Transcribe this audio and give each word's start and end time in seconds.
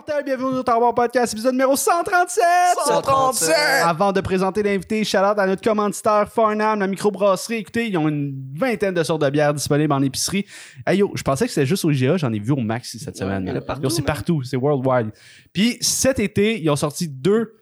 mortels, 0.00 0.24
bienvenue 0.24 0.58
au 0.58 0.62
Tower 0.62 0.92
Podcast, 0.96 1.34
épisode 1.34 1.52
numéro 1.52 1.76
137! 1.76 2.42
137! 2.86 3.54
Avant 3.84 4.12
de 4.12 4.22
présenter 4.22 4.62
l'invité, 4.62 5.04
shout 5.04 5.18
out 5.18 5.38
à 5.38 5.46
notre 5.46 5.60
commanditaire 5.60 6.26
Farnham, 6.26 6.80
la 6.80 6.86
microbrasserie. 6.86 7.56
Écoutez, 7.56 7.88
ils 7.88 7.98
ont 7.98 8.08
une 8.08 8.34
vingtaine 8.54 8.94
de 8.94 9.02
sortes 9.02 9.20
de 9.20 9.28
bières 9.28 9.52
disponibles 9.52 9.92
en 9.92 10.00
épicerie. 10.00 10.46
Hey 10.86 11.00
yo, 11.00 11.12
je 11.14 11.22
pensais 11.22 11.44
que 11.44 11.52
c'était 11.52 11.66
juste 11.66 11.84
au 11.84 11.90
IGA, 11.90 12.16
j'en 12.16 12.32
ai 12.32 12.38
vu 12.38 12.52
au 12.52 12.56
max 12.56 12.96
cette 12.96 13.18
semaine. 13.18 13.60
c'est 13.90 14.02
partout, 14.02 14.42
c'est 14.42 14.56
worldwide. 14.56 15.10
Puis 15.52 15.76
cet 15.82 16.18
été, 16.18 16.58
ils 16.58 16.70
ont 16.70 16.76
sorti 16.76 17.06
deux 17.06 17.59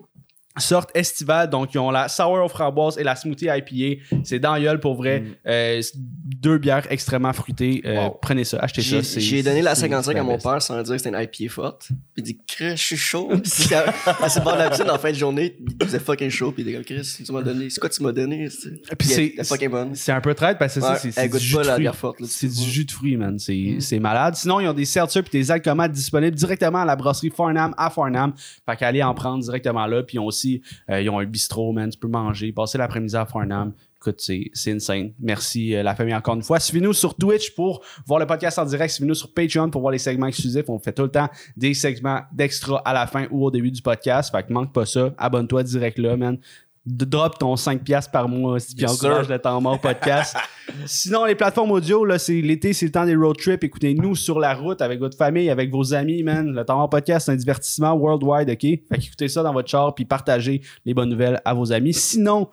sortes 0.59 0.91
estivales. 0.95 1.49
Donc, 1.51 1.75
ils 1.75 1.79
ont 1.79 1.91
la 1.91 2.09
Sour 2.09 2.45
aux 2.45 2.49
framboises 2.49 2.99
et 2.99 3.05
la 3.05 3.17
Smoothie 3.17 3.47
IPA. 3.49 4.03
C'est 4.25 4.39
dans 4.39 4.59
gueule 4.59 4.81
pour 4.81 4.95
vrai. 4.95 5.25
Euh, 5.47 5.81
c'est 5.83 5.95
deux 5.97 6.59
bières 6.59 6.87
extrêmement 6.91 7.33
fruitées. 7.33 7.83
Euh, 7.85 7.95
Mm. 7.99 7.99
Wow. 8.05 8.19
Prenez 8.23 8.45
ça, 8.45 8.59
achetez 8.61 8.83
ça. 8.83 9.01
J'ai 9.21 9.43
donné 9.43 9.63
la 9.63 9.75
c'est 9.75 9.83
55 9.83 10.17
à 10.17 10.23
mon 10.23 10.39
père 10.39 10.61
sans 10.63 10.81
dire 10.83 10.93
que 10.95 10.99
c'était 10.99 11.09
une 11.17 11.21
IPA 11.23 11.53
forte. 11.53 11.89
Puis 11.89 11.97
il 12.19 12.23
dit, 12.23 12.39
Chris, 12.47 12.71
je 12.77 12.83
suis 12.83 12.97
chaud. 12.97 13.31
À 14.07 14.41
bord 14.41 14.53
de 14.55 14.59
la 14.59 14.71
piscine, 14.71 14.91
en 14.91 14.99
fin 14.99 15.11
de 15.11 15.17
journée, 15.17 15.57
il 15.81 15.87
faisait 15.87 15.99
fucking 15.99 16.31
chaud. 16.31 16.53
Puis 16.53 16.63
il 16.63 16.67
dit, 16.77 16.85
Chris, 16.85 17.23
tu 17.25 17.33
m'as 17.33 17.43
donné. 17.43 17.71
C'est 17.71 17.81
quoi 17.81 17.89
tu 17.89 18.03
m'as 18.03 18.13
donné? 18.13 18.49
c'est- 18.51 18.97
Puis 18.97 19.09
c'est- 19.09 19.45
fucking 19.45 19.69
bonne. 19.71 19.95
C'est 19.95 20.13
un 20.13 20.21
peu 20.21 20.35
traite 20.35 20.59
parce 20.59 20.75
que 20.75 20.81
Ouais, 20.81 20.97
c'est 21.13 21.29
du 21.29 21.39
jus 21.39 21.57
de 21.57 21.91
forte, 21.93 22.21
là, 22.21 22.27
du 22.27 22.71
jus 22.71 22.85
de 22.85 22.91
fruits, 22.91 23.17
man. 23.17 23.39
C'est 23.39 23.55
Mm. 23.77 23.81
c'est 23.81 23.99
malade. 23.99 24.35
Sinon, 24.37 24.61
ils 24.61 24.69
ont 24.69 24.73
des 24.73 24.85
seltzers 24.85 25.23
puis 25.23 25.33
des 25.39 25.51
alcomates 25.51 25.93
disponibles 25.93 26.37
directement 26.37 26.79
à 26.83 26.85
la 26.85 26.97
brasserie 26.97 27.31
Farnham 27.31 27.75
à 27.77 27.91
Farnham. 27.91 28.33
Fait 28.67 28.77
qu'allez 28.77 29.03
en 29.03 29.15
prendre 29.15 29.43
directement 29.43 29.87
là. 29.87 30.03
Puis 30.03 30.17
ils 30.17 30.21
ont 30.21 30.27
aussi 30.27 30.48
euh, 30.91 31.01
ils 31.01 31.11
ont 31.11 31.19
un 31.19 31.25
bistrot, 31.25 31.73
man. 31.73 31.91
Tu 31.91 31.99
peux 31.99 32.09
manger, 32.09 32.53
passer 32.53 32.79
l'après-midi 32.79 33.17
à 33.17 33.27
Farnham. 33.27 33.73
Écoute, 34.01 34.21
c'est 34.21 34.73
insane. 34.73 35.13
Merci 35.19 35.75
euh, 35.75 35.83
la 35.83 35.95
famille 35.95 36.15
encore 36.15 36.37
une 36.37 36.43
fois. 36.43 36.61
Suivez-nous 36.61 36.93
sur 36.93 37.17
Twitch 37.17 37.53
pour 37.57 37.83
voir 38.07 38.21
le 38.21 38.27
podcast 38.27 38.57
en 38.59 38.65
direct. 38.65 38.93
Suivez-nous 38.95 39.17
sur 39.17 39.35
Patreon 39.35 39.71
pour 39.71 39.81
voir 39.81 39.91
les 39.91 39.99
segments 39.99 40.29
exclusifs. 40.29 40.69
On 40.69 40.79
fait 40.79 40.93
tout 40.93 41.03
le 41.03 41.11
temps 41.11 41.29
des 41.57 41.75
segments 41.75 42.21
d'extra 42.33 42.81
à 42.85 42.93
la 42.93 43.09
fin 43.09 43.27
ou 43.33 43.45
au 43.45 43.51
début 43.51 43.73
du 43.73 43.83
podcast. 43.83 44.31
Fait 44.31 44.47
que 44.47 44.53
manque 44.53 44.73
pas 44.73 44.87
ça. 44.87 45.13
Abonne-toi 45.19 45.65
direct 45.65 45.99
là, 45.99 46.17
man. 46.17 46.39
Drop 46.91 47.39
ton 47.39 47.55
5$ 47.55 47.81
piastres 47.81 48.11
par 48.11 48.29
mois 48.29 48.59
si 48.59 48.75
tu 48.75 48.89
sir. 48.89 49.29
le 49.29 49.39
temps 49.39 49.61
mort 49.61 49.79
podcast. 49.79 50.37
Sinon, 50.87 51.27
les 51.27 51.35
plateformes 51.35 51.73
audio, 51.73 52.05
là, 52.05 52.19
c'est 52.19 52.41
l'été, 52.41 52.73
c'est 52.73 52.87
le 52.87 52.93
temps 52.93 53.05
des 53.05 53.15
road 53.15 53.37
trips. 53.37 53.63
Écoutez-nous 53.63 54.15
sur 54.17 54.39
la 54.39 54.55
route 54.55 54.81
avec 54.81 54.99
votre 54.99 55.17
famille, 55.17 55.51
avec 55.51 55.71
vos 55.71 55.93
amis, 55.93 56.23
man. 56.23 56.51
Le 56.51 56.65
temps 56.65 56.77
mort 56.77 56.89
podcast, 56.89 57.27
c'est 57.27 57.33
un 57.33 57.37
divertissement 57.37 57.95
worldwide, 57.95 58.49
OK? 58.49 58.61
Fait 58.61 58.99
qu'écoutez 58.99 59.29
ça 59.29 59.43
dans 59.43 59.53
votre 59.53 59.69
char 59.69 59.95
puis 59.95 60.07
partagez 60.07 60.63
les 60.87 60.95
bonnes 60.95 61.11
nouvelles 61.11 61.43
à 61.45 61.53
vos 61.53 61.73
amis. 61.73 61.93
Sinon, 61.93 62.49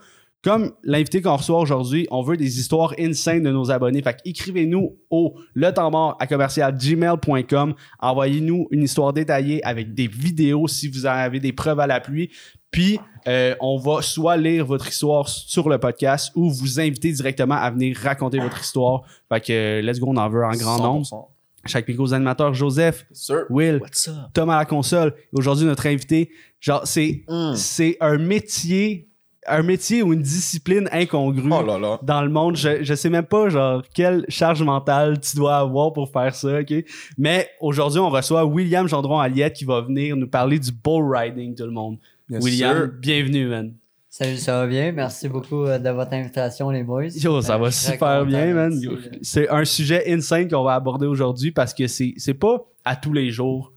comme 0.46 0.74
l'invité 0.84 1.24
qu'on 1.24 1.38
reçoit 1.38 1.60
aujourd'hui, 1.60 2.06
on 2.12 2.22
veut 2.22 2.38
des 2.38 2.60
histoires 2.60 2.94
insane 3.00 3.42
de 3.42 3.52
nos 3.52 3.72
abonnés. 3.72 4.04
Fait 4.04 4.16
qu'écrivez-nous 4.16 4.96
au 5.10 5.34
le 5.56 5.74
temps 5.74 5.90
mort 5.90 6.18
à 6.20 6.28
commercial 6.28 6.72
gmail.com. 6.78 7.74
Envoyez-nous 8.00 8.68
une 8.70 8.84
histoire 8.84 9.12
détaillée 9.12 9.66
avec 9.66 9.96
des 9.96 10.06
vidéos 10.06 10.68
si 10.68 10.88
vous 10.88 11.08
avez 11.08 11.40
des 11.40 11.52
preuves 11.52 11.80
à 11.80 11.88
l'appui. 11.88 12.30
Puis, 12.76 13.00
euh, 13.28 13.56
on 13.62 13.78
va 13.78 14.02
soit 14.02 14.36
lire 14.38 14.66
votre 14.66 14.88
histoire 14.88 15.28
sur 15.30 15.70
le 15.70 15.78
podcast 15.78 16.32
ou 16.36 16.52
vous 16.52 16.80
inviter 16.80 17.12
directement 17.12 17.56
à 17.56 17.72
venir 17.72 17.98
raconter 17.98 18.38
votre 18.40 18.60
histoire. 18.60 19.04
Fait 19.30 19.40
que, 19.40 19.82
let's 19.82 19.98
go, 20.00 20.08
on 20.10 20.18
en 20.18 20.28
veut 20.30 20.44
en 20.44 20.52
grand 20.52 20.78
nombre. 20.80 21.06
100%. 21.06 21.26
Chaque 21.68 21.88
micro 21.88 22.14
animateurs, 22.14 22.54
Joseph. 22.54 23.06
Will, 23.50 23.80
What's 23.82 24.08
up? 24.10 24.16
Tom 24.34 24.50
à 24.50 24.58
la 24.58 24.66
console. 24.66 25.14
Aujourd'hui, 25.34 25.66
notre 25.66 25.88
invité, 25.88 26.30
genre, 26.60 26.82
c'est 26.86 27.24
Mm. 27.28 27.56
c'est 27.56 27.98
un 28.02 28.18
métier, 28.18 29.08
un 29.48 29.64
métier 29.64 30.04
ou 30.04 30.14
une 30.14 30.22
discipline 30.22 30.88
incongrue 30.92 31.50
Oh 31.52 31.64
là 31.66 31.80
là. 31.80 32.00
dans 32.04 32.22
le 32.22 32.30
monde. 32.30 32.56
Je, 32.58 32.84
je 32.84 32.94
sais 32.94 33.10
même 33.10 33.26
pas, 33.26 33.50
genre, 33.50 33.82
quelle 33.96 34.26
charge 34.30 34.62
mentale 34.62 35.20
tu 35.20 35.36
dois 35.38 35.58
avoir 35.58 35.92
pour 35.94 36.12
faire 36.12 36.36
ça, 36.36 36.60
OK? 36.60 36.74
Mais 37.18 37.50
aujourd'hui, 37.60 38.00
on 38.00 38.10
reçoit 38.12 38.46
William 38.46 38.88
Gendron-Aliette 38.88 39.54
qui 39.54 39.66
va 39.66 39.82
venir 39.82 40.16
nous 40.18 40.28
parler 40.28 40.60
du 40.60 40.72
bull 40.72 41.16
riding, 41.16 41.56
tout 41.56 41.64
le 41.66 41.72
monde. 41.72 41.98
Bien 42.30 42.40
William, 42.40 42.78
sûr. 42.78 42.88
bienvenue, 43.00 43.48
man. 43.48 43.74
Salut, 44.10 44.38
ça 44.38 44.60
va 44.62 44.68
bien? 44.68 44.92
Merci 44.94 45.28
beaucoup 45.28 45.66
euh, 45.66 45.78
de 45.78 45.90
votre 45.90 46.14
invitation, 46.14 46.70
les 46.70 46.84
boys. 46.84 47.08
Yo, 47.16 47.42
ça 47.42 47.56
Euh, 47.56 47.58
va 47.58 47.72
super 47.72 48.26
bien, 48.26 48.54
man. 48.54 48.74
là. 48.74 48.92
C'est 49.22 49.50
un 49.50 49.66
sujet 49.66 50.12
insane 50.12 50.48
qu'on 50.50 50.64
va 50.64 50.76
aborder 50.76 51.06
aujourd'hui 51.06 51.52
parce 51.52 51.74
que 51.74 51.86
c'est 51.88 52.14
c'est 52.18 52.34
pas 52.34 52.58
à 52.86 52.96
tous 52.96 53.12
les 53.14 53.30
jours 53.30 53.74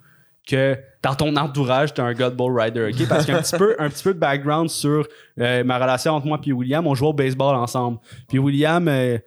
que 0.49 0.77
dans 1.03 1.15
ton 1.15 1.37
entourage, 1.37 1.93
t'es 1.93 2.01
un 2.03 2.13
gars 2.15 2.31
de 2.31 2.37
bull 2.37 2.59
rider, 2.59 2.91
OK? 2.93 3.09
Parce 3.09 3.27
qu'un 3.27 3.43
petit 3.43 3.57
peu, 3.57 3.75
un 3.79 3.89
petit 3.91 4.03
peu 4.05 4.15
de 4.15 4.19
background 4.19 4.71
sur 4.71 5.07
euh, 5.41 5.63
ma 5.65 5.79
relation 5.79 6.13
entre 6.13 6.27
moi 6.27 6.41
et 6.47 6.53
William, 6.53 6.87
on 6.87 6.95
jouait 6.95 7.09
au 7.09 7.13
baseball 7.13 7.55
ensemble. 7.57 7.99
Puis 8.29 8.39
William, 8.39 8.87
euh, 8.89 9.19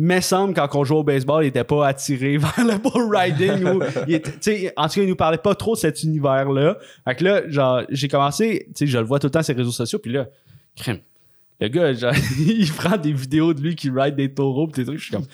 me 0.00 0.20
semble, 0.20 0.54
quand 0.54 0.68
on 0.74 0.84
jouait 0.84 0.98
au 0.98 1.02
baseball, 1.04 1.44
il 1.44 1.48
était 1.48 1.64
pas 1.64 1.86
attiré 1.88 2.36
vers 2.38 2.54
le 2.58 2.78
bull 2.78 3.14
riding. 3.14 3.64
ou, 3.64 3.82
il 4.06 4.14
était- 4.14 4.72
en 4.76 4.88
tout 4.88 4.94
cas, 4.94 5.02
il 5.02 5.08
nous 5.08 5.16
parlait 5.16 5.38
pas 5.38 5.54
trop 5.54 5.74
de 5.74 5.78
cet 5.80 6.02
univers-là. 6.02 6.78
Fait 7.04 7.14
que 7.14 7.24
là, 7.24 7.48
genre, 7.48 7.82
j'ai 7.90 8.08
commencé, 8.08 8.66
tu 8.68 8.72
sais, 8.74 8.86
je 8.86 8.98
le 8.98 9.04
vois 9.04 9.18
tout 9.18 9.26
le 9.26 9.30
temps 9.32 9.42
sur 9.42 9.54
les 9.54 9.58
réseaux 9.58 9.72
sociaux, 9.72 9.98
puis 9.98 10.12
là, 10.12 10.26
crème. 10.76 10.98
Le 11.60 11.66
gars, 11.66 11.92
genre, 11.92 12.12
il 12.38 12.70
prend 12.72 12.96
des 12.96 13.12
vidéos 13.12 13.52
de 13.52 13.60
lui 13.60 13.74
qui 13.74 13.90
ride 13.90 14.14
des 14.14 14.32
taureaux 14.32 14.68
pis 14.68 14.80
des 14.80 14.84
trucs. 14.86 14.98
Je 15.00 15.04
suis 15.06 15.12
comme, 15.12 15.24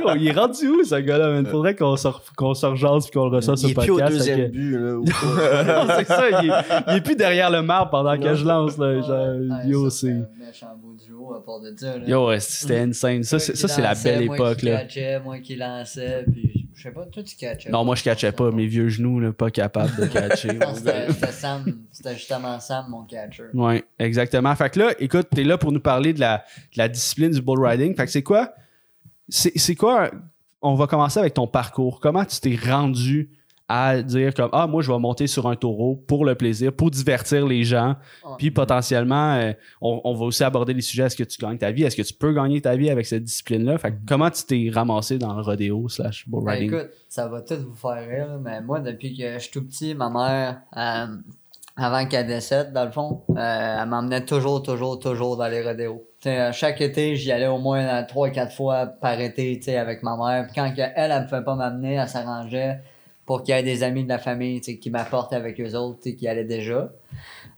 Yo, 0.00 0.14
il 0.16 0.28
est 0.28 0.32
rendu 0.32 0.66
où, 0.66 0.82
ce 0.82 0.94
gars-là, 0.94 1.28
man? 1.28 1.44
Faudrait 1.44 1.74
qu'on 1.76 1.94
se, 1.96 2.08
re- 2.08 2.20
qu'on 2.36 2.54
se 2.54 2.64
rejase 2.64 3.04
pis 3.06 3.10
qu'on 3.12 3.28
le 3.28 3.36
reçoive 3.36 3.56
sur 3.56 3.68
Il 3.68 3.74
le 3.74 3.80
est 3.82 3.84
plus 3.84 3.90
au 3.90 3.96
podcast. 3.98 4.16
deuxième 4.16 4.50
que- 4.50 4.56
but, 4.56 4.78
là. 4.78 4.94
ou 4.96 5.04
non, 5.88 5.94
c'est 5.98 6.04
ça, 6.06 6.42
il 6.42 6.48
est, 6.48 6.52
il 6.88 6.96
est 6.96 7.00
plus 7.02 7.16
derrière 7.16 7.50
le 7.50 7.60
marbre 7.60 7.90
pendant 7.90 8.18
que 8.18 8.34
je 8.34 8.44
lance, 8.46 8.78
là. 8.78 9.00
Genre, 9.02 9.10
Ouais, 9.36 9.68
yo, 9.68 9.90
ça, 9.90 9.96
c'est. 9.98 10.10
un 10.12 10.26
méchant 10.46 10.66
beau 10.82 10.94
duo 11.06 11.34
à 11.34 11.44
part 11.44 11.60
de 11.60 11.74
ça. 11.76 11.98
Là. 11.98 12.06
Yo, 12.08 12.28
ouais, 12.28 12.40
c'était 12.40 12.78
insane. 12.80 13.22
Ça, 13.22 13.38
c'est, 13.38 13.54
ça, 13.54 13.68
c'est 13.68 13.82
la 13.82 13.94
belle 13.94 14.24
moi 14.24 14.36
époque, 14.36 14.56
qui 14.58 14.66
là. 14.66 14.78
catchais, 14.78 15.20
moi 15.20 15.38
qui 15.40 15.54
lançais, 15.56 16.24
puis 16.32 16.63
sais 16.84 16.94
pas, 16.94 17.06
toi 17.06 17.22
tu 17.22 17.36
catchais. 17.36 17.70
Non, 17.70 17.84
moi, 17.84 17.94
je 17.94 18.02
catchais 18.02 18.32
pas. 18.32 18.50
Mes 18.50 18.66
vieux 18.66 18.88
genoux, 18.88 19.20
là, 19.20 19.32
pas 19.32 19.50
capables 19.50 19.96
de 19.96 20.06
catcher. 20.06 20.58
C'était 20.74 21.32
Sam, 21.32 21.64
c'était 21.90 22.14
justement 22.14 22.60
Sam, 22.60 22.86
mon 22.88 23.04
catcher. 23.04 23.44
Ouais, 23.54 23.84
exactement. 23.98 24.54
Fait 24.54 24.70
que 24.70 24.78
là, 24.78 24.92
écoute, 24.98 25.28
t'es 25.34 25.44
là 25.44 25.58
pour 25.58 25.72
nous 25.72 25.80
parler 25.80 26.12
de 26.12 26.20
la, 26.20 26.38
de 26.38 26.78
la 26.78 26.88
discipline 26.88 27.30
du 27.30 27.40
bull 27.40 27.64
riding. 27.64 27.94
Fait 27.94 28.04
que 28.04 28.10
c'est 28.10 28.22
quoi? 28.22 28.54
C'est 29.28 29.74
quoi? 29.74 30.10
On 30.60 30.74
va 30.74 30.86
commencer 30.86 31.18
avec 31.18 31.34
ton 31.34 31.46
parcours. 31.46 32.00
Comment 32.00 32.24
tu 32.24 32.40
t'es 32.40 32.56
rendu 32.56 33.30
à 33.68 34.02
dire 34.02 34.34
comme 34.34 34.50
Ah, 34.52 34.66
moi, 34.66 34.82
je 34.82 34.92
vais 34.92 34.98
monter 34.98 35.26
sur 35.26 35.46
un 35.48 35.56
taureau 35.56 35.96
pour 36.06 36.24
le 36.24 36.34
plaisir, 36.34 36.72
pour 36.72 36.90
divertir 36.90 37.46
les 37.46 37.64
gens. 37.64 37.96
Ah. 38.24 38.34
Puis 38.38 38.50
potentiellement, 38.50 39.34
euh, 39.34 39.52
on, 39.80 40.00
on 40.04 40.14
va 40.14 40.24
aussi 40.26 40.44
aborder 40.44 40.74
les 40.74 40.82
sujets. 40.82 41.04
Est-ce 41.04 41.16
que 41.16 41.24
tu 41.24 41.38
gagnes 41.40 41.58
ta 41.58 41.70
vie? 41.70 41.84
Est-ce 41.84 41.96
que 41.96 42.02
tu 42.02 42.14
peux 42.14 42.32
gagner 42.32 42.60
ta 42.60 42.76
vie 42.76 42.90
avec 42.90 43.06
cette 43.06 43.24
discipline-là? 43.24 43.78
Fait 43.78 43.92
que 43.92 43.96
comment 44.06 44.30
tu 44.30 44.44
t'es 44.44 44.70
ramassé 44.72 45.18
dans 45.18 45.34
le 45.34 45.42
rodéo 45.42 45.88
slash 45.88 46.28
bull 46.28 46.44
Ben, 46.44 46.52
riding? 46.52 46.74
écoute, 46.74 46.90
ça 47.08 47.28
va 47.28 47.40
tout 47.40 47.54
vous 47.66 47.74
faire 47.74 48.06
rire, 48.08 48.28
là, 48.28 48.38
mais 48.42 48.60
moi, 48.60 48.80
depuis 48.80 49.16
que 49.16 49.34
je 49.34 49.38
suis 49.38 49.50
tout 49.50 49.64
petit, 49.64 49.94
ma 49.94 50.10
mère, 50.10 50.60
euh, 50.76 51.16
avant 51.76 52.06
qu'elle 52.06 52.26
décède, 52.26 52.72
dans 52.72 52.84
le 52.84 52.90
fond, 52.92 53.22
euh, 53.30 53.78
elle 53.82 53.88
m'emmenait 53.88 54.24
toujours, 54.24 54.62
toujours, 54.62 54.98
toujours 54.98 55.36
dans 55.36 55.48
les 55.48 55.62
rodéos. 55.62 56.04
Chaque 56.52 56.80
été, 56.80 57.16
j'y 57.16 57.32
allais 57.32 57.48
au 57.48 57.58
moins 57.58 58.02
3-4 58.02 58.50
fois 58.54 58.86
par 58.86 59.20
été, 59.20 59.76
avec 59.76 60.02
ma 60.02 60.16
mère. 60.16 60.46
Puis 60.46 60.54
quand 60.54 60.72
elle, 60.76 60.92
elle 60.96 61.22
ne 61.22 61.28
pouvait 61.28 61.44
pas 61.44 61.54
m'amener, 61.54 61.94
elle 61.94 62.08
s'arrangeait 62.08 62.80
pour 63.26 63.42
qu'il 63.42 63.54
y 63.54 63.58
ait 63.58 63.62
des 63.62 63.82
amis 63.82 64.04
de 64.04 64.08
la 64.08 64.18
famille, 64.18 64.60
qui 64.60 64.90
m'apportent 64.90 65.32
avec 65.32 65.60
eux 65.60 65.74
autres, 65.74 66.10
qui 66.10 66.28
allaient 66.28 66.44
déjà. 66.44 66.90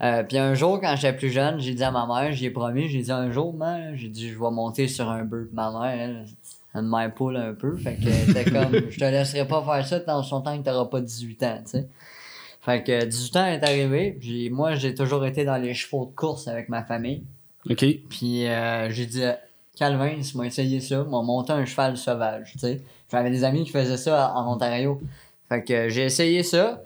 Euh, 0.02 0.22
puis 0.22 0.38
un 0.38 0.54
jour, 0.54 0.80
quand 0.80 0.94
j'étais 0.96 1.16
plus 1.16 1.30
jeune, 1.30 1.58
j'ai 1.58 1.74
dit 1.74 1.82
à 1.82 1.90
ma 1.90 2.06
mère, 2.06 2.32
j'ai 2.32 2.50
promis, 2.50 2.88
j'ai 2.88 3.02
dit 3.02 3.12
un 3.12 3.30
jour, 3.32 3.54
j'ai 3.94 4.08
dit, 4.08 4.28
je 4.28 4.38
vais 4.38 4.50
monter 4.50 4.88
sur 4.88 5.08
un 5.08 5.24
bœuf. 5.24 5.48
Ma 5.52 5.70
mère, 5.70 6.00
elle, 6.00 6.26
elle 6.74 6.82
me 6.82 7.04
m'épaule 7.04 7.36
un 7.36 7.54
peu. 7.54 7.76
Fait 7.76 7.96
que 7.96 8.10
c'était 8.10 8.44
comme, 8.50 8.72
je 8.90 8.98
te 8.98 9.04
laisserai 9.04 9.46
pas 9.46 9.62
faire 9.62 9.86
ça 9.86 9.98
dans 10.00 10.22
son 10.22 10.42
temps 10.42 10.56
que 10.58 10.64
t'auras 10.64 10.86
pas 10.86 11.00
18 11.00 11.42
ans, 11.42 11.58
tu 11.64 11.70
sais. 11.70 11.88
Fait 12.60 12.82
que 12.82 13.04
18 13.04 13.36
ans 13.36 13.46
est 13.46 13.62
arrivé. 13.62 14.18
J'ai, 14.20 14.50
moi, 14.50 14.74
j'ai 14.74 14.94
toujours 14.94 15.24
été 15.24 15.44
dans 15.44 15.56
les 15.56 15.72
chevaux 15.72 16.06
de 16.06 16.14
course 16.14 16.48
avec 16.48 16.68
ma 16.68 16.82
famille. 16.82 17.22
OK. 17.70 17.84
Puis 18.08 18.46
euh, 18.46 18.90
j'ai 18.90 19.06
dit, 19.06 19.22
Calvin, 19.76 20.08
il 20.08 20.36
m'a 20.36 20.46
essayé 20.46 20.80
ça, 20.80 21.04
m'a 21.04 21.22
monté 21.22 21.52
un 21.52 21.64
cheval 21.64 21.96
sauvage, 21.96 22.52
tu 22.52 22.58
sais. 22.58 22.82
J'avais 23.10 23.30
des 23.30 23.44
amis 23.44 23.64
qui 23.64 23.70
faisaient 23.70 23.96
ça 23.96 24.32
en 24.34 24.52
Ontario. 24.52 25.00
Fait 25.48 25.62
que 25.62 25.88
j'ai 25.88 26.04
essayé 26.04 26.42
ça. 26.42 26.82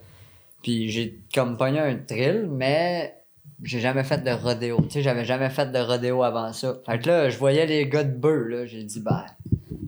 Puis 0.63 0.91
j'ai 0.91 1.19
comme 1.35 1.57
pogné 1.57 1.79
un 1.81 1.97
thrill, 1.97 2.47
mais 2.51 3.15
j'ai 3.63 3.81
jamais 3.81 4.05
fait 4.05 4.23
de 4.23 4.31
rodéo. 4.31 4.81
Tu 4.83 4.91
sais, 4.91 5.03
j'avais 5.03 5.25
jamais 5.25 5.49
fait 5.51 5.71
de 5.73 5.79
rodéo 5.79 6.23
avant 6.23 6.53
ça. 6.53 6.77
Fait 6.85 6.99
que 6.99 7.09
là, 7.09 7.29
je 7.31 7.39
voyais 7.39 7.67
les 7.67 7.87
gars 7.89 8.05
de 8.05 8.13
bœufs, 8.15 8.49
là. 8.49 8.67
J'ai 8.67 8.83
dit, 8.85 9.01
bah, 9.01 9.27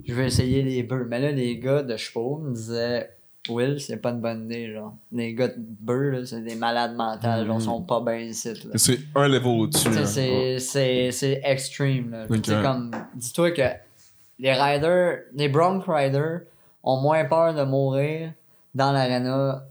je 0.07 0.15
vais 0.15 0.27
essayer 0.27 0.63
les 0.63 0.83
bœufs. 0.83 1.07
Mais 1.09 1.21
là, 1.21 1.31
les 1.31 1.59
gars 1.59 1.83
de 1.83 1.97
chevaux 1.97 2.39
me 2.39 2.55
disaient, 2.55 3.11
Will, 3.49 3.81
c'est 3.81 3.97
pas 3.97 4.11
une 4.11 4.21
bonne 4.21 4.45
idée, 4.45 4.73
genre. 4.73 4.95
Les 5.11 5.35
gars 5.35 5.49
de 5.49 5.55
bœufs, 5.59 6.11
là, 6.11 6.25
c'est 6.25 6.41
des 6.43 6.55
malades 6.55 6.95
mentales, 6.95 7.45
genre, 7.47 7.61
sont 7.61 7.83
pas 7.83 8.01
bien 8.01 8.19
ici, 8.19 8.49
là. 8.55 8.71
C'est 8.77 9.01
un 9.15 9.29
level 9.29 9.47
au-dessus. 9.63 9.89
C'est- 10.07 10.59
c'est 10.59 11.11
c'est 11.11 11.41
extreme. 11.45 12.13
Là. 12.13 12.25
Ok. 12.31 12.41
Tu 12.43 12.51
sais, 12.51 12.63
comme, 12.63 12.93
dis-toi 13.15 13.51
que 13.51 13.63
les 14.39 14.53
riders, 14.55 15.19
les 15.35 15.49
Bronc 15.49 15.81
Riders 15.87 16.41
ont 16.85 17.01
moins 17.01 17.25
peur 17.25 17.53
de 17.55 17.63
mourir 17.65 18.33
dans 18.75 18.93
l'arena 18.93 19.65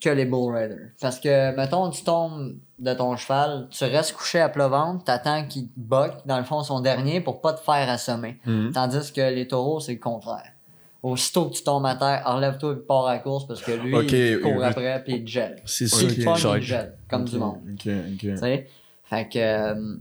que 0.00 0.10
les 0.10 0.26
Bull 0.26 0.54
Riders. 0.54 0.90
Parce 1.00 1.18
que, 1.18 1.56
mettons, 1.56 1.90
tu 1.90 2.04
tombes 2.04 2.56
de 2.78 2.92
ton 2.92 3.16
cheval, 3.16 3.68
tu 3.70 3.84
restes 3.84 4.12
couché 4.12 4.40
à 4.40 4.48
plat 4.48 4.68
ventre, 4.68 5.04
t'attends 5.04 5.46
qu'il 5.46 5.68
te 5.68 5.78
boque, 5.78 6.14
dans 6.26 6.38
le 6.38 6.44
fond, 6.44 6.62
son 6.62 6.80
dernier, 6.80 7.20
pour 7.20 7.40
pas 7.40 7.54
te 7.54 7.60
faire 7.60 7.88
assommer. 7.88 8.38
Mhm. 8.44 8.72
Tandis 8.72 9.12
que 9.12 9.20
les 9.20 9.48
taureaux, 9.48 9.80
c'est 9.80 9.94
le 9.94 10.00
contraire. 10.00 10.50
aussitôt 11.02 11.50
que 11.50 11.54
tu 11.54 11.62
tombes 11.62 11.84
à 11.84 11.96
terre, 11.96 12.22
enlève-toi 12.24 12.72
et 12.72 12.76
pars 12.76 13.06
à 13.06 13.14
la 13.14 13.18
course 13.18 13.46
parce 13.46 13.60
que 13.60 13.72
lui, 13.72 13.90
il 13.90 14.40
court 14.40 14.56
oui. 14.56 14.64
après 14.64 15.04
puis 15.04 15.16
il 15.16 15.24
te 15.24 15.28
gèle. 15.28 15.62
C'est 15.66 15.84
te 15.84 16.60
gèle, 16.60 16.94
comme 17.10 17.22
Ok, 17.22 17.28
du 17.28 17.38
monde. 17.38 17.58
Tu 17.78 18.36
sais? 18.38 18.66
Fait 19.04 19.28
que 19.28 19.38
euh, 19.38 19.96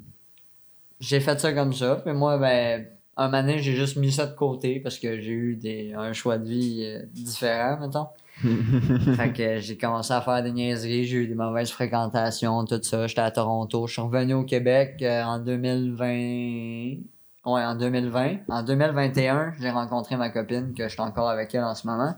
j'ai 1.01 1.19
fait 1.19 1.37
ça 1.39 1.51
comme 1.51 1.73
ça. 1.73 1.97
Puis 1.97 2.13
moi, 2.13 2.37
ben, 2.37 2.85
un 3.17 3.29
donné, 3.29 3.59
j'ai 3.59 3.75
juste 3.75 3.97
mis 3.97 4.13
ça 4.13 4.25
de 4.25 4.33
côté 4.33 4.79
parce 4.79 4.97
que 4.97 5.19
j'ai 5.19 5.31
eu 5.31 5.55
des, 5.57 5.93
un 5.93 6.13
choix 6.13 6.37
de 6.37 6.47
vie 6.47 6.85
euh, 6.85 7.03
différent, 7.11 7.77
mettons. 7.81 8.07
fait 9.15 9.33
que 9.33 9.59
j'ai 9.59 9.77
commencé 9.77 10.13
à 10.13 10.21
faire 10.21 10.41
des 10.43 10.51
niaiseries, 10.51 11.05
j'ai 11.05 11.17
eu 11.17 11.27
des 11.27 11.35
mauvaises 11.35 11.71
fréquentations, 11.71 12.65
tout 12.65 12.81
ça. 12.81 13.07
J'étais 13.07 13.21
à 13.21 13.31
Toronto. 13.31 13.87
Je 13.87 13.93
suis 13.93 14.01
revenu 14.01 14.33
au 14.33 14.43
Québec 14.43 14.97
euh, 15.01 15.23
en 15.23 15.39
2020. 15.39 16.05
Ouais, 17.45 17.63
en 17.63 17.75
2020. 17.75 18.37
En 18.49 18.63
2021, 18.63 19.53
j'ai 19.59 19.69
rencontré 19.69 20.15
ma 20.15 20.29
copine, 20.29 20.73
que 20.73 20.83
je 20.83 20.89
suis 20.89 21.01
encore 21.01 21.29
avec 21.29 21.53
elle 21.53 21.63
en 21.63 21.75
ce 21.75 21.85
moment. 21.87 22.15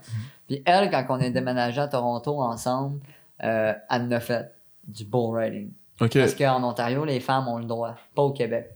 Puis 0.48 0.62
elle, 0.66 0.90
quand 0.92 1.06
on 1.10 1.20
est 1.20 1.32
déménagé 1.32 1.82
à 1.82 1.88
Toronto 1.88 2.42
ensemble, 2.42 3.00
euh, 3.44 3.74
elle 3.90 4.02
en 4.04 4.12
a 4.12 4.20
fait 4.20 4.52
du 4.88 5.04
bull 5.06 5.36
riding. 5.36 5.72
Parce 5.98 6.36
qu'en 6.36 6.64
Ontario, 6.64 7.06
les 7.06 7.20
femmes 7.20 7.48
ont 7.48 7.58
le 7.58 7.66
droit, 7.66 7.96
pas 8.14 8.22
au 8.22 8.32
Québec. 8.32 8.75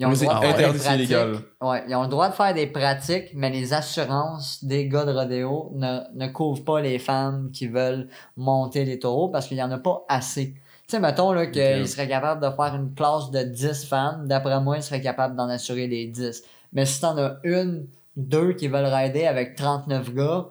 Ils 0.00 0.06
ont 0.06 0.10
le 0.10 0.16
droit 0.16 0.40
de 0.40 0.46
faire 0.46 0.72
des 0.72 0.78
pratiques. 0.78 0.94
illégal. 0.94 1.36
Ouais, 1.60 1.84
ils 1.86 1.94
ont 1.94 2.02
le 2.02 2.08
droit 2.08 2.28
de 2.30 2.34
faire 2.34 2.54
des 2.54 2.66
pratiques, 2.66 3.28
mais 3.34 3.50
les 3.50 3.74
assurances 3.74 4.64
des 4.64 4.88
gars 4.88 5.04
de 5.04 5.12
rodéo 5.12 5.72
ne, 5.74 6.00
ne 6.14 6.26
couvrent 6.28 6.64
pas 6.64 6.80
les 6.80 6.98
femmes 6.98 7.50
qui 7.52 7.68
veulent 7.68 8.08
monter 8.36 8.86
les 8.86 8.98
taureaux 8.98 9.28
parce 9.28 9.46
qu'il 9.46 9.58
y 9.58 9.62
en 9.62 9.70
a 9.70 9.78
pas 9.78 10.04
assez. 10.08 10.54
Tu 10.54 10.96
sais, 10.96 11.00
mettons 11.00 11.32
là, 11.32 11.46
qu'ils 11.46 11.86
seraient 11.86 12.08
capables 12.08 12.40
de 12.40 12.50
faire 12.50 12.74
une 12.74 12.94
classe 12.94 13.30
de 13.30 13.42
10 13.42 13.84
femmes, 13.84 14.26
d'après 14.26 14.58
moi, 14.60 14.78
ils 14.78 14.82
seraient 14.82 15.02
capables 15.02 15.36
d'en 15.36 15.48
assurer 15.48 15.86
les 15.86 16.06
10. 16.06 16.42
Mais 16.72 16.86
si 16.86 17.02
t'en 17.02 17.18
as 17.18 17.36
une, 17.44 17.86
deux 18.16 18.54
qui 18.54 18.68
veulent 18.68 18.86
rider 18.86 19.26
avec 19.26 19.54
39 19.54 20.14
gars, 20.14 20.46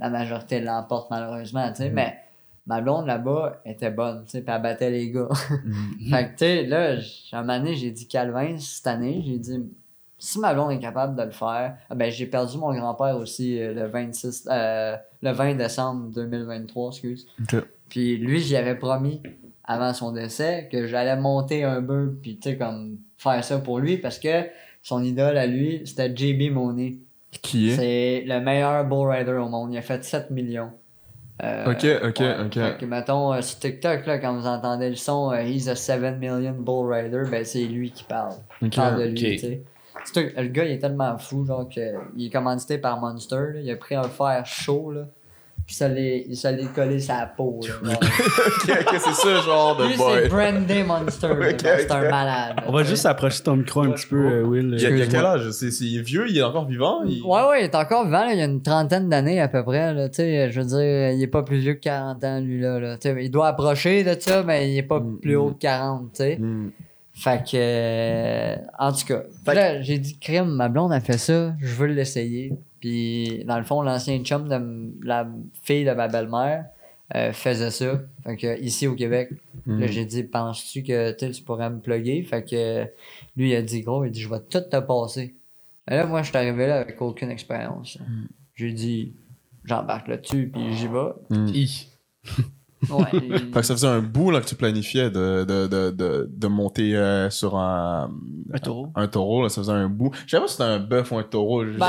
la 0.00 0.10
majorité 0.10 0.60
l'emporte 0.60 1.10
malheureusement, 1.10 1.68
tu 1.68 1.76
sais, 1.76 1.90
mais 1.90 2.18
ma 2.66 2.80
blonde 2.80 3.06
là-bas 3.06 3.60
était 3.64 3.90
bonne, 3.90 4.24
tu 4.24 4.32
sais, 4.32 4.42
puis 4.42 4.54
elle 4.54 4.62
battait 4.62 4.90
les 4.90 5.10
gars. 5.10 5.28
fait 6.10 6.24
que, 6.24 6.30
tu 6.30 6.36
sais, 6.38 6.62
là, 6.64 6.96
à 7.32 7.38
un 7.38 7.42
moment 7.42 7.58
donné, 7.58 7.74
j'ai 7.74 7.90
dit 7.90 8.08
Calvin, 8.08 8.58
cette 8.58 8.86
année, 8.86 9.22
j'ai 9.26 9.38
dit, 9.38 9.62
si 10.18 10.38
ma 10.38 10.54
blonde 10.54 10.72
est 10.72 10.78
capable 10.78 11.16
de 11.16 11.22
le 11.22 11.30
faire, 11.30 11.76
ah 11.90 11.94
ben, 11.94 12.10
j'ai 12.10 12.26
perdu 12.26 12.56
mon 12.56 12.74
grand-père 12.74 13.16
aussi 13.16 13.60
euh, 13.60 13.74
le 13.74 13.86
26, 13.86 14.48
euh, 14.50 14.96
le 15.20 15.30
20 15.30 15.54
décembre 15.54 16.10
2023, 16.14 16.90
excuse. 16.90 17.26
Ok. 17.42 17.62
Puis 17.88 18.16
lui, 18.16 18.40
j'y 18.40 18.56
avais 18.56 18.76
promis 18.76 19.22
avant 19.64 19.92
son 19.92 20.12
décès 20.12 20.68
que 20.70 20.86
j'allais 20.86 21.16
monter 21.16 21.64
un 21.64 21.80
bœuf, 21.80 22.14
puis 22.22 22.36
tu 22.36 22.50
sais, 22.50 22.56
comme 22.56 22.98
faire 23.16 23.42
ça 23.44 23.58
pour 23.58 23.78
lui 23.78 23.98
parce 23.98 24.18
que 24.18 24.46
son 24.82 25.02
idole 25.02 25.36
à 25.36 25.46
lui, 25.46 25.82
c'était 25.84 26.14
JB 26.14 26.52
Monet. 26.52 26.98
Qui 27.42 27.70
est? 27.70 27.76
C'est 27.76 28.24
le 28.26 28.40
meilleur 28.40 28.84
bull 28.84 29.10
rider 29.10 29.32
au 29.32 29.48
monde. 29.48 29.72
Il 29.72 29.78
a 29.78 29.82
fait 29.82 30.04
7 30.04 30.30
millions. 30.30 30.70
Euh, 31.42 31.72
Ok, 31.72 31.84
ok, 32.04 32.22
ok. 32.46 32.54
Fait 32.54 32.76
que, 32.78 32.84
mettons, 32.86 33.32
euh, 33.32 33.40
sur 33.42 33.58
TikTok, 33.58 34.06
là, 34.06 34.18
quand 34.18 34.34
vous 34.36 34.46
entendez 34.46 34.88
le 34.88 34.94
son, 34.94 35.32
euh, 35.32 35.42
He's 35.42 35.68
a 35.68 35.74
7 35.74 36.18
million 36.18 36.52
bull 36.52 36.92
rider, 36.92 37.22
ben 37.28 37.44
c'est 37.44 37.64
lui 37.64 37.90
qui 37.90 38.04
parle. 38.04 38.34
Parle 38.76 38.98
de 39.00 39.04
lui, 39.08 39.14
tu 39.36 39.38
sais. 39.38 39.62
Le 40.36 40.48
gars, 40.48 40.64
il 40.64 40.72
est 40.72 40.78
tellement 40.78 41.16
fou, 41.18 41.44
genre, 41.44 41.68
que, 41.68 41.80
il 42.16 42.26
est 42.26 42.30
commandité 42.30 42.78
par 42.78 43.00
Monster, 43.00 43.52
là. 43.54 43.60
Il 43.60 43.70
a 43.70 43.76
pris 43.76 43.94
un 43.96 44.04
fer 44.04 44.46
chaud, 44.46 44.92
là. 44.92 45.06
Puis 45.66 45.76
ça 45.76 45.88
l'est 45.88 46.26
collé 46.74 47.00
sa 47.00 47.24
peau, 47.24 47.58
là. 47.62 47.68
genre. 47.68 47.92
ok, 48.02 48.70
ok, 48.80 49.00
c'est 49.02 49.14
ça, 49.14 49.40
genre 49.40 49.76
de 49.78 49.86
Lui, 49.86 49.96
boy. 49.96 50.20
c'est 50.22 50.28
Brandy 50.28 50.82
Monster, 50.82 51.28
C'est 51.58 51.90
un 51.90 52.10
malade. 52.10 52.56
On 52.66 52.72
va 52.72 52.82
juste 52.82 53.06
approcher 53.06 53.42
ton 53.42 53.56
micro 53.56 53.80
un 53.82 53.92
petit 53.92 54.06
peu, 54.06 54.16
euh, 54.26 54.42
Will. 54.44 54.74
Il 54.76 54.82
y 54.82 54.86
a, 54.86 54.90
il 54.90 54.98
y 54.98 55.00
a 55.00 55.04
Excuse-moi. 55.04 55.06
quel 55.34 55.40
âge 55.46 55.50
C'est 55.52 55.70
c'est 55.70 55.86
vieux, 56.02 56.26
il 56.28 56.36
est 56.36 56.42
encore 56.42 56.66
vivant 56.66 57.02
il- 57.06 57.22
Ouais, 57.22 57.42
ouais, 57.48 57.60
il 57.62 57.64
est 57.64 57.74
encore 57.74 58.04
vivant, 58.04 58.26
là, 58.26 58.32
il 58.34 58.38
y 58.38 58.42
a 58.42 58.44
une 58.44 58.60
trentaine 58.60 59.08
d'années 59.08 59.40
à 59.40 59.48
peu 59.48 59.64
près. 59.64 59.94
Là, 59.94 60.08
tu 60.10 60.16
sais, 60.16 60.50
je 60.50 60.60
veux 60.60 60.66
dire, 60.66 61.10
il 61.12 61.22
est 61.22 61.26
pas 61.28 61.42
plus 61.42 61.58
vieux 61.60 61.74
que 61.74 61.80
40 61.80 62.22
ans, 62.24 62.40
lui. 62.40 62.60
Là, 62.60 62.78
là. 62.78 62.98
Tu 62.98 63.08
sais, 63.08 63.24
Il 63.24 63.30
doit 63.30 63.48
approcher 63.48 64.04
de 64.04 64.14
ça, 64.20 64.42
mais 64.42 64.70
il 64.70 64.76
est 64.76 64.82
pas 64.82 65.00
Mm, 65.00 65.18
plus 65.20 65.36
haut 65.36 65.48
mm. 65.48 65.54
que 65.54 65.58
40. 65.60 66.02
tu 66.12 66.16
sais. 66.18 66.36
Hmm. 66.36 66.70
Fait 67.14 67.42
que. 67.42 67.56
euh, 67.56 68.56
en 68.78 68.92
tout 68.92 69.06
cas, 69.06 69.22
Fait 69.46 69.52
que- 69.52 69.56
là, 69.56 69.80
j'ai 69.82 69.98
dit, 69.98 70.18
crime, 70.18 70.46
ma 70.50 70.68
blonde 70.68 70.92
a 70.92 71.00
fait 71.00 71.16
ça, 71.16 71.52
je 71.60 71.74
veux 71.74 71.86
l'essayer. 71.86 72.52
Puis, 72.84 73.42
dans 73.46 73.56
le 73.56 73.64
fond, 73.64 73.80
l'ancien 73.80 74.22
chum 74.24 74.46
de 74.46 75.06
la 75.06 75.26
fille 75.62 75.86
de 75.86 75.92
ma 75.92 76.06
belle-mère 76.06 76.66
euh, 77.14 77.32
faisait 77.32 77.70
ça. 77.70 78.02
Fait 78.24 78.36
que, 78.36 78.60
ici 78.60 78.86
au 78.86 78.94
Québec, 78.94 79.30
Hmm. 79.66 79.80
Là, 79.80 79.86
j'ai 79.86 80.04
dit, 80.04 80.24
penses-tu 80.24 80.82
que 80.82 81.12
tu 81.12 81.42
pourrais 81.42 81.70
me 81.70 81.80
plugger? 81.80 82.22
Fait 82.22 82.44
que 82.44 82.84
lui, 83.36 83.50
il 83.50 83.54
a 83.56 83.62
dit, 83.62 83.80
gros, 83.80 84.04
il 84.04 84.10
dit, 84.10 84.20
je 84.20 84.28
vais 84.28 84.40
tout 84.40 84.60
te 84.60 84.78
passer. 84.78 85.34
Mais 85.88 85.96
là, 85.96 86.06
moi, 86.06 86.22
je 86.22 86.28
suis 86.28 86.36
arrivé 86.36 86.66
là 86.66 86.80
avec 86.80 87.00
aucune 87.00 87.30
expérience. 87.30 87.98
J'ai 88.54 88.72
dit, 88.72 89.14
j'embarque 89.64 90.08
là-dessus, 90.08 90.50
puis 90.52 90.74
j'y 90.74 90.86
vais. 90.86 91.12
Hmm. 91.30 91.50
Hi. 92.88 92.92
Ouais, 92.92 93.38
Fait 93.38 93.60
que 93.60 93.62
ça 93.62 93.74
faisait 93.74 93.86
un 93.88 94.00
bout 94.00 94.30
là, 94.30 94.40
que 94.40 94.46
tu 94.46 94.54
planifiais 94.54 95.10
de, 95.10 95.44
de, 95.44 95.66
de, 95.66 95.90
de, 95.90 96.28
de 96.30 96.46
monter 96.48 96.96
euh, 96.96 97.30
sur 97.30 97.56
un, 97.56 98.10
Un 98.52 98.58
taureau. 98.58 98.88
un 98.94 99.06
taureau. 99.08 99.42
Là, 99.42 99.48
ça 99.48 99.60
faisait 99.60 99.72
un 99.72 99.88
bout. 99.88 100.10
Je 100.26 100.36
sais 100.36 100.40
pas 100.40 100.46
si 100.46 100.52
c'était 100.52 100.64
un 100.64 100.78
bœuf 100.78 101.10
ou 101.12 101.18
un 101.18 101.22
taureau. 101.22 101.64
Ben, 101.64 101.86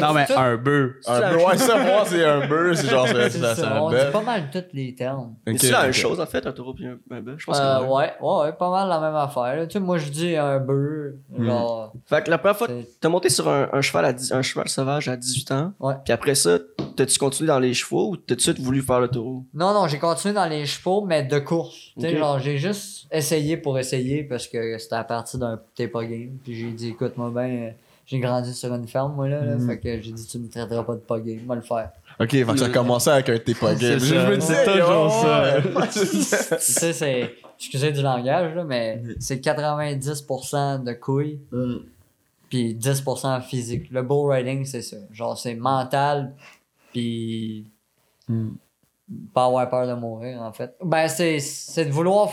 Non, 0.00 0.12
mais 0.14 0.26
tout- 0.26 0.32
un 0.36 0.56
bœuf. 0.56 1.02
un 1.06 1.20
bœuf. 1.20 1.46
Ouais, 1.46 1.56
ça, 1.58 1.78
moi, 1.78 2.02
c'est 2.06 2.24
un 2.24 2.46
bœuf. 2.46 2.76
C'est 2.78 2.88
genre, 2.88 3.06
c'est 3.08 3.64
un 3.64 3.80
on 3.82 3.88
dit 3.90 3.94
bœuf. 3.96 4.12
pas 4.12 4.22
mal 4.22 4.44
tous 4.52 4.64
les 4.72 4.94
termes. 4.94 5.34
Mais 5.46 5.52
Ok, 5.54 5.58
c'est 5.60 5.70
la 5.70 5.82
même 5.82 5.92
chose, 5.92 6.20
en 6.20 6.26
fait, 6.26 6.46
un 6.46 6.52
taureau 6.52 6.74
puis 6.74 6.86
un, 6.86 6.96
un 7.10 7.20
bœuf. 7.20 7.36
Je 7.38 7.46
pense 7.46 7.58
Euh, 7.60 7.78
que 7.80 7.84
ouais, 7.84 8.12
ouais, 8.20 8.40
ouais, 8.42 8.52
pas 8.52 8.70
mal 8.70 8.88
la 8.88 9.00
même 9.00 9.14
affaire. 9.14 9.56
là. 9.56 9.66
Tu 9.66 9.74
sais, 9.74 9.80
moi, 9.80 9.98
je 9.98 10.10
dis 10.10 10.36
un 10.36 10.58
bœuf, 10.60 11.14
Hmm. 11.30 11.44
genre... 11.46 11.92
Fait 12.06 12.22
que 12.24 12.30
la 12.30 12.38
première 12.38 12.56
fois 12.56 12.68
t'as 13.00 13.08
monté 13.08 13.28
sur 13.28 13.48
un, 13.48 13.68
un 13.72 13.80
cheval 13.80 14.04
à 14.06 14.36
un 14.36 14.42
cheval 14.42 14.68
sauvage 14.68 15.08
à 15.08 15.16
18 15.16 15.50
ans, 15.52 15.72
Ouais. 15.80 15.94
puis 16.04 16.12
après 16.12 16.34
ça, 16.34 16.58
t'as-tu 16.96 17.18
continué 17.18 17.48
dans 17.48 17.58
les 17.58 17.74
chevaux 17.74 18.10
ou 18.10 18.16
t'as 18.16 18.34
tout 18.34 18.36
de 18.36 18.40
suite 18.40 18.60
voulu 18.60 18.82
faire 18.82 19.00
le 19.00 19.08
taureau? 19.08 19.44
Non, 19.54 19.72
non, 19.74 19.86
j'ai 19.86 19.98
continué 19.98 20.25
dans 20.32 20.46
les 20.48 20.66
chevaux, 20.66 21.04
mais 21.04 21.22
de 21.22 21.38
course. 21.38 21.92
Genre, 21.98 22.38
j'ai 22.38 22.58
juste 22.58 23.06
essayé 23.10 23.56
pour 23.56 23.78
essayer 23.78 24.24
parce 24.24 24.46
que 24.48 24.78
c'était 24.78 24.96
à 24.96 25.04
partir 25.04 25.38
d'un 25.38 25.60
t'es 25.74 25.88
pas 25.88 26.04
game. 26.04 26.38
Puis 26.42 26.54
j'ai 26.54 26.70
dit, 26.70 26.88
écoute, 26.90 27.16
moi, 27.16 27.30
ben, 27.34 27.74
j'ai 28.06 28.18
grandi 28.20 28.54
sur 28.54 28.72
une 28.74 28.86
ferme, 28.86 29.14
moi, 29.14 29.28
là. 29.28 29.44
là. 29.44 29.56
Mhm. 29.56 29.66
Fait 29.68 29.78
que 29.78 30.00
j'ai 30.00 30.12
dit, 30.12 30.26
tu 30.26 30.38
me 30.38 30.48
traiteras 30.48 30.82
pas 30.84 30.94
de 30.94 31.00
pas 31.00 31.18
game, 31.20 31.40
moi 31.44 31.56
le 31.56 31.62
faire. 31.62 31.90
Ok, 32.20 32.30
fait 32.30 32.44
que 32.44 32.56
ça 32.56 32.66
a 32.66 32.68
commencé 32.70 33.10
avec 33.10 33.28
un 33.28 33.38
t'es 33.38 33.54
pas 33.54 33.74
game. 33.74 33.98
Je 33.98 34.14
ça. 34.14 34.30
me 34.30 34.78
toujours 34.78 35.76
ouais. 35.76 35.88
tu 35.92 35.98
sais, 36.22 36.92
c'est. 36.92 37.34
Excusez 37.58 37.90
du 37.92 38.02
langage, 38.02 38.54
là, 38.54 38.64
mais 38.64 39.02
c'est 39.18 39.42
90% 39.42 40.84
de 40.84 40.92
couilles, 40.92 41.38
Hmm. 41.50 41.76
puis 42.50 42.74
10% 42.74 43.40
physique. 43.42 43.90
Le 43.90 44.02
bull 44.02 44.30
riding, 44.30 44.64
c'est 44.66 44.82
ça. 44.82 44.96
Genre, 45.12 45.36
c'est 45.38 45.54
mental, 45.54 46.34
puis 46.92 47.64
Hmm. 48.28 48.50
Pas 49.32 49.46
avoir 49.46 49.68
peur 49.70 49.86
de 49.86 49.94
mourir, 49.94 50.40
en 50.42 50.52
fait. 50.52 50.74
Ben, 50.84 51.08
c'est, 51.08 51.38
c'est 51.40 51.84
de 51.86 51.90
vouloir. 51.90 52.32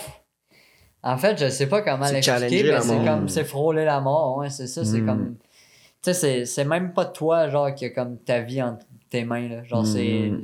En 1.03 1.17
fait, 1.17 1.37
je 1.37 1.49
sais 1.49 1.67
pas 1.67 1.81
comment 1.81 2.05
l'expliquer, 2.09 2.63
mais 2.63 2.81
c'est 2.81 3.03
comme. 3.05 3.27
C'est 3.29 3.43
frôler 3.43 3.85
la 3.85 3.99
mort, 3.99 4.37
ouais, 4.37 4.49
c'est 4.49 4.67
ça. 4.67 4.85
C'est 4.85 5.01
Hmm. 5.01 5.05
comme. 5.05 5.35
Tu 5.35 6.11
sais, 6.11 6.13
c'est, 6.13 6.45
c'est 6.45 6.65
même 6.65 6.93
pas 6.93 7.05
toi, 7.05 7.49
genre, 7.49 7.73
qui 7.75 7.85
a 7.85 7.89
comme 7.89 8.17
ta 8.17 8.41
vie 8.41 8.61
entre 8.61 8.85
tes 9.09 9.23
mains, 9.25 9.47
là. 9.49 9.63
Genre, 9.63 9.85
c'est 9.85 10.29
Hmm. 10.31 10.41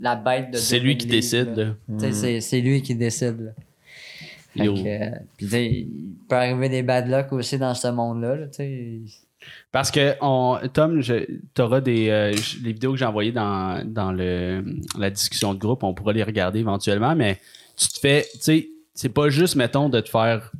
la 0.00 0.16
bête 0.16 0.50
de. 0.52 0.56
C'est 0.58 0.76
2000 0.80 0.86
lui 0.86 0.96
qui 0.98 1.06
décide. 1.06 1.56
là. 1.56 1.98
sais, 1.98 2.12
c'est, 2.12 2.40
c'est 2.40 2.60
lui 2.60 2.82
qui 2.82 2.94
décide, 2.94 3.40
là. 3.40 3.50
Fait 4.56 4.66
que, 4.68 4.70
euh, 4.88 5.10
pis 5.36 5.44
tu 5.44 5.50
sais, 5.50 5.66
il 5.66 6.14
peut 6.28 6.36
arriver 6.36 6.68
des 6.70 6.82
bad 6.82 7.08
luck 7.08 7.30
aussi 7.32 7.58
dans 7.58 7.74
ce 7.74 7.88
monde-là, 7.88 8.36
là, 8.36 8.46
tu 8.46 8.54
sais. 8.54 9.00
Parce 9.72 9.90
que, 9.90 10.14
on, 10.20 10.58
Tom, 10.72 11.02
tu 11.02 11.60
auras 11.60 11.80
des 11.80 12.08
euh, 12.08 12.30
les 12.62 12.72
vidéos 12.72 12.92
que 12.92 12.98
j'ai 12.98 13.04
envoyées 13.04 13.32
dans, 13.32 13.82
dans 13.84 14.12
le, 14.12 14.64
la 14.98 15.10
discussion 15.10 15.54
de 15.54 15.58
groupe. 15.58 15.82
On 15.82 15.94
pourra 15.94 16.12
les 16.12 16.22
regarder 16.22 16.60
éventuellement, 16.60 17.14
mais 17.14 17.40
tu 17.76 17.88
te 17.88 17.98
fais, 17.98 18.26
tu 18.32 18.38
sais, 18.40 18.68
c'est 18.94 19.10
pas 19.10 19.28
juste, 19.28 19.56
mettons, 19.56 19.88
de 19.88 20.00
te 20.00 20.08
faire 20.08 20.52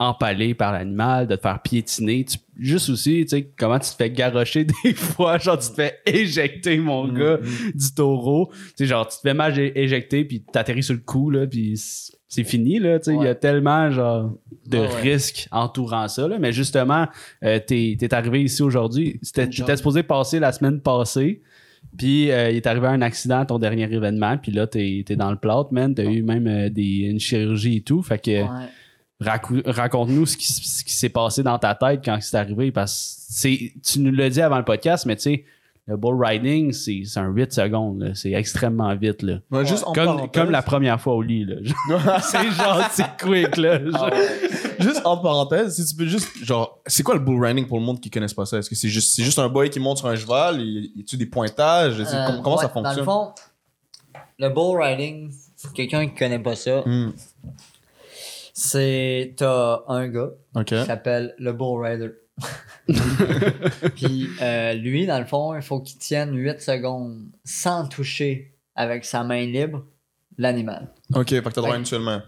empaler 0.00 0.54
par 0.54 0.72
l'animal, 0.72 1.26
de 1.26 1.36
te 1.36 1.42
faire 1.42 1.60
piétiner. 1.60 2.24
Tu- 2.24 2.38
juste 2.58 2.88
aussi, 2.88 3.20
tu 3.22 3.28
sais, 3.28 3.52
comment 3.56 3.78
tu 3.78 3.90
te 3.90 3.96
fais 3.96 4.10
garrocher 4.10 4.64
des 4.84 4.94
fois. 4.94 5.38
Genre, 5.38 5.58
tu 5.58 5.68
te 5.68 5.74
fais 5.74 5.98
éjecter, 6.06 6.78
mon 6.78 7.06
gars, 7.12 7.38
du 7.74 7.94
taureau. 7.94 8.50
Tu 8.50 8.72
sais, 8.78 8.86
genre, 8.86 9.06
tu 9.06 9.16
te 9.16 9.20
fais 9.22 9.34
mal 9.34 9.56
éjecter, 9.58 10.24
puis 10.24 10.42
t'atterris 10.42 10.82
sur 10.84 10.94
le 10.94 11.00
cou, 11.00 11.30
là, 11.30 11.46
puis 11.46 11.78
c'est 12.30 12.44
fini, 12.44 12.78
là. 12.78 12.98
Tu 13.00 13.10
sais, 13.10 13.16
il 13.16 13.22
y 13.22 13.26
a 13.26 13.34
tellement, 13.34 13.90
genre, 13.90 14.32
de 14.66 14.78
Ouais, 14.78 14.86
ouais. 14.86 15.00
risques 15.02 15.48
entourant 15.50 16.06
ça, 16.08 16.28
là. 16.28 16.38
Mais 16.38 16.52
justement, 16.52 17.06
euh, 17.44 17.58
t'es 17.58 17.98
es 18.00 18.14
arrivé 18.14 18.42
ici 18.44 18.62
aujourd'hui. 18.62 19.18
C'était- 19.20 19.50
supposé 19.76 20.02
passer 20.04 20.38
la 20.38 20.52
semaine 20.52 20.80
passée. 20.80 21.42
Puis 21.98 22.30
euh, 22.30 22.50
il 22.50 22.56
est 22.56 22.66
arrivé 22.66 22.86
un 22.86 23.02
accident 23.02 23.40
à 23.40 23.46
ton 23.46 23.58
dernier 23.58 23.92
événement. 23.92 24.38
Puis 24.38 24.52
là, 24.52 24.66
t'es 24.66 25.04
es 25.08 25.16
dans 25.16 25.30
le 25.30 25.36
plâtre, 25.38 25.72
man. 25.72 25.92
T'as 25.94 26.04
eu 26.04 26.22
même 26.22 26.46
euh, 26.46 26.68
des, 26.70 26.82
une 27.10 27.18
chirurgie 27.18 27.78
et 27.78 27.80
tout. 27.80 28.00
Fait 28.02 28.18
que 28.22 28.44
raconte-nous 29.20 30.26
ce 30.26 30.36
qui, 30.36 30.46
qui 30.84 30.92
s'est 30.94 31.08
passé 31.08 31.42
dans 31.42 31.58
ta 31.58 31.74
tête 31.74 32.00
quand 32.04 32.18
c'est 32.20 32.36
arrivé. 32.36 32.70
Parce 32.70 33.40
que 33.42 33.48
tu 33.82 34.00
nous 34.00 34.12
l'as 34.12 34.30
dit 34.30 34.40
avant 34.40 34.58
le 34.58 34.64
podcast, 34.64 35.04
mais 35.06 35.16
tu 35.16 35.22
sais, 35.22 35.44
le 35.90 35.96
bull 35.96 36.24
riding, 36.24 36.72
c'est 36.72 37.02
un 37.16 37.28
8 37.28 37.52
secondes. 37.52 38.12
C'est 38.14 38.30
extrêmement 38.32 38.94
vite. 38.94 39.22
Là. 39.22 39.40
Ouais, 39.50 39.66
juste 39.66 39.84
en 39.84 39.92
Comme, 39.92 40.06
parenthèse- 40.06 40.30
comme 40.32 40.50
la 40.52 40.62
première 40.62 41.00
fois 41.00 41.14
au 41.14 41.22
lit. 41.22 41.44
Là. 41.44 41.56
c'est 42.22 42.50
genre, 42.52 42.80
c'est 42.92 43.16
quick. 43.20 43.56
Là. 43.56 43.84
Genre- 43.84 44.10
Juste 44.78 45.02
en 45.04 45.18
parenthèse, 45.18 45.74
si 45.74 45.84
tu 45.84 45.94
peux 45.96 46.06
juste, 46.06 46.28
genre, 46.44 46.80
c'est 46.86 47.02
quoi 47.02 47.14
le 47.14 47.20
bull 47.20 47.44
riding 47.44 47.66
pour 47.66 47.78
le 47.78 47.84
monde 47.84 48.00
qui 48.00 48.08
connaisse 48.08 48.32
pas 48.32 48.46
ça? 48.46 48.58
Est-ce 48.58 48.70
que 48.70 48.76
c'est 48.76 48.88
juste, 48.88 49.14
c'est 49.14 49.22
juste 49.24 49.38
un 49.38 49.48
boy 49.48 49.68
qui 49.68 49.80
monte 49.80 49.98
sur 49.98 50.06
un 50.06 50.16
cheval? 50.16 50.60
Il 50.60 50.92
a-tu 51.00 51.16
des 51.16 51.26
pointages? 51.26 52.02
C'est- 52.04 52.14
Euh, 52.16 52.26
comment 52.28 52.42
comment 52.42 52.56
ça 52.58 52.68
fonctionne? 52.68 52.94
Dans 52.94 53.00
le 53.00 53.04
fond, 53.04 53.34
le 54.38 54.48
bull 54.48 54.80
riding, 54.80 55.30
pour 55.62 55.72
quelqu'un 55.72 56.06
qui 56.06 56.14
connaît 56.14 56.38
pas 56.38 56.54
ça, 56.56 56.82
Hmm, 56.86 57.10
c'est 58.52 59.34
t'as 59.36 59.80
un 59.88 60.08
gars 60.08 60.30
qui 60.64 60.84
s'appelle 60.84 61.34
le 61.38 61.52
bull 61.52 61.84
rider. 61.84 62.10
Puis 63.96 64.28
euh, 64.40 64.72
lui, 64.74 65.06
dans 65.06 65.18
le 65.18 65.24
fond, 65.24 65.54
il 65.54 65.62
faut 65.62 65.80
qu'il 65.80 65.98
tienne 65.98 66.34
8 66.34 66.60
secondes 66.60 67.26
sans 67.44 67.86
toucher 67.86 68.54
avec 68.74 69.04
sa 69.04 69.22
main 69.22 69.46
libre 69.46 69.84
l'animal. 70.38 70.88
Ok, 71.14 71.30
fait 71.30 71.42
que 71.42 71.48
t'as 71.50 71.60
droit 71.60 71.74
à 71.74 71.78
une 71.78 71.84
seule 71.84 72.02
main. 72.02 72.24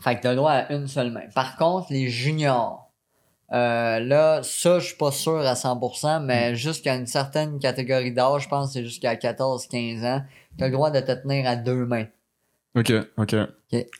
Fait 0.00 0.16
que 0.16 0.22
t'as 0.22 0.30
le 0.30 0.36
droit 0.36 0.52
à 0.52 0.72
une 0.72 0.86
seule 0.86 1.10
main. 1.10 1.28
Par 1.34 1.56
contre, 1.56 1.86
les 1.90 2.08
juniors, 2.08 2.92
euh, 3.52 4.00
là, 4.00 4.42
ça, 4.42 4.78
je 4.78 4.86
suis 4.86 4.96
pas 4.96 5.12
sûr 5.12 5.38
à 5.38 5.54
100%, 5.54 6.22
mais 6.24 6.54
jusqu'à 6.56 6.94
une 6.96 7.06
certaine 7.06 7.58
catégorie 7.58 8.12
d'âge, 8.12 8.42
je 8.42 8.48
pense 8.48 8.68
que 8.68 8.72
c'est 8.74 8.84
jusqu'à 8.84 9.14
14-15 9.14 10.04
ans, 10.04 10.22
t'as 10.58 10.66
le 10.66 10.72
droit 10.72 10.90
de 10.90 11.00
te 11.00 11.12
tenir 11.12 11.48
à 11.48 11.56
deux 11.56 11.86
mains. 11.86 12.06
Ok, 12.76 12.92
ok. 13.16 13.36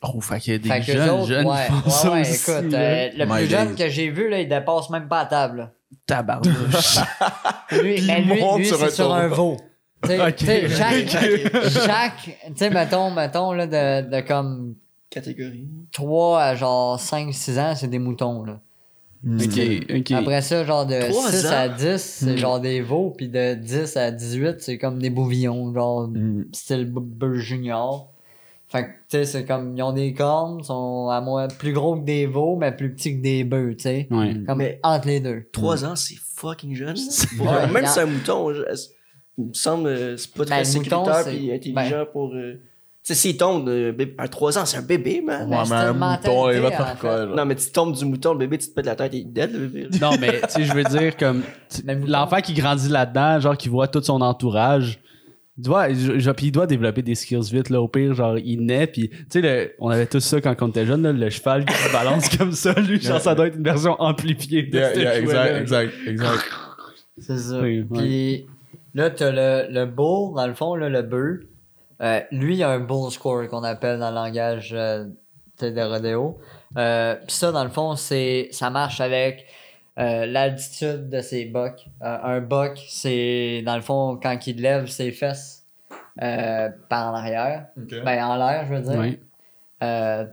Oh, 0.03 0.21
fait 0.21 0.39
qu'il 0.41 0.53
y 0.53 0.57
a 0.57 0.59
des 0.59 0.69
Fait 0.69 0.81
que 0.81 0.99
jeunes, 0.99 1.11
autres, 1.11 1.27
jeunes 1.29 1.47
ouais, 1.47 1.67
qui 1.67 1.73
font 1.73 1.85
ouais, 1.87 1.91
ça 1.91 2.11
ouais, 2.13 2.21
aussi, 2.21 2.35
écoute, 2.53 2.75
euh, 2.75 3.09
le 3.17 3.25
My 3.27 3.33
plus 3.37 3.47
jeune 3.47 3.75
que 3.75 3.89
j'ai 3.89 4.11
vu, 4.11 4.29
là, 4.29 4.41
il 4.41 4.49
dépasse 4.49 4.91
même 4.91 5.09
pas 5.09 5.21
la 5.23 5.27
table. 5.27 5.73
Tabarnouche. 6.07 6.99
Lui, 7.73 8.01
mais 8.07 8.23
il 8.23 8.29
lui, 8.29 8.43
lui, 8.59 8.67
sur 8.67 8.77
c'est 8.79 8.85
un 8.85 8.91
sur 8.91 9.15
un 9.15 9.29
veau. 9.29 9.57
Tu 10.03 10.09
sais, 10.11 10.21
Ok. 10.21 10.35
tu 10.37 10.47
sais, 10.47 10.69
Jacques, 10.69 11.09
Jacques, 11.87 12.39
tu 12.49 12.53
sais, 12.57 12.71
mettons, 12.71 13.11
mettons, 13.11 13.53
là, 13.53 13.67
de, 13.67 14.11
de 14.11 14.21
comme 14.21 14.75
Catégorie. 15.11 15.67
3 15.93 16.43
à 16.43 16.55
genre 16.55 17.01
5, 17.01 17.33
6 17.33 17.59
ans, 17.59 17.75
c'est 17.75 17.89
des 17.89 17.99
moutons, 17.99 18.45
là. 18.45 18.61
ok, 19.27 19.97
ok. 19.99 20.11
Après 20.13 20.43
ça, 20.43 20.65
genre 20.65 20.85
de 20.87 21.01
Trois 21.11 21.31
6 21.31 21.47
ans? 21.47 21.51
à 21.53 21.69
10, 21.69 21.97
c'est 21.99 22.37
genre 22.37 22.61
des 22.61 22.83
veaux, 22.83 23.15
puis 23.17 23.29
de 23.29 23.55
10 23.55 23.97
à 23.97 24.11
18, 24.11 24.61
c'est 24.61 24.77
comme 24.79 24.99
des 25.01 25.11
bouvillons, 25.11 25.73
genre 25.73 26.09
Hmm. 26.09 26.43
style 26.53 26.93
junior. 27.35 28.13
Fait 28.77 28.85
que, 28.85 28.89
tu 28.89 28.95
sais, 29.11 29.25
c'est 29.25 29.45
comme, 29.45 29.77
ils 29.77 29.83
ont 29.83 29.93
des 29.93 30.13
cornes, 30.13 30.63
sont 30.63 31.09
à 31.11 31.21
moins 31.21 31.49
plus 31.49 31.73
gros 31.73 31.97
que 31.97 32.05
des 32.05 32.27
veaux, 32.27 32.57
mais 32.57 32.73
plus 32.73 32.95
petits 32.95 33.17
que 33.17 33.23
des 33.23 33.45
bœufs, 33.45 33.75
tu 33.77 33.83
sais. 33.85 34.09
Ouais. 34.11 34.35
Comme 34.47 34.59
Mais- 34.59 34.81
entre 34.83 35.07
les 35.09 35.21
deux. 35.21 35.49
3 35.53 35.85
ans, 35.85 35.97
c'est 35.97 36.17
fucking 36.37 36.75
jeune. 36.75 36.97
Pour- 37.39 37.47
Ouais, 37.47 37.67
même 37.69 37.87
si 37.87 37.93
c'est 37.93 38.01
un 38.03 38.07
mouton, 38.07 38.53
je- 38.53 38.63
il 39.39 39.47
me 39.49 39.53
semble 39.55 39.89
euh, 39.89 40.17
c'est 40.17 40.33
pas 40.33 40.45
Ben, 40.45 40.47
très 40.47 40.63
le 40.63 40.69
mouton, 40.69 41.05
sécuritaire 41.05 41.23
c'est- 41.25 41.43
et 41.43 41.55
intelligent 41.55 42.05
pour. 42.13 42.35
euh, 42.35 42.61
Tu 43.09 43.15
sais, 43.15 43.21
s'il 43.21 43.37
tombe, 43.37 43.69
euh, 43.69 43.93
bébé- 43.93 44.17
à 44.19 44.27
3 44.27 44.59
ans, 44.59 44.67
c'est 44.67 44.79
un 44.79 44.83
bébé, 44.83 45.23
man. 45.25 45.49
Ben, 45.49 45.59
Ouais, 45.59 45.65
c'est 45.65 45.71
mais 45.71 45.77
un 45.77 45.93
une 45.93 45.99
mouton, 46.01 46.51
il 46.51 46.59
va 46.61 46.71
faire 46.73 46.97
quoi, 46.99 47.25
genre? 47.25 47.37
Non, 47.37 47.45
mais 47.45 47.55
tu 47.55 47.71
tombes 47.71 47.95
du 47.95 48.05
mouton, 48.05 48.33
le 48.33 48.39
bébé, 48.41 48.59
tu 48.59 48.67
te 48.69 48.75
pètes 48.75 48.87
la 48.87 48.97
tête, 48.97 49.15
il 49.15 49.21
est 49.21 49.25
dead, 49.27 49.53
le 49.53 49.69
bébé. 49.69 49.89
là. 49.93 50.11
Non, 50.11 50.17
mais 50.21 50.41
tu 50.41 50.49
sais, 50.49 50.65
je 50.65 50.73
veux 50.75 50.83
dire, 50.83 51.17
comme 51.17 51.43
tu- 51.71 51.83
Mais 51.85 51.95
mouton. 51.95 52.11
l'enfant 52.11 52.41
qui 52.41 52.53
grandit 52.53 52.89
là-dedans, 52.89 53.39
genre 53.39 53.57
qui 53.57 53.69
voit 53.69 53.87
tout 53.87 54.03
son 54.03 54.21
entourage, 54.23 54.99
puis 55.63 56.47
il 56.47 56.53
doit 56.53 56.67
développer 56.67 57.03
des 57.03 57.15
skills 57.15 57.51
vite, 57.53 57.71
là, 57.71 57.81
au 57.81 57.89
pire, 57.89 58.15
genre 58.15 58.37
il 58.39 58.65
naît, 58.67 58.87
puis 58.87 59.09
tu 59.31 59.41
sais, 59.41 59.75
on 59.79 59.89
avait 59.89 60.07
tous 60.07 60.21
ça 60.21 60.41
quand 60.41 60.55
on 60.63 60.69
était 60.69 60.85
jeune, 60.87 61.03
là, 61.03 61.13
le 61.13 61.31
cheval 61.31 61.65
qui 61.65 61.75
se 61.75 61.93
balance 61.93 62.29
comme 62.37 62.53
ça, 62.53 62.73
lui, 62.75 63.01
genre 63.01 63.21
ça 63.21 63.35
doit 63.35 63.47
être 63.47 63.57
une 63.57 63.65
version 63.65 63.97
amplifiée 64.01 64.65
de 64.65 64.77
Yeah, 64.77 64.95
ce 64.95 64.99
yeah, 65.01 65.21
jouet-là. 65.23 65.61
exact, 65.61 65.95
exact, 66.07 66.09
exact. 66.09 66.45
C'est 67.19 67.39
ça. 67.39 67.61
Oui, 67.61 67.87
ouais. 67.91 67.99
Puis 67.99 68.47
là, 68.95 69.11
t'as 69.11 69.31
le, 69.31 69.73
le 69.73 69.87
bull, 69.87 70.35
dans 70.35 70.47
le 70.47 70.55
fond, 70.55 70.75
là, 70.75 70.89
le 70.89 71.03
bœuf. 71.03 71.41
Euh, 72.03 72.21
lui, 72.31 72.57
il 72.57 72.63
a 72.63 72.71
un 72.71 72.81
bull 72.81 73.11
score 73.11 73.49
qu'on 73.49 73.63
appelle 73.65 73.99
dans 73.99 74.11
le 74.11 74.15
langage 74.17 74.75
euh, 74.77 75.05
de 75.63 75.81
rodéo. 75.81 76.37
Euh, 76.77 77.15
Puis 77.27 77.35
ça, 77.37 77.53
dans 77.53 77.65
le 77.65 77.71
fond, 77.71 77.97
c'est 77.97 78.49
ça 78.51 78.69
marche 78.69 79.01
avec 79.01 79.47
euh, 79.99 80.27
l'altitude 80.27 81.09
de 81.09 81.21
ses 81.21 81.45
bocs. 81.47 81.87
Euh, 82.03 82.19
un 82.23 82.41
boc, 82.41 82.79
c'est 82.89 83.63
dans 83.65 83.77
le 83.77 83.83
fond 83.83 84.19
quand 84.23 84.47
il 84.47 84.61
lève 84.61 84.87
ses 84.87 85.11
fesses 85.13 85.65
euh, 86.23 86.69
par 86.89 87.13
en 87.13 87.17
arrière. 87.17 87.67
Ben, 88.05 88.25
en 88.25 88.37
l'air, 88.37 88.65
je 88.69 88.75
veux 88.75 88.81
dire. 88.83 88.97
Euh, 89.83 90.25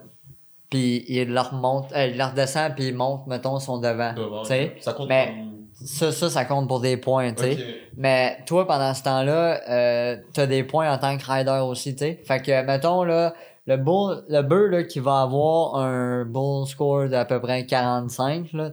puis 0.70 1.05
il 1.08 1.32
leur 1.34 1.51
remonte, 1.51 1.91
euh, 1.96 2.08
il 2.08 2.17
leur 2.17 2.32
redescend, 2.32 2.74
puis 2.75 2.88
il 2.88 2.96
monte, 2.96 3.27
mettons, 3.27 3.60
son 3.60 3.77
devant. 3.79 4.13
Devant. 4.13 4.41
tu 4.41 4.48
sais. 4.50 4.75
Ça 4.79 4.93
compte 4.93 5.10
Mais- 5.10 5.27
comme- 5.27 5.50
Ça, 5.75 6.12
ça, 6.12 6.29
ça 6.29 6.46
compte 6.46 6.67
pour 6.67 6.79
des 6.82 6.98
points, 6.98 7.34
tu 7.34 7.43
sais. 7.43 7.58
Mais 7.98 8.38
toi, 8.46 8.67
pendant 8.67 8.93
ce 8.93 9.01
temps-là, 9.03 9.60
euh, 9.70 10.17
t'as 10.32 10.46
des 10.46 10.63
points 10.63 10.91
en 10.93 10.98
tant 11.00 11.17
que 11.17 11.25
rider 11.29 11.62
aussi, 11.67 11.93
tu 11.96 12.00
sais. 12.05 12.22
Fait 12.25 12.41
que, 12.41 12.63
mettons, 12.63 13.03
là, 13.03 13.34
le 13.65 13.77
bull, 13.77 14.24
le 14.29 14.41
bœuf, 14.43 14.70
là, 14.72 14.84
qui 14.84 15.00
va 15.00 15.22
avoir 15.24 15.75
un 15.77 16.25
bull 16.25 16.67
score 16.67 17.10
d'à 17.10 17.25
peu 17.25 17.39
près 17.41 17.65
45, 17.65 18.53
là. 18.53 18.70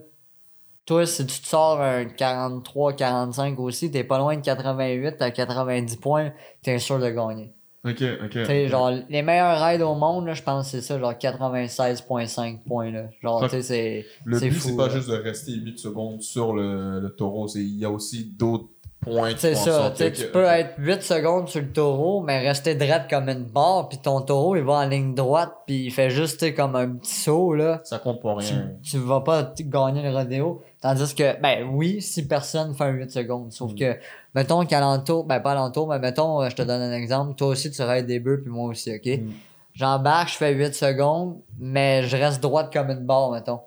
Toi, 0.90 1.06
si 1.06 1.24
tu 1.24 1.40
te 1.40 1.46
sors 1.46 1.80
un 1.80 2.02
43-45 2.04 3.56
aussi, 3.58 3.92
t'es 3.92 4.02
pas 4.02 4.18
loin 4.18 4.34
de 4.36 4.40
88 4.42 5.22
à 5.22 5.30
90 5.30 5.96
points, 5.98 6.32
t'es 6.64 6.80
sûr 6.80 6.98
de 6.98 7.08
gagner. 7.10 7.52
Ok, 7.86 8.02
ok. 8.24 8.30
Tu 8.30 8.44
sais, 8.44 8.66
genre, 8.66 8.90
les 9.08 9.22
meilleurs 9.22 9.64
rides 9.64 9.82
au 9.82 9.94
monde, 9.94 10.26
là, 10.26 10.34
je 10.34 10.42
pense 10.42 10.64
que 10.64 10.70
c'est 10.72 10.80
ça, 10.82 10.98
genre 10.98 11.14
96,5 11.14 12.64
points, 12.66 12.90
là. 12.90 13.04
Genre, 13.22 13.42
tu 13.44 13.50
sais, 13.50 13.62
c'est. 13.62 14.04
Le 14.24 14.38
c'est 14.40 14.48
but, 14.48 14.54
fou, 14.56 14.68
c'est 14.70 14.76
pas 14.76 14.88
là. 14.88 14.94
juste 14.96 15.08
de 15.10 15.14
rester 15.14 15.52
8 15.52 15.78
secondes 15.78 16.20
sur 16.22 16.54
le, 16.54 16.98
le 16.98 17.10
taureau, 17.10 17.46
c'est- 17.46 17.60
il 17.60 17.78
y 17.78 17.84
a 17.84 17.90
aussi 17.90 18.24
d'autres 18.36 18.66
points 19.00 19.32
qui 19.32 19.38
C'est 19.38 19.54
ça, 19.54 19.92
tu 19.92 20.02
sais, 20.02 20.10
que- 20.12 20.16
tu 20.18 20.26
peux 20.26 20.44
être 20.44 20.74
8 20.76 21.02
secondes 21.02 21.48
sur 21.48 21.60
le 21.60 21.68
taureau, 21.72 22.20
mais 22.20 22.40
rester 22.40 22.74
droite 22.74 23.06
comme 23.08 23.28
une 23.30 23.44
barre, 23.44 23.88
puis 23.88 23.96
ton 23.98 24.20
taureau, 24.22 24.56
il 24.56 24.62
va 24.62 24.74
en 24.74 24.88
ligne 24.88 25.14
droite, 25.14 25.52
puis 25.66 25.84
il 25.86 25.90
fait 25.92 26.10
juste, 26.10 26.40
tu 26.40 26.46
sais, 26.46 26.52
comme 26.54 26.74
un 26.76 26.96
petit 26.96 27.14
saut, 27.14 27.54
là. 27.54 27.80
Ça 27.84 27.98
compte 27.98 28.20
pour 28.20 28.36
Tu, 28.40 28.52
rien. 28.52 28.72
tu 28.82 28.98
vas 28.98 29.20
pas 29.20 29.54
gagner 29.60 30.02
le 30.02 30.10
rodéo. 30.14 30.60
Tandis 30.80 31.14
que, 31.14 31.38
ben 31.40 31.68
oui, 31.70 32.00
si 32.00 32.26
personne 32.26 32.74
fait 32.74 32.84
un 32.84 32.92
8 32.92 33.10
secondes. 33.10 33.48
Mm. 33.48 33.50
Sauf 33.50 33.74
que, 33.74 33.98
mettons 34.34 34.64
qu'alentour, 34.64 35.24
ben 35.24 35.40
pas 35.40 35.52
alentour, 35.52 35.86
mais 35.88 35.98
mettons, 35.98 36.40
euh, 36.40 36.48
je 36.48 36.56
te 36.56 36.62
donne 36.62 36.80
un 36.80 36.92
exemple. 36.92 37.34
Toi 37.34 37.48
aussi, 37.48 37.70
tu 37.70 37.82
raides 37.82 38.06
des 38.06 38.18
bœufs, 38.18 38.40
puis 38.40 38.50
moi 38.50 38.68
aussi, 38.68 38.94
OK? 38.94 39.06
Mm. 39.06 39.30
J'embarque, 39.74 40.30
je 40.30 40.36
fais 40.36 40.54
8 40.54 40.74
secondes, 40.74 41.38
mais 41.58 42.04
je 42.04 42.16
reste 42.16 42.42
droite 42.42 42.72
comme 42.72 42.90
une 42.90 43.04
barre, 43.04 43.30
mettons. 43.30 43.60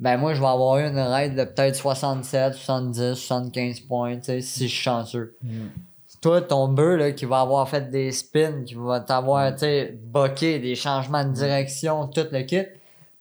Ben 0.00 0.16
moi, 0.16 0.34
je 0.34 0.40
vais 0.40 0.46
avoir 0.46 0.78
une 0.78 0.98
raid 0.98 1.36
de 1.36 1.44
peut-être 1.44 1.76
67, 1.76 2.54
70, 2.54 3.14
75 3.14 3.80
points, 3.80 4.16
tu 4.16 4.24
sais, 4.24 4.40
si 4.40 4.66
je 4.66 4.72
suis 4.72 4.82
chanceux. 4.82 5.36
Toi, 6.22 6.42
ton 6.42 6.68
bœuf, 6.68 6.98
là, 6.98 7.12
qui 7.12 7.26
va 7.26 7.40
avoir 7.40 7.68
fait 7.68 7.90
des 7.90 8.10
spins, 8.10 8.64
qui 8.64 8.74
va 8.74 9.00
t'avoir, 9.00 9.52
tu 9.52 9.60
sais, 9.60 9.98
boqué, 10.02 10.58
des 10.58 10.74
changements 10.74 11.24
de 11.24 11.32
direction, 11.32 12.06
tout 12.08 12.26
le 12.32 12.42
kit, 12.42 12.64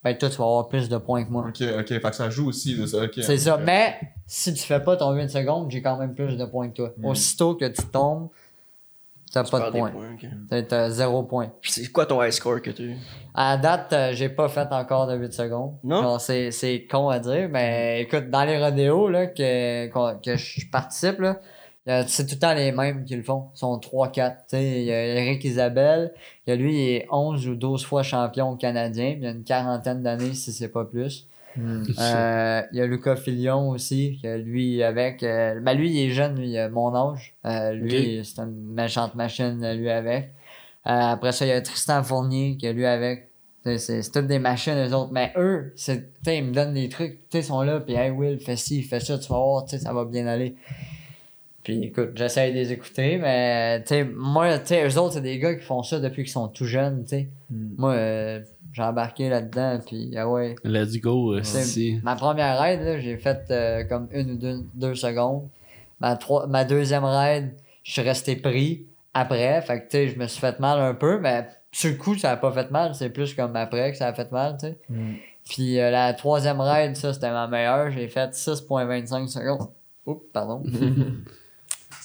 ben 0.03 0.17
toi, 0.17 0.29
tu 0.29 0.37
vas 0.37 0.45
avoir 0.45 0.67
plus 0.69 0.87
de 0.89 0.97
points 0.97 1.23
que 1.25 1.29
moi. 1.29 1.45
Ok, 1.49 1.61
ok, 1.79 1.87
fait 1.87 1.99
que 2.01 2.15
ça 2.15 2.29
joue 2.29 2.47
aussi 2.47 2.77
de 2.77 2.85
ça. 2.85 3.03
ok. 3.03 3.11
C'est 3.21 3.37
ça. 3.37 3.57
Mais 3.57 3.99
si 4.27 4.53
tu 4.53 4.63
fais 4.63 4.79
pas 4.79 4.95
ton 4.95 5.11
8 5.13 5.29
secondes, 5.29 5.69
j'ai 5.71 5.81
quand 5.81 5.97
même 5.97 6.15
plus 6.15 6.37
de 6.37 6.45
points 6.45 6.69
que 6.69 6.75
toi. 6.75 6.93
Mm. 6.97 7.05
Aussitôt 7.05 7.55
que 7.55 7.65
tu 7.65 7.83
tombes, 7.87 8.29
t'as 9.33 9.43
Tu 9.43 9.51
pas 9.51 9.69
de 9.69 9.71
points. 9.77 9.91
points. 9.91 10.63
T'as- 10.63 10.89
zéro 10.89 11.23
point. 11.23 11.51
Puis 11.61 11.71
C'est 11.73 11.87
quoi 11.91 12.05
ton 12.05 12.23
high 12.23 12.31
score 12.31 12.61
que 12.61 12.71
tu 12.71 12.81
as 12.81 12.85
eu? 12.85 12.97
À 13.35 13.51
la 13.51 13.57
date, 13.57 13.93
euh, 13.93 14.11
j'ai 14.13 14.29
pas 14.29 14.47
fait 14.49 14.67
encore 14.71 15.05
de 15.07 15.15
8 15.17 15.33
secondes. 15.33 15.75
Non? 15.83 16.01
Genre, 16.01 16.21
c'est, 16.21 16.51
c'est 16.51 16.87
con 16.89 17.09
à 17.09 17.19
dire, 17.19 17.49
mais 17.49 18.01
écoute, 18.03 18.29
dans 18.29 18.43
les 18.45 18.57
rodéos 18.63 19.09
là, 19.09 19.27
que, 19.27 19.87
que 20.23 20.35
je 20.37 20.65
participe, 20.71 21.19
là, 21.19 21.39
c'est 22.07 22.25
tout 22.25 22.35
le 22.35 22.39
temps 22.39 22.53
les 22.53 22.71
mêmes 22.71 23.03
qui 23.05 23.15
le 23.15 23.23
font. 23.23 23.45
Ils 23.55 23.59
sont 23.59 23.77
3-4. 23.77 24.35
Tu 24.37 24.43
sais, 24.47 24.63
Il 24.81 24.83
y 24.83 24.91
a 24.91 25.05
Eric 25.05 25.43
Isabelle, 25.43 26.13
il 26.45 26.51
y 26.51 26.53
a 26.53 26.55
lui, 26.55 26.73
il 26.75 26.89
est 26.95 27.07
11 27.11 27.47
ou 27.47 27.55
12 27.55 27.85
fois 27.85 28.03
champion 28.03 28.55
canadien. 28.57 29.15
Il 29.17 29.23
y 29.23 29.27
a 29.27 29.31
une 29.31 29.43
quarantaine 29.43 30.03
d'années, 30.03 30.33
si 30.33 30.51
c'est 30.53 30.69
pas 30.69 30.85
plus. 30.85 31.27
Euh, 31.99 32.61
il 32.71 32.77
y 32.77 32.81
a 32.81 32.85
Lucas 32.85 33.15
Filion 33.15 33.69
aussi, 33.69 34.19
que 34.21 34.37
lui 34.37 34.83
avec. 34.83 35.23
euh, 35.23 35.59
ben 35.59 35.73
lui, 35.73 35.89
il 35.91 35.99
est 36.07 36.11
jeune, 36.11 36.37
lui, 36.39 36.49
il 36.51 36.57
a 36.57 36.69
mon 36.69 36.93
âge. 36.95 37.35
Euh, 37.45 37.71
lui, 37.71 38.21
c'est 38.23 38.41
une 38.41 38.71
méchante 38.73 39.15
machine, 39.15 39.59
euh, 39.63 39.73
lui 39.73 39.89
avec. 39.89 40.25
Euh, 40.87 40.91
après 40.91 41.31
ça, 41.31 41.45
il 41.45 41.49
y 41.49 41.51
a 41.51 41.61
Tristan 41.61 42.03
Fournier, 42.03 42.57
que 42.61 42.67
lui 42.67 42.85
avec. 42.85 43.29
C'est 43.77 44.09
toutes 44.11 44.27
des 44.27 44.39
machines, 44.39 44.75
eux 44.77 44.93
autres. 44.95 45.11
Mais 45.11 45.33
eux, 45.37 45.73
ils 46.27 46.45
me 46.45 46.53
donnent 46.53 46.73
des 46.73 46.87
trucs. 46.87 47.13
Tu 47.13 47.25
sais, 47.31 47.39
ils 47.39 47.43
sont 47.43 47.61
là, 47.61 47.79
puis 47.81 47.93
hey 47.95 48.09
Will, 48.09 48.39
fais 48.39 48.55
ci, 48.55 48.81
fais 48.83 48.99
ça, 49.01 49.17
tu 49.17 49.27
vas 49.29 49.37
voir, 49.37 49.67
ça 49.67 49.91
va 49.91 50.05
bien 50.05 50.27
aller. 50.27 50.55
Puis 51.69 51.83
écoute, 51.85 52.11
j'essaie 52.15 52.49
de 52.51 52.55
les 52.55 52.71
écouter, 52.71 53.17
mais 53.17 53.81
tu 53.83 53.89
sais, 53.89 54.03
moi, 54.03 54.57
tu 54.59 54.67
sais, 54.67 54.87
eux 54.87 54.97
autres, 54.97 55.13
c'est 55.13 55.21
des 55.21 55.37
gars 55.37 55.53
qui 55.55 55.63
font 55.63 55.83
ça 55.83 55.99
depuis 55.99 56.23
qu'ils 56.23 56.31
sont 56.31 56.47
tout 56.47 56.65
jeunes, 56.65 57.03
tu 57.03 57.09
sais. 57.09 57.29
Moi, 57.77 57.93
euh, 57.93 58.39
j'ai 58.73 58.81
embarqué 58.81 59.29
là-dedans, 59.29 59.79
puis 59.85 60.11
ah 60.17 60.27
ouais. 60.27 60.55
Let's 60.63 60.97
go, 60.99 61.33
euh, 61.35 61.43
C'est- 61.43 61.63
si. 61.63 61.99
Ma 62.03 62.15
première 62.15 62.59
raid, 62.59 62.81
là, 62.81 62.99
j'ai 62.99 63.17
fait 63.17 63.39
euh, 63.51 63.83
comme 63.83 64.07
une 64.11 64.31
ou 64.31 64.35
deux, 64.37 64.59
deux 64.73 64.95
secondes. 64.95 65.47
Ma, 65.99 66.15
trois, 66.15 66.47
ma 66.47 66.63
deuxième 66.65 67.03
raid, 67.05 67.53
je 67.83 67.91
suis 67.91 68.01
resté 68.01 68.35
pris 68.35 68.85
après. 69.13 69.61
Fait 69.61 69.81
que, 69.81 69.83
tu 69.83 69.89
sais, 69.91 70.07
je 70.07 70.17
me 70.17 70.25
suis 70.27 70.39
fait 70.39 70.59
mal 70.59 70.79
un 70.79 70.93
peu, 70.95 71.19
mais 71.19 71.47
sur 71.71 71.91
le 71.91 71.97
coup, 71.97 72.17
ça 72.17 72.31
a 72.31 72.37
pas 72.37 72.51
fait 72.51 72.71
mal. 72.71 72.95
C'est 72.95 73.09
plus 73.09 73.33
comme 73.35 73.55
après 73.55 73.91
que 73.91 73.97
ça 73.97 74.07
a 74.07 74.13
fait 74.13 74.31
mal, 74.31 74.57
tu 74.59 74.67
sais. 74.67 74.77
Puis 75.47 75.79
euh, 75.79 75.91
la 75.91 76.13
troisième 76.13 76.61
raid, 76.61 76.95
ça, 76.95 77.13
c'était 77.13 77.31
ma 77.31 77.47
meilleure. 77.47 77.91
J'ai 77.91 78.07
fait 78.07 78.33
6.25 78.33 79.27
secondes. 79.27 79.67
Oups, 80.05 80.23
pardon. 80.33 80.63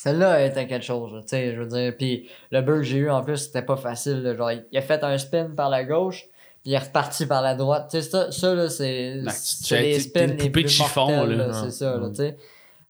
celle-là 0.04 0.44
était 0.44 0.66
quelque 0.66 0.84
chose, 0.84 1.12
tu 1.22 1.28
sais, 1.28 1.54
je 1.54 1.60
veux 1.62 1.66
dire. 1.66 1.96
Puis 1.96 2.28
le 2.50 2.60
bug 2.60 2.80
que 2.80 2.82
j'ai 2.82 2.98
eu, 2.98 3.10
en 3.10 3.22
plus, 3.22 3.38
c'était 3.38 3.62
pas 3.62 3.78
facile. 3.78 4.22
là. 4.22 4.36
Genre, 4.36 4.52
il 4.52 4.76
a 4.76 4.82
fait 4.82 5.02
un 5.02 5.16
spin 5.16 5.48
par 5.56 5.70
la 5.70 5.82
gauche, 5.82 6.26
puis 6.62 6.72
il 6.72 6.74
est 6.74 6.78
reparti 6.78 7.24
par 7.24 7.40
la 7.40 7.54
droite. 7.54 7.88
Tu 7.90 8.02
sais, 8.02 8.10
ça, 8.10 8.30
ça, 8.30 8.54
là, 8.54 8.68
c'est 8.68 9.22
c'est 9.30 9.80
les 9.80 10.00
spins 10.00 10.26
les 10.26 10.34
poupée 10.34 10.48
de 10.48 10.50
plus 10.50 10.68
chiffon, 10.68 11.06
mortels, 11.08 11.38
là. 11.38 11.46
là, 11.46 11.52
c'est 11.54 11.70
ça, 11.70 11.96
là, 11.96 12.10
tu 12.10 12.16
sais. 12.16 12.36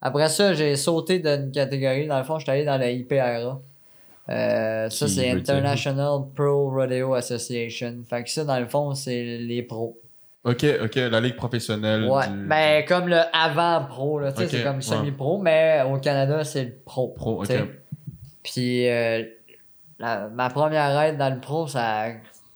Après 0.01 0.27
ça, 0.27 0.53
j'ai 0.53 0.75
sauté 0.75 1.19
d'une 1.19 1.53
catégorie. 1.53 2.05
Dans 2.05 2.17
le 2.17 2.25
fond, 2.25 2.37
j'étais 2.37 2.51
allé 2.51 2.65
dans 2.65 2.77
la 2.77 2.91
IPRA. 2.91 3.61
Euh, 4.27 4.89
ça, 4.89 5.07
c'est? 5.07 5.29
International 5.29 6.19
Pro 6.35 6.69
Rodeo 6.69 7.13
Association. 7.13 7.95
Fait 8.09 8.25
que 8.25 8.29
ça, 8.29 8.43
dans 8.43 8.59
le 8.59 8.67
fond, 8.67 8.93
c'est 8.93 9.37
les 9.37 9.63
pros. 9.63 9.97
Ok, 10.45 10.63
ok, 10.83 10.95
la 10.95 11.19
ligue 11.19 11.35
professionnelle. 11.35 12.03
Ouais, 12.05 12.27
du- 12.27 12.45
ben 12.47 12.85
comme 12.85 13.07
le 13.07 13.17
avant-pro, 13.33 14.19
là, 14.19 14.31
tu 14.31 14.43
sais, 14.43 14.47
c'est 14.47 14.63
comme 14.63 14.75
ouais. 14.77 14.81
semi-pro, 14.81 15.39
mais 15.39 15.81
au 15.91 15.97
Canada, 15.97 16.43
c'est 16.43 16.63
le 16.65 16.71
pro. 16.85 17.09
Pro, 17.09 17.43
ok. 17.43 17.51
Puis 18.43 18.87
euh, 18.87 19.23
la- 19.99 20.27
ma 20.29 20.49
première 20.49 20.99
aide 21.01 21.17
dans 21.17 21.33
le 21.33 21.39
pro, 21.39 21.65
ça 21.67 22.01
a 22.03 22.09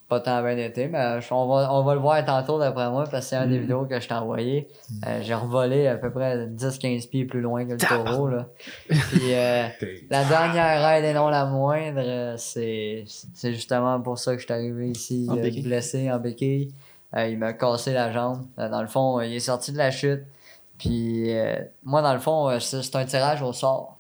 pas 0.08 0.20
tant 0.20 0.42
bien 0.44 0.58
été, 0.58 0.88
mais 0.88 1.20
je- 1.22 1.34
on 1.34 1.48
va, 1.48 1.72
on 1.74 1.84
va 1.84 1.94
le 1.96 2.00
voir 2.00 2.24
tantôt 2.26 2.58
d'après 2.60 2.90
moi, 2.90 3.06
parce 3.10 3.26
que 3.26 3.30
c'est 3.30 3.36
un 3.36 3.46
Mm. 3.46 3.50
des 3.50 3.60
vidéos 3.60 3.86
que 3.86 4.00
je 4.00 4.08
t'ai 4.08 4.14
envoyé. 4.14 4.68
Euh, 5.08 5.20
J'ai 5.24 5.34
revolé 5.36 5.88
à 5.88 5.96
peu 5.98 6.12
près 6.12 6.48
10-15 6.48 7.08
pieds 7.08 7.26
plus 7.26 7.42
loin 7.42 7.66
que 7.66 7.72
le 7.74 7.78
taureau, 7.78 8.28
là. 8.28 8.48
Puis 8.90 9.34
euh, 9.34 9.68
la 10.12 10.26
dernière 10.26 10.88
aide 10.94 11.06
et 11.06 11.14
non 11.14 11.30
la 11.30 11.46
moindre, 11.46 12.02
euh, 12.04 12.36
c'est 12.38 13.04
c'est 13.34 13.54
justement 13.54 14.00
pour 14.00 14.18
ça 14.20 14.34
que 14.34 14.40
je 14.42 14.46
suis 14.46 14.54
arrivé 14.54 14.90
ici, 14.90 15.28
En 15.30 15.38
euh, 15.38 15.50
blessé 15.64 16.12
en 16.12 16.20
béquille. 16.20 16.72
Euh, 17.16 17.28
il 17.28 17.38
m'a 17.38 17.54
cassé 17.54 17.94
la 17.94 18.12
jambe. 18.12 18.46
Euh, 18.60 18.70
dans 18.70 18.82
le 18.82 18.88
fond, 18.88 19.20
euh, 19.20 19.26
il 19.26 19.36
est 19.36 19.40
sorti 19.40 19.72
de 19.72 19.78
la 19.78 19.92
chute. 19.92 20.24
Puis 20.78 21.34
moi, 21.84 22.02
dans 22.02 22.14
le 22.14 22.20
fond, 22.20 22.58
c'est 22.62 22.96
un 22.96 23.06
tirage 23.06 23.42
au 23.42 23.52
sort. 23.52 23.99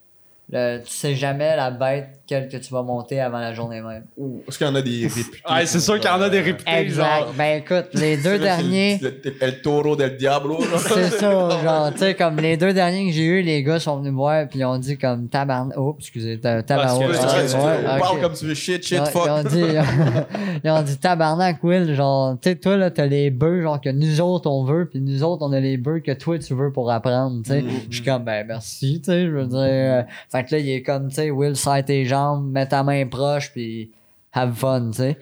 Le, 0.51 0.79
tu 0.79 0.91
sais 0.91 1.13
jamais 1.13 1.55
la 1.55 1.69
bête 1.69 2.07
quelle 2.25 2.47
que 2.47 2.57
tu 2.57 2.73
vas 2.73 2.81
monter 2.81 3.19
avant 3.19 3.37
la 3.39 3.53
journée 3.53 3.81
même. 3.81 4.03
Ouh, 4.17 4.41
Est-ce 4.47 4.57
qu'il 4.57 4.65
y 4.65 4.69
en 4.69 4.73
a 4.75 4.81
des 4.81 5.07
réputés? 5.07 5.37
Ouais, 5.49 5.65
c'est 5.67 5.79
sûr 5.79 5.99
qu'il 5.99 6.09
y 6.09 6.13
en 6.13 6.21
a 6.21 6.29
des 6.29 6.41
réputés, 6.41 6.71
Exact. 6.71 7.19
genre. 7.19 7.33
Ben 7.37 7.59
écoute, 7.61 7.89
les 7.93 8.17
deux 8.17 8.23
C'est 8.23 8.31
le- 8.37 8.39
derniers. 8.39 8.99
Le, 9.01 9.21
el 9.41 9.61
taureau 9.61 9.95
del 9.95 10.17
diablo, 10.17 10.59
là. 10.59 10.77
C'est 10.77 11.09
ça, 11.11 11.29
genre, 11.63 11.91
tu 11.93 11.99
sais, 11.99 12.15
comme 12.15 12.37
les 12.37 12.57
deux 12.57 12.73
derniers 12.73 13.07
que 13.07 13.13
j'ai 13.13 13.25
eu, 13.25 13.41
les 13.43 13.61
gars 13.63 13.79
sont 13.79 13.97
venus 13.97 14.11
me 14.11 14.17
voir, 14.17 14.47
puis 14.47 14.59
ils 14.59 14.65
ont 14.65 14.77
dit 14.79 14.97
comme 14.97 15.27
tabarn... 15.27 15.71
Oh, 15.77 15.95
excusez, 15.99 16.39
ta- 16.39 16.63
tabarnak. 16.63 17.07
Parce 17.09 17.19
que- 17.19 17.29
Ouais, 17.29 17.41
Ouais, 17.41 17.47
tu- 17.47 17.55
ouais, 17.55 17.87
on 17.87 17.93
ok. 17.95 17.99
parle 17.99 18.21
comme 18.21 18.33
tu 18.33 18.45
veux, 18.45 18.53
shit, 18.55 18.83
shit, 18.83 18.97
Ils 18.97 19.01
ont- 19.01 19.05
fuck. 19.05 19.25
Ils 19.27 19.31
ont 19.31 19.43
dit, 19.43 19.65
ils 20.63 20.69
ont 20.71 20.81
dit 20.81 20.97
tabarnak, 20.97 21.63
Will, 21.63 21.93
genre, 21.95 22.37
tu 22.41 22.49
sais, 22.49 22.55
toi, 22.55 22.75
là, 22.77 22.89
t'as 22.91 23.05
les 23.05 23.29
bœufs, 23.29 23.61
genre, 23.61 23.79
que 23.79 23.89
nous 23.89 24.19
autres, 24.21 24.49
on 24.49 24.63
veut, 24.63 24.87
puis 24.89 24.99
nous 24.99 25.23
autres, 25.23 25.45
on 25.45 25.51
a 25.53 25.59
les 25.59 25.77
bœufs 25.77 25.99
que 25.99 26.11
toi, 26.13 26.39
tu 26.39 26.53
veux 26.55 26.71
pour 26.71 26.91
apprendre, 26.91 27.41
tu 27.43 27.51
sais. 27.51 27.63
Je 27.89 27.95
suis 27.97 28.03
comme, 28.05 28.23
ben, 28.23 28.45
merci, 28.47 28.99
tu 29.03 29.11
sais, 29.11 29.25
je 29.25 29.31
veux 29.31 29.45
dire. 29.45 29.57
euh, 29.59 30.01
fait 30.43 30.51
là, 30.51 30.59
il 30.59 30.69
est 30.69 30.83
comme, 30.83 31.09
tu 31.09 31.15
sais, 31.15 31.31
Will, 31.31 31.55
serre 31.55 31.83
tes 31.85 32.05
jambes, 32.05 32.51
mets 32.51 32.67
ta 32.67 32.83
main 32.83 33.05
proche, 33.07 33.51
puis 33.51 33.91
have 34.33 34.53
fun, 34.53 34.91
tu 34.91 34.97
sais. 34.97 35.17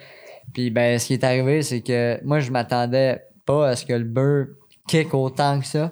Puis, 0.53 0.69
ben, 0.69 0.97
ce 0.97 1.07
qui 1.07 1.13
est 1.13 1.23
arrivé, 1.23 1.61
c'est 1.61 1.81
que 1.81 2.19
moi, 2.23 2.39
je 2.39 2.51
m'attendais 2.51 3.21
pas 3.45 3.69
à 3.69 3.75
ce 3.75 3.85
que 3.85 3.93
le 3.93 4.03
bœuf 4.03 4.47
kick 4.87 5.13
autant 5.13 5.59
que 5.59 5.65
ça. 5.65 5.91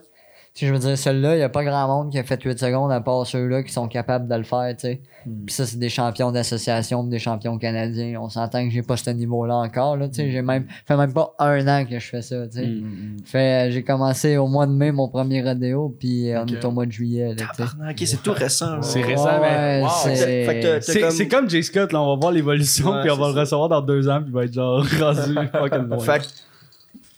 Tu 0.55 0.62
sais, 0.62 0.67
je 0.69 0.74
veux 0.74 0.79
dire, 0.79 0.97
celui-là, 0.97 1.35
il 1.35 1.39
n'y 1.39 1.43
a 1.43 1.50
pas 1.50 1.65
grand 1.65 1.85
monde 1.85 2.12
qui 2.13 2.17
a 2.17 2.24
fait 2.24 2.41
8 2.41 2.57
secondes 2.57 2.89
à 2.89 3.01
part 3.01 3.27
ceux-là 3.27 3.62
qui 3.62 3.74
sont 3.74 3.89
capables 3.89 4.25
de 4.29 4.35
le 4.35 4.43
faire, 4.43 4.69
tu 4.77 4.88
sais. 4.88 5.01
Puis 5.45 5.53
ça, 5.53 5.65
c'est 5.65 5.77
des 5.77 5.89
champions 5.89 6.31
d'association, 6.31 7.03
des 7.03 7.19
champions 7.19 7.57
canadiens. 7.57 8.17
On 8.21 8.29
s'entend 8.29 8.63
que 8.65 8.71
j'ai 8.74 8.81
pas 8.81 8.95
ce 8.95 9.09
niveau-là 9.09 9.53
encore, 9.55 9.97
là, 9.97 10.07
tu 10.07 10.15
sais. 10.15 10.31
J'ai 10.31 10.41
même, 10.41 10.65
fait 10.85 10.95
même 10.95 11.12
pas 11.12 11.33
un 11.39 11.67
an 11.67 11.83
que 11.85 12.00
je 12.00 12.07
fais 12.07 12.21
ça, 12.21 12.47
tu 12.47 12.53
sais. 12.59 12.67
Mm. 12.67 13.17
Fait, 13.25 13.67
euh, 13.67 13.71
j'ai 13.71 13.83
commencé 13.83 14.38
au 14.38 14.47
mois 14.47 14.65
de 14.65 14.71
mai 14.71 14.93
mon 14.93 15.09
premier 15.09 15.43
rodéo, 15.43 15.93
puis 16.00 16.31
euh, 16.31 16.43
on 16.43 16.45
est 16.47 16.63
au 16.63 16.71
mois 16.71 16.85
de 16.85 16.91
juillet, 16.93 17.29
là, 17.29 17.35
tu 17.35 17.39
sais. 17.43 17.47
Tabarnak, 17.57 17.97
ok, 18.01 18.07
c'est 18.07 18.24
tout 18.24 18.31
récent. 18.31 18.81
C'est 18.81 19.01
récent, 19.01 19.41
mais- 19.41 19.81
Wow. 19.81 19.89
c'est- 20.05 21.01
comme- 21.01 21.12
comme 21.41 21.50
Jay 21.50 21.63
Scott, 21.63 21.91
là, 21.91 22.01
on 22.01 22.13
va 22.13 22.19
voir 22.21 22.31
l'évolution, 22.31 22.91
Ouais, 22.93 23.01
puis 23.01 23.12
on 23.12 23.17
va 23.17 23.27
le 23.33 23.39
recevoir 23.41 23.67
dans 23.67 23.81
deux 23.81 24.07
ans, 24.07 24.19
puis 24.21 24.29
il 24.29 24.33
va 24.33 24.45
être 24.45 24.53
genre 24.53 24.77
rendu 25.01 25.34
fucking 25.51 25.88
loin. 25.89 25.99
Fait, 25.99 26.19
que- 26.19 26.25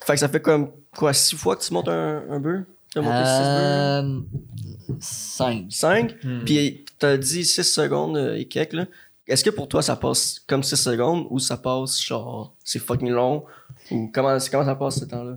fait 0.08 0.14
que 0.14 0.20
ça 0.20 0.28
fait 0.28 0.40
comme 0.42 0.70
quoi, 0.98 1.14
six 1.14 1.36
fois 1.36 1.56
que 1.56 1.62
tu 1.62 1.72
montes 1.72 1.90
un, 1.90 2.24
un 2.32 2.40
bœuf? 2.40 2.62
Tu 2.92 3.00
as 3.00 3.02
monté 3.02 3.26
six 3.26 3.42
bœufs? 3.44 4.92
Euh, 4.92 4.98
5. 5.00 5.66
5, 5.70 6.16
Hmm. 6.24 6.44
puis 6.46 6.86
t'as 7.00 7.18
dit 7.18 7.44
6 7.46 7.64
secondes 7.64 8.18
euh, 8.18 8.36
et 8.38 8.46
quelques, 8.46 8.74
là. 8.74 8.86
Est-ce 9.28 9.44
que 9.44 9.50
pour 9.50 9.68
toi, 9.68 9.82
ça 9.82 9.96
passe 9.98 10.40
comme 10.48 10.64
6 10.64 10.78
secondes 10.78 11.28
ou 11.30 11.40
ça 11.40 11.58
passe 11.58 12.02
genre, 12.02 12.54
c'est 12.64 12.80
fucking 12.80 13.10
long? 13.10 13.44
Ou 13.92 14.10
comment, 14.14 14.38
comment 14.50 14.66
ça 14.66 14.76
passe 14.76 15.00
ce 15.00 15.06
temps-là? 15.06 15.36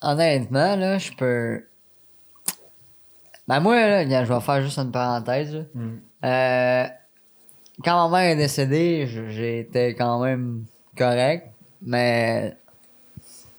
Honnêtement, 0.00 0.76
là, 0.76 0.98
je 0.98 1.10
peux. 1.12 1.64
Ben, 3.48 3.58
moi, 3.60 3.74
là, 4.04 4.24
je 4.24 4.32
vais 4.32 4.40
faire 4.40 4.62
juste 4.62 4.78
une 4.78 4.92
parenthèse. 4.92 5.54
là. 5.54 5.62
Mm. 5.74 6.00
Euh, 6.24 6.86
quand 7.84 8.08
ma 8.08 8.16
mère 8.20 8.30
est 8.30 8.36
décédée, 8.36 9.06
j- 9.08 9.20
j'ai 9.30 9.58
été 9.60 9.94
quand 9.96 10.20
même 10.22 10.64
correct, 10.96 11.48
mais 11.80 12.56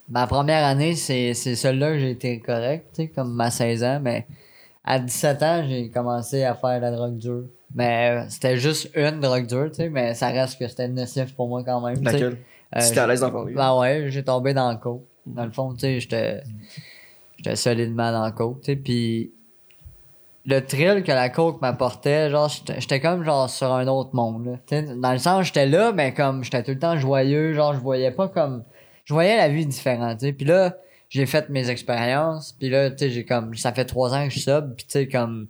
ma 0.10 0.28
première 0.28 0.66
année, 0.66 0.96
c'est 0.96 1.34
c'est 1.34 1.56
celle-là 1.56 1.92
que 1.92 2.00
j'ai 2.00 2.12
été 2.12 2.40
correct, 2.40 2.88
tu 2.94 3.04
sais, 3.04 3.08
comme 3.10 3.34
ma 3.34 3.50
16 3.50 3.84
ans, 3.84 4.00
mais 4.02 4.28
à 4.84 5.00
17 5.00 5.44
ans, 5.44 5.64
j'ai 5.68 5.90
commencé 5.90 6.44
à 6.44 6.56
faire 6.56 6.80
la 6.80 6.92
drogue 6.92 7.18
dure. 7.18 7.46
Mais 7.76 8.12
euh, 8.12 8.26
c'était 8.30 8.58
juste 8.58 8.92
une 8.96 9.20
drogue 9.20 9.48
dure, 9.48 9.70
tu 9.70 9.76
sais, 9.76 9.90
mais 9.90 10.14
ça 10.14 10.28
reste 10.28 10.60
que 10.60 10.68
c'était 10.68 10.88
nocif 10.88 11.34
pour 11.36 11.48
moi 11.48 11.64
quand 11.64 11.82
même. 11.82 12.02
Laquelle? 12.04 12.38
Euh, 12.76 12.80
si 12.80 12.94
t'es 12.94 13.00
à 13.00 13.08
l'aise 13.08 13.22
d'en 13.22 13.32
parler. 13.32 13.54
ben 13.54 13.78
ouais, 13.78 14.06
j'ai 14.10 14.24
tombé 14.24 14.54
dans 14.54 14.72
le 14.72 14.78
coke. 14.78 15.04
Dans 15.26 15.46
le 15.46 15.52
fond, 15.52 15.74
tu 15.74 15.80
sais, 15.80 16.00
j'étais 16.00 16.44
j'étais 17.38 17.56
solidement 17.56 18.12
dans 18.12 18.26
le 18.26 18.32
coke, 18.32 18.62
tu 18.62 18.72
sais, 18.72 18.76
puis 18.76 19.32
le 20.46 20.60
thrill 20.60 21.04
que 21.04 21.12
la 21.12 21.30
coke 21.30 21.62
m'apportait, 21.62 22.30
genre, 22.30 22.50
j'étais 22.50 22.82
j'étais 22.82 23.00
comme 23.00 23.24
genre 23.24 23.50
sur 23.50 23.72
un 23.72 23.88
autre 23.88 24.14
monde, 24.14 24.46
là. 24.46 24.52
Tu 24.68 24.76
sais, 24.76 24.96
dans 24.96 25.12
le 25.14 25.18
sens, 25.18 25.46
j'étais 25.46 25.66
là, 25.66 25.94
mais 25.94 26.14
comme 26.14 26.44
j'étais 26.44 26.64
tout 26.64 26.72
le 26.72 26.80
temps 26.80 26.98
joyeux, 26.98 27.54
genre, 27.54 27.74
je 27.74 27.80
voyais 27.80 28.12
pas 28.12 28.28
comme... 28.28 28.64
Je 29.06 29.14
voyais 29.14 29.38
la 29.38 29.50
vie 29.50 29.66
différente, 29.66 30.20
tu 30.20 30.28
sais, 30.28 30.34
puis 30.34 30.46
là, 30.46 30.78
j'ai 31.10 31.26
fait 31.26 31.50
mes 31.50 31.70
expériences, 31.70 32.54
puis 32.54 32.70
là, 32.70 32.90
tu 32.90 32.98
sais, 33.00 33.10
j'ai 33.10 33.26
comme... 33.26 33.54
Ça 33.56 33.74
fait 33.74 33.86
trois 33.86 34.14
ans 34.14 34.28
que 34.28 34.34
je 34.34 34.40
sub, 34.40 34.76
puis 34.76 34.86
tu 34.86 34.92
sais, 34.92 35.08
comme... 35.08 35.48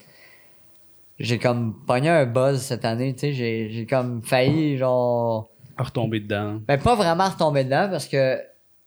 J'ai 1.20 1.38
comme 1.38 1.76
pogné 1.86 2.10
un 2.10 2.26
buzz 2.26 2.62
cette 2.62 2.86
année, 2.86 3.13
tu 3.13 3.20
sais, 3.20 3.34
j'ai 3.34 3.70
j'ai 3.70 3.86
comme 3.86 4.24
failli, 4.24 4.78
genre... 4.78 5.50
À 5.78 5.84
retomber 5.84 6.20
dedans. 6.20 6.60
Ben, 6.68 6.80
pas 6.80 6.96
vraiment 6.96 7.30
retomber 7.30 7.63
dedans 7.63 7.88
parce 7.89 8.08
que 8.08 8.39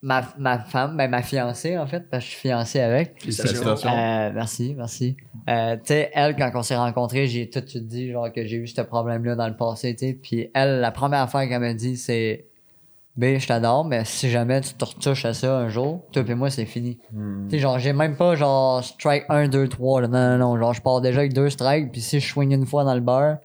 ma, 0.02 0.22
ma 0.38 0.58
femme, 0.58 0.96
ben, 0.96 1.08
ma 1.08 1.22
fiancée, 1.22 1.78
en 1.78 1.86
fait, 1.86 2.08
parce 2.10 2.24
que 2.24 2.30
je 2.30 2.36
suis 2.36 2.48
fiancé 2.48 2.80
avec. 2.80 3.20
Félicitations. 3.20 3.90
Euh, 3.90 4.30
merci, 4.34 4.74
merci. 4.76 5.16
Euh, 5.48 5.76
tu 5.76 5.82
sais, 5.86 6.10
elle, 6.14 6.36
quand 6.36 6.50
on 6.54 6.62
s'est 6.62 6.76
rencontrés, 6.76 7.26
j'ai 7.26 7.48
tout 7.48 7.60
de 7.60 7.68
suite 7.68 7.86
dit, 7.86 8.10
genre, 8.10 8.32
que 8.32 8.44
j'ai 8.44 8.56
eu 8.56 8.66
ce 8.66 8.80
problème-là 8.82 9.34
dans 9.34 9.48
le 9.48 9.56
passé, 9.56 9.94
tu 9.94 10.06
sais. 10.06 10.12
Puis 10.14 10.50
elle, 10.54 10.80
la 10.80 10.90
première 10.90 11.22
affaire 11.22 11.48
qu'elle 11.48 11.60
m'a 11.60 11.74
dit, 11.74 11.96
c'est, 11.96 12.46
B, 13.16 13.38
je 13.38 13.46
t'adore, 13.46 13.84
mais 13.84 14.04
si 14.04 14.28
jamais 14.28 14.60
tu 14.60 14.74
te 14.74 14.84
retouches 14.84 15.24
à 15.24 15.32
ça 15.32 15.56
un 15.56 15.68
jour, 15.68 16.02
toi 16.12 16.22
et 16.26 16.34
moi, 16.34 16.50
c'est 16.50 16.66
fini. 16.66 16.98
Hmm. 17.12 17.44
Tu 17.48 17.56
sais, 17.56 17.58
genre, 17.60 17.78
j'ai 17.78 17.92
même 17.94 18.16
pas, 18.16 18.34
genre, 18.36 18.84
strike 18.84 19.24
1, 19.30 19.48
2, 19.48 19.68
3, 19.68 20.02
là. 20.02 20.08
Non, 20.08 20.36
non, 20.36 20.38
non. 20.54 20.58
Genre, 20.60 20.74
je 20.74 20.82
pars 20.82 21.00
déjà 21.00 21.20
avec 21.20 21.32
deux 21.32 21.48
strikes, 21.48 21.92
puis 21.92 22.00
si 22.02 22.20
je 22.20 22.26
swing 22.28 22.52
une 22.52 22.66
fois 22.66 22.84
dans 22.84 22.94
le 22.94 23.00
beurre, 23.00 23.38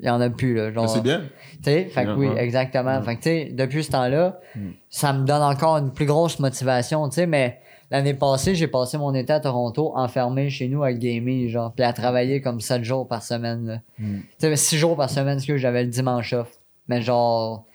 il 0.00 0.06
y 0.06 0.10
en 0.10 0.20
a 0.20 0.28
plus, 0.30 0.54
là. 0.56 0.72
Genre, 0.72 0.88
C'est 0.88 1.02
bien. 1.02 1.20
tu 1.62 1.64
sais, 1.70 1.84
fait 1.84 2.04
que 2.04 2.10
oui, 2.14 2.28
exactement. 2.36 3.00
Fait 3.02 3.16
que 3.16 3.22
tu 3.22 3.28
sais, 3.28 3.48
depuis 3.52 3.84
ce 3.84 3.90
temps-là, 3.92 4.38
Mm. 4.56 4.70
ça 4.88 5.12
me 5.12 5.24
donne 5.24 5.42
encore 5.42 5.76
une 5.76 5.92
plus 5.92 6.06
grosse 6.06 6.38
motivation, 6.40 7.08
tu 7.10 7.14
sais, 7.16 7.26
mais 7.26 7.60
l'année 7.92 8.14
passée, 8.14 8.54
j'ai 8.56 8.66
passé 8.66 8.98
mon 8.98 9.14
été 9.14 9.32
à 9.32 9.38
Toronto 9.40 9.92
enfermé 9.94 10.48
chez 10.50 10.66
nous 10.68 10.82
à 10.82 10.92
gamer, 10.92 11.48
genre, 11.48 11.72
puis 11.72 11.84
à 11.84 11.92
travailler 11.92 12.40
comme 12.40 12.60
7 12.60 12.82
jours 12.82 13.06
par 13.06 13.22
semaine, 13.22 13.66
là. 13.66 13.78
Tu 13.98 14.24
sais, 14.38 14.56
6 14.56 14.78
jours 14.78 14.96
par 14.96 15.10
semaine, 15.10 15.36
parce 15.36 15.46
que 15.46 15.56
j'avais 15.58 15.84
le 15.84 15.90
dimanche 15.90 16.32
off. 16.32 16.48
Mais 16.88 17.02
genre, 17.02 17.66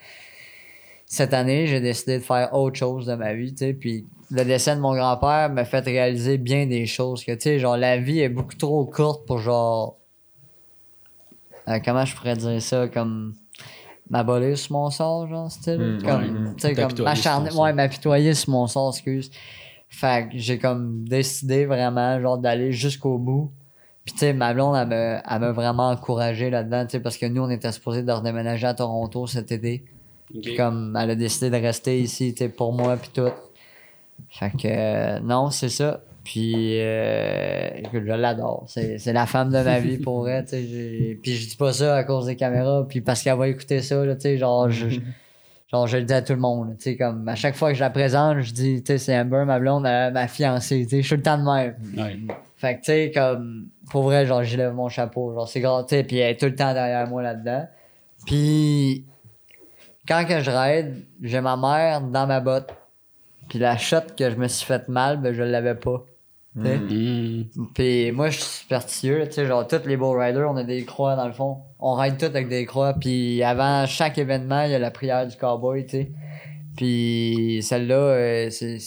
cette 1.05 1.33
année, 1.33 1.67
j'ai 1.67 1.81
décidé 1.81 2.17
de 2.17 2.23
faire 2.23 2.53
autre 2.53 2.77
chose 2.77 3.05
de 3.05 3.15
ma 3.15 3.33
vie, 3.33 3.53
tu 3.53 3.65
sais, 3.65 3.73
puis 3.73 4.05
le 4.31 4.43
décès 4.43 4.75
de 4.75 4.81
mon 4.81 4.95
grand-père 4.95 5.49
m'a 5.51 5.65
fait 5.65 5.79
réaliser 5.79 6.37
bien 6.37 6.65
des 6.65 6.85
choses, 6.85 7.23
que 7.23 7.31
tu 7.31 7.41
sais, 7.41 7.59
genre, 7.59 7.77
la 7.77 7.97
vie 7.97 8.19
est 8.19 8.29
beaucoup 8.29 8.55
trop 8.55 8.85
courte 8.85 9.25
pour 9.27 9.39
genre, 9.39 9.97
euh, 11.67 11.79
comment 11.83 12.05
je 12.05 12.15
pourrais 12.15 12.35
dire 12.35 12.61
ça, 12.61 12.87
comme 12.87 13.35
m'abolir 14.09 14.57
sur 14.57 14.73
mon 14.73 14.89
sort, 14.89 15.27
genre, 15.27 15.51
style. 15.51 15.77
Mm, 15.77 16.03
comme, 16.03 16.21
ouais, 16.21 16.29
mm. 16.29 16.55
tu 16.55 16.61
sais, 16.61 16.73
comme 16.73 17.03
m'acharner, 17.03 17.51
ouais, 17.51 17.73
m'apitoyer 17.73 18.33
sur 18.33 18.51
mon 18.51 18.67
sort, 18.67 18.89
excuse. 18.89 19.31
Fait 19.89 20.29
que 20.29 20.37
j'ai 20.37 20.57
comme 20.57 21.07
décidé 21.07 21.65
vraiment, 21.65 22.19
genre, 22.19 22.37
d'aller 22.37 22.71
jusqu'au 22.71 23.17
bout. 23.17 23.51
Puis, 24.03 24.13
tu 24.13 24.19
sais, 24.19 24.33
ma 24.33 24.53
blonde, 24.53 24.75
elle 24.75 25.39
m'a 25.39 25.51
vraiment 25.51 25.89
encouragé 25.89 26.49
là-dedans, 26.49 26.85
tu 26.85 26.91
sais, 26.91 26.99
parce 26.99 27.17
que 27.17 27.25
nous, 27.25 27.41
on 27.41 27.49
était 27.49 27.71
supposés 27.71 28.03
de 28.03 28.11
redéménager 28.11 28.67
à 28.67 28.73
Toronto 28.73 29.25
cet 29.25 29.51
été. 29.51 29.85
Puis 30.29 30.55
comme 30.55 30.97
elle 30.99 31.11
a 31.11 31.15
décidé 31.15 31.49
de 31.49 31.63
rester 31.63 31.99
ici, 31.99 32.33
tu 32.33 32.49
pour 32.49 32.73
moi, 32.73 32.97
puis 32.97 33.11
tout. 33.13 33.31
Fait 34.29 34.51
que, 34.51 34.67
euh, 34.67 35.19
non, 35.19 35.49
c'est 35.49 35.69
ça. 35.69 36.01
Puis, 36.23 36.79
euh, 36.81 37.69
je 37.93 37.99
l'adore. 37.99 38.65
C'est, 38.67 39.13
la 39.13 39.27
femme 39.27 39.51
de 39.51 39.61
ma 39.61 39.79
vie 39.79 39.97
pour 39.97 40.27
elle, 40.27 40.43
Puis 40.45 41.35
je 41.35 41.49
dis 41.49 41.55
pas 41.55 41.71
ça 41.71 41.95
à 41.95 42.03
cause 42.03 42.25
des 42.25 42.35
caméras, 42.35 42.85
puis 42.89 43.01
parce 43.01 43.21
qu'elle 43.21 43.37
va 43.37 43.47
écouter 43.47 43.81
ça, 43.81 44.03
là, 44.03 44.15
tu 44.15 44.21
sais, 44.21 44.37
genre, 44.37 44.69
je, 44.71 44.87
genre, 45.71 45.85
je 45.85 45.97
le 45.97 46.03
dis 46.03 46.13
à 46.13 46.23
tout 46.23 46.33
le 46.33 46.39
monde, 46.39 46.75
tu 46.79 46.83
sais, 46.83 46.97
comme, 46.97 47.27
à 47.29 47.35
chaque 47.35 47.55
fois 47.55 47.69
que 47.69 47.75
je 47.75 47.81
la 47.81 47.91
présente, 47.91 48.41
je 48.41 48.51
dis, 48.53 48.81
tu 48.81 48.93
sais, 48.93 48.97
c'est 48.97 49.19
Amber, 49.19 49.43
ma 49.45 49.59
blonde, 49.59 49.85
euh, 49.85 50.09
ma 50.09 50.27
fiancée, 50.27 50.85
tu 50.85 50.95
sais, 50.95 51.01
je 51.03 51.07
suis 51.07 51.15
le 51.15 51.21
temps 51.21 51.37
de 51.37 51.43
même. 51.43 51.75
Ouais. 51.95 52.17
Fait 52.57 52.75
que, 52.75 52.79
tu 52.79 52.85
sais, 52.85 53.11
comme, 53.13 53.67
pour 53.91 54.01
vrai, 54.03 54.25
genre, 54.25 54.43
j'y 54.43 54.57
lève 54.57 54.73
mon 54.73 54.89
chapeau. 54.89 55.31
Genre, 55.31 55.47
c'est 55.47 55.61
grave, 55.61 55.85
tu 55.87 55.95
sais, 55.95 56.03
puis 56.03 56.17
elle 56.17 56.31
est 56.31 56.39
tout 56.39 56.47
le 56.47 56.55
temps 56.55 56.73
derrière 56.73 57.07
moi 57.07 57.21
là-dedans. 57.21 57.67
Puis, 58.25 59.05
quand 60.07 60.25
que 60.25 60.41
je 60.41 60.51
raide, 60.51 61.03
j'ai 61.21 61.41
ma 61.41 61.57
mère 61.57 62.01
dans 62.01 62.27
ma 62.27 62.39
botte. 62.39 62.73
Puis 63.49 63.59
la 63.59 63.77
shot 63.77 63.97
que 64.17 64.29
je 64.29 64.35
me 64.35 64.47
suis 64.47 64.65
fait 64.65 64.87
mal, 64.87 65.17
ben, 65.17 65.33
je 65.33 65.43
l'avais 65.43 65.75
pas. 65.75 66.03
sais? 66.61 66.77
Mm. 66.77 67.45
Puis 67.73 68.11
moi, 68.11 68.29
je 68.29 68.39
suis 68.39 68.61
superstitieux, 68.61 69.25
tu 69.27 69.33
sais, 69.33 69.45
genre, 69.45 69.67
tous 69.67 69.85
les 69.85 69.97
beaux 69.97 70.17
riders, 70.17 70.49
on 70.49 70.57
a 70.57 70.63
des 70.63 70.83
croix 70.83 71.15
dans 71.15 71.27
le 71.27 71.33
fond. 71.33 71.57
On 71.79 71.93
ride 71.93 72.17
tous 72.17 72.25
avec 72.25 72.47
des 72.47 72.65
croix. 72.65 72.93
Puis 72.93 73.43
avant 73.43 73.85
chaque 73.85 74.17
événement, 74.17 74.63
il 74.63 74.71
y 74.71 74.75
a 74.75 74.79
la 74.79 74.91
prière 74.91 75.27
du 75.27 75.35
cowboy, 75.37 75.85
tu 75.85 75.91
sais. 75.91 76.11
Puis 76.75 77.59
celle-là, 77.61 77.95
euh, 77.95 78.49
c'est 78.49 78.79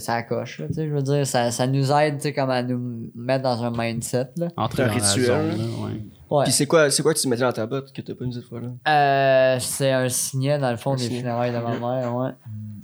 ça 0.00 0.22
coche, 0.22 0.58
là, 0.58 0.66
tu 0.66 0.74
sais, 0.74 0.88
je 0.88 0.92
veux 0.92 1.02
dire, 1.02 1.24
ça, 1.26 1.52
ça 1.52 1.66
nous 1.68 1.92
aide, 1.92 2.16
tu 2.16 2.22
sais, 2.22 2.32
comme 2.32 2.50
à 2.50 2.62
nous 2.62 3.10
mettre 3.14 3.44
dans 3.44 3.62
un 3.62 3.70
mindset, 3.70 4.30
là. 4.36 4.48
Entrer 4.56 4.82
Un 4.82 4.86
dans 4.88 4.94
la 4.94 5.00
rituel. 5.00 5.26
zone, 5.26 5.58
là, 5.58 5.86
ouais. 5.86 6.00
Ouais. 6.30 6.44
Puis 6.44 6.52
c'est 6.52 6.66
quoi, 6.66 6.90
c'est 6.90 7.02
quoi 7.02 7.14
que 7.14 7.18
tu 7.20 7.28
mettais 7.28 7.42
dans 7.42 7.52
ta 7.52 7.66
botte 7.66 7.92
que 7.92 8.02
t'as 8.02 8.14
pas 8.14 8.24
mis 8.24 8.34
cette 8.34 8.44
fois-là? 8.44 8.68
Euh, 8.88 9.58
c'est 9.60 9.92
un 9.92 10.08
signet, 10.08 10.58
dans 10.58 10.70
le 10.70 10.76
fond, 10.76 10.92
Un 10.92 10.96
des 10.96 11.04
signet. 11.04 11.18
funérailles 11.20 11.52
de 11.52 11.58
ma 11.58 11.78
mère, 11.78 12.16
ouais. 12.16 12.30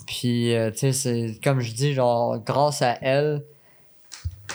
Puis, 0.06 0.54
euh, 0.54 0.70
tu 0.70 0.78
sais, 0.78 0.92
c'est 0.92 1.40
comme 1.42 1.60
je 1.60 1.72
dis, 1.74 1.92
genre, 1.92 2.38
grâce 2.38 2.82
à 2.82 2.96
elle, 3.00 3.44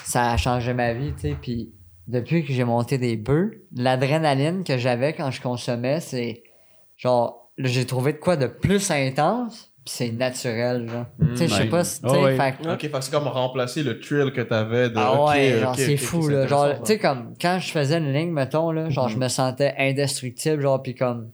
ça 0.04 0.32
a 0.32 0.38
changé 0.38 0.74
ma 0.74 0.94
vie, 0.94 1.14
tu 1.16 1.22
sais. 1.30 1.36
Puis, 1.42 1.72
depuis 2.08 2.46
que 2.46 2.54
j'ai 2.54 2.64
monté 2.64 2.98
des 2.98 3.18
bœufs, 3.18 3.62
l'adrénaline 3.76 4.64
que 4.64 4.78
j'avais 4.78 5.14
quand 5.14 5.32
je 5.32 5.42
consommais, 5.42 6.00
c'est 6.00 6.44
genre, 6.96 7.50
j'ai 7.58 7.86
trouvé 7.86 8.14
de 8.14 8.18
quoi 8.18 8.38
de 8.38 8.48
plus 8.48 8.90
intense, 8.92 9.72
c'est 9.88 10.12
naturel, 10.12 10.90
genre. 10.90 11.06
tu 11.20 11.38
sais, 11.38 11.48
je 11.48 11.54
sais 11.54 11.62
ouais. 11.64 11.70
pas 11.70 11.84
si, 11.84 12.02
tu 12.02 12.08
Oh, 12.08 12.14
sais, 12.14 12.24
ouais. 12.24 12.36
fait 12.38 12.56
Ok, 12.70 12.82
fait 12.82 13.02
c'est 13.02 13.12
comme 13.12 13.28
remplacer 13.28 13.84
le 13.84 14.00
thrill 14.00 14.32
que 14.32 14.42
t'avais 14.42 14.90
de. 14.90 14.96
ah 14.98 15.26
ouais, 15.26 15.60
genre, 15.60 15.76
c'est 15.76 15.98
fou, 15.98 16.28
là. 16.28 16.46
Genre, 16.48 16.80
tu 16.82 16.86
sais, 16.86 17.00
comme, 17.00 17.34
quand 17.42 17.58
je 17.60 17.72
faisais 17.72 17.98
une 17.98 18.14
ligne, 18.14 18.32
mettons, 18.32 18.72
là, 18.72 18.90
genre, 18.90 19.10
je 19.10 19.18
me 19.18 19.28
sentais 19.28 19.74
indestructible, 19.78 20.62
genre, 20.62 20.82
puis 20.82 20.96
comme, 20.96 21.32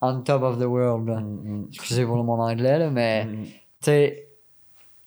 on 0.00 0.20
top 0.20 0.42
of 0.42 0.58
the 0.58 0.64
world, 0.66 1.08
là. 1.08 1.20
Mm, 1.20 1.66
Excusez 1.72 2.04
pour 2.04 2.22
mon 2.22 2.38
anglais, 2.40 2.78
là, 2.78 2.90
mais, 2.90 3.24
mm, 3.24 3.30
mm. 3.30 3.44
tu 3.44 3.50
sais, 3.80 4.28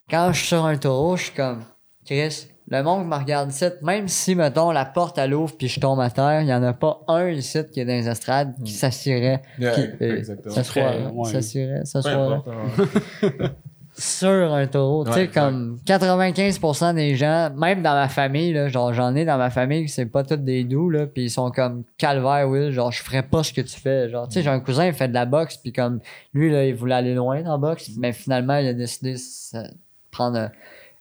quand 0.10 0.32
je 0.34 0.38
suis 0.40 0.48
sur 0.48 0.66
un 0.66 0.78
taureau, 0.78 1.18
je 1.18 1.24
suis 1.24 1.34
comme, 1.34 1.64
Chris, 2.06 2.48
le 2.70 2.84
monde 2.84 3.08
me 3.08 3.16
regarde 3.16 3.52
ici, 3.52 3.66
même 3.82 4.08
si, 4.08 4.36
mettons, 4.36 4.72
la 4.72 4.86
porte 4.86 5.18
elle 5.18 5.34
ouvre 5.34 5.56
puis 5.58 5.68
je 5.68 5.80
tombe 5.80 6.00
à 6.02 6.10
terre, 6.10 6.42
il 6.42 6.48
y 6.48 6.54
en 6.54 6.64
a 6.64 6.74
pas 6.74 7.02
un 7.08 7.30
ici 7.30 7.60
qui 7.72 7.80
est 7.80 7.86
dans 7.86 7.94
les 7.94 8.08
estrades 8.10 8.54
qui 8.64 8.74
s'assierait, 8.74 9.42
Yeah, 9.58 9.72
qui 9.74 9.82
euh, 10.04 10.18
exactement. 10.18 10.54
s'asseoirait, 10.56 11.06
Ouais. 11.14 11.42
s'asseoirait 11.86 12.36
importe, 12.36 12.48
hein. 12.50 13.50
sur 14.00 14.54
un 14.54 14.68
taureau. 14.68 15.06
tu 15.06 15.12
sais, 15.14 15.22
Ouais, 15.22 15.28
comme 15.28 15.80
95% 15.86 16.94
des 16.94 17.16
gens, 17.16 17.50
même 17.56 17.82
dans 17.82 17.94
ma 17.96 18.08
famille, 18.08 18.54
là, 18.54 18.68
genre 18.68 18.94
j'en 18.94 19.16
ai 19.16 19.26
dans 19.26 19.38
ma 19.40 19.50
famille, 19.50 19.90
c'est 19.90 20.06
pas 20.06 20.24
tous 20.24 20.36
des 20.38 20.64
doux, 20.64 20.90
là, 20.92 21.08
puis 21.08 21.24
ils 21.24 21.30
sont 21.32 21.50
comme 21.50 21.84
calvaire, 21.98 22.48
Will, 22.48 22.72
genre 22.72 22.92
je 22.92 23.02
ferais 23.02 23.24
pas 23.24 23.42
ce 23.44 23.54
que 23.54 23.62
tu 23.62 23.80
fais. 23.80 24.08
Genre, 24.10 24.28
tu 24.28 24.36
sais, 24.36 24.42
j'ai 24.44 24.50
un 24.50 24.60
cousin, 24.60 24.86
il 24.86 24.94
fait 24.94 25.08
de 25.08 25.14
la 25.16 25.26
boxe, 25.26 25.58
puis 25.58 25.72
comme 25.74 26.00
lui, 26.34 26.52
là, 26.52 26.66
il 26.66 26.76
voulait 26.76 26.96
aller 26.96 27.16
loin 27.16 27.42
dans 27.42 27.54
la 27.54 27.58
boxe, 27.58 27.90
mais 27.98 28.14
finalement, 28.14 28.58
il 28.58 28.68
a 28.68 28.74
décidé 28.74 29.14
de 29.14 29.60
prendre 30.12 30.38
euh, 30.38 30.48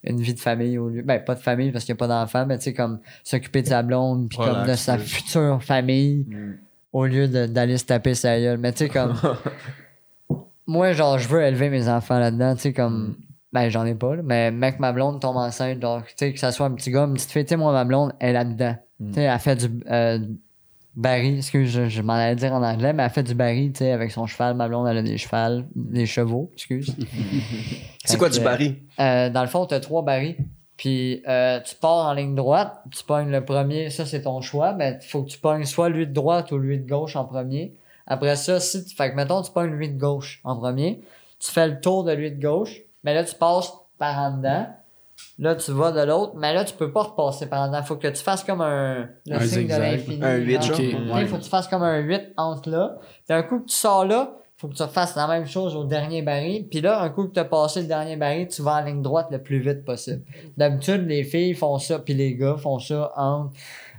une 0.06 0.20
vie 0.20 0.34
de 0.34 0.38
famille 0.40 0.78
au 0.78 0.88
lieu. 0.88 1.02
Ben, 1.02 1.22
pas 1.22 1.34
de 1.34 1.40
famille 1.40 1.70
parce 1.72 1.84
qu'il 1.84 1.94
n'y 1.94 1.98
a 1.98 2.00
pas 2.00 2.08
d'enfant, 2.08 2.46
mais 2.46 2.58
tu 2.58 2.64
sais, 2.64 2.74
comme 2.74 3.00
s'occuper 3.24 3.62
de 3.62 3.68
sa 3.68 3.82
blonde, 3.82 4.28
puis 4.28 4.38
comme 4.38 4.66
de 4.66 4.74
sa 4.74 4.98
future 4.98 5.62
famille 5.62 6.24
Mm. 6.28 6.52
au 6.92 7.06
lieu 7.06 7.28
d'aller 7.28 7.78
se 7.78 7.84
taper 7.84 8.14
sa 8.14 8.38
gueule. 8.38 8.58
Mais 8.58 8.72
tu 8.72 8.78
sais, 8.84 8.88
comme. 8.88 9.14
moi, 10.66 10.92
genre, 10.92 11.18
je 11.18 11.28
veux 11.28 11.42
élever 11.42 11.70
mes 11.70 11.88
enfants 11.88 12.18
là-dedans, 12.18 12.54
tu 12.54 12.62
sais, 12.62 12.72
comme. 12.72 13.16
Ben, 13.52 13.68
j'en 13.70 13.86
ai 13.86 13.94
pas, 13.94 14.16
là, 14.16 14.22
mais 14.24 14.50
mec, 14.50 14.80
ma 14.80 14.92
blonde 14.92 15.20
tombe 15.20 15.36
enceinte, 15.36 15.80
genre, 15.80 16.02
tu 16.04 16.12
sais, 16.16 16.32
que 16.32 16.38
ça 16.38 16.52
soit 16.52 16.66
un 16.66 16.72
petit 16.72 16.90
gars, 16.90 17.04
une 17.04 17.14
petite 17.14 17.30
fille, 17.30 17.44
tu 17.44 17.50
sais, 17.50 17.56
moi, 17.56 17.72
ma 17.72 17.84
blonde, 17.84 18.12
elle 18.18 18.30
est 18.30 18.32
là-dedans. 18.34 18.76
Tu 18.98 19.12
sais, 19.14 19.22
elle 19.22 19.38
fait 19.38 19.56
du. 19.56 19.82
Euh, 19.90 20.18
baril, 20.96 21.38
excuse, 21.38 21.70
je, 21.70 21.88
je 21.88 22.02
m'en 22.02 22.14
allais 22.14 22.36
dire 22.36 22.52
en 22.52 22.62
anglais, 22.62 22.92
mais 22.92 23.02
elle 23.02 23.10
fait 23.10 23.22
du 23.22 23.34
baril, 23.34 23.72
tu 23.72 23.78
sais, 23.78 23.92
avec 23.92 24.10
son 24.10 24.26
cheval. 24.26 24.54
Ma 24.56 24.68
blonde, 24.68 24.88
elle 24.88 24.98
a 24.98 25.02
des 25.02 25.18
chevals, 25.18 25.64
des 25.74 26.06
chevaux, 26.06 26.50
excuse. 26.54 26.94
C'est 28.04 28.18
quoi 28.18 28.28
du 28.30 28.40
baril? 28.40 28.76
euh, 29.00 29.30
dans 29.30 29.42
le 29.42 29.48
fond, 29.48 29.66
tu 29.66 29.74
as 29.74 29.80
trois 29.80 30.02
barils. 30.02 30.36
Puis 30.76 31.22
euh, 31.26 31.58
tu 31.60 31.74
pars 31.74 32.06
en 32.06 32.12
ligne 32.12 32.34
droite, 32.34 32.82
tu 32.94 33.02
pognes 33.02 33.30
le 33.30 33.42
premier, 33.42 33.88
ça 33.88 34.04
c'est 34.04 34.22
ton 34.22 34.42
choix, 34.42 34.74
mais 34.74 34.98
il 35.00 35.06
faut 35.08 35.22
que 35.22 35.30
tu 35.30 35.38
pognes 35.38 35.64
soit 35.64 35.88
lui 35.88 36.06
de 36.06 36.12
droite 36.12 36.52
ou 36.52 36.58
lui 36.58 36.78
de 36.78 36.86
gauche 36.86 37.16
en 37.16 37.24
premier. 37.24 37.72
Après 38.06 38.36
ça, 38.36 38.60
si 38.60 38.84
tu. 38.84 38.94
Fait 38.94 39.10
que 39.10 39.16
mettons, 39.16 39.40
tu 39.40 39.50
pognes 39.50 39.70
lui 39.72 39.88
de 39.88 39.98
gauche 39.98 40.40
en 40.44 40.54
premier, 40.54 41.00
tu 41.38 41.50
fais 41.50 41.66
le 41.66 41.80
tour 41.80 42.04
de 42.04 42.12
lui 42.12 42.30
de 42.30 42.38
gauche, 42.40 42.82
mais 43.04 43.14
là 43.14 43.24
tu 43.24 43.34
passes 43.36 43.72
par 43.98 44.18
en 44.18 44.36
dedans. 44.36 44.66
Là, 45.38 45.54
tu 45.54 45.70
vas 45.72 45.92
de 45.92 46.00
l'autre, 46.00 46.32
mais 46.36 46.54
là, 46.54 46.64
tu 46.64 46.74
peux 46.74 46.90
pas 46.92 47.02
repasser 47.02 47.46
par 47.46 47.68
dedans. 47.68 47.82
Faut 47.82 47.96
que 47.96 48.08
tu 48.08 48.22
fasses 48.22 48.42
comme 48.42 48.60
un, 48.62 49.08
le 49.26 49.36
Un 49.36 49.40
signe 49.40 49.66
de 49.66 49.74
l'infini. 49.74 50.22
Un 50.24 50.36
huit, 50.36 50.62
genre. 50.62 50.62
genre. 50.62 50.76
Tu 50.76 50.90
sais, 50.90 50.96
Ouais. 51.12 51.26
Faut 51.26 51.36
que 51.36 51.42
tu 51.42 51.50
fasses 51.50 51.68
comme 51.68 51.82
un 51.82 51.98
8 51.98 52.32
entre 52.36 52.70
là. 52.70 52.96
Puis 53.26 53.36
un 53.36 53.42
coup 53.42 53.60
que 53.60 53.66
tu 53.66 53.74
sors 53.76 54.04
là, 54.06 54.32
faut 54.58 54.68
que 54.68 54.74
tu 54.74 54.82
fasses 54.84 55.14
la 55.14 55.26
même 55.26 55.46
chose 55.46 55.76
au 55.76 55.84
dernier 55.84 56.22
baril. 56.22 56.66
Puis 56.68 56.80
là, 56.80 57.02
un 57.02 57.10
coup 57.10 57.28
que 57.28 57.34
tu 57.34 57.40
as 57.40 57.44
passé 57.44 57.82
le 57.82 57.86
dernier 57.88 58.16
baril, 58.16 58.48
tu 58.48 58.62
vas 58.62 58.76
en 58.76 58.84
ligne 58.84 59.02
droite 59.02 59.26
le 59.30 59.42
plus 59.42 59.58
vite 59.58 59.84
possible. 59.84 60.22
D'habitude, 60.56 61.06
les 61.06 61.24
filles 61.24 61.52
font 61.52 61.78
ça, 61.78 61.98
puis 61.98 62.14
les 62.14 62.34
gars 62.34 62.56
font 62.56 62.78
ça 62.78 63.12
entre 63.16 63.52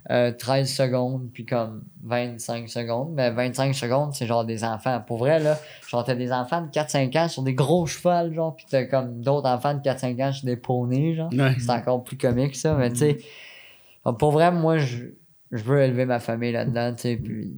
euh, 0.10 0.32
13 0.32 0.74
secondes, 0.74 1.30
puis 1.34 1.46
comme 1.46 1.84
25 2.04 2.70
secondes. 2.70 3.12
Mais 3.13 3.30
25 3.30 3.76
secondes, 3.76 4.13
c'est 4.13 4.26
genre 4.26 4.46
des 4.46 4.63
enfants. 4.63 5.02
Pour 5.06 5.17
vrai, 5.17 5.39
là, 5.39 5.60
genre 5.89 6.04
t'as 6.04 6.15
des 6.15 6.32
enfants 6.32 6.62
de 6.62 6.70
4-5 6.70 7.17
ans 7.17 7.28
sur 7.28 7.43
des 7.43 7.54
gros 7.54 7.86
chevals, 7.86 8.34
genre, 8.34 8.56
puis 8.56 8.65
t'as 8.70 8.86
comme 8.86 9.22
d'autres 9.22 9.50
enfants 9.50 9.74
de 9.74 9.82
4-5 9.82 10.24
ans 10.24 10.32
sur 10.32 10.46
des 10.46 10.56
poneys, 10.56 11.15
genre. 11.15 11.30
Ouais. 11.34 11.56
C'est 11.60 11.70
encore 11.70 12.04
plus 12.04 12.17
comique, 12.17 12.56
ça. 12.56 12.76
Mais 12.76 12.89
tu 12.89 12.98
sais, 12.98 13.17
pour 14.17 14.32
vrai, 14.32 14.52
moi, 14.52 14.78
je, 14.78 15.06
je 15.52 15.63
veux 15.63 15.82
élever 15.82 16.06
ma 16.06 16.20
famille 16.20 16.54
là-dedans, 16.54 16.93
tu 16.93 17.02
sais, 17.02 17.17
puis 17.17 17.54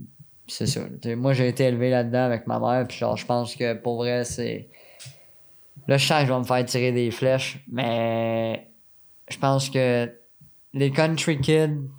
c'est 0.47 0.65
ça. 0.65 0.81
moi, 1.15 1.33
j'ai 1.33 1.47
été 1.47 1.65
élevé 1.65 1.91
là-dedans 1.91 2.23
avec 2.23 2.47
ma 2.47 2.59
mère, 2.59 2.88
puis 2.88 2.97
genre, 2.97 3.15
je 3.15 3.25
pense 3.25 3.55
que 3.55 3.73
pour 3.75 3.97
vrai, 3.97 4.23
c'est. 4.23 4.69
Là, 5.88 5.97
je 5.97 6.05
sens 6.05 6.21
que 6.21 6.27
je 6.27 6.33
vais 6.33 6.39
me 6.39 6.43
faire 6.43 6.65
tirer 6.65 6.91
des 6.91 7.12
flèches, 7.12 7.63
mais 7.71 8.67
je 9.29 9.38
pense 9.38 9.69
que 9.69 10.12
les 10.73 10.91
country 10.91 11.39
kids, 11.39 11.89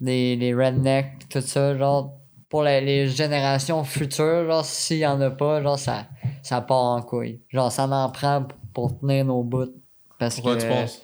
les, 0.00 0.36
les 0.36 0.54
rednecks, 0.54 1.28
tout 1.28 1.40
ça, 1.40 1.76
genre, 1.76 2.14
pour 2.48 2.62
les, 2.62 2.80
les 2.80 3.08
générations 3.08 3.84
futures, 3.84 4.46
genre, 4.46 4.64
s'il 4.64 4.98
y 4.98 5.06
en 5.06 5.20
a 5.20 5.30
pas, 5.30 5.62
genre, 5.62 5.78
ça, 5.78 6.06
ça 6.42 6.60
part 6.60 6.78
en 6.78 7.02
couille. 7.02 7.40
Genre, 7.48 7.70
ça 7.70 7.86
m'en 7.86 8.08
prend 8.10 8.46
pour 8.74 8.98
tenir 8.98 9.24
nos 9.24 9.42
bouts. 9.42 9.72
Parce 10.18 10.36
Pourquoi 10.36 10.56
que. 10.56 10.62
tu 10.62 10.68
penses? 10.68 11.02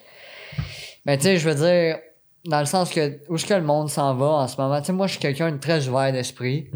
Mais 1.05 1.17
tu 1.19 1.25
sais, 1.25 1.37
je 1.39 1.49
veux 1.49 1.55
dire, 1.55 1.99
dans 2.45 2.61
le 2.61 2.67
sens 2.67 2.91
que 2.91 3.21
où 3.29 3.37
est-ce 3.37 3.47
que 3.47 3.55
le 3.55 3.63
monde 3.63 3.89
s'en 3.89 4.15
va 4.15 4.27
en 4.27 4.49
ce 4.49 4.61
moment? 4.61 4.79
Tu 4.81 4.87
sais, 4.87 4.93
moi, 4.93 5.07
je 5.07 5.13
suis 5.13 5.21
quelqu'un 5.21 5.53
de 5.53 5.59
très 5.59 5.89
ouvert 5.89 6.13
d'esprit, 6.13 6.71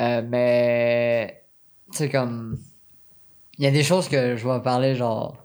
euh, 0.00 0.22
mais 0.28 1.42
tu 1.90 1.98
sais, 1.98 2.08
comme. 2.08 2.58
Il 3.58 3.64
y 3.64 3.68
a 3.68 3.70
des 3.70 3.82
choses 3.82 4.08
que 4.08 4.36
je 4.36 4.48
vais 4.48 4.60
parler, 4.62 4.94
genre. 4.94 5.36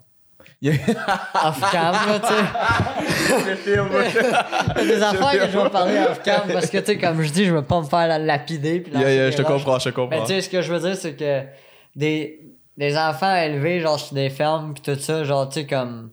Off-cam, 0.63 1.95
tu 2.21 2.27
sais. 2.27 3.05
Y 3.27 4.79
a 4.79 4.85
des 4.85 5.01
affaires 5.03 5.31
que 5.45 5.51
je 5.51 5.57
vais 5.57 5.69
parler 5.69 5.97
off-cam 6.09 6.41
parce 6.51 6.69
que, 6.69 6.77
tu 6.77 6.85
sais, 6.85 6.97
comme 6.97 7.21
je 7.21 7.31
dis, 7.31 7.45
je 7.45 7.53
veux 7.53 7.61
pas 7.61 7.79
me 7.81 7.85
faire 7.85 8.07
la 8.07 8.19
lapider. 8.19 8.79
puis 8.79 8.91
Yeah, 8.93 9.31
je 9.31 9.37
te 9.37 9.41
comprends, 9.41 9.79
je 9.79 9.89
te 9.89 9.89
Mais 9.89 9.93
comprends. 10.07 10.21
tu 10.25 10.33
sais, 10.33 10.41
ce 10.41 10.49
que 10.49 10.61
je 10.61 10.73
veux 10.73 10.79
dire, 10.79 10.95
c'est 10.95 11.13
que 11.15 11.41
des, 11.95 12.39
des 12.77 12.97
enfants 12.97 13.35
élevés, 13.35 13.79
genre, 13.79 13.99
sur 13.99 14.15
des 14.15 14.29
fermes, 14.29 14.73
pis 14.73 14.81
tout 14.81 14.95
ça, 14.99 15.23
genre, 15.23 15.47
tu 15.49 15.61
sais, 15.61 15.65
comme, 15.67 16.11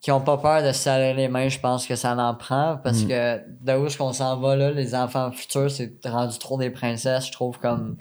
qui 0.00 0.10
ont 0.12 0.20
pas 0.20 0.38
peur 0.38 0.62
de 0.62 0.68
se 0.72 0.80
salir 0.80 1.14
les 1.14 1.28
mains, 1.28 1.48
je 1.48 1.58
pense 1.58 1.86
que 1.86 1.94
ça 1.94 2.16
en 2.16 2.34
prend, 2.34 2.78
parce 2.82 3.02
que 3.02 3.38
de 3.60 3.72
où 3.76 3.86
est-ce 3.86 3.98
qu'on 3.98 4.12
s'en 4.14 4.38
va, 4.40 4.56
là, 4.56 4.70
les 4.70 4.94
enfants 4.94 5.30
futurs, 5.30 5.70
c'est 5.70 5.92
rendu 6.06 6.38
trop 6.38 6.56
des 6.58 6.70
princesses, 6.70 7.26
je 7.26 7.32
trouve, 7.32 7.58
comme, 7.58 7.96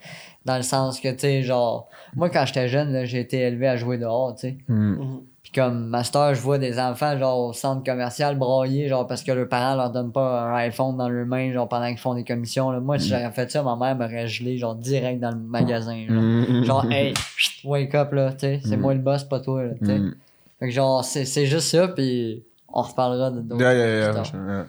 dans 0.45 0.55
le 0.55 0.63
sens 0.63 0.99
que, 1.01 1.09
tu 1.11 1.19
sais, 1.19 1.43
genre, 1.43 1.89
moi, 2.15 2.29
quand 2.29 2.45
j'étais 2.45 2.69
jeune, 2.69 2.93
là, 2.93 3.03
j'ai 3.05 3.19
été 3.19 3.39
élevé 3.39 3.67
à 3.67 3.75
jouer 3.75 3.97
dehors, 3.97 4.33
tu 4.35 4.41
sais. 4.47 4.57
Mhm. 4.69 5.21
Puis 5.51 5.61
comme 5.61 5.87
master, 5.87 6.35
je 6.35 6.41
vois 6.41 6.59
des 6.59 6.79
enfants 6.79 7.17
genre 7.17 7.39
au 7.39 7.53
centre 7.53 7.83
commercial 7.83 8.37
broyer 8.37 8.87
genre 8.87 9.07
parce 9.07 9.23
que 9.23 9.31
leurs 9.31 9.49
parents 9.49 9.75
leur 9.75 9.89
donnent 9.89 10.11
pas 10.11 10.41
un 10.43 10.53
iPhone 10.57 10.95
dans 10.95 11.09
leurs 11.09 11.25
mains 11.25 11.51
genre 11.51 11.67
pendant 11.67 11.87
qu'ils 11.87 11.97
font 11.97 12.13
des 12.13 12.23
commissions 12.23 12.69
là. 12.69 12.79
Moi 12.79 12.99
si 12.99 13.09
j'aurais 13.09 13.31
fait 13.31 13.49
ça, 13.49 13.63
ma 13.63 13.75
mère 13.75 13.95
m'aurait 13.95 14.27
gelé 14.27 14.57
genre 14.59 14.75
direct 14.75 15.19
dans 15.19 15.31
le 15.31 15.37
magasin. 15.37 16.05
Genre, 16.07 16.21
Mm. 16.21 16.63
Genre, 16.65 16.85
hey, 16.91 17.13
chut, 17.35 17.63
wake 17.65 17.95
up 17.95 18.11
là, 18.13 18.31
tu 18.33 18.39
sais, 18.41 18.61
c'est 18.63 18.77
moi 18.77 18.93
le 18.93 18.99
boss, 18.99 19.23
pas 19.23 19.39
toi 19.39 19.63
là, 19.63 19.71
tu. 19.79 19.85
Mm. 19.91 20.13
Fait 20.59 20.67
que 20.67 20.71
genre 20.73 21.03
c'est 21.03 21.25
c'est 21.25 21.45
juste 21.47 21.69
ça 21.69 21.87
puis 21.87 22.43
on 22.71 22.81
reparlera 22.83 23.31
de 23.31 23.41
d'autres 23.41 23.61
Yeah, 23.61 23.73
yeah. 23.73 24.65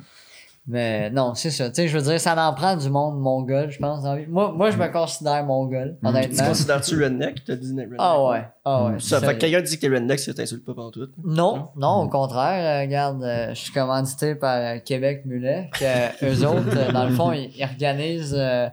Mais 0.66 1.10
non, 1.10 1.34
c'est 1.34 1.50
ça. 1.50 1.68
Tu 1.68 1.76
sais, 1.76 1.88
je 1.88 1.98
veux 1.98 2.04
dire, 2.04 2.20
ça 2.20 2.36
en 2.48 2.54
prend 2.54 2.76
du 2.76 2.88
monde 2.90 3.18
mongol, 3.18 3.70
je 3.70 3.78
pense. 3.78 4.04
Moi, 4.28 4.52
moi, 4.56 4.70
je 4.70 4.76
me 4.76 4.86
considère 4.88 5.42
mongol, 5.44 5.96
Tu 6.00 6.06
honnêtement. 6.08 6.46
considères-tu 6.46 7.02
redneck? 7.02 7.44
T'as 7.44 7.56
dit 7.56 7.70
redneck. 7.70 7.88
Ah 7.98 8.22
ouais. 8.22 8.46
Ah 8.62 8.84
ouais. 8.84 8.92
Ça 8.98 9.20
fait 9.20 9.34
que 9.34 9.38
quelqu'un 9.40 9.62
dit 9.62 9.76
que 9.76 9.80
t'es 9.80 9.88
redneck, 9.88 10.18
ça 10.18 10.34
t'insulte 10.34 10.66
pas 10.66 10.74
pendant 10.74 10.90
tout. 10.90 11.08
Non, 11.24 11.68
non, 11.76 12.02
au 12.02 12.08
contraire. 12.08 12.62
euh, 12.62 12.80
regarde, 12.84 13.22
euh, 13.22 13.48
je 13.54 13.54
suis 13.58 13.72
commandité 13.72 14.34
par 14.34 14.56
euh, 14.58 14.78
Québec 14.84 15.22
Mulet. 15.24 15.70
Que 15.78 16.26
eux 16.26 16.44
autres, 16.46 16.92
dans 16.92 17.04
le 17.06 17.14
fond, 17.14 17.32
ils, 17.32 17.50
ils 17.56 17.64
organisent. 17.64 18.36
Euh, 18.38 18.68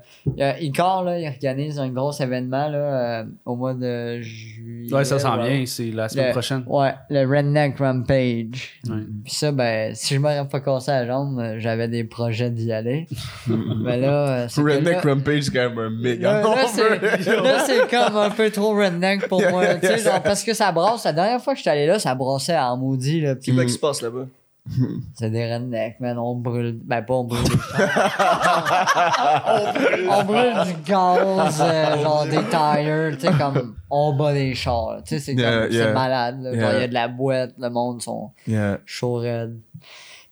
Icor, 0.60 1.04
là, 1.06 1.18
ils 1.20 1.28
organisent 1.28 1.80
un 1.80 1.88
gros 1.88 2.12
événement 2.12 2.68
là, 2.68 2.78
euh, 3.22 3.24
au 3.46 3.56
mois 3.56 3.74
de 3.74 4.20
juillet. 4.20 4.94
Ouais, 4.94 5.06
ça 5.06 5.20
s'en 5.20 5.40
ouais. 5.40 5.56
vient, 5.58 5.66
c'est 5.66 5.92
la 5.92 6.10
semaine 6.10 6.26
Le- 6.28 6.32
prochaine. 6.34 6.64
Ouais, 6.68 6.94
le 7.10 7.26
Redneck 7.26 7.78
Rampage. 7.78 8.82
Ouais. 8.90 9.04
Puis 9.24 9.34
ça, 9.36 9.54
ben, 9.54 9.96
si 9.96 10.16
je 10.16 10.20
m'aurais 10.20 10.46
pas 10.50 10.60
cassé 10.60 10.92
la 10.92 11.08
jambe, 11.08 11.42
j'avais 11.60 11.88
des 11.88 12.04
projets 12.04 12.50
d'y 12.50 12.74
aller. 12.74 13.08
Mais 13.48 13.98
là, 14.02 14.48
Redneck 14.58 15.04
là- 15.06 15.14
Rampage, 15.14 15.44
c'est 15.44 15.52
quand 15.54 15.70
même 15.70 15.80
un 15.80 15.90
méga 15.90 16.42
là, 16.44 17.64
c'est 17.66 17.90
comme 17.90 18.18
un 18.18 18.30
peu 18.30 18.50
trop 18.52 18.76
redneck 18.76 19.28
pour 19.30 19.42
moi. 19.50 19.77
Tu 19.82 19.88
sais, 19.88 19.98
genre, 20.00 20.22
parce 20.22 20.44
que 20.44 20.54
ça 20.54 20.72
brasse. 20.72 21.04
La 21.06 21.14
dernière 21.14 21.42
fois 21.42 21.54
que 21.54 21.58
j'étais 21.60 21.70
allé 21.72 21.86
là, 21.88 22.00
ça 22.00 22.14
brassait 22.16 22.58
en 22.58 22.78
maudit. 22.78 23.22
Là, 23.22 23.34
C'est 23.36 23.52
puis 23.52 23.56
quoi 23.56 23.66
qui 23.66 23.72
se 23.74 23.80
passe 23.80 24.02
là-bas? 24.02 24.26
c'est 25.16 25.30
des 25.32 25.54
rednecks, 25.54 25.98
man. 26.02 26.18
On 26.20 26.36
brûle. 26.36 26.78
Ben, 26.84 27.02
pas 27.02 27.14
on 27.14 27.24
brûle. 27.24 27.40
on 30.10 30.24
brûle 30.26 30.54
du 30.66 30.74
gaz, 30.90 31.62
euh, 31.62 32.04
genre 32.04 32.26
des 32.26 32.44
tires. 32.50 33.18
Tu 33.18 33.28
sais, 33.28 33.34
comme 33.38 33.76
on 33.90 34.14
bat 34.14 34.34
des 34.34 34.54
chars. 34.56 35.02
Tu 35.06 35.16
sais, 35.16 35.20
c'est 35.20 35.34
Yeah, 35.34 35.64
comme. 35.64 35.72
yeah. 35.72 35.86
C'est 35.88 35.94
malade. 35.94 36.42
là. 36.42 36.52
Il 36.54 36.60
y 36.60 36.64
a 36.84 36.88
de 36.88 36.94
la 36.94 37.08
boîte, 37.08 37.54
le 37.58 37.70
monde 37.70 38.02
sont 38.02 38.32
chaud 38.86 39.16
raide. 39.16 39.58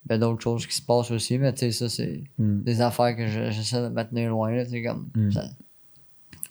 Il 0.07 0.11
y 0.11 0.15
a 0.15 0.17
d'autres 0.19 0.41
choses 0.43 0.67
qui 0.67 0.75
se 0.75 0.81
passent 0.83 1.09
aussi, 1.11 1.39
mais 1.39 1.51
tu 1.53 1.59
sais, 1.59 1.71
ça, 1.71 1.89
c'est 1.89 2.21
Mm. 2.37 2.61
des 2.61 2.79
affaires 2.81 3.15
que 3.15 3.25
je- 3.25 3.49
j'essaie 3.49 3.81
de 3.81 3.89
me 3.89 4.03
tenir 4.03 4.29
loin. 4.29 4.51
Tu 4.63 4.69
sais, 4.69 4.83
comme. 4.83 5.07
Mm. 5.15 5.31
ça- 5.31 5.45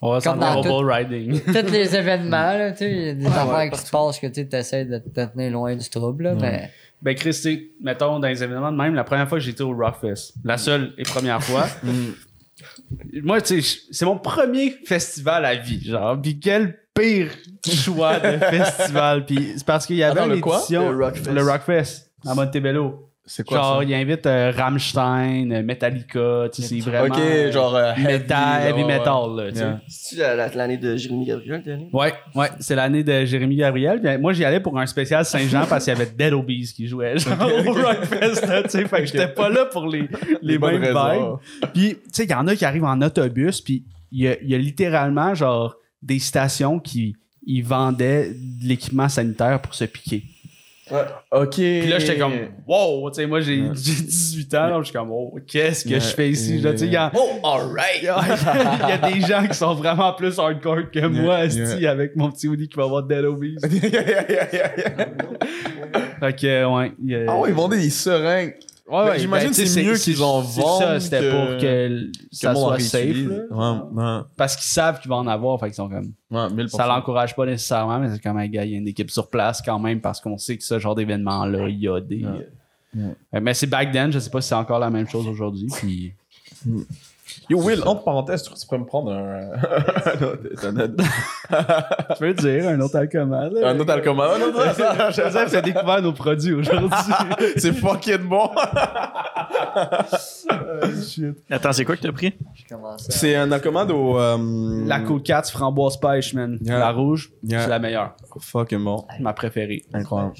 On 0.01 0.11
va 0.11 0.19
s'en 0.19 0.39
aller 0.41 0.67
au 0.67 0.81
bull 0.81 0.91
riding. 0.91 1.41
tous 1.45 1.71
les 1.71 1.95
événements, 1.95 2.57
là, 2.57 2.71
tu 2.71 2.79
sais, 2.79 2.91
il 2.91 3.05
y 3.05 3.09
a 3.09 3.13
des 3.13 3.25
affaires 3.25 3.55
ouais, 3.55 3.69
qui 3.69 3.79
se 3.79 3.89
passent 3.89 4.19
que 4.19 4.27
tu 4.27 4.47
essaies 4.51 4.85
de 4.85 4.99
te 4.99 5.25
tenir 5.25 5.51
loin 5.51 5.75
du 5.75 5.89
trouble, 5.89 6.25
là, 6.25 6.35
mais. 6.35 6.71
Ben, 7.01 7.13
Chris, 7.13 7.31
tu 7.31 7.33
sais, 7.33 7.69
mettons, 7.81 8.19
dans 8.19 8.27
les 8.27 8.41
événements 8.41 8.71
de 8.71 8.77
même, 8.77 8.95
la 8.95 9.03
première 9.03 9.27
fois 9.27 9.37
que 9.37 9.43
j'étais 9.43 9.61
au 9.61 9.75
Rockfest, 9.75 10.33
la 10.43 10.57
seule 10.57 10.93
et 10.97 11.03
première 11.03 11.43
fois, 11.43 11.65
moi, 13.23 13.41
tu 13.41 13.61
sais, 13.61 13.79
c'est 13.91 14.05
mon 14.05 14.17
premier 14.17 14.71
festival 14.85 15.45
à 15.45 15.55
vie, 15.55 15.83
genre, 15.83 16.19
pis 16.19 16.39
quel 16.39 16.79
pire 16.93 17.31
choix 17.67 18.19
de 18.19 18.37
festival, 18.49 19.25
pis 19.25 19.53
c'est 19.57 19.65
parce 19.65 19.85
qu'il 19.85 19.97
y 19.97 20.03
avait 20.03 20.19
Attends, 20.19 20.29
le 20.29 20.39
quoi? 20.39 20.55
l'édition... 20.55 20.91
Le 20.91 21.05
Rockfest. 21.05 21.31
Le 21.31 21.43
Rockfest, 21.43 22.11
à 22.25 22.33
Montebello. 22.33 23.04
C'est 23.27 23.43
quoi 23.43 23.57
Genre, 23.57 23.77
ça? 23.79 23.83
il 23.83 23.93
invite 23.95 24.25
euh, 24.27 24.51
Rammstein, 24.55 25.51
euh, 25.51 25.63
Metallica, 25.63 26.47
tu 26.53 26.61
sais, 26.61 26.67
c'est 26.67 26.79
vraiment... 26.79 27.15
Ok, 27.15 27.51
genre 27.51 27.75
euh, 27.75 27.91
heavy, 27.93 28.03
metal, 28.05 28.61
heavy 28.67 28.81
là, 28.81 28.85
ouais. 28.87 28.97
metal, 28.99 29.35
là, 29.35 29.51
tu 29.51 29.55
sais. 29.57 29.63
Yeah. 29.63 29.81
C'est-tu 29.87 30.15
la- 30.21 30.35
la- 30.35 30.47
l'année 30.49 30.77
de 30.77 30.95
Jérémy 30.95 31.25
Gabriel? 31.25 31.63
Ouais, 31.91 32.13
ouais, 32.35 32.49
c'est 32.59 32.75
l'année 32.75 33.03
de 33.03 33.25
Jérémy 33.25 33.55
Gabriel. 33.55 33.99
Puis, 33.99 34.17
moi, 34.19 34.33
j'y 34.33 34.45
allais 34.45 34.59
pour 34.59 34.77
un 34.79 34.85
spécial 34.85 35.25
Saint-Jean 35.25 35.65
parce 35.67 35.85
qu'il 35.85 35.93
y 35.93 35.95
avait 35.95 36.05
Dead 36.11 36.33
Obies 36.33 36.71
qui 36.75 36.87
jouait 36.87 37.17
genre, 37.17 37.33
au 37.41 37.73
Rockfest, 37.73 38.45
là, 38.47 38.61
tu 38.63 38.69
sais. 38.69 38.85
Fait 38.87 38.99
que 38.99 39.05
j'étais 39.07 39.27
pas 39.29 39.49
là 39.49 39.65
pour 39.65 39.87
les, 39.87 40.01
les, 40.41 40.53
Les 40.53 40.57
bonnes 40.59 40.77
mêmes 40.79 40.95
raisons. 40.95 41.39
vibes. 41.61 41.69
Puis, 41.73 41.95
tu 41.95 42.01
sais, 42.11 42.23
il 42.25 42.29
y 42.29 42.33
en 42.35 42.47
a 42.47 42.55
qui 42.55 42.63
arrivent 42.65 42.83
en 42.85 43.01
autobus, 43.01 43.59
puis 43.61 43.85
il 44.11 44.21
y 44.23 44.27
a, 44.27 44.35
il 44.41 44.49
y 44.49 44.53
a 44.55 44.59
littéralement, 44.59 45.33
genre, 45.33 45.75
des 46.03 46.19
stations 46.19 46.79
qui 46.79 47.15
ils 47.47 47.63
vendaient 47.63 48.29
de 48.29 48.67
l'équipement 48.67 49.09
sanitaire 49.09 49.59
pour 49.61 49.73
se 49.73 49.85
piquer. 49.85 50.23
Ok. 51.31 51.55
Puis 51.55 51.87
là, 51.87 51.97
j'étais 51.99 52.17
comme, 52.17 52.33
wow, 52.67 53.09
tu 53.09 53.15
sais, 53.15 53.25
moi, 53.27 53.39
j'ai 53.41 53.55
j'ai 53.73 54.03
18 54.03 54.53
ans, 54.53 54.67
là, 54.67 54.77
je 54.79 54.85
suis 54.85 54.93
comme, 54.93 55.09
oh, 55.11 55.35
qu'est-ce 55.47 55.83
que 55.83 55.89
Ouais. 55.95 55.99
je 55.99 56.05
fais 56.13 56.29
ici? 56.29 56.59
Là, 56.59 56.73
tu 56.73 56.79
sais, 56.79 56.85
il 56.85 56.93
y 56.93 56.95
a- 56.95 57.11
Oh, 57.15 57.39
alright! 57.43 58.01
il 58.01 58.05
y 58.05 58.91
a 58.91 58.97
des 59.11 59.21
gens 59.21 59.45
qui 59.47 59.55
sont 59.55 59.73
vraiment 59.73 60.13
plus 60.13 60.37
hardcore 60.37 60.91
que 60.91 61.07
moi, 61.07 61.45
yeah. 61.45 61.89
avec 61.91 62.15
mon 62.15 62.29
petit 62.29 62.47
hoodie 62.47 62.67
qui 62.69 62.77
va 62.77 62.83
avoir 62.83 63.01
Dead 63.03 63.25
Obies. 63.25 63.57
Yeah, 63.63 63.79
yeah, 63.91 64.25
yeah, 64.29 64.47
yeah, 64.53 64.71
yeah. 64.77 65.07
Fait 66.19 66.35
que, 66.35 66.65
ouais. 66.65 67.25
a- 67.27 67.31
Ah 67.31 67.37
ouais, 67.39 67.49
ils 67.49 67.55
vendaient 67.55 67.77
des 67.79 67.89
seringues. 67.89 68.53
Ouais, 68.87 69.03
ouais, 69.03 69.19
j'imagine 69.19 69.49
tu 69.49 69.55
sais, 69.55 69.65
c'est 69.65 69.83
mieux 69.83 69.97
qu'ils 69.97 70.21
en 70.21 70.41
vendent 70.41 70.79
ça, 70.81 70.99
c'était 70.99 71.19
que- 71.21 71.31
pour 71.31 71.59
que 71.59 72.11
ça 72.31 72.53
monde 72.53 72.63
en 72.65 72.67
soit 72.67 72.79
safe. 72.79 73.15
Ouais. 73.49 74.19
Parce 74.37 74.55
qu'ils 74.55 74.65
savent 74.69 74.99
qu'ils 74.99 75.09
vont 75.09 75.17
en 75.17 75.27
avoir, 75.27 75.59
fait 75.59 75.65
qu'ils 75.67 75.73
sont 75.75 75.89
comme. 75.89 76.11
Ouais, 76.29 76.49
1000%. 76.51 76.77
Ça 76.77 76.85
l'encourage 76.85 77.35
pas 77.35 77.45
nécessairement, 77.47 77.97
mais 77.99 78.11
c'est 78.11 78.21
comme 78.21 78.37
un 78.37 78.47
gars, 78.47 78.63
il 78.63 78.71
y 78.71 78.75
a 78.75 78.77
une 78.77 78.87
équipe 78.87 79.09
sur 79.09 79.27
place 79.27 79.59
quand 79.65 79.79
même 79.79 80.01
parce 80.01 80.21
qu'on 80.21 80.37
sait 80.37 80.55
que 80.57 80.63
ce 80.63 80.77
genre 80.77 80.93
d'événement-là, 80.93 81.67
il 81.67 81.79
y 81.79 81.87
a 81.87 81.99
des. 81.99 82.23
Euh, 82.23 83.09
euh, 83.33 83.39
Mais 83.41 83.55
c'est 83.55 83.65
back 83.67 83.91
then, 83.91 84.11
je 84.11 84.19
sais 84.19 84.29
pas 84.29 84.39
si 84.41 84.49
c'est 84.49 84.55
encore 84.55 84.79
la 84.79 84.91
même 84.91 85.07
chose 85.07 85.27
aujourd'hui. 85.27 85.67
Puis. 85.77 86.13
Yo, 87.49 87.59
Will, 87.59 87.81
entre 87.85 88.03
parenthèses, 88.03 88.43
tu 88.43 88.53
tu 88.53 88.67
peux 88.67 88.77
me 88.77 88.85
prendre 88.85 89.11
un. 89.11 89.49
un 90.63 90.77
autre- 90.79 91.03
Tu 92.13 92.19
peux 92.19 92.33
dire, 92.35 92.67
un 92.67 92.79
autre 92.79 92.95
alcoman. 92.97 93.49
là. 93.51 93.69
un 93.69 93.79
autre 93.79 93.91
alcool. 93.91 94.15
Un 94.19 94.41
autre- 94.41 95.11
Joseph 95.11 95.49
s'est 95.49 95.61
découvert 95.63 96.01
nos 96.03 96.13
produits 96.13 96.53
aujourd'hui. 96.53 96.89
C'est 97.57 97.73
fucking 97.73 98.17
bon. 98.29 98.49
Attends, 101.49 101.73
c'est 101.73 101.85
quoi 101.85 101.95
que 101.97 102.01
t'as 102.01 102.11
pris? 102.11 102.33
À... 102.71 102.95
C'est 102.97 103.35
un 103.35 103.51
alcool 103.51 103.91
au. 103.91 104.19
euh, 104.19 104.85
La 104.85 104.99
Cool 105.01 105.21
4 105.23 105.49
framboise 105.51 105.97
pêche, 105.97 106.33
man. 106.33 106.57
Yeah. 106.61 106.79
La 106.79 106.91
rouge, 106.91 107.31
Yeah. 107.43 107.61
c'est 107.63 107.69
la 107.69 107.79
meilleure. 107.79 108.15
Fucking 108.39 108.83
bon. 108.83 109.05
Ma 109.19 109.33
préférée. 109.33 109.83
Incroyable. 109.93 110.33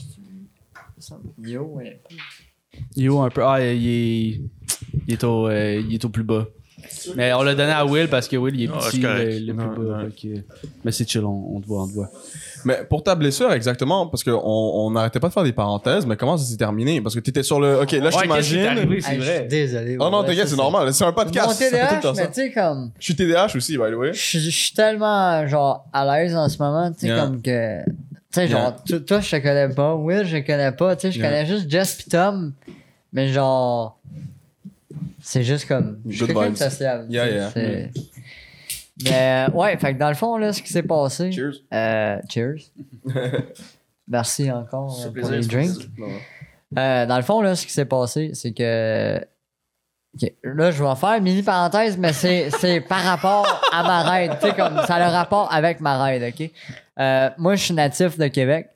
Yo, 1.41 1.63
ouais. 1.63 2.01
Yo, 2.95 3.19
un 3.21 3.29
peu. 3.29 3.43
Ah, 3.43 3.59
il 3.61 3.87
est, 3.87 4.41
il 5.07 5.13
est, 5.13 5.23
au, 5.23 5.47
euh, 5.47 5.81
il 5.87 5.93
est 5.93 6.05
au 6.05 6.09
plus 6.09 6.23
bas. 6.23 6.45
Mais 7.15 7.33
on 7.33 7.43
l'a 7.43 7.55
donné 7.55 7.71
à 7.71 7.85
Will 7.85 8.07
parce 8.07 8.27
que 8.27 8.35
Will, 8.37 8.55
il 8.59 8.63
est 8.65 8.69
Ah, 8.73 8.77
petit, 8.79 8.97
c'est 8.97 9.01
correct. 9.01 9.39
le, 9.41 9.53
le 9.53 9.53
plus 9.73 9.85
bas. 9.85 9.99
fait 10.05 10.27
que- 10.29 10.41
Mais 10.83 10.91
c'est 10.91 11.07
chill, 11.09 11.23
on, 11.23 11.55
on 11.55 11.59
te 11.61 11.67
voit, 11.67 11.83
on 11.83 11.87
te 11.87 11.93
voit. 11.93 12.09
Mais 12.65 12.79
pour 12.89 13.03
ta 13.03 13.13
blessure, 13.15 13.51
exactement, 13.53 14.07
parce 14.07 14.23
qu'on 14.23 14.31
on 14.43 14.89
n'arrêtait 14.91 15.19
pas 15.19 15.27
de 15.27 15.33
faire 15.33 15.43
des 15.43 15.53
parenthèses, 15.53 16.05
mais 16.07 16.15
comment 16.15 16.35
ça 16.37 16.45
s'est 16.45 16.57
terminé? 16.57 16.99
Parce 17.01 17.13
que 17.13 17.19
t'étais 17.19 17.43
sur 17.43 17.59
le. 17.59 17.81
Ok, 17.81 17.91
là, 17.91 18.09
je 18.09 18.17
Ouais, 18.17 18.27
qu'est-ce 18.27 18.47
qui 18.49 18.55
t'est 18.55 18.61
t'imagine. 18.61 18.65
arrivé, 18.65 19.01
c'est 19.01 19.17
vrai. 19.17 19.41
désolé. 19.49 19.97
Oh 19.99 20.09
non, 20.09 20.23
t'inquiète, 20.23 20.47
c'est 20.47 20.55
normal. 20.55 20.91
C'est 20.93 21.03
un 21.05 21.11
podcast. 21.13 21.47
Mon 21.47 21.53
ça 21.53 21.57
fait 21.59 21.69
tout 21.69 21.75
le 21.75 21.79
TDAH, 21.89 22.01
temps 22.01 22.15
ça. 22.15 22.21
mais 22.23 22.27
tu 22.29 22.33
sais, 22.33 22.51
comme. 22.51 22.91
Je 22.97 23.03
suis 23.03 23.15
TDAH 23.15 23.55
aussi, 23.55 23.77
by 23.77 23.83
the 23.91 23.95
way. 23.95 24.13
Je 24.13 24.19
suis- 24.19 24.39
je 24.39 24.49
suis 24.49 24.73
tellement, 24.73 25.45
genre, 25.47 25.85
à 25.93 26.05
l'aise 26.17 26.35
en 26.35 26.49
ce 26.49 26.57
moment, 26.57 26.91
tu 26.91 27.01
sais, 27.01 27.07
Yeah. 27.07 27.21
comme 27.21 27.41
que. 27.41 27.83
Tu 27.85 27.91
sais, 28.31 28.47
Yeah. 28.47 28.47
genre, 28.47 28.75
toi, 29.05 29.19
je 29.19 29.29
te 29.31 29.35
connais 29.41 29.69
pas. 29.69 29.93
Will, 29.95 30.25
je 30.25 30.37
te 30.37 30.47
connais 30.47 30.71
pas. 30.71 30.95
Tu 30.95 31.01
sais, 31.03 31.11
je 31.11 31.19
Yeah. 31.19 31.29
connais 31.29 31.45
juste 31.45 31.69
Jess 31.69 31.93
pis 31.95 32.09
Tom. 32.09 32.53
Mais 33.13 33.27
genre. 33.27 33.99
C'est 35.27 35.41
juste 35.41 35.67
comme. 35.67 35.99
Je 36.07 36.17
suis 36.23 36.27
quelqu'un 36.27 36.51
de. 36.51 37.11
Yeah, 37.11 37.29
yeah. 37.29 37.49
c'est- 37.49 37.91
Mais, 39.03 39.47
ouais, 39.55 39.75
fait 39.77 39.95
que 39.95 39.99
dans 39.99 40.09
le 40.09 40.13
fond, 40.15 40.37
là, 40.37 40.53
ce 40.53 40.61
qui 40.61 40.71
s'est 40.71 40.83
passé. 40.83 41.31
Cheers. 41.31 41.55
Euh, 41.73 42.19
cheers. 42.29 42.57
Merci 44.07 44.51
encore 44.51 44.95
Ça 44.95 45.01
euh, 45.01 45.05
pour 45.05 45.13
plaisir, 45.13 45.31
les 45.31 45.47
drinks. 45.47 45.91
plaisir. 45.95 46.15
Euh, 46.77 47.05
dans 47.07 47.17
le 47.17 47.23
fond, 47.23 47.41
là, 47.41 47.55
ce 47.55 47.65
qui 47.65 47.73
s'est 47.73 47.85
passé, 47.85 48.31
c'est 48.35 48.53
que. 48.53 49.19
Là, 50.43 50.71
je 50.71 50.81
vais 50.83 50.95
faire 50.95 51.13
une 51.17 51.23
mini 51.23 51.41
parenthèse, 51.41 51.97
mais 51.97 52.13
c'est 52.13 52.49
c'est 52.59 52.79
par 52.79 53.01
rapport 53.03 53.61
à 53.73 53.81
ma 53.81 54.03
raid. 54.03 54.31
Tu 54.39 54.47
sais, 54.47 54.55
comme 54.55 54.79
ça 54.85 54.95
a 54.95 55.07
le 55.09 55.11
rapport 55.11 55.51
avec 55.51 55.81
ma 55.81 55.97
raid, 56.01 56.21
OK? 56.21 56.51
Moi, 57.39 57.55
je 57.55 57.63
suis 57.63 57.73
natif 57.73 58.19
de 58.19 58.27
Québec. 58.27 58.69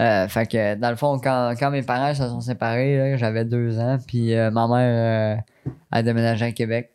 Euh, 0.00 0.28
fait 0.28 0.46
que, 0.46 0.74
dans 0.76 0.90
le 0.90 0.96
fond, 0.96 1.18
quand, 1.18 1.54
quand 1.58 1.70
mes 1.70 1.82
parents 1.82 2.14
se 2.14 2.26
sont 2.26 2.40
séparés, 2.40 2.96
là, 2.96 3.16
j'avais 3.16 3.44
deux 3.44 3.78
ans, 3.78 3.98
puis 4.06 4.34
euh, 4.34 4.50
ma 4.50 4.68
mère 4.68 5.36
euh, 5.66 5.72
a 5.90 6.02
déménagé 6.02 6.44
à 6.44 6.52
Québec. 6.52 6.90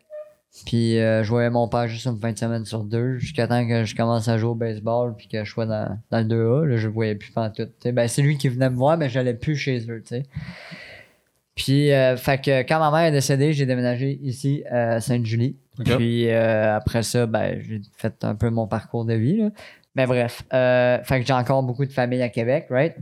Puis 0.66 0.94
je 0.94 1.28
voyais 1.28 1.50
mon 1.50 1.66
père 1.66 1.88
juste 1.88 2.06
une 2.06 2.20
fin 2.20 2.30
de 2.30 2.38
semaine 2.38 2.64
sur 2.64 2.84
deux, 2.84 3.18
jusqu'à 3.18 3.48
temps 3.48 3.66
que 3.66 3.84
je 3.84 3.96
commence 3.96 4.28
à 4.28 4.38
jouer 4.38 4.50
au 4.50 4.54
baseball, 4.54 5.16
puis 5.16 5.26
que 5.26 5.44
je 5.44 5.50
sois 5.50 5.66
dans, 5.66 5.98
dans 6.12 6.18
le 6.20 6.26
2A. 6.26 6.64
Là, 6.64 6.76
je 6.76 6.86
le 6.86 6.92
voyais 6.92 7.16
plus 7.16 7.32
tu 7.56 7.64
sais. 7.80 7.90
Ben, 7.90 8.06
c'est 8.06 8.22
lui 8.22 8.38
qui 8.38 8.48
venait 8.48 8.70
me 8.70 8.76
voir, 8.76 8.96
mais 8.96 9.08
j'allais 9.08 9.34
plus 9.34 9.56
chez 9.56 9.80
eux, 9.90 10.00
tu 10.00 10.14
sais. 10.14 10.22
Puis, 11.56 11.88
fait 11.88 12.40
que 12.40 12.62
quand 12.62 12.78
ma 12.78 12.92
mère 12.92 13.08
est 13.08 13.12
décédée, 13.12 13.52
j'ai 13.52 13.66
déménagé 13.66 14.20
ici 14.22 14.62
à 14.70 15.00
Sainte-Julie. 15.00 15.56
Puis 15.84 16.30
après 16.30 17.02
ça, 17.02 17.26
ben, 17.26 17.60
j'ai 17.60 17.80
fait 17.96 18.22
un 18.22 18.36
peu 18.36 18.48
mon 18.50 18.68
parcours 18.68 19.04
de 19.04 19.14
vie. 19.14 19.38
Là. 19.38 19.50
Mais 19.94 20.06
bref, 20.06 20.42
euh, 20.52 21.02
fait 21.04 21.20
que 21.20 21.26
j'ai 21.26 21.32
encore 21.32 21.62
beaucoup 21.62 21.84
de 21.84 21.92
famille 21.92 22.22
à 22.22 22.28
Québec, 22.28 22.66
right? 22.70 22.94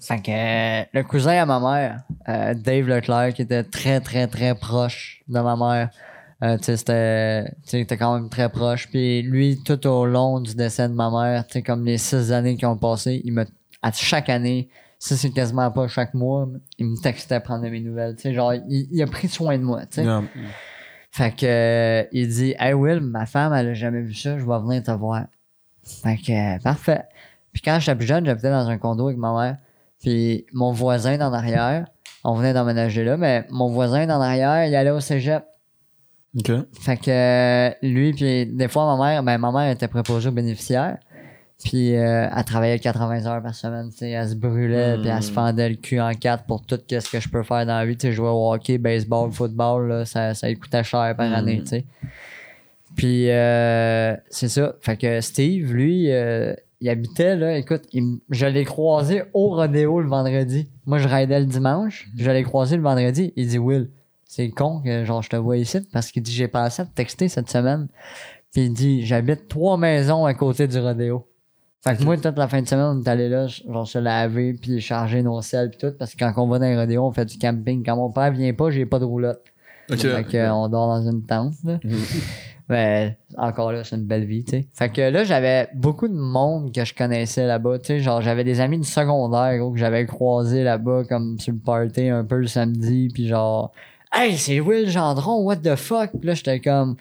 Fait 0.00 0.20
que 0.20 0.30
euh, 0.30 0.84
le 0.92 1.02
cousin 1.04 1.42
à 1.42 1.46
ma 1.46 1.60
mère, 1.60 2.02
euh, 2.28 2.54
Dave 2.54 2.88
Leclerc, 2.88 3.34
qui 3.34 3.42
était 3.42 3.62
très, 3.62 4.00
très, 4.00 4.26
très 4.26 4.54
proche 4.54 5.22
de 5.28 5.40
ma 5.40 5.56
mère. 5.56 5.90
Euh, 6.42 6.56
tu 6.56 6.76
sais, 6.76 7.44
c'était, 7.62 7.96
quand 7.98 8.14
même 8.14 8.30
très 8.30 8.48
proche. 8.48 8.88
Puis 8.88 9.22
lui, 9.22 9.60
tout 9.62 9.86
au 9.86 10.06
long 10.06 10.40
du 10.40 10.54
décès 10.54 10.88
de 10.88 10.94
ma 10.94 11.10
mère, 11.10 11.46
tu 11.46 11.54
sais, 11.54 11.62
comme 11.62 11.84
les 11.84 11.98
six 11.98 12.32
années 12.32 12.56
qui 12.56 12.64
ont 12.64 12.78
passé, 12.78 13.20
il 13.24 13.34
me, 13.34 13.44
à 13.82 13.92
chaque 13.92 14.30
année, 14.30 14.70
ça 14.98 15.16
c'est 15.16 15.30
quasiment 15.30 15.70
pas 15.70 15.86
chaque 15.86 16.14
mois, 16.14 16.48
il 16.78 16.86
me 16.86 16.96
textait 16.96 17.40
prendre 17.40 17.64
de 17.64 17.68
mes 17.68 17.80
nouvelles. 17.80 18.16
Tu 18.16 18.22
sais, 18.22 18.34
genre, 18.34 18.54
il, 18.54 18.88
il 18.90 19.02
a 19.02 19.06
pris 19.06 19.28
soin 19.28 19.58
de 19.58 19.62
moi, 19.62 19.82
tu 19.82 19.96
sais. 19.96 20.04
Yeah. 20.04 20.22
Fait 21.10 21.34
que 21.34 21.44
euh, 21.44 22.04
il 22.12 22.28
dit 22.28 22.54
Hey 22.58 22.72
Will, 22.72 23.00
ma 23.00 23.26
femme, 23.26 23.52
elle 23.52 23.68
a 23.68 23.74
jamais 23.74 24.00
vu 24.00 24.14
ça, 24.14 24.38
je 24.38 24.44
vais 24.44 24.58
venir 24.60 24.82
te 24.82 24.92
voir. 24.92 25.26
Fait 25.82 26.16
que 26.16 26.56
euh, 26.56 26.58
parfait. 26.58 27.04
Puis 27.52 27.62
quand 27.62 27.78
j'étais 27.80 27.96
plus 27.96 28.06
jeune, 28.06 28.24
j'habitais 28.24 28.50
dans 28.50 28.68
un 28.68 28.78
condo 28.78 29.06
avec 29.06 29.18
ma 29.18 29.32
mère. 29.34 29.56
Puis 30.00 30.46
mon 30.52 30.72
voisin 30.72 31.18
d'en 31.18 31.32
arrière, 31.32 31.86
on 32.24 32.34
venait 32.34 32.52
d'emménager 32.52 33.04
là, 33.04 33.16
mais 33.16 33.46
mon 33.50 33.68
voisin 33.68 34.06
d'en 34.06 34.20
arrière, 34.20 34.66
il 34.66 34.74
allait 34.74 34.90
au 34.90 35.00
cégep. 35.00 35.44
Ok. 36.38 36.52
Fait 36.80 36.96
que 36.96 37.10
euh, 37.10 37.74
lui, 37.82 38.12
puis 38.12 38.46
des 38.46 38.68
fois, 38.68 38.96
ma 38.96 39.04
mère, 39.04 39.22
ben, 39.22 39.38
ma 39.38 39.50
mère 39.50 39.70
était 39.70 39.88
préposée 39.88 40.28
aux 40.28 40.32
bénéficiaires. 40.32 40.98
Puis 41.62 41.94
euh, 41.94 42.28
elle 42.34 42.44
travaillait 42.44 42.78
80 42.78 43.26
heures 43.26 43.42
par 43.42 43.54
semaine, 43.54 43.90
tu 43.90 43.98
sais, 43.98 44.10
elle 44.10 44.30
se 44.30 44.34
brûlait, 44.34 44.96
puis 44.96 45.08
elle 45.08 45.22
se 45.22 45.30
fendait 45.30 45.68
le 45.68 45.74
cul 45.74 46.00
en 46.00 46.14
quatre 46.14 46.44
pour 46.44 46.64
tout 46.64 46.78
ce 46.88 47.10
que 47.10 47.20
je 47.20 47.28
peux 47.28 47.42
faire 47.42 47.66
dans 47.66 47.76
la 47.76 47.84
vie, 47.84 47.96
tu 47.96 48.06
sais, 48.06 48.12
jouer 48.12 48.28
au 48.28 48.50
hockey, 48.50 48.78
baseball, 48.78 49.30
football, 49.30 49.88
là, 49.88 50.04
ça, 50.06 50.32
ça 50.32 50.48
lui 50.48 50.56
coûtait 50.58 50.82
cher 50.84 51.14
par 51.16 51.30
année, 51.32 51.60
tu 51.60 51.66
sais. 51.66 51.84
Puis 52.96 53.30
euh, 53.30 54.16
c'est 54.28 54.48
ça, 54.48 54.74
fait 54.80 54.96
que 54.96 55.20
Steve, 55.20 55.72
lui, 55.72 56.10
euh, 56.10 56.54
il 56.80 56.88
habitait 56.88 57.36
là, 57.36 57.56
écoute, 57.56 57.82
il 57.92 58.18
je 58.30 58.46
l'ai 58.46 58.64
croisé 58.64 59.22
au 59.32 59.50
rodéo 59.50 60.00
le 60.00 60.08
vendredi. 60.08 60.68
Moi, 60.86 60.98
je 60.98 61.08
raidais 61.08 61.40
le 61.40 61.46
dimanche, 61.46 62.08
je 62.16 62.30
l'ai 62.30 62.42
croisé 62.42 62.76
le 62.76 62.82
vendredi, 62.82 63.32
il 63.36 63.48
dit 63.48 63.58
Will, 63.58 63.90
c'est 64.24 64.50
con 64.50 64.80
que 64.80 65.04
genre 65.04 65.22
je 65.22 65.30
te 65.30 65.36
vois 65.36 65.56
ici 65.56 65.80
parce 65.92 66.10
qu'il 66.10 66.22
dit 66.22 66.32
j'ai 66.32 66.48
passé 66.48 66.82
à 66.82 66.84
te 66.84 66.94
texter 66.94 67.28
cette 67.28 67.48
semaine. 67.48 67.88
Puis 68.52 68.62
il 68.62 68.72
dit 68.72 69.06
j'habite 69.06 69.48
trois 69.48 69.76
maisons 69.76 70.24
à 70.24 70.34
côté 70.34 70.66
du 70.66 70.78
rodéo. 70.78 71.26
Fait 71.82 71.96
que 71.96 72.04
moi, 72.04 72.16
toute 72.18 72.36
la 72.36 72.46
fin 72.46 72.60
de 72.60 72.68
semaine, 72.68 72.98
on 72.98 73.02
est 73.02 73.08
allé 73.08 73.30
là, 73.30 73.46
genre 73.46 73.88
se 73.88 73.98
laver, 73.98 74.52
puis 74.52 74.82
charger 74.82 75.22
nos 75.22 75.40
selles, 75.40 75.70
puis 75.70 75.78
tout, 75.78 75.96
parce 75.98 76.14
que 76.14 76.18
quand 76.18 76.32
on 76.36 76.46
va 76.46 76.58
dans 76.58 76.66
les 76.66 76.76
rodéos, 76.76 77.04
on 77.04 77.10
fait 77.10 77.24
du 77.24 77.38
camping. 77.38 77.82
Quand 77.82 77.96
mon 77.96 78.10
père 78.10 78.30
vient 78.32 78.52
pas, 78.52 78.70
j'ai 78.70 78.84
pas 78.84 78.98
de 78.98 79.06
roulotte. 79.06 79.42
Fait 79.88 80.24
que, 80.24 80.36
euh, 80.36 80.52
on 80.52 80.68
dort 80.68 80.88
dans 80.88 81.10
une 81.10 81.24
tente. 81.24 81.54
Là. 81.64 81.78
Mais 82.70 83.18
encore 83.36 83.72
là, 83.72 83.82
c'est 83.82 83.96
une 83.96 84.06
belle 84.06 84.24
vie, 84.24 84.44
tu 84.44 84.52
sais. 84.52 84.66
Fait 84.72 84.88
que 84.90 85.00
là, 85.00 85.24
j'avais 85.24 85.68
beaucoup 85.74 86.06
de 86.06 86.14
monde 86.14 86.72
que 86.72 86.84
je 86.84 86.94
connaissais 86.94 87.44
là-bas, 87.44 87.80
tu 87.80 87.86
sais. 87.86 87.98
Genre, 87.98 88.22
j'avais 88.22 88.44
des 88.44 88.60
amis 88.60 88.78
du 88.78 88.86
secondaire, 88.86 89.58
gros, 89.58 89.72
que 89.72 89.78
j'avais 89.78 90.06
croisés 90.06 90.62
là-bas, 90.62 91.02
comme 91.08 91.36
sur 91.40 91.52
le 91.52 91.58
party 91.58 92.08
un 92.08 92.24
peu 92.24 92.36
le 92.36 92.46
samedi, 92.46 93.08
puis 93.12 93.26
genre, 93.26 93.72
hey, 94.14 94.36
c'est 94.38 94.60
Will 94.60 94.88
Gendron, 94.88 95.42
what 95.42 95.56
the 95.56 95.74
fuck? 95.74 96.12
Puis 96.12 96.28
là, 96.28 96.34
j'étais 96.34 96.60
comme, 96.60 96.94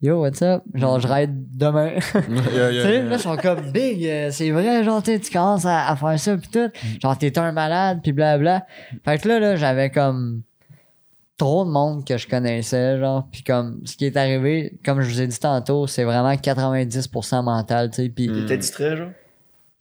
yo, 0.00 0.22
what's 0.22 0.40
up? 0.40 0.62
Genre, 0.72 0.98
je 0.98 1.06
ride 1.06 1.44
demain. 1.54 1.90
Yeah, 2.54 2.70
yeah, 2.70 2.82
Tu 2.82 2.88
sais, 2.88 2.94
yeah. 2.94 3.02
là, 3.02 3.16
ils 3.16 3.18
sont 3.18 3.36
comme 3.36 3.70
big, 3.72 4.06
euh, 4.06 4.30
c'est 4.30 4.50
vrai, 4.50 4.82
genre, 4.84 5.02
tu 5.02 5.12
sais, 5.12 5.20
tu 5.20 5.30
commences 5.30 5.66
à, 5.66 5.86
à 5.86 5.96
faire 5.96 6.18
ça, 6.18 6.34
pis 6.38 6.48
tout. 6.48 6.70
Genre, 7.02 7.18
t'es 7.18 7.38
un 7.38 7.52
malade, 7.52 8.00
pis 8.02 8.12
blabla. 8.12 8.64
Fait 9.04 9.18
que 9.18 9.28
là, 9.28 9.38
là, 9.38 9.56
j'avais 9.56 9.90
comme 9.90 10.40
trop 11.40 11.64
de 11.64 11.70
monde 11.70 12.04
que 12.04 12.18
je 12.18 12.28
connaissais, 12.28 12.98
genre, 12.98 13.26
pis 13.32 13.42
comme, 13.42 13.80
ce 13.86 13.96
qui 13.96 14.04
est 14.04 14.16
arrivé, 14.18 14.78
comme 14.84 15.00
je 15.00 15.08
vous 15.08 15.22
ai 15.22 15.26
dit 15.26 15.38
tantôt, 15.38 15.86
c'est 15.86 16.04
vraiment 16.04 16.34
90% 16.34 17.42
mental, 17.42 17.88
tu 17.88 18.02
sais, 18.02 18.08
pis 18.10 18.30
T'étais 18.30 18.58
distrait, 18.58 18.96
genre? 18.98 19.08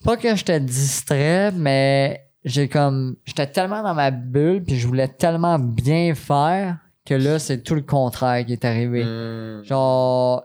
pas 0.05 0.15
que 0.15 0.33
j'étais 0.33 0.61
distrait, 0.61 1.51
mais 1.51 2.23
j'ai 2.45 2.69
comme, 2.69 3.17
j'étais 3.25 3.47
tellement 3.47 3.83
dans 3.83 3.93
ma 3.93 4.09
bulle, 4.09 4.63
puis 4.63 4.77
je 4.77 4.87
voulais 4.87 5.09
tellement 5.09 5.59
bien 5.59 6.15
faire, 6.15 6.77
que 7.05 7.13
là, 7.13 7.39
c'est 7.39 7.61
tout 7.61 7.75
le 7.75 7.81
contraire 7.81 8.45
qui 8.45 8.53
est 8.53 8.63
arrivé. 8.63 9.03
Hmm. 9.03 9.61
Genre, 9.65 10.41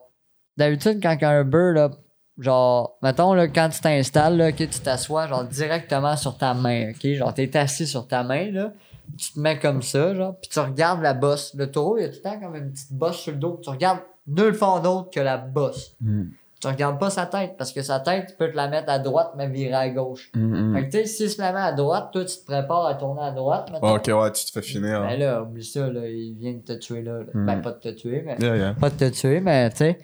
d'habitude, 0.57 0.98
quand 1.00 1.12
il 1.12 1.22
y 1.22 1.24
a 1.27 1.31
un 1.31 1.44
beurre, 1.44 1.74
là, 1.74 1.90
genre, 2.38 2.98
mettons, 3.05 3.35
là, 3.35 3.46
quand 3.46 3.68
tu 3.68 3.79
t'installes, 3.81 4.37
là, 4.37 4.48
ok, 4.48 4.57
tu 4.57 4.81
t'assois, 4.81 5.29
genre, 5.29 5.44
directement 5.44 6.16
sur 6.16 6.37
ta 6.37 6.55
main, 6.55 6.90
ok? 6.90 7.12
Genre, 7.12 7.33
t'es 7.33 7.57
assis 7.57 7.87
sur 7.87 8.09
ta 8.09 8.24
main, 8.24 8.50
là, 8.50 8.72
tu 9.16 9.33
te 9.33 9.40
mets 9.40 9.59
comme 9.59 9.83
ça, 9.83 10.14
genre, 10.14 10.37
puis 10.40 10.48
tu 10.50 10.59
regardes 10.61 11.03
la 11.03 11.14
bosse. 11.14 11.55
Le 11.55 11.70
taureau, 11.70 11.98
il 11.98 12.03
y 12.03 12.05
a 12.05 12.09
tout 12.09 12.16
le 12.16 12.22
temps 12.22 12.40
comme 12.40 12.57
une 12.57 12.70
petite 12.70 12.92
bosse 12.92 13.16
sur 13.18 13.33
le 13.33 13.38
dos, 13.38 13.61
tu 13.62 13.70
regardes 13.70 14.00
nulle 14.27 14.57
part 14.57 14.81
d'autre 14.83 15.11
que 15.11 15.20
la 15.20 15.37
bosse. 15.37 15.96
Mm. 16.00 16.24
Tu 16.61 16.68
regardes 16.68 16.98
pas 16.98 17.11
sa 17.11 17.27
tête, 17.27 17.57
parce 17.59 17.72
que 17.72 17.83
sa 17.83 18.00
tête, 18.00 18.29
tu 18.31 18.37
peux 18.37 18.50
te 18.50 18.57
la 18.57 18.68
mettre 18.68 18.88
à 18.90 18.98
droite, 18.98 19.33
mais 19.37 19.48
virer 19.48 19.74
à 19.74 19.88
gauche. 19.90 20.31
Mm, 20.35 20.70
mm. 20.70 20.74
Fait 20.74 20.87
que, 20.87 20.90
tu 20.92 20.98
sais, 20.98 21.05
si 21.07 21.29
se 21.29 21.42
la 21.42 21.53
met 21.53 21.61
à 21.61 21.72
droite, 21.72 22.09
toi, 22.11 22.24
tu 22.24 22.38
te 22.38 22.44
prépares 22.46 22.87
à 22.87 22.94
tourner 22.94 23.20
à 23.22 23.33
droite, 23.33 23.70
mettons. 23.70 23.94
Ok, 23.96 24.07
ouais, 24.07 24.33
tu 24.33 24.46
te 24.46 24.50
fais 24.53 24.62
finir. 24.62 25.03
Ben 25.03 25.18
là, 25.18 25.42
oublie 25.42 25.64
ça, 25.64 25.87
là, 25.90 26.09
il 26.09 26.35
vient 26.38 26.55
de 26.55 26.61
te 26.61 26.72
tuer 26.72 27.03
là. 27.03 27.18
là. 27.18 27.24
Mm. 27.35 27.46
Ben, 27.46 27.61
pas 27.61 27.72
de 27.72 27.79
te 27.81 27.88
tuer, 27.90 28.22
mais 28.24 28.37
Yeah, 28.40 28.57
yeah. 28.57 28.74
pas 28.74 28.88
de 28.88 28.96
te 28.96 29.11
tuer, 29.11 29.40
mais 29.40 29.68
tu 29.70 29.77
sais. 29.77 29.98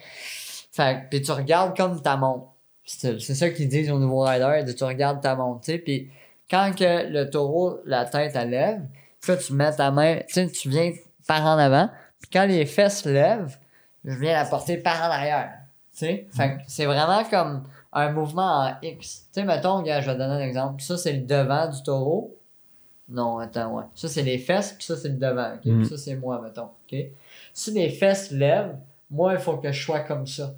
Fait 0.73 1.03
que- 1.05 1.09
puis 1.09 1.23
tu 1.23 1.33
regardes 1.33 1.75
comme 1.77 2.01
ta 2.03 2.16
montre. 2.16 2.46
C'est 2.85 3.18
ça 3.20 3.49
qu'ils 3.51 3.68
disent 3.68 3.90
au 3.90 3.99
nouveau 3.99 4.23
rider, 4.23 4.57
ils 4.59 4.64
disent, 4.64 4.77
tu 4.77 4.85
regardes 4.85 5.23
ta 5.23 5.37
montre, 5.37 5.61
tu 5.62 5.73
sais. 5.73 5.79
Puis 5.79 6.11
quand 6.51 6.73
que 6.77 7.09
le 7.11 7.31
taureau, 7.31 7.79
la 7.87 8.05
tête, 8.05 8.33
elle 8.35 8.51
lève, 8.51 8.83
puis 9.21 9.33
là, 9.33 9.39
tu 9.39 9.53
mets 9.53 9.75
ta 9.75 9.91
main, 9.91 10.19
tu 10.27 10.35
sais, 10.35 10.49
tu 10.49 10.69
viens 10.69 10.93
par 11.27 11.45
en 11.45 11.59
avant. 11.59 11.91
Puis 12.21 12.31
quand 12.33 12.47
les 12.47 12.67
fesses 12.67 13.05
lèvent, 13.05 13.59
je 14.05 14.15
viens 14.15 14.33
la 14.33 14.45
porter 14.45 14.79
par 14.79 15.01
en 15.03 15.13
arrière. 15.13 15.53
Tu 15.93 16.07
sais? 16.07 16.27
Fait 16.33 16.57
que 16.57 16.63
c'est 16.67 16.87
vraiment 16.87 17.25
comme 17.25 17.65
un 17.93 18.11
mouvement 18.13 18.67
en 18.67 18.75
X. 18.83 19.27
Tu 19.33 19.41
sais, 19.41 19.45
mettons, 19.45 19.83
gars, 19.83 20.01
je 20.01 20.07
vais 20.07 20.15
te 20.15 20.19
donner 20.19 20.43
un 20.43 20.47
exemple. 20.47 20.83
Ça, 20.83 20.97
c'est 20.97 21.13
le 21.13 21.23
devant 21.23 21.69
du 21.69 21.83
taureau. 21.83 22.37
Non, 23.09 23.39
attends, 23.39 23.77
ouais. 23.77 23.85
Ça, 23.95 24.09
c'est 24.09 24.23
les 24.23 24.39
fesses, 24.39 24.73
puis 24.73 24.85
ça, 24.85 24.97
c'est 24.97 25.09
le 25.09 25.17
devant. 25.17 25.55
ok? 25.55 25.65
Mm. 25.65 25.79
Puis 25.81 25.89
ça, 25.89 25.99
c'est 25.99 26.15
moi, 26.15 26.41
mettons. 26.41 26.71
ok? 26.91 26.99
Si 27.53 27.73
les 27.73 27.91
fesses 27.91 28.31
lèvent, 28.31 28.77
moi, 29.11 29.35
il 29.35 29.41
faut 29.41 29.57
que 29.57 29.73
je 29.73 29.83
sois 29.83 30.01
comme 30.01 30.27
ça. 30.27 30.55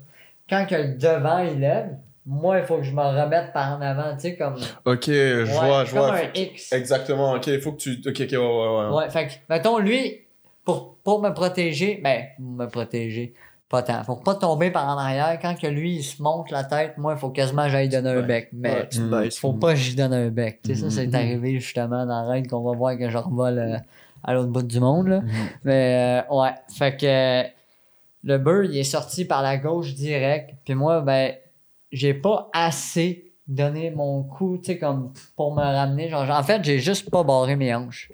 Quand 0.48 0.66
que 0.66 0.74
le 0.74 0.94
devant, 0.94 1.38
il 1.38 1.60
lève, 1.60 1.96
moi, 2.26 2.58
il 2.60 2.64
faut 2.64 2.76
que 2.76 2.82
je 2.84 2.92
me 2.92 3.02
remette 3.02 3.52
par 3.52 3.76
en 3.76 3.80
avant, 3.80 4.14
tu 4.14 4.20
sais, 4.20 4.36
comme... 4.36 4.54
Ok, 4.84 5.06
je 5.06 5.38
Ouais, 5.40 5.44
vois, 5.44 5.84
je 5.84 5.90
comme 5.90 5.98
vois. 6.00 6.14
un 6.14 6.18
Faut- 6.18 6.26
X. 6.34 6.72
Exactement, 6.72 7.32
ok, 7.34 7.46
il 7.48 7.60
faut 7.60 7.72
que 7.72 7.78
tu. 7.78 7.90
Ok, 8.06 8.20
ok, 8.20 8.30
ouais, 8.32 8.36
ouais, 8.38 8.88
ouais. 8.90 8.96
Ouais, 8.96 9.10
fait 9.10 9.26
que, 9.26 9.32
mettons, 9.48 9.78
lui, 9.78 10.20
pour, 10.64 10.96
pour 11.02 11.20
me 11.20 11.30
protéger, 11.30 12.00
ben, 12.02 12.26
me 12.38 12.66
protéger, 12.66 13.34
pas 13.68 13.82
tant. 13.82 14.04
Pour 14.04 14.22
pas 14.22 14.34
tomber 14.36 14.70
par 14.70 14.86
en 14.88 14.98
arrière, 14.98 15.36
quand 15.42 15.58
que 15.58 15.66
lui, 15.66 15.96
il 15.96 16.02
se 16.04 16.22
monte 16.22 16.50
la 16.50 16.62
tête, 16.62 16.96
moi, 16.98 17.14
il 17.14 17.18
faut 17.18 17.30
quasiment 17.30 17.64
que 17.64 17.70
j'aille 17.70 17.88
donner 17.88 18.10
un 18.10 18.16
Ouais. 18.16 18.22
bec. 18.22 18.48
Mais 18.52 18.88
Ouais, 19.10 19.30
faut 19.30 19.54
pas 19.54 19.70
que 19.72 19.78
j'y 19.80 19.96
donne 19.96 20.12
un 20.14 20.28
bec. 20.28 20.60
Tu 20.62 20.74
sais, 20.76 20.82
ça, 20.82 20.90
c'est 20.90 21.12
arrivé 21.14 21.58
justement 21.58 22.06
dans 22.06 22.22
la 22.22 22.28
règle 22.28 22.48
qu'on 22.48 22.60
va 22.62 22.76
voir 22.76 22.96
que 22.96 23.08
je 23.10 23.16
revole 23.18 23.58
euh, 23.58 23.76
à 24.22 24.34
l'autre 24.34 24.50
bout 24.50 24.62
du 24.62 24.78
monde, 24.78 25.08
là. 25.08 25.20
Mhm. 25.22 25.28
Mais, 25.64 26.22
euh, 26.30 26.34
ouais. 26.36 26.50
Fait 26.76 26.96
que 26.96 27.06
euh, 27.06 27.48
le 28.24 28.38
beurre, 28.38 28.64
il 28.64 28.76
est 28.76 28.84
sorti 28.84 29.24
par 29.24 29.42
la 29.42 29.56
gauche 29.56 29.94
direct. 29.94 30.50
Puis 30.64 30.74
moi, 30.76 31.00
ben, 31.00 31.32
j'ai 31.92 32.14
pas 32.14 32.48
assez 32.52 33.32
donné 33.46 33.90
mon 33.90 34.22
coup, 34.22 34.56
tu 34.58 34.72
sais, 34.72 34.78
comme 34.78 35.12
pour 35.36 35.54
me 35.54 35.60
ramener. 35.62 36.08
Genre, 36.08 36.28
en 36.30 36.42
fait, 36.42 36.64
j'ai 36.64 36.78
juste 36.78 37.10
pas 37.10 37.22
barré 37.22 37.56
mes 37.56 37.74
hanches. 37.74 38.10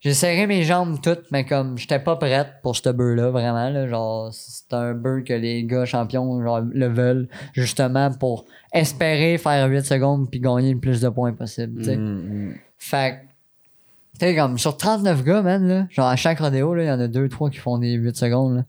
J'ai 0.00 0.14
serré 0.14 0.46
mes 0.46 0.62
jambes 0.62 0.98
toutes, 1.02 1.30
mais 1.30 1.44
comme 1.44 1.76
j'étais 1.76 1.98
pas 1.98 2.16
prête 2.16 2.48
pour 2.62 2.74
ce 2.74 2.88
beurre-là, 2.88 3.30
vraiment. 3.30 3.68
Là, 3.68 3.86
genre, 3.88 4.30
c'est 4.32 4.72
un 4.72 4.94
beurre 4.94 5.22
que 5.24 5.34
les 5.34 5.64
gars 5.64 5.84
champions 5.84 6.42
genre, 6.42 6.60
le 6.60 6.86
veulent, 6.86 7.28
justement 7.52 8.10
pour 8.10 8.46
espérer 8.72 9.36
faire 9.36 9.68
8 9.68 9.82
secondes 9.84 10.30
puis 10.30 10.40
gagner 10.40 10.72
le 10.72 10.80
plus 10.80 11.02
de 11.02 11.08
points 11.10 11.32
possible. 11.34 11.78
tu 11.82 11.84
sais. 11.84 11.96
Mm, 11.98 12.48
mm. 12.48 12.54
Fait 12.78 13.10
que, 13.12 14.18
tu 14.20 14.26
sais, 14.26 14.36
comme 14.36 14.56
sur 14.56 14.76
39 14.78 15.24
gars, 15.24 15.42
man, 15.42 15.66
là, 15.68 15.86
genre 15.90 16.06
à 16.08 16.16
chaque 16.16 16.38
rodéo, 16.38 16.74
là, 16.74 16.84
il 16.84 16.86
y 16.86 16.90
en 16.90 17.00
a 17.00 17.08
2-3 17.08 17.50
qui 17.50 17.58
font 17.58 17.76
des 17.76 17.92
8 17.92 18.16
secondes. 18.16 18.56
Là. 18.56 18.64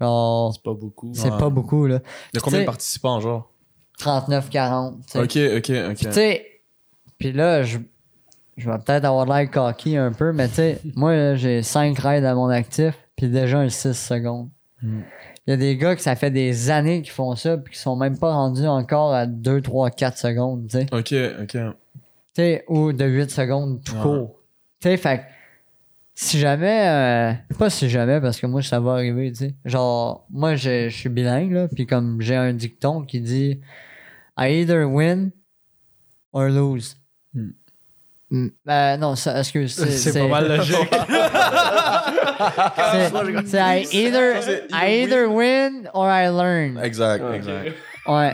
Genre, 0.00 0.52
C'est 0.54 0.62
pas 0.62 0.74
beaucoup. 0.74 1.10
c'est 1.12 1.30
Ouais. 1.32 1.38
pas 1.38 1.50
beaucoup, 1.50 1.86
là. 1.86 2.00
Il 2.32 2.36
y 2.36 2.38
a 2.38 2.40
combien 2.42 2.60
de 2.60 2.66
participants, 2.66 3.18
genre? 3.18 3.50
39-40. 3.98 4.96
tu 4.98 5.02
sais. 5.10 5.18
Ok, 5.18 5.56
ok, 5.58 5.90
ok. 5.90 5.96
tu 5.98 6.12
sais, 6.12 6.46
puis 7.18 7.32
là, 7.32 7.62
je, 7.62 7.78
je 8.56 8.70
vais 8.70 8.78
peut-être 8.78 9.04
avoir 9.04 9.26
l'air 9.26 9.50
cocky 9.50 9.96
un 9.96 10.12
peu, 10.12 10.32
mais 10.32 10.48
tu 10.48 10.54
sais, 10.54 10.80
moi, 10.96 11.34
j'ai 11.34 11.62
5 11.62 11.98
raids 11.98 12.24
à 12.26 12.34
mon 12.34 12.48
actif, 12.48 12.94
puis 13.16 13.28
déjà 13.28 13.58
un 13.58 13.68
6 13.68 13.92
secondes. 13.94 14.48
Mm. 14.82 15.00
Il 15.46 15.50
y 15.50 15.52
a 15.52 15.56
des 15.56 15.76
gars 15.76 15.94
que 15.94 16.02
ça 16.02 16.16
fait 16.16 16.30
des 16.32 16.70
années 16.70 17.02
qu'ils 17.02 17.12
font 17.12 17.36
ça, 17.36 17.56
puis 17.56 17.74
qui 17.74 17.80
sont 17.80 17.94
même 17.96 18.18
pas 18.18 18.32
rendus 18.32 18.66
encore 18.66 19.14
à 19.14 19.26
2, 19.26 19.60
3, 19.62 19.90
4 19.90 20.18
secondes, 20.18 20.66
tu 20.68 20.78
sais. 20.78 20.86
Ok, 20.92 21.14
ok. 21.42 21.52
Tu 21.52 21.62
sais, 22.42 22.64
ou 22.68 22.92
de 22.92 23.04
8 23.04 23.30
secondes 23.30 23.82
tout 23.84 23.94
Ouais. 23.94 24.02
court. 24.02 24.40
Tu 24.80 24.88
sais, 24.88 24.96
fait 24.96 25.22
si 26.18 26.38
jamais, 26.38 26.88
euh, 26.88 27.32
pas 27.58 27.68
si 27.68 27.90
jamais, 27.90 28.22
parce 28.22 28.40
que 28.40 28.46
moi, 28.46 28.62
ça 28.62 28.80
va 28.80 28.92
arriver, 28.92 29.30
tu 29.32 29.38
sais. 29.38 29.54
Genre, 29.66 30.26
moi, 30.30 30.56
je 30.56 30.88
je 30.88 30.96
suis 30.96 31.10
bilingue, 31.10 31.52
là, 31.52 31.68
puis 31.68 31.86
comme 31.86 32.22
j'ai 32.22 32.34
un 32.34 32.54
dicton 32.54 33.02
qui 33.02 33.20
dit 33.20 33.60
I 34.38 34.62
either 34.62 34.86
win 34.86 35.30
or 36.32 36.48
lose. 36.48 36.96
Hmm. 38.30 38.48
Euh, 38.68 38.96
non, 38.96 39.14
ça, 39.14 39.38
excuse. 39.38 39.74
C'est 39.74 40.18
pas 40.18 40.26
mal 40.26 40.48
logique. 40.48 40.76
C'est 42.92 43.46
c'est 43.46 43.58
I 43.58 43.86
either, 43.92 44.40
I 44.72 45.02
either 45.02 45.28
win 45.28 45.88
or 45.94 46.08
I 46.08 46.28
learn. 46.28 46.78
Exact, 46.82 47.22
exact. 47.34 47.74
Ouais. 48.08 48.32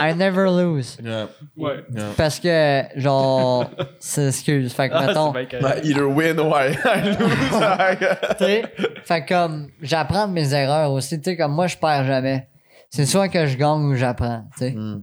I 0.00 0.14
never 0.14 0.46
lose. 0.46 0.98
Yeah, 1.02 1.28
ouais. 1.56 1.84
yeah. 1.94 2.12
Parce 2.16 2.40
que, 2.40 2.82
genre, 2.96 3.70
c'est 3.98 4.28
excuse. 4.28 4.72
Fait 4.72 4.88
que, 4.88 5.06
mettons, 5.06 5.32
C'est 5.32 5.46
bien 5.46 5.60
Bah, 5.60 5.76
either 5.82 6.04
win 6.04 6.38
or 6.38 6.56
I 6.60 6.68
lose. 6.68 7.18
tu 8.38 8.44
sais, 8.44 8.62
fait 9.04 9.24
que 9.24 9.28
comme 9.28 9.68
j'apprends 9.80 10.28
de 10.28 10.32
mes 10.32 10.54
erreurs 10.54 10.92
aussi, 10.92 11.18
tu 11.18 11.30
sais, 11.30 11.36
comme 11.36 11.52
moi 11.52 11.66
je 11.66 11.76
perds 11.76 12.04
jamais. 12.04 12.48
C'est 12.90 13.06
soit 13.06 13.28
que 13.28 13.46
je 13.46 13.56
gagne 13.56 13.84
ou 13.84 13.94
j'apprends, 13.94 14.44
tu 14.52 14.58
sais. 14.58 14.70
Mm. 14.72 15.02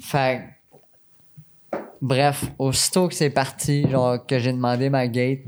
Fait 0.00 0.42
que, 1.70 1.76
bref, 2.00 2.44
aussitôt 2.58 3.08
que 3.08 3.14
c'est 3.14 3.30
parti, 3.30 3.88
genre 3.90 4.24
que 4.24 4.38
j'ai 4.38 4.52
demandé 4.52 4.90
ma 4.90 5.08
gate, 5.08 5.40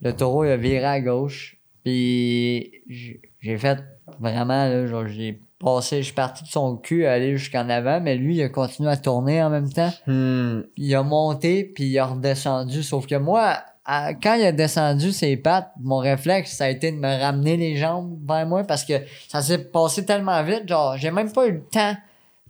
le 0.00 0.12
taureau 0.12 0.44
il 0.44 0.50
a 0.50 0.56
viré 0.56 0.84
à 0.84 1.00
gauche, 1.00 1.58
puis 1.84 2.72
j'ai 2.88 3.20
j'ai 3.40 3.56
fait 3.56 3.78
vraiment 4.18 4.64
là, 4.66 4.86
genre 4.86 5.06
j'ai 5.06 5.40
passé, 5.58 5.98
je 5.98 6.06
suis 6.06 6.14
parti 6.14 6.44
de 6.44 6.48
son 6.48 6.76
cul 6.76 7.06
aller 7.06 7.36
jusqu'en 7.36 7.68
avant, 7.68 8.00
mais 8.00 8.14
lui 8.16 8.36
il 8.36 8.42
a 8.42 8.48
continué 8.48 8.90
à 8.90 8.96
tourner 8.96 9.42
en 9.42 9.50
même 9.50 9.70
temps. 9.72 9.92
Hmm. 10.06 10.62
Il 10.76 10.94
a 10.94 11.02
monté, 11.02 11.64
puis 11.64 11.84
il 11.84 11.98
a 11.98 12.06
redescendu. 12.06 12.82
Sauf 12.82 13.06
que 13.06 13.16
moi, 13.16 13.58
à- 13.84 14.14
quand 14.14 14.34
il 14.34 14.44
a 14.44 14.52
descendu 14.52 15.12
ses 15.12 15.36
pattes, 15.36 15.72
mon 15.80 15.98
réflexe, 15.98 16.56
ça 16.56 16.66
a 16.66 16.68
été 16.68 16.92
de 16.92 16.96
me 16.98 17.20
ramener 17.20 17.56
les 17.56 17.76
jambes 17.76 18.18
vers 18.28 18.46
moi 18.46 18.64
parce 18.64 18.84
que 18.84 18.94
ça 19.28 19.42
s'est 19.42 19.64
passé 19.70 20.04
tellement 20.04 20.42
vite. 20.44 20.68
Genre, 20.68 20.96
j'ai 20.96 21.10
même 21.10 21.32
pas 21.32 21.46
eu 21.46 21.52
le 21.52 21.62
temps 21.64 21.96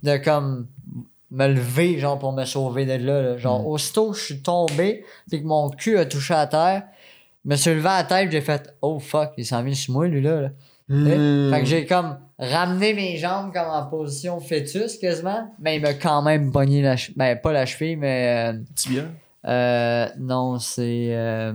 de 0.02 0.16
comme 0.16 0.66
me 1.30 1.46
lever, 1.46 1.98
genre, 1.98 2.18
pour 2.18 2.32
me 2.32 2.44
sauver 2.44 2.86
de 2.86 3.04
là. 3.04 3.22
là. 3.22 3.36
Genre, 3.38 3.66
aussitôt 3.66 4.12
que 4.12 4.18
je 4.18 4.24
suis 4.24 4.42
tombé, 4.42 5.04
puis 5.30 5.42
que 5.42 5.46
mon 5.46 5.70
cul 5.70 5.98
a 5.98 6.06
touché 6.06 6.34
à 6.34 6.46
terre, 6.46 6.82
je 7.44 7.50
me 7.50 7.56
suis 7.56 7.70
levé 7.70 7.88
à 7.88 7.98
la 7.98 8.04
tête, 8.04 8.30
j'ai 8.30 8.40
fait, 8.40 8.74
oh 8.82 8.98
fuck, 8.98 9.32
il 9.36 9.46
s'en 9.46 9.62
vient 9.62 9.74
sur 9.74 9.94
moi, 9.94 10.08
lui, 10.08 10.20
là. 10.20 10.40
là. 10.42 10.48
Hmm. 10.88 11.52
Fait 11.52 11.60
que 11.60 11.66
j'ai 11.66 11.86
comme 11.86 12.16
ramené 12.38 12.94
mes 12.94 13.16
jambes 13.16 13.52
comme 13.52 13.68
en 13.68 13.86
position 13.86 14.38
fœtus 14.40 14.96
quasiment, 14.98 15.52
mais 15.60 15.76
il 15.76 15.82
m'a 15.82 15.94
quand 15.94 16.22
même 16.22 16.52
pogné 16.52 16.82
la 16.82 16.96
cheville. 16.96 17.16
Ben, 17.16 17.36
pas 17.40 17.52
la 17.52 17.66
cheville, 17.66 17.96
mais. 17.96 18.52
euh, 18.54 18.58
Tibia. 18.74 19.04
euh, 19.46 20.06
non, 20.18 20.58
c'est. 20.58 21.08
Euh, 21.10 21.52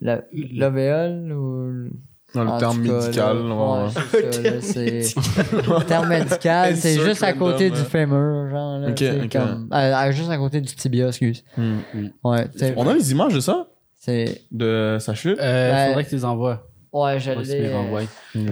l'alvéole 0.00 1.32
ou. 1.32 1.88
Dans 2.34 2.42
le 2.52 2.58
terme 2.58 2.80
médical. 2.80 3.46
là, 3.46 3.54
ouais. 3.54 3.84
ouais, 3.84 3.90
c'est 4.10 4.32
ça, 4.32 4.42
là, 4.42 4.60
c'est. 4.60 5.52
le 5.52 5.84
terme 5.84 6.08
médical, 6.08 6.76
c'est 6.76 6.98
juste 7.00 7.22
à 7.22 7.32
côté 7.32 7.70
du 7.70 7.78
ouais. 7.78 7.84
fémur, 7.84 8.50
genre. 8.50 8.78
Là, 8.80 8.90
comme- 9.30 9.68
euh, 9.72 9.76
euh, 9.94 10.10
juste 10.12 10.30
à 10.30 10.36
côté 10.36 10.60
du 10.60 10.74
tibia, 10.74 11.06
excuse. 11.06 11.44
Hmm. 11.56 11.76
Ouais, 12.24 12.48
tu 12.48 12.58
sais, 12.58 12.74
On 12.76 12.88
a 12.88 12.94
les 12.94 13.12
images 13.12 13.34
de 13.34 13.38
ça? 13.40 13.68
C'est. 14.00 14.42
De 14.50 14.96
sa 15.00 15.14
chute? 15.14 15.38
Euh, 15.40 15.72
Ouais. 15.72 15.86
Faudrait 15.88 16.04
que 16.04 16.08
tu 16.08 16.14
les 16.16 16.24
envoies. 16.24 16.66
Ouais, 16.92 17.20
je 17.20 17.30
Ouais, 17.30 17.42
les 17.44 17.72
renvoies. 17.72 18.02
Hmm. 18.34 18.46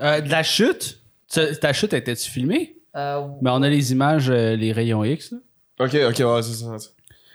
Euh, 0.00 0.20
de 0.20 0.30
la 0.30 0.42
chute, 0.42 1.00
tu- 1.32 1.56
ta 1.60 1.72
chute 1.72 1.92
était-tu 1.92 2.30
filmée? 2.30 2.76
euh, 2.96 3.26
Mais 3.42 3.50
on 3.50 3.62
a 3.62 3.68
les 3.68 3.92
images, 3.92 4.28
euh, 4.30 4.56
les 4.56 4.72
rayons 4.72 5.04
X. 5.04 5.32
là. 5.32 5.38
Ok, 5.78 5.94
ok, 5.94 6.18
ouais, 6.34 6.42
c'est 6.42 6.54
ça. 6.64 6.76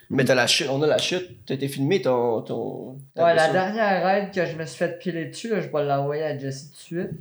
Mais 0.10 0.26
t'as 0.26 0.36
la 0.36 0.46
chute, 0.48 0.68
on 0.70 0.82
a 0.82 0.88
la 0.88 0.98
chute. 0.98 1.46
T'as 1.46 1.54
été 1.54 1.68
filmé 1.68 2.02
ton. 2.02 2.42
ton 2.42 2.98
ta 3.16 3.24
Ouais, 3.24 3.30
la 3.36 3.50
blessure. 3.50 3.54
dernière 3.54 4.04
raid 4.06 4.32
que 4.34 4.46
je 4.46 4.56
me 4.58 4.66
suis 4.66 4.78
fait 4.78 5.00
piler 5.00 5.26
dessus, 5.26 5.50
là, 5.50 5.62
je 5.62 5.70
vais 5.70 5.86
l'envoyer 5.86 6.24
à 6.24 6.38
Jesse 6.38 6.72
tout 6.72 6.96
de 6.96 7.02
suite. 7.02 7.20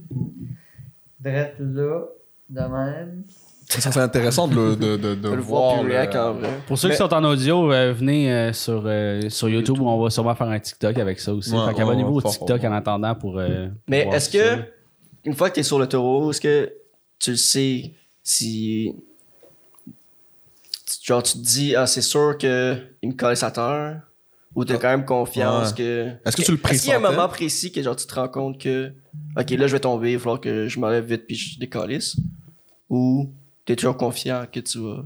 Drette 1.20 1.56
là, 1.58 2.00
de 2.48 2.60
même. 2.60 3.24
Ça 3.68 3.92
serait 3.92 4.00
intéressant 4.04 4.48
de 4.48 4.54
le, 4.56 4.74
de, 4.76 4.96
de, 4.96 5.14
de 5.14 5.14
De 5.30 5.34
le 5.34 5.40
voir 5.40 5.62
voir. 5.74 5.80
plus 5.80 5.88
le- 5.90 5.94
react 5.94 6.16
en 6.16 6.32
vrai. 6.32 6.48
Pour 6.66 6.76
ceux 6.78 6.88
Mais- 6.88 6.94
qui 6.94 6.98
sont 6.98 7.14
en 7.14 7.22
audio, 7.22 7.72
euh, 7.72 7.92
venez 7.92 8.32
euh, 8.32 8.52
sur, 8.52 8.82
euh, 8.86 9.20
sur 9.28 9.48
YouTube 9.48 9.78
où 9.78 9.86
on 9.88 10.02
va 10.02 10.10
sûrement 10.10 10.34
faire 10.34 10.48
un 10.48 10.58
TikTok 10.58 10.98
avec 10.98 11.20
ça 11.20 11.32
aussi. 11.32 11.52
Ouais, 11.52 11.66
fait 11.68 11.74
qu'abonnez-vous 11.74 12.10
ouais, 12.10 12.16
au 12.16 12.20
fort, 12.20 12.32
TikTok 12.32 12.60
fort, 12.62 12.70
en 12.70 12.74
attendant 12.74 13.14
pour. 13.14 13.38
euh, 13.38 13.68
Mais 13.86 14.02
voir 14.04 14.16
est-ce 14.16 14.30
ça. 14.36 14.56
que, 14.56 14.62
une 15.24 15.34
fois 15.34 15.50
que 15.50 15.56
t'es 15.56 15.62
sur 15.62 15.78
le 15.78 15.86
taureau, 15.88 16.30
est-ce 16.30 16.40
que 16.40 16.72
tu 17.18 17.30
le 17.32 17.36
sais 17.36 17.92
si. 18.22 18.94
Genre, 21.02 21.22
tu 21.22 21.32
te 21.34 21.38
dis, 21.38 21.74
ah, 21.76 21.86
c'est 21.86 22.02
sûr 22.02 22.36
qu'il 22.38 22.48
me 23.02 23.12
colle 23.12 23.36
sa 23.36 23.50
terre? 23.50 24.02
Ou 24.56 24.64
t'as 24.64 24.78
quand 24.78 24.88
même 24.88 25.04
confiance 25.04 25.70
Ouais. 25.70 25.76
que. 25.76 26.08
Est-ce 26.26 26.36
que 26.36 26.42
tu 26.42 26.50
le 26.52 26.58
Est-ce 26.70 26.82
qu'il 26.82 26.90
y 26.90 26.92
a 26.92 26.96
un 26.96 27.00
pressentais? 27.00 27.16
moment 27.16 27.28
précis 27.28 27.70
que 27.70 27.80
genre 27.82 27.94
tu 27.94 28.04
te 28.06 28.14
rends 28.14 28.28
compte 28.28 28.60
que 28.60 28.92
ok 29.38 29.50
là 29.50 29.66
je 29.68 29.72
vais 29.72 29.78
tomber, 29.80 30.10
il 30.12 30.16
va 30.16 30.22
falloir 30.24 30.40
que 30.40 30.66
je 30.66 30.80
m'enlève 30.80 31.04
vite 31.04 31.24
puis 31.28 31.36
je 31.36 31.58
décalisse 31.60 32.16
ou 32.88 33.30
t'es 33.64 33.76
toujours 33.76 33.96
confiant 33.96 34.44
que 34.52 34.58
tu 34.58 34.78
vas 34.80 35.04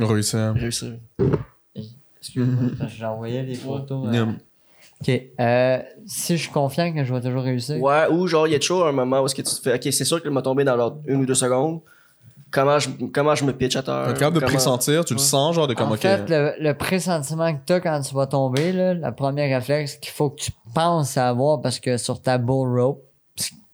Réussir. 0.00 0.52
réussir? 0.56 0.94
Excuse-moi, 2.20 2.70
j'envoyais 2.88 3.44
des 3.44 3.54
photos. 3.54 4.08
euh. 4.12 4.26
Ok. 5.02 5.20
Euh, 5.40 5.78
si 6.06 6.36
je 6.36 6.42
suis 6.42 6.50
confiant 6.52 6.92
que 6.92 7.02
je 7.04 7.14
vais 7.14 7.20
toujours 7.20 7.42
réussir. 7.42 7.80
Ouais, 7.80 8.06
ou 8.10 8.26
genre 8.26 8.46
il 8.46 8.52
y 8.52 8.56
a 8.56 8.58
toujours 8.58 8.86
un 8.86 8.92
moment 8.92 9.22
où 9.22 9.26
est-ce 9.26 9.34
que 9.34 9.42
tu 9.42 9.54
te 9.54 9.60
fais 9.62 9.74
ok 9.74 9.92
c'est 9.92 10.04
sûr 10.04 10.20
qu'il 10.20 10.30
m'a 10.30 10.42
tombé 10.42 10.62
dans 10.64 10.76
l'ordre 10.76 10.98
une 11.06 11.20
ou 11.22 11.26
deux 11.26 11.34
secondes. 11.34 11.80
Comment 12.52 12.80
je, 12.80 12.90
comment 13.12 13.34
je 13.36 13.44
me 13.44 13.52
pitch 13.52 13.76
à 13.76 13.82
terre? 13.84 14.06
T'es 14.08 14.14
capable 14.14 14.34
de 14.34 14.40
comment- 14.40 14.50
pressentir, 14.50 15.04
tu 15.04 15.14
le 15.14 15.20
sens, 15.20 15.54
genre 15.54 15.68
de 15.68 15.74
comme, 15.74 15.92
en 15.92 15.96
fait, 15.96 16.28
le, 16.28 16.52
le 16.58 16.74
pressentiment 16.74 17.54
que 17.54 17.60
tu 17.64 17.72
as 17.74 17.80
quand 17.80 18.00
tu 18.00 18.12
vas 18.12 18.26
tomber, 18.26 18.72
là, 18.72 18.92
la 18.92 19.12
première 19.12 19.56
réflexe 19.56 19.94
qu'il 19.98 20.10
faut 20.10 20.30
que 20.30 20.40
tu 20.42 20.50
penses 20.74 21.16
à 21.16 21.28
avoir 21.28 21.60
parce 21.62 21.78
que 21.78 21.96
sur 21.96 22.20
ta 22.20 22.38
bull 22.38 22.76
rope, 22.80 23.04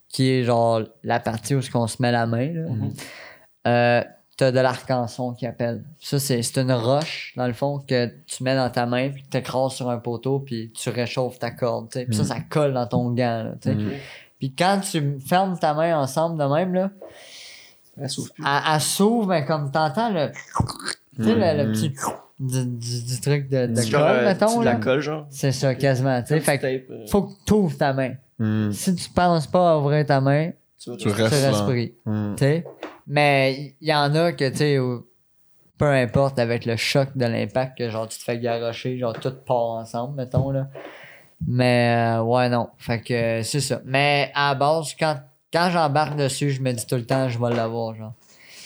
qui 0.09 0.29
est 0.29 0.43
genre 0.43 0.81
la 1.03 1.19
partie 1.19 1.55
où 1.55 1.61
on 1.73 1.87
se 1.87 1.99
met 2.03 2.11
la 2.11 2.27
main, 2.27 2.53
là, 2.53 2.69
Mhm. 2.69 2.93
euh, 3.67 4.03
t'as 4.37 4.51
de 4.51 4.59
l'arcançon 4.59 5.33
qui 5.33 5.45
appelle. 5.47 5.83
Ça, 5.99 6.19
c'est 6.19 6.41
c'est 6.43 6.61
une 6.61 6.71
roche, 6.71 7.33
dans 7.35 7.47
le 7.47 7.53
fond, 7.53 7.79
que 7.79 8.05
tu 8.27 8.43
mets 8.43 8.55
dans 8.55 8.69
ta 8.69 8.85
main, 8.85 9.09
puis 9.09 9.23
que 9.23 9.29
tu 9.29 9.37
écrases 9.37 9.73
sur 9.73 9.89
un 9.89 9.97
poteau, 9.97 10.39
puis 10.39 10.71
tu 10.73 10.89
réchauffes 10.89 11.39
ta 11.39 11.51
corde. 11.51 11.89
tu 11.89 11.99
sais. 11.99 12.05
Puis 12.05 12.15
ça, 12.15 12.21
Mhm. 12.23 12.27
ça 12.29 12.35
colle 12.49 12.73
dans 12.73 12.87
ton 12.87 13.09
gant. 13.11 13.43
là, 13.43 13.51
tu 13.61 13.69
sais. 13.69 13.75
Mhm. 13.75 13.91
Puis 14.39 14.53
quand 14.53 14.79
tu 14.89 15.17
fermes 15.25 15.57
ta 15.57 15.73
main 15.73 15.97
ensemble 15.99 16.37
de 16.39 16.45
même, 16.53 16.73
là, 16.73 16.91
Elle 17.99 18.09
s'ouvre 18.11 19.33
elle, 19.33 19.41
mais 19.41 19.45
comme 19.45 19.71
t'entends 19.71 20.11
le, 20.11 20.31
tu 21.15 21.23
sais, 21.23 21.33
le, 21.33 21.63
le 21.63 21.65
Mhm. 21.69 21.71
petit 21.73 21.93
du, 22.39 22.65
du- 22.67 23.03
du 23.05 23.19
truc 23.21 23.49
de, 23.49 23.65
de 23.65 23.81
genre, 23.81 24.01
colle, 24.05 24.17
euh, 24.17 24.25
mettons. 24.25 24.59
de 24.59 24.65
la 24.65 24.73
là. 24.73 24.79
colle 24.79 24.99
genre. 24.99 25.25
C'est 25.31 25.51
ça, 25.51 25.73
quasiment. 25.73 26.21
tu 26.21 26.27
sais. 26.27 26.39
Fait 26.39 26.59
tape, 26.59 26.91
euh, 26.91 27.07
faut 27.07 27.23
que 27.23 27.31
tu 27.47 27.53
ouvres 27.53 27.75
ta 27.75 27.93
main. 27.93 28.13
Si 28.71 28.93
tu 28.93 29.09
penses 29.09 29.47
pas 29.47 29.71
à 29.71 29.77
ouvrir 29.79 30.05
ta 30.05 30.21
main, 30.21 30.51
tu 30.79 30.95
Tu 30.97 31.07
restes 31.09 31.33
restes 31.43 31.63
pris. 31.65 31.95
Tu 32.05 32.11
sais. 32.37 32.63
Mais 33.07 33.75
il 33.79 33.87
y 33.87 33.93
en 33.93 34.13
a 34.15 34.33
que, 34.33 34.49
tu 34.49 34.57
sais, 34.57 34.77
peu 35.77 35.91
importe, 35.91 36.39
avec 36.39 36.65
le 36.65 36.75
choc 36.75 37.09
de 37.15 37.25
l'impact, 37.25 37.77
que 37.77 37.89
genre 37.89 38.07
tu 38.07 38.17
te 38.17 38.23
fais 38.23 38.37
garrocher, 38.39 38.97
genre 38.97 39.17
tout 39.17 39.33
part 39.45 39.69
ensemble, 39.71 40.15
mettons, 40.15 40.51
là. 40.51 40.67
Mais 41.47 42.15
euh, 42.17 42.23
ouais, 42.23 42.49
non. 42.49 42.69
Fait 42.77 42.99
que 42.99 43.41
c'est 43.43 43.61
ça. 43.61 43.81
Mais 43.85 44.31
à 44.33 44.49
la 44.49 44.55
base, 44.55 44.95
quand, 44.99 45.19
quand 45.53 45.69
j'embarque 45.69 46.15
dessus, 46.15 46.49
je 46.49 46.61
me 46.61 46.71
dis 46.71 46.85
tout 46.85 46.95
le 46.95 47.05
temps, 47.05 47.29
je 47.29 47.39
vais 47.39 47.53
l'avoir, 47.55 47.95
genre. 47.95 48.13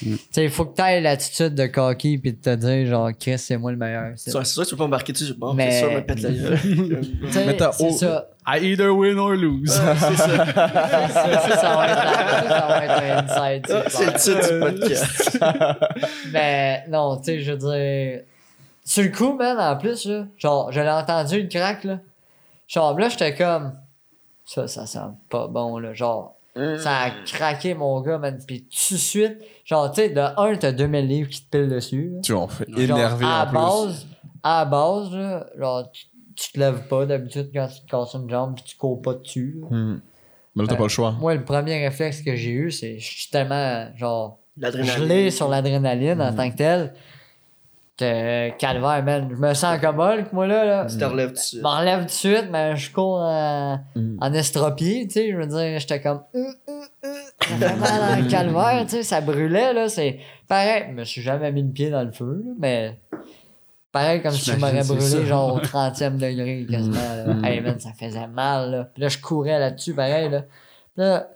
Mm. 0.03 0.15
Il 0.37 0.49
faut 0.49 0.65
que 0.65 0.75
tu 0.75 0.81
aies 0.81 0.99
l'attitude 1.01 1.53
de 1.55 1.67
cocky 1.67 2.17
puis 2.17 2.33
de 2.33 2.37
te 2.41 2.55
dire, 2.55 2.87
genre, 2.87 3.09
Chris, 3.19 3.37
c'est 3.37 3.57
moi 3.57 3.71
le 3.71 3.77
meilleur. 3.77 4.13
C'est 4.15 4.31
C'est 4.31 4.43
sûr 4.45 4.63
que 4.63 4.67
tu 4.69 4.73
peux 4.75 4.79
pas 4.79 4.85
embarquer 4.85 5.13
dessus. 5.13 5.33
Bon, 5.35 5.53
Mais- 5.53 5.71
c'est 5.71 5.79
sûr, 5.79 5.91
me 5.91 6.01
pète 6.01 6.21
la 6.21 6.29
gueule. 6.31 6.59
Mais 7.45 7.57
t'as 7.57 7.71
c'est 7.71 7.87
au- 7.87 7.91
ça. 7.91 8.27
I 8.47 8.57
either 8.71 8.89
win 8.89 9.19
or 9.19 9.29
lose. 9.31 9.69
ça, 9.71 9.95
ça, 9.95 10.09
ça 10.17 10.27
va 10.27 11.87
être 11.87 12.03
la- 12.03 12.41
ça, 12.41 12.49
ça 12.49 12.67
va 12.67 12.85
être 12.85 13.03
un 13.03 13.17
inside. 13.19 13.65
Ah, 13.69 13.83
c'est 13.87 14.19
c'est 14.19 14.33
le 14.35 14.39
titre 14.39 14.53
du 14.53 14.59
podcast. 14.79 15.39
Mais 16.33 16.83
non, 16.89 17.17
tu 17.17 17.23
sais, 17.25 17.39
je 17.41 17.51
veux 17.51 17.57
dire. 17.57 18.21
Sur 18.83 19.03
le 19.03 19.09
coup, 19.09 19.33
man, 19.37 19.57
en 19.59 19.77
plus, 19.77 20.05
là, 20.05 20.25
genre, 20.37 20.71
je 20.71 20.79
l'ai 20.81 20.89
entendu 20.89 21.43
le 21.43 21.47
crack, 21.47 21.83
là. 21.83 21.99
Genre, 22.67 22.97
là, 22.99 23.09
j'étais 23.09 23.35
comme. 23.35 23.73
Ça, 24.45 24.67
ça 24.67 24.85
sent 24.87 24.99
pas 25.29 25.47
bon, 25.47 25.77
là. 25.77 25.93
Genre, 25.93 26.35
ça 26.55 26.97
a 26.99 27.09
craqué, 27.25 27.73
mon 27.73 28.01
gars, 28.01 28.17
man. 28.17 28.37
Puis 28.45 28.63
tout 28.63 28.93
de 28.95 28.99
suite, 28.99 29.37
genre, 29.65 29.91
tu 29.91 30.01
sais, 30.01 30.09
de 30.09 30.19
un, 30.19 30.55
t'as 30.55 30.71
2000 30.71 31.07
livres 31.07 31.29
qui 31.29 31.45
te 31.45 31.57
pilent 31.57 31.69
dessus. 31.69 32.09
là. 32.13 32.19
Tu 32.23 32.33
en 32.33 32.47
fais 32.47 32.65
Genre, 32.67 32.79
énervé 32.97 33.25
à 33.25 33.43
en 33.43 33.47
plus. 33.47 33.53
base, 33.55 34.07
à 34.43 34.59
la 34.59 34.65
base, 34.65 35.11
là, 35.13 35.47
genre, 35.57 35.91
tu, 35.91 36.05
tu 36.35 36.51
te 36.53 36.59
lèves 36.59 36.87
pas 36.87 37.05
d'habitude 37.05 37.51
quand 37.53 37.67
tu 37.67 37.81
te 37.85 37.89
casses 37.89 38.13
une 38.15 38.29
jambe 38.29 38.55
puis 38.55 38.63
tu 38.65 38.75
cours 38.77 39.01
pas 39.01 39.13
dessus. 39.13 39.59
là. 39.61 39.67
Hmm. 39.75 40.01
Mais 40.55 40.63
là, 40.63 40.67
t'as 40.67 40.73
Euh, 40.75 40.77
pas 40.77 40.83
le 40.83 40.89
choix. 40.89 41.11
Moi, 41.11 41.35
le 41.35 41.45
premier 41.45 41.77
réflexe 41.87 42.21
que 42.21 42.35
j'ai 42.35 42.51
eu, 42.51 42.71
c'est 42.71 42.99
je 42.99 43.05
suis 43.21 43.29
tellement, 43.29 43.87
genre, 43.95 44.39
gelé 44.57 45.31
sur 45.31 45.47
l'adrénaline 45.47 46.21
en 46.21 46.33
tant 46.35 46.49
que 46.51 46.57
tel. 46.57 46.93
Que 47.97 48.49
calvaire, 48.57 49.03
man. 49.03 49.27
Je 49.29 49.35
me 49.35 49.53
sens 49.53 49.79
comme 49.79 49.99
Hulk, 49.99 50.31
moi, 50.33 50.47
là. 50.47 50.65
là. 50.65 50.85
Tu 50.89 50.97
te 50.97 51.03
relèves 51.03 51.33
dessus. 51.33 51.57
Je 51.57 51.61
m'en 51.61 51.77
relève 51.79 51.99
tout 51.99 52.05
de 52.05 52.09
suite, 52.11 52.47
mais 52.51 52.75
je 52.75 52.91
cours 52.91 53.19
en, 53.21 53.79
Mhm. 53.95 54.17
en 54.21 54.33
estropié, 54.33 55.05
tu 55.07 55.13
sais. 55.13 55.31
Je 55.31 55.37
veux 55.37 55.45
dire, 55.45 55.79
j'étais 55.79 56.01
comme. 56.01 56.21
Euh, 56.33 56.39
euh, 56.69 56.81
euh. 57.05 57.13
Ça 57.41 57.55
fait 57.57 57.75
mal 57.75 58.17
dans 58.17 58.23
le 58.23 58.29
calvaire, 58.29 58.81
tu 58.85 58.89
sais. 58.91 59.03
Ça 59.03 59.21
brûlait, 59.21 59.73
là. 59.73 59.87
C'est 59.89 60.19
pareil. 60.47 60.85
Je 60.89 60.93
me 60.93 61.03
suis 61.03 61.21
jamais 61.21 61.51
mis 61.51 61.61
le 61.63 61.69
pied 61.71 61.89
dans 61.89 62.03
le 62.03 62.11
feu, 62.11 62.41
là, 62.45 62.51
mais. 62.57 62.99
Pareil 63.91 64.21
comme 64.21 64.31
si 64.31 64.49
je 64.51 64.55
m'aurais 64.55 64.83
brûlé, 64.85 65.01
ça. 65.01 65.25
genre 65.25 65.55
au 65.55 65.59
30e 65.59 66.17
degré, 66.17 66.65
quasiment. 66.71 66.95
Là. 66.95 67.33
Mhm. 67.33 67.45
Hey, 67.45 67.59
man, 67.59 67.77
ça 67.77 67.91
faisait 67.91 68.27
mal, 68.27 68.71
là. 68.71 68.83
Puis 68.85 69.03
là, 69.03 69.09
je 69.09 69.17
courais 69.17 69.59
là-dessus, 69.59 69.93
pareil, 69.93 70.29
là. 70.29 70.41
Puis 70.95 71.03
là, 71.03 71.27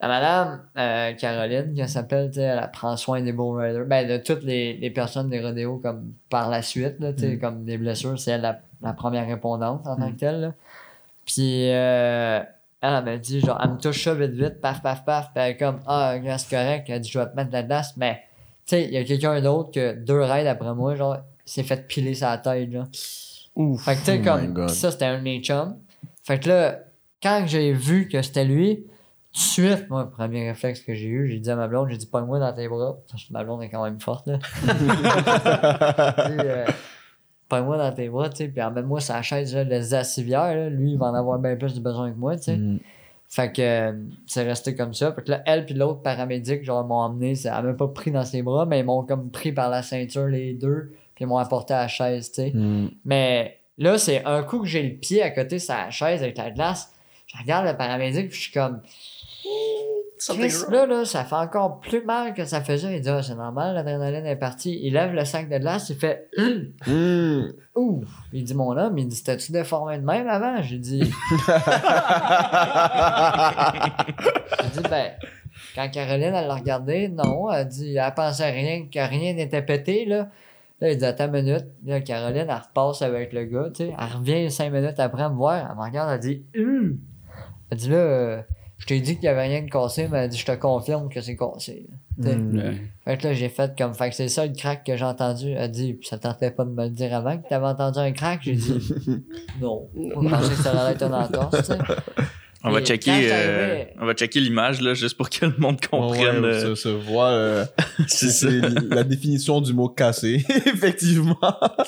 la 0.00 0.08
madame 0.08 0.62
euh, 0.78 1.12
Caroline, 1.14 1.74
qui 1.74 1.88
s'appelle, 1.88 2.30
tu 2.30 2.36
sais, 2.36 2.42
elle 2.42 2.70
prend 2.72 2.96
soin 2.96 3.20
des 3.20 3.32
Bull 3.32 3.60
Riders. 3.60 3.84
Ben, 3.86 4.08
de 4.08 4.16
toutes 4.16 4.42
les, 4.42 4.74
les 4.78 4.90
personnes 4.90 5.28
des 5.28 5.40
rodéos, 5.40 5.78
comme 5.78 6.12
par 6.30 6.48
la 6.48 6.62
suite, 6.62 6.98
là, 7.00 7.12
tu 7.12 7.20
sais, 7.20 7.38
comme 7.38 7.64
des 7.64 7.76
blessures, 7.76 8.18
c'est 8.18 8.30
elle 8.32 8.40
la, 8.40 8.60
la 8.80 8.94
première 8.94 9.26
répondante 9.26 9.86
en 9.86 9.96
tant 9.96 10.10
que 10.10 10.18
telle. 10.18 10.40
là. 10.40 10.52
Puis, 11.26 11.70
euh, 11.70 12.40
elle, 12.80 12.94
elle 12.94 13.04
m'a 13.04 13.16
dit, 13.18 13.40
genre, 13.40 13.60
elle 13.62 13.72
me 13.72 13.76
touche 13.78 14.02
ça 14.02 14.14
vite, 14.14 14.32
vite, 14.32 14.60
paf, 14.60 14.80
paf, 14.82 15.04
paf. 15.04 15.32
Puis 15.34 15.42
elle 15.44 15.50
est 15.50 15.56
comme, 15.58 15.80
ah, 15.86 16.14
c'est 16.38 16.48
correct. 16.56 16.86
Elle 16.88 17.00
dit, 17.00 17.10
je 17.10 17.18
vais 17.18 17.26
te 17.26 17.36
mettre 17.36 17.48
de 17.50 17.54
la 17.54 17.62
glace. 17.62 17.94
Mais, 17.98 18.22
tu 18.66 18.76
sais, 18.76 18.84
il 18.84 18.92
y 18.92 18.96
a 18.96 19.04
quelqu'un 19.04 19.40
d'autre 19.42 19.70
que 19.70 19.92
deux 19.92 20.22
raids 20.22 20.48
après 20.48 20.74
moi, 20.74 20.94
genre, 20.94 21.18
s'est 21.44 21.62
fait 21.62 21.86
piler 21.86 22.14
sa 22.14 22.38
tête, 22.38 22.72
genre. 22.72 22.86
Ouf. 23.54 23.84
Fait 23.84 23.94
que, 23.94 23.98
tu 23.98 24.04
sais, 24.06 24.20
Oh 24.20 24.24
comme, 24.54 24.68
ça, 24.68 24.90
c'était 24.90 25.04
un 25.04 25.18
de 25.18 25.22
mes 25.22 25.40
chums. 25.40 25.76
Fait 26.22 26.38
que 26.38 26.48
là, 26.48 26.78
quand 27.22 27.44
j'ai 27.46 27.72
vu 27.72 28.08
que 28.08 28.22
c'était 28.22 28.44
lui, 28.44 28.86
de 29.34 29.38
suite, 29.38 29.88
moi, 29.90 30.02
le 30.04 30.10
premier 30.10 30.48
réflexe 30.48 30.80
que 30.80 30.94
j'ai 30.94 31.06
eu, 31.08 31.28
j'ai 31.28 31.38
dit 31.38 31.50
à 31.50 31.56
ma 31.56 31.68
blonde, 31.68 31.88
j'ai 31.90 31.96
dit, 31.96 32.06
pas 32.06 32.20
moi 32.22 32.38
dans 32.38 32.52
tes 32.52 32.68
bras. 32.68 32.98
Parce 33.10 33.24
que 33.24 33.32
ma 33.32 33.44
blonde 33.44 33.62
est 33.62 33.68
quand 33.68 33.84
même 33.84 34.00
forte, 34.00 34.26
là. 34.26 34.38
J'ai 34.66 36.34
dit, 36.36 36.40
euh, 36.44 36.66
Pogne-moi 37.48 37.78
dans 37.78 37.92
tes 37.92 38.08
bras, 38.08 38.28
tu 38.28 38.36
sais, 38.36 38.48
puis 38.48 38.62
emmène-moi 38.62 39.00
sa 39.00 39.22
chaise, 39.22 39.54
là, 39.54 39.64
le 39.64 39.80
Zacivière, 39.80 40.54
là. 40.54 40.68
Lui, 40.68 40.92
il 40.92 40.98
va 40.98 41.06
en 41.06 41.14
avoir 41.14 41.38
bien 41.38 41.56
plus 41.56 41.74
de 41.74 41.80
besoin 41.80 42.10
que 42.10 42.16
moi, 42.16 42.36
tu 42.36 42.42
sais. 42.44 42.56
Hmm. 42.56 42.78
Fait 43.28 43.52
que 43.52 43.62
euh, 43.62 43.92
c'est 44.26 44.42
resté 44.42 44.74
comme 44.74 44.92
ça. 44.94 45.12
Fait 45.12 45.22
que 45.22 45.30
là, 45.30 45.42
elle 45.46 45.64
puis 45.64 45.74
l'autre 45.74 46.02
paramédic, 46.02 46.64
genre, 46.64 46.84
m'ont 46.84 46.96
emmené, 46.96 47.34
ça- 47.36 47.56
elle 47.58 47.66
m'a 47.66 47.74
pas 47.74 47.86
pris 47.88 48.10
dans 48.10 48.24
ses 48.24 48.42
bras, 48.42 48.66
mais 48.66 48.80
ils 48.80 48.84
m'ont 48.84 49.04
comme 49.04 49.30
pris 49.30 49.52
par 49.52 49.68
la 49.70 49.82
ceinture, 49.82 50.26
les 50.26 50.54
deux, 50.54 50.92
puis 51.14 51.24
ils 51.24 51.28
m'ont 51.28 51.38
apporté 51.38 51.72
à 51.74 51.82
la 51.82 51.88
chaise, 51.88 52.32
tu 52.32 52.42
sais. 52.42 52.52
Mais 53.04 53.60
là, 53.78 53.98
c'est 53.98 54.24
un 54.24 54.42
coup 54.42 54.60
que 54.60 54.66
j'ai 54.66 54.82
le 54.82 54.96
pied 54.96 55.22
à 55.22 55.30
côté 55.30 55.56
de 55.56 55.60
sa 55.60 55.90
chaise 55.90 56.22
avec 56.24 56.36
la 56.38 56.50
glace. 56.50 56.92
Je 57.26 57.36
regarde 57.38 57.66
le 57.66 57.76
paramédic, 57.76 58.28
puis 58.30 58.36
je 58.36 58.42
suis 58.42 58.52
comme. 58.52 58.80
Chris, 60.28 60.52
là, 60.70 60.86
là, 60.86 61.04
ça 61.06 61.24
fait 61.24 61.34
encore 61.34 61.80
plus 61.80 62.04
mal 62.04 62.34
que 62.34 62.44
ça 62.44 62.60
faisait. 62.60 62.96
Il 62.96 63.00
dit, 63.00 63.08
ah, 63.08 63.22
c'est 63.22 63.34
normal, 63.34 63.74
l'adrénaline 63.74 64.26
est 64.26 64.36
partie. 64.36 64.78
Il 64.82 64.92
lève 64.92 65.12
le 65.14 65.24
sac 65.24 65.48
de 65.48 65.56
glace, 65.58 65.88
il 65.88 65.96
fait, 65.96 66.28
Hmm. 66.86 67.52
ouh. 67.74 68.04
Il 68.32 68.44
dit, 68.44 68.54
mon 68.54 68.76
homme, 68.76 68.98
il 68.98 69.08
dit, 69.08 69.22
t'as-tu 69.22 69.52
déformé 69.52 69.98
de 69.98 70.04
même 70.04 70.28
avant? 70.28 70.60
J'ai 70.62 70.78
dit, 70.78 71.00
j'ai 74.62 74.70
dit, 74.72 74.88
ben, 74.88 75.12
quand 75.74 75.88
Caroline, 75.90 76.34
elle 76.34 76.46
l'a 76.46 76.54
regardé, 76.54 77.08
non, 77.08 77.50
elle 77.50 77.66
dit, 77.68 77.96
elle 77.96 78.14
pensait 78.14 78.50
rien, 78.50 78.86
que 78.92 78.98
rien 78.98 79.32
n'était 79.32 79.62
pété, 79.62 80.04
là. 80.04 80.28
Là, 80.80 80.92
il 80.92 80.98
dit, 80.98 81.04
attends 81.04 81.26
une 81.26 81.32
minute. 81.32 81.66
Là, 81.84 82.00
Caroline, 82.00 82.46
elle 82.48 82.54
repasse 82.54 83.02
avec 83.02 83.32
le 83.32 83.44
gars, 83.44 83.68
tu 83.74 83.84
sais. 83.84 83.94
Elle 83.98 84.16
revient 84.16 84.50
cinq 84.50 84.72
minutes 84.72 84.98
après 84.98 85.28
me 85.28 85.34
voir. 85.34 85.68
Elle 85.70 85.76
me 85.76 85.82
regarde, 85.82 86.10
elle 86.12 86.20
dit, 86.20 86.44
hum. 86.58 86.98
Elle 87.70 87.78
dit, 87.78 87.88
là, 87.90 87.96
euh, 87.96 88.42
je 88.80 88.86
t'ai 88.86 89.00
dit 89.00 89.16
qu'il 89.16 89.24
y 89.24 89.28
avait 89.28 89.46
rien 89.46 89.62
de 89.62 89.70
cassé, 89.70 90.08
mais 90.10 90.18
elle 90.18 90.30
dit, 90.30 90.38
je 90.38 90.46
te 90.46 90.56
confirme 90.56 91.10
que 91.10 91.20
c'est 91.20 91.36
cassé. 91.36 91.86
Ouais. 92.18 92.76
Fait 93.04 93.16
que 93.18 93.28
là, 93.28 93.34
j'ai 93.34 93.50
fait 93.50 93.76
comme. 93.76 93.94
Fait 93.94 94.08
que 94.08 94.16
c'est 94.16 94.28
ça 94.28 94.46
le 94.46 94.54
crack 94.54 94.84
que 94.84 94.96
j'ai 94.96 95.04
entendu. 95.04 95.52
Elle 95.52 95.70
dit, 95.70 95.94
puis 95.94 96.08
ça 96.08 96.18
tentait 96.18 96.50
pas 96.50 96.64
de 96.64 96.70
me 96.70 96.84
le 96.84 96.90
dire 96.90 97.14
avant 97.14 97.36
que 97.38 97.46
t'avais 97.46 97.66
entendu 97.66 97.98
un 97.98 98.12
crack. 98.12 98.40
J'ai 98.42 98.56
dit, 98.56 98.82
non. 99.60 99.86
On 100.16 100.28
pensait 100.28 100.54
que 100.54 100.62
ça 100.62 100.72
allait 100.72 100.94
être 100.94 101.02
une 101.02 101.14
entorse, 101.14 101.58
tu 101.58 101.64
sais. 101.64 101.78
On 102.62 102.70
va 102.70 102.82
checker, 102.82 103.10
euh, 103.32 103.84
on 104.00 104.04
va 104.06 104.12
checker 104.12 104.38
l'image 104.40 104.82
là, 104.82 104.92
juste 104.92 105.16
pour 105.16 105.30
que 105.30 105.46
le 105.46 105.54
monde 105.56 105.80
comprenne. 105.80 106.40
Ouais, 106.40 106.48
euh, 106.48 106.74
se, 106.74 106.82
se 106.82 106.88
voit. 106.90 107.28
euh, 107.30 107.64
c'est 108.06 108.28
ça. 108.28 108.48
c'est 108.50 108.60
la 108.94 109.02
définition 109.02 109.60
du 109.62 109.72
mot 109.72 109.88
cassé, 109.88 110.44
effectivement. 110.66 111.38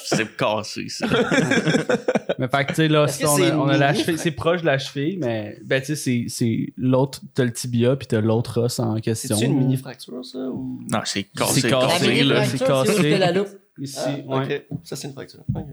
C'est 0.02 0.34
cassé, 0.36 0.88
ça. 0.88 1.06
Mais 2.38 2.48
fait 2.48 2.64
que, 2.64 2.68
tu 2.70 2.74
sais, 2.76 2.88
là, 2.88 3.06
que 3.06 3.26
on, 3.26 3.36
c'est 3.36 3.50
a, 3.50 3.58
on 3.58 3.68
a 3.68 3.76
la 3.76 3.92
cheville, 3.94 4.18
c'est 4.18 4.30
proche 4.30 4.62
de 4.62 4.66
la 4.66 4.78
cheville, 4.78 5.18
mais, 5.18 5.58
ben, 5.64 5.80
tu 5.80 5.88
sais, 5.88 5.96
c'est- 5.96 6.24
c'est 6.28 6.72
l'autre, 6.76 7.20
t'as 7.34 7.44
le 7.44 7.52
tibia, 7.52 7.94
puis 7.94 8.06
t'as 8.08 8.20
l'autre 8.20 8.60
os 8.62 8.78
en 8.80 8.98
question. 9.00 9.36
C'est-tu 9.36 9.50
une 9.50 9.58
mini 9.58 9.76
fracture, 9.76 10.24
ça? 10.24 10.38
Ou... 10.38 10.80
Non, 10.90 11.00
c'est 11.04 11.24
cassé, 11.24 11.60
C'est 11.60 11.70
cassé, 11.70 12.24
là. 12.24 12.44
c'est 12.46 12.58
cassé. 12.64 12.92
c'est. 12.94 13.44
Ici, 13.78 13.98
Ah, 14.28 14.36
ouais. 14.38 14.66
ok. 14.70 14.78
Ça, 14.84 14.96
c'est 14.96 15.08
une 15.08 15.14
fracture. 15.14 15.40
Ok. 15.54 15.64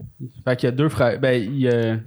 Fait 0.45 0.55
qu'il 0.55 0.67
y 0.67 0.71
a 0.71 0.71
deux 0.71 0.87
frères. 0.89 1.19
Ben, 1.19 1.41
il 1.43 1.59
y 1.59 1.67
a 1.69 1.97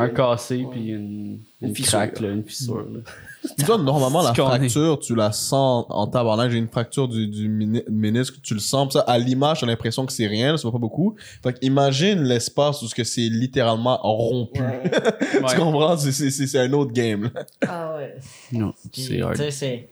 un 0.00 0.08
cassé, 0.08 0.66
puis 0.70 0.88
une, 0.88 1.40
Une 1.62 1.68
une, 1.68 1.74
fissure. 1.74 1.92
craque, 1.98 2.20
là, 2.20 2.30
une 2.30 2.44
fissure. 2.44 2.82
là. 2.90 3.00
Normalement, 3.78 4.22
la 4.22 4.28
C'est 4.34 4.42
fracture, 4.42 4.98
tu 5.00 5.14
la 5.14 5.32
sens 5.32 5.86
en 5.88 6.06
tabarnak. 6.06 6.50
J'ai 6.50 6.58
une 6.58 6.68
fracture 6.68 7.08
du, 7.08 7.26
du 7.26 7.48
ménisque, 7.88 8.42
tu 8.42 8.54
le 8.54 8.60
sens. 8.60 8.88
Puis 8.88 8.92
ça, 8.94 9.00
à 9.00 9.18
l'image, 9.18 9.60
t'as 9.60 9.66
l'impression 9.66 10.04
que 10.06 10.12
c'est 10.12 10.26
rien, 10.26 10.54
va 10.56 10.70
pas 10.70 10.78
beaucoup. 10.78 11.16
Fait 11.42 11.52
que 11.54 11.58
imagine 11.62 12.22
l'espace 12.22 12.82
où 12.82 12.86
ce 12.88 12.94
que 12.94 13.04
c'est 13.04 13.22
littéralement 13.28 13.96
rompu. 14.02 14.60
Ouais. 14.60 14.82
tu 15.30 15.36
Ouais. 15.44 15.56
comprends? 15.56 15.96
C'est- 15.96 16.12
C'est 16.12 16.30
c'est- 16.30 16.46
c'est 16.46 16.58
un 16.58 16.72
autre 16.74 16.92
game. 16.92 17.30
là. 17.34 17.44
Ah 17.66 17.96
ouais. 17.96 18.14
Non, 18.52 18.74
c'est 18.92 19.20
hard. 19.22 19.34
Tu 19.36 19.42
sais, 19.42 19.50
c'est. 19.50 19.88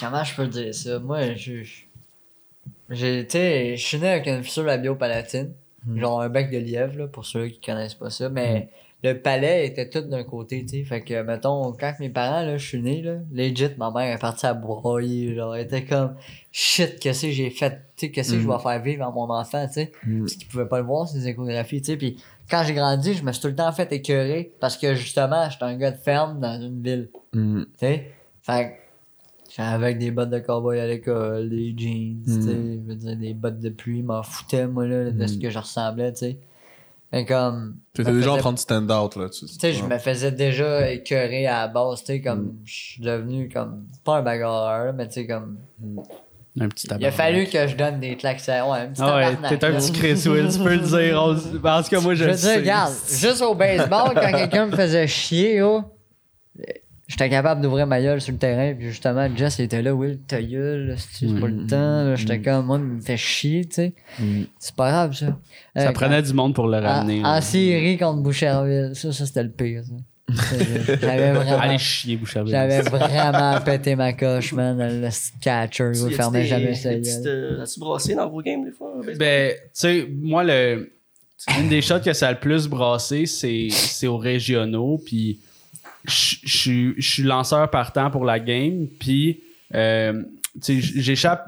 Comment 0.00 0.24
je 0.24 0.34
peux 0.34 0.46
dire 0.46 0.74
ça? 0.74 0.98
Moi, 0.98 1.34
je. 1.34 1.62
J'ai, 2.88 3.24
tu 3.26 3.32
sais, 3.32 3.76
je 3.76 3.84
suis 3.84 3.98
né 3.98 4.08
avec 4.08 4.26
une 4.26 4.42
fissure 4.44 4.62
labiopalatine. 4.62 5.50
Genre 5.94 6.20
un 6.20 6.28
bec 6.28 6.50
de 6.50 6.58
lièvre, 6.58 6.98
là, 6.98 7.06
pour 7.06 7.24
ceux 7.24 7.46
qui 7.46 7.60
connaissent 7.60 7.94
pas 7.94 8.10
ça. 8.10 8.28
Mais 8.28 8.70
le 9.04 9.20
palais 9.20 9.66
était 9.66 9.88
tout 9.88 10.00
d'un 10.00 10.24
côté, 10.24 10.64
tu 10.64 10.78
sais. 10.78 10.84
Fait 10.84 11.02
que, 11.02 11.22
mettons, 11.22 11.72
quand 11.72 11.92
mes 12.00 12.08
parents, 12.08 12.42
là, 12.42 12.56
je 12.56 12.66
suis 12.66 12.82
né, 12.82 13.02
là, 13.02 13.18
legit, 13.30 13.68
ma 13.78 13.90
mère 13.92 14.14
est 14.16 14.18
partie 14.18 14.46
à 14.46 14.54
broyer. 14.54 15.34
Genre, 15.34 15.54
elle 15.54 15.64
était 15.66 15.84
comme, 15.84 16.16
shit, 16.50 16.98
qu'est-ce 16.98 17.26
que 17.26 17.32
j'ai 17.32 17.50
fait? 17.50 17.82
Tu 17.96 18.06
sais, 18.06 18.10
qu'est-ce 18.10 18.32
que 18.32 18.40
je 18.40 18.48
vais 18.48 18.58
faire 18.58 18.82
vivre 18.82 19.06
à 19.06 19.10
mon 19.10 19.30
enfant, 19.30 19.64
tu 19.66 19.74
sais? 19.74 19.92
Parce 20.20 20.34
qu'ils 20.34 20.48
pouvaient 20.48 20.66
pas 20.66 20.80
le 20.80 20.86
voir, 20.86 21.06
ces 21.06 21.28
échographies, 21.28 21.82
tu 21.82 21.92
sais. 21.92 21.96
Puis 21.96 22.16
quand 22.50 22.64
j'ai 22.64 22.74
grandi, 22.74 23.14
je 23.14 23.22
me 23.22 23.30
suis 23.30 23.42
tout 23.42 23.48
le 23.48 23.54
temps 23.54 23.70
fait 23.70 23.92
écœurer 23.92 24.52
parce 24.60 24.76
que, 24.76 24.94
justement, 24.94 25.48
j'étais 25.50 25.64
un 25.64 25.76
gars 25.76 25.92
de 25.92 25.98
ferme 25.98 26.40
dans 26.40 26.60
une 26.60 26.82
ville. 26.82 27.10
Tu 27.32 27.66
sais? 27.76 28.10
Fait 28.42 28.78
avec 29.58 29.98
des 29.98 30.10
bottes 30.10 30.30
de 30.30 30.38
cowboy 30.38 30.78
à 30.80 30.86
l'école, 30.86 31.48
des 31.48 31.74
jeans, 31.76 32.20
tu 32.24 32.30
sais, 32.42 32.78
je 32.82 32.88
veux 32.88 32.94
dire, 32.94 33.16
des 33.16 33.34
bottes 33.34 33.58
de 33.58 33.70
pluie, 33.70 34.02
m'en 34.02 34.22
foutais, 34.22 34.66
moi, 34.66 34.86
là, 34.86 35.10
de 35.10 35.26
ce 35.26 35.38
que 35.38 35.48
je 35.50 35.58
ressemblais, 35.58 36.12
tu 36.12 36.18
sais. 36.18 36.38
Fait 37.10 37.24
comme. 37.24 37.76
T'étais 37.94 38.10
déjà 38.12 38.32
en 38.32 38.36
train 38.38 38.52
de 38.52 38.58
stand 38.58 38.90
out, 38.90 39.16
là. 39.16 39.28
Tu 39.30 39.46
Tu 39.46 39.52
sais, 39.60 39.72
je 39.72 39.84
me 39.84 39.96
faisais 39.98 40.32
déjà 40.32 40.90
écœurer 40.90 41.46
à 41.46 41.60
la 41.62 41.68
base, 41.68 42.00
tu 42.00 42.06
sais, 42.06 42.20
comme, 42.20 42.54
je 42.64 42.74
suis 42.74 43.02
devenu 43.02 43.48
comme, 43.48 43.86
pas 44.04 44.18
un 44.18 44.22
bagarreur, 44.22 44.92
mais 44.92 45.06
tu 45.06 45.14
sais, 45.14 45.26
comme, 45.26 45.56
Un 46.60 46.68
petit 46.68 46.88
il 46.98 47.06
a 47.06 47.10
fallu 47.12 47.46
que 47.46 47.66
je 47.66 47.76
donne 47.76 48.00
des 48.00 48.16
claques, 48.16 48.46
à- 48.48 48.68
ouais, 48.68 48.78
un 48.80 48.88
petit 48.88 49.02
Ah 49.02 49.16
ouais, 49.16 49.22
tabarnak, 49.36 49.58
t'es 49.58 49.66
un 49.66 49.72
petit 49.78 49.92
Chris 49.92 50.28
Will, 50.28 50.48
tu 50.50 50.58
peux 50.58 50.74
le 50.74 50.80
dire. 50.80 51.22
on- 51.22 51.34
tout 51.34 51.88
cas, 51.90 52.00
moi, 52.00 52.14
je, 52.14 52.24
Je 52.24 52.28
le 52.30 52.34
dire, 52.34 52.56
regarde, 52.56 52.92
juste 53.08 53.42
au 53.42 53.54
baseball, 53.54 54.14
quand 54.14 54.32
quelqu'un 54.32 54.66
me 54.66 54.76
faisait 54.76 55.06
chier, 55.06 55.62
oh, 55.62 55.84
j'étais 57.08 57.28
capable 57.30 57.60
d'ouvrir 57.60 57.86
ma 57.86 58.00
gueule 58.00 58.20
sur 58.20 58.32
le 58.32 58.38
terrain, 58.38 58.74
puis 58.74 58.88
justement, 58.88 59.28
Jess 59.36 59.60
était 59.60 59.82
là, 59.82 59.94
Will, 59.94 60.18
ta 60.26 60.42
gueule, 60.42 60.88
là, 60.88 60.94
c'est 60.96 61.26
pas 61.40 61.46
le 61.46 61.66
temps, 61.66 62.04
là. 62.04 62.14
j'étais 62.16 62.40
comme, 62.40 62.66
moi, 62.66 62.78
il 62.78 62.84
me 62.84 63.00
fait 63.00 63.16
chier, 63.16 63.64
tu 63.64 63.74
sais. 63.74 63.92
C'est 64.58 64.74
pas 64.74 64.90
grave, 64.90 65.14
ça. 65.14 65.38
Ça 65.76 65.88
Euh, 65.88 65.92
prenait 65.92 66.22
du 66.22 66.32
monde 66.32 66.54
pour 66.54 66.66
le 66.68 66.78
en, 66.78 66.82
ramener. 66.82 67.20
en 67.20 67.32
là. 67.34 67.40
série 67.40 67.96
contre 67.98 68.22
Boucherville, 68.22 68.92
ça, 68.94 69.12
ça 69.12 69.26
c'était 69.26 69.42
le 69.44 69.50
pire, 69.50 69.82
ça. 69.84 69.92
J'avais 71.00 71.32
vraiment, 71.34 71.58
Allez 71.60 71.78
chier, 71.78 72.16
Boucherville. 72.16 72.50
j'avais 72.50 72.80
vraiment 72.82 73.60
pété 73.60 73.94
ma 73.94 74.12
coche, 74.12 74.52
man, 74.52 74.76
le 74.78 75.08
catcher, 75.40 75.92
fermait 76.10 76.42
des- 76.42 76.46
jamais 76.48 76.72
gueule. 76.82 77.02
euh, 77.26 77.62
As-tu 77.62 77.78
brassé 77.80 78.14
dans 78.16 78.28
vos 78.28 78.42
games 78.42 78.64
des 78.64 78.72
fois? 78.72 78.92
Ben, 79.18 79.52
tu 79.52 79.58
sais, 79.72 80.08
moi, 80.22 80.42
le, 80.42 80.92
une 81.60 81.68
des 81.68 81.80
shots 81.80 82.00
que 82.00 82.12
ça 82.12 82.28
a 82.28 82.32
le 82.32 82.40
plus 82.40 82.66
brassé, 82.66 83.26
c'est, 83.26 83.68
c'est 83.70 84.08
aux 84.08 84.16
régionaux. 84.18 85.00
Puis, 85.06 85.38
je 86.08 86.48
suis- 86.58 86.94
je 86.96 87.10
suis 87.12 87.22
lanceur 87.22 87.70
partant 87.70 88.10
pour 88.10 88.24
la 88.24 88.38
game. 88.40 88.86
Puis, 88.98 89.40
euh, 89.74 90.22
tu 90.62 90.80
sais, 90.80 91.00
j'échappe. 91.00 91.46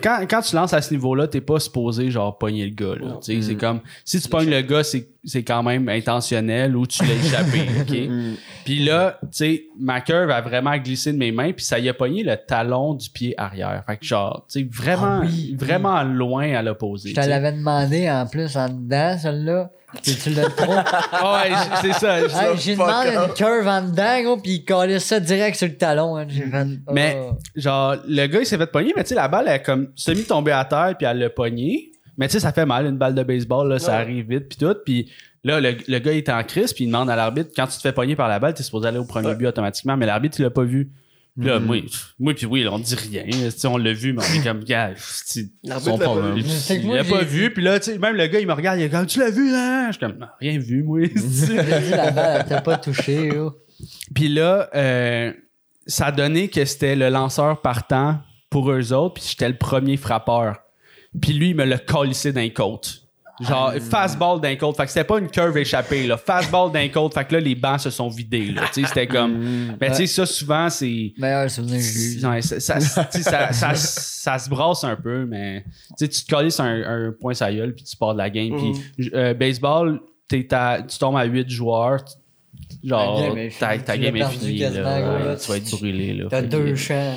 Quand, 0.00 0.20
quand 0.30 0.42
tu 0.42 0.54
lances 0.54 0.72
à 0.72 0.80
ce 0.80 0.94
niveau-là, 0.94 1.26
t'es 1.26 1.40
pas 1.40 1.58
supposé, 1.58 2.08
genre, 2.10 2.38
pogner 2.38 2.64
le 2.66 2.70
gars. 2.74 2.94
Là, 2.94 3.18
Tu 3.22 3.34
sais, 3.34 3.42
C'est 3.42 3.54
comme, 3.56 3.80
si 4.04 4.20
tu 4.20 4.28
pognes 4.28 4.48
le 4.48 4.60
gars, 4.62 4.84
c'est, 4.84 5.08
c'est 5.24 5.42
quand 5.42 5.62
même 5.64 5.88
intentionnel 5.88 6.76
ou 6.76 6.86
tu 6.86 7.02
l'as 7.04 7.14
échappé. 7.14 7.62
OK? 7.80 8.36
Puis 8.64 8.84
là, 8.84 9.18
tu 9.22 9.28
sais, 9.32 9.64
ma 9.78 10.00
curve 10.00 10.30
a 10.30 10.40
vraiment 10.40 10.76
glissé 10.78 11.12
de 11.12 11.18
mes 11.18 11.32
mains, 11.32 11.52
puis 11.52 11.64
ça 11.64 11.80
y 11.80 11.88
a 11.88 11.94
pogné 11.94 12.22
le 12.22 12.36
talon 12.36 12.94
du 12.94 13.10
pied 13.10 13.34
arrière. 13.36 13.82
Fait 13.86 13.96
que 13.96 14.04
genre, 14.06 14.46
tu 14.48 14.60
sais, 14.60 14.68
vraiment, 14.70 15.20
Ah 15.22 15.26
oui, 15.26 15.56
vraiment 15.58 16.02
loin 16.04 16.52
à 16.54 16.62
l'opposé. 16.62 17.10
Je 17.10 17.14
te 17.16 17.20
l'avais 17.26 17.52
demandé 17.52 18.08
en 18.08 18.26
plus 18.26 18.56
en 18.56 18.68
dedans, 18.68 19.18
celle-là. 19.18 19.70
Tu 20.02 20.30
l'as 20.30 20.48
trop? 20.50 20.74
Ah 20.76 21.42
ouais, 21.48 21.54
c'est 21.82 21.92
ça. 21.94 22.20
Hey, 22.20 22.56
j'ai 22.58 22.74
demandé 22.74 23.10
une 23.10 23.34
curve 23.34 23.66
en 23.66 23.82
dedans, 23.82 24.22
gros, 24.22 24.36
pis 24.38 24.54
il 24.56 24.64
collait 24.64 24.98
ça 24.98 25.20
direct 25.20 25.56
sur 25.56 25.68
le 25.68 25.76
talon. 25.76 26.16
hein. 26.16 26.26
Mais- 26.92 27.16
oh. 27.18 27.36
Genre, 27.54 27.96
le 28.06 28.26
gars, 28.26 28.40
il 28.40 28.46
s'est 28.46 28.58
fait 28.58 28.66
pogner, 28.70 28.92
mais 28.96 29.02
tu 29.02 29.10
sais, 29.10 29.14
la 29.14 29.28
balle, 29.28 29.46
elle 29.48 29.56
est 29.56 29.62
comme 29.62 29.88
semi-tombée 29.94 30.52
à 30.52 30.64
terre, 30.64 30.94
puis 30.98 31.06
elle 31.06 31.18
l'a 31.18 31.30
pogné. 31.30 31.90
Mais 32.18 32.28
tu 32.28 32.32
sais, 32.34 32.40
ça 32.40 32.52
fait 32.52 32.64
mal, 32.66 32.86
une 32.86 32.96
balle 32.96 33.14
de 33.14 33.22
baseball, 33.22 33.68
là, 33.68 33.78
ça 33.78 33.96
arrive 33.96 34.26
vite, 34.28 34.48
puis 34.48 34.58
tout. 34.58 34.74
Puis 34.84 35.10
là, 35.44 35.60
le, 35.60 35.76
le 35.86 35.98
gars, 35.98 36.12
il 36.12 36.18
est 36.18 36.28
en 36.30 36.42
crise, 36.44 36.72
puis 36.72 36.84
il 36.84 36.86
demande 36.88 37.10
à 37.10 37.16
l'arbitre, 37.16 37.50
quand 37.54 37.66
tu 37.66 37.76
te 37.76 37.82
fais 37.82 37.92
pogner 37.92 38.16
par 38.16 38.28
la 38.28 38.38
balle, 38.38 38.54
t'es 38.54 38.62
supposé 38.62 38.88
aller 38.88 38.98
au 38.98 39.04
premier 39.04 39.28
but 39.34 39.46
automatiquement, 39.48 39.96
mais 39.96 40.06
l'arbitre, 40.06 40.40
il 40.40 40.42
l'a 40.44 40.50
pas 40.50 40.62
vu. 40.64 40.90
Puis 41.38 41.46
là, 41.48 41.60
moi, 41.60 41.76
moi, 42.18 42.32
puis 42.34 42.46
oui, 42.46 42.62
là, 42.62 42.72
on 42.72 42.78
dit 42.78 42.94
rien. 42.94 43.24
Tu 43.24 43.50
sais, 43.50 43.68
on 43.68 43.76
l'a 43.76 43.92
vu, 43.92 44.14
mais 44.14 44.22
on 44.22 44.40
est 44.40 44.42
comme, 44.42 44.64
gars, 44.64 44.92
son 44.96 45.98
problème? 45.98 46.38
il 46.38 46.90
l'a 46.90 47.04
pas 47.04 47.22
vu, 47.22 47.52
puis 47.52 47.62
là, 47.62 47.78
tu 47.78 47.92
sais, 47.92 47.98
même 47.98 48.16
le 48.16 48.26
gars, 48.26 48.40
il 48.40 48.46
me 48.46 48.54
regarde, 48.54 48.78
il 48.78 48.84
est 48.84 48.90
comme, 48.90 49.06
tu 49.06 49.18
l'as 49.18 49.30
vu, 49.30 49.50
là? 49.50 49.88
Je 49.88 49.92
suis 49.92 50.00
comme, 50.00 50.18
Non, 50.18 50.28
rien 50.40 50.58
vu, 50.58 50.82
moi. 50.82 51.00
La 51.90 52.10
balle, 52.10 52.40
elle 52.40 52.48
t'a 52.48 52.60
pas 52.62 52.78
touché. 52.78 53.30
Puis 54.14 54.28
là, 54.28 54.70
euh, 54.74 55.32
ça 55.86 56.06
a 56.06 56.12
donné 56.12 56.48
que 56.48 56.64
c'était 56.64 56.96
le 56.96 57.10
lanceur 57.10 57.60
partant 57.60 58.20
pour 58.48 58.70
eux 58.70 58.92
autres, 58.94 59.14
puis 59.14 59.24
j'étais 59.28 59.48
le 59.48 59.58
premier 59.58 59.98
frappeur. 59.98 60.56
Puis 61.20 61.32
lui, 61.32 61.50
il 61.50 61.56
me 61.56 61.64
l'a 61.64 61.78
collissé 61.78 62.32
d'un 62.32 62.48
côte. 62.48 63.05
Genre, 63.40 63.74
fastball 63.90 64.40
d'un 64.40 64.56
côte. 64.56 64.76
Fait 64.76 64.84
que 64.84 64.90
c'était 64.90 65.04
pas 65.04 65.18
une 65.18 65.28
curve 65.28 65.56
échappée, 65.58 66.06
là. 66.06 66.16
Fastball 66.16 66.72
d'un 66.72 66.88
côte. 66.88 67.14
Fait 67.14 67.24
que 67.24 67.34
là, 67.34 67.40
les 67.40 67.54
bancs 67.54 67.80
se 67.80 67.90
sont 67.90 68.08
vidés, 68.08 68.46
là. 68.46 68.62
Tu 68.72 68.80
sais, 68.80 68.88
c'était 68.88 69.06
comme. 69.06 69.76
Mais 69.80 69.90
tu 69.90 69.96
sais, 69.96 70.06
ça, 70.06 70.26
souvent, 70.26 70.70
c'est. 70.70 71.12
Meilleur 71.18 71.50
souvenir 71.50 71.78
que 71.78 71.84
ça, 72.42 73.52
ça, 73.74 74.38
se 74.38 74.48
brasse 74.48 74.84
un 74.84 74.96
peu, 74.96 75.26
mais 75.26 75.64
tu 75.98 76.06
sais, 76.06 76.08
tu 76.08 76.24
te 76.24 76.34
colles 76.34 76.50
sur 76.50 76.64
un, 76.64 77.08
un 77.08 77.12
point 77.12 77.34
sa 77.34 77.52
gueule, 77.52 77.74
puis 77.74 77.84
tu 77.84 77.96
pars 77.96 78.12
de 78.12 78.18
la 78.18 78.30
game. 78.30 78.56
Puis 78.56 79.10
euh, 79.14 79.34
baseball, 79.34 80.00
tu 80.28 80.46
tombes 80.98 81.16
à 81.16 81.24
8 81.24 81.48
joueurs. 81.48 82.04
Genre, 82.84 83.20
La 83.20 83.28
game 83.28 83.38
est 83.38 83.58
ta, 83.58 83.70
finie. 83.72 83.84
ta 83.84 83.92
Tu 83.94 84.00
game 84.00 84.14
l'as 84.14 84.26
est 84.26 84.30
perdu 84.30 84.46
finie. 84.46 84.58
quasiment, 84.58 84.84
là. 84.84 85.00
gros, 85.02 85.10
Ouais, 85.16 85.24
là. 85.24 85.36
tu 85.36 85.48
vas 85.48 85.56
être 85.56 85.70
brûlé. 85.76 86.14
Là. 86.14 86.26
T'as 86.30 86.42
deux 86.42 86.64
que- 86.64 86.74
champs. 86.76 87.14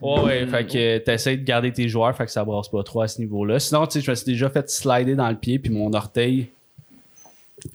Ouais, 0.00 0.20
ouais. 0.22 0.46
Fait 0.46 0.66
que 0.66 0.98
t'essaies 0.98 1.36
de 1.36 1.44
garder 1.44 1.72
tes 1.72 1.88
joueurs, 1.88 2.16
fait 2.16 2.24
que 2.24 2.30
ça 2.32 2.44
brasse 2.44 2.68
pas 2.68 2.82
trop 2.82 3.02
à 3.02 3.08
ce 3.08 3.20
niveau-là. 3.20 3.58
Sinon, 3.58 3.86
tu 3.86 3.94
sais, 3.98 4.04
je 4.04 4.10
me 4.10 4.14
suis 4.16 4.26
déjà 4.26 4.48
fait 4.48 4.68
slider 4.70 5.14
dans 5.14 5.28
le 5.28 5.36
pied, 5.36 5.58
puis 5.58 5.70
mon 5.72 5.92
orteil 5.92 6.48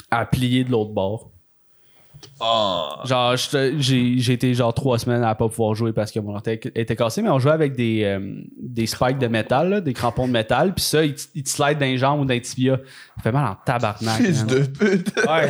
a 0.10 0.26
plié 0.26 0.64
de 0.64 0.72
l'autre 0.72 0.92
bord. 0.92 1.30
Ah. 2.48 3.02
Genre, 3.06 3.36
j'étais- 3.38 3.74
j'ai 3.80 4.34
été 4.34 4.54
genre 4.54 4.74
trois 4.74 5.00
semaines 5.00 5.24
à 5.24 5.34
pas 5.36 5.48
pouvoir 5.50 5.74
jouer 5.76 5.94
parce 5.94 6.12
que 6.12 6.20
mon 6.20 6.36
orteil 6.36 6.60
était 6.76 6.96
cassé, 6.96 7.22
mais 7.22 7.30
on 7.30 7.40
jouait 7.40 7.52
avec 7.52 7.76
des, 7.76 8.04
euh, 8.04 8.20
des 8.62 8.86
spikes 8.86 9.18
de 9.18 9.28
métal, 9.28 9.70
là, 9.70 9.82
des 9.82 9.94
crampons 9.94 10.28
de 10.28 10.34
métal, 10.34 10.74
puis 10.74 10.84
ça, 10.84 11.04
ils 11.04 11.16
te 11.16 11.22
ils 11.34 11.44
te 11.44 11.50
slide 11.50 11.78
dans 11.80 11.86
les 11.86 11.98
jambes 11.98 12.20
ou 12.22 12.26
dans 12.26 12.34
les 12.34 12.42
tibias. 12.42 12.78
Ça 13.18 13.24
fait 13.24 13.32
mal 13.32 13.46
en 13.52 13.56
tabarnak. 13.66 14.22
Fils 14.22 14.46
de 14.46 14.60
pute. 14.60 15.16
Ouais. 15.18 15.50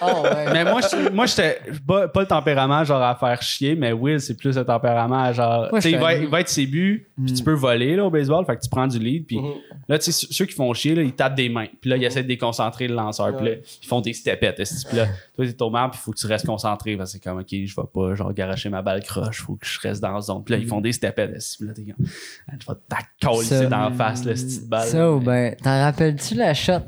Ah 0.00 0.20
ouais. 0.22 0.52
mais 0.52 0.64
moi, 0.64 0.80
j'étais- 0.80 1.10
moi, 1.10 1.26
j'étais 1.26 1.58
pas, 1.86 2.08
pas 2.08 2.20
le 2.22 2.26
tempérament 2.26 2.82
genre 2.84 3.02
à 3.02 3.14
faire 3.14 3.40
chier, 3.42 3.74
mais 3.76 3.92
Will, 3.92 4.20
c'est 4.20 4.34
plus 4.36 4.56
le 4.56 4.64
tempérament 4.64 5.22
à 5.24 5.32
genre. 5.32 5.68
Sais, 5.80 5.90
il 5.92 5.98
va, 5.98 6.14
il 6.24 6.28
va 6.28 6.40
être 6.40 6.48
ses 6.48 6.66
buts, 6.66 7.08
puis 7.24 7.32
tu 7.34 7.42
peux 7.44 7.52
voler 7.52 7.94
là, 7.96 8.04
au 8.04 8.10
baseball, 8.10 8.44
fait 8.44 8.56
que 8.56 8.62
tu 8.62 8.68
prends 8.68 8.86
du 8.86 8.98
lead, 8.98 9.26
puis 9.26 9.38
là, 9.88 9.98
tu 9.98 10.10
sais, 10.12 10.26
ceux- 10.30 10.44
qui 10.46 10.54
font 10.54 10.72
chier, 10.74 10.94
là, 10.94 11.02
ils 11.02 11.12
tapent 11.12 11.34
des 11.34 11.48
mains, 11.48 11.66
puis 11.80 11.90
là, 11.90 11.96
ils 11.96 12.04
essaient 12.04 12.22
de 12.22 12.28
déconcentrer 12.28 12.88
le 12.88 12.94
lanceur, 12.94 13.36
puis 13.36 13.46
là, 13.46 13.52
ils 13.82 13.86
font 13.86 14.00
des 14.00 14.12
stepettes, 14.12 14.62
puis 14.88 14.96
là, 14.96 15.06
toi, 15.36 15.46
t'es 15.46 15.62
au 15.62 15.70
marbre, 15.70 15.92
puis 15.92 16.00
il 16.02 16.04
faut 16.04 16.12
que 16.12 16.18
tu 16.18 16.23
restes 16.26 16.46
concentré, 16.46 16.96
parce 16.96 17.12
que 17.12 17.18
c'est 17.18 17.22
comme, 17.22 17.38
ok, 17.38 17.48
je 17.50 17.74
vais 17.74 17.86
pas 17.92 18.14
genre 18.14 18.32
garocher 18.32 18.68
ma 18.68 18.82
balle 18.82 19.02
croche, 19.02 19.42
faut 19.42 19.56
que 19.56 19.66
je 19.66 19.80
reste 19.80 20.02
dans 20.02 20.12
la 20.12 20.20
zone, 20.20 20.42
puis 20.44 20.54
là, 20.54 20.60
ils 20.60 20.66
font 20.66 20.80
des 20.80 20.92
stepettes, 20.92 21.34
esti. 21.34 21.58
puis 21.58 21.66
là, 21.68 21.74
comme, 21.74 22.06
Ah, 22.48 22.52
je 22.58 22.66
vais 22.66 22.78
t'accoler 22.88 23.68
dans 23.68 23.88
la 23.88 23.90
face, 23.92 24.24
le 24.24 24.32
petite 24.32 24.68
balle. 24.68 24.88
Ça 24.88 25.12
ou 25.12 25.20
ben, 25.20 25.54
t'en 25.62 25.80
rappelles-tu 25.82 26.34
la 26.34 26.54
shot? 26.54 26.80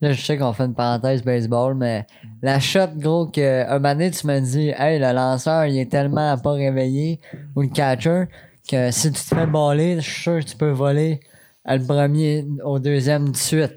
Là, 0.00 0.12
je 0.12 0.20
sais 0.20 0.38
qu'on 0.38 0.52
fait 0.52 0.64
une 0.64 0.74
parenthèse 0.74 1.22
baseball, 1.22 1.74
mais 1.74 2.06
la 2.42 2.60
shot, 2.60 2.88
gros, 2.96 3.26
que 3.26 3.66
un 3.66 3.78
moment 3.78 3.92
donné, 3.94 4.10
tu 4.10 4.26
me 4.26 4.38
dis, 4.40 4.72
hey, 4.76 4.98
le 4.98 5.12
lanceur, 5.12 5.64
il 5.66 5.78
est 5.78 5.90
tellement 5.90 6.36
pas 6.38 6.52
réveillé, 6.52 7.20
ou 7.56 7.62
le 7.62 7.68
catcher, 7.68 8.24
que 8.68 8.90
si 8.90 9.12
tu 9.12 9.20
te 9.20 9.34
fais 9.34 9.46
baller, 9.46 9.96
je 9.96 10.08
suis 10.08 10.22
sûr 10.22 10.38
que 10.40 10.44
tu 10.44 10.56
peux 10.56 10.70
voler 10.70 11.20
le 11.66 11.84
premier 11.84 12.46
au 12.64 12.78
deuxième 12.78 13.30
de 13.30 13.36
suite. 13.36 13.74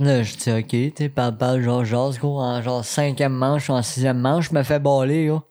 Là, 0.00 0.22
je 0.22 0.36
dis, 0.36 0.50
ok, 0.52 0.68
tu 0.68 0.92
sais, 0.96 1.08
parle, 1.08 1.60
genre, 1.60 1.84
jase, 1.84 2.18
gros, 2.18 2.40
en 2.40 2.62
genre 2.62 2.84
cinquième 2.84 3.32
manche 3.32 3.68
ou 3.68 3.72
en 3.72 3.82
sixième 3.82 4.18
manche, 4.18 4.48
je 4.50 4.54
me 4.54 4.62
fais 4.62 4.78
baller, 4.78 5.26
gros. 5.26 5.42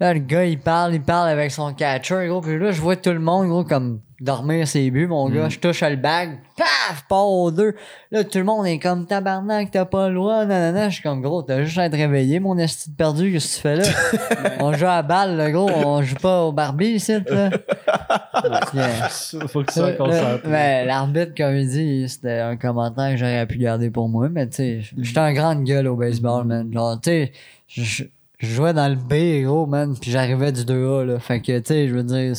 Là, 0.00 0.12
le 0.12 0.20
gars, 0.20 0.44
il 0.44 0.58
parle, 0.58 0.94
il 0.94 1.02
parle 1.02 1.28
avec 1.28 1.52
son 1.52 1.72
catcher, 1.72 2.26
gros. 2.26 2.40
Puis 2.40 2.58
là, 2.58 2.72
je 2.72 2.80
vois 2.80 2.96
tout 2.96 3.12
le 3.12 3.20
monde, 3.20 3.46
gros, 3.46 3.62
comme 3.62 4.00
dormir 4.20 4.66
ses 4.66 4.90
buts, 4.90 5.06
mon 5.06 5.28
gars. 5.28 5.48
Je 5.48 5.60
touche 5.60 5.82
le 5.82 5.94
bag, 5.94 6.40
paf, 6.56 7.04
part 7.08 7.28
aux 7.28 7.52
deux. 7.52 7.74
Là, 8.10 8.24
tout 8.24 8.38
le 8.38 8.44
monde 8.44 8.66
est 8.66 8.80
comme 8.80 9.06
tabarnak, 9.06 9.70
t'as 9.70 9.84
pas 9.84 10.08
le 10.08 10.16
droit, 10.16 10.46
nanana. 10.46 10.88
Je 10.88 10.94
suis 10.94 11.02
comme, 11.02 11.22
gros, 11.22 11.42
t'as 11.42 11.62
juste 11.62 11.78
à 11.78 11.84
être 11.84 11.94
réveillé, 11.94 12.40
mon 12.40 12.58
esti 12.58 12.90
de 12.90 12.96
perdu, 12.96 13.32
qu'est-ce 13.32 13.50
que 13.50 13.54
tu 13.54 13.60
fais 13.60 13.76
là? 13.76 14.56
on 14.60 14.72
joue 14.72 14.86
à 14.86 15.02
balle, 15.02 15.36
là, 15.36 15.52
gros, 15.52 15.70
on 15.70 16.02
joue 16.02 16.16
pas 16.16 16.42
au 16.42 16.50
Barbie, 16.50 16.94
ici, 16.94 17.12
là. 17.12 17.50
Faut 19.46 19.62
que 19.62 19.72
tu 19.72 19.74
sois 19.74 19.92
concentré. 19.92 20.48
ben, 20.48 20.86
l'arbitre, 20.88 21.34
comme 21.36 21.54
il 21.54 21.68
dit, 21.68 22.08
c'était 22.08 22.40
un 22.40 22.56
commentaire 22.56 23.12
que 23.12 23.16
j'aurais 23.16 23.46
pu 23.46 23.58
garder 23.58 23.90
pour 23.90 24.08
moi, 24.08 24.28
mais 24.28 24.48
tu 24.48 24.56
sais, 24.56 24.80
j'étais 24.98 25.20
un 25.20 25.32
grande 25.32 25.62
gueule 25.62 25.86
au 25.86 25.94
baseball, 25.94 26.44
man. 26.44 26.72
Genre, 26.72 27.00
tu 27.00 27.30
sais, 27.68 28.10
je 28.44 28.54
jouais 28.54 28.72
dans 28.72 28.88
le 28.88 28.96
B, 28.96 29.44
gros, 29.44 29.66
man, 29.66 29.96
puis 30.00 30.10
j'arrivais 30.10 30.52
du 30.52 30.62
2A, 30.62 31.04
là. 31.04 31.18
Fait 31.18 31.40
que, 31.40 31.58
tu 31.58 31.64
sais, 31.66 31.88
je 31.88 31.94
veux 31.94 32.02
dire, 32.02 32.34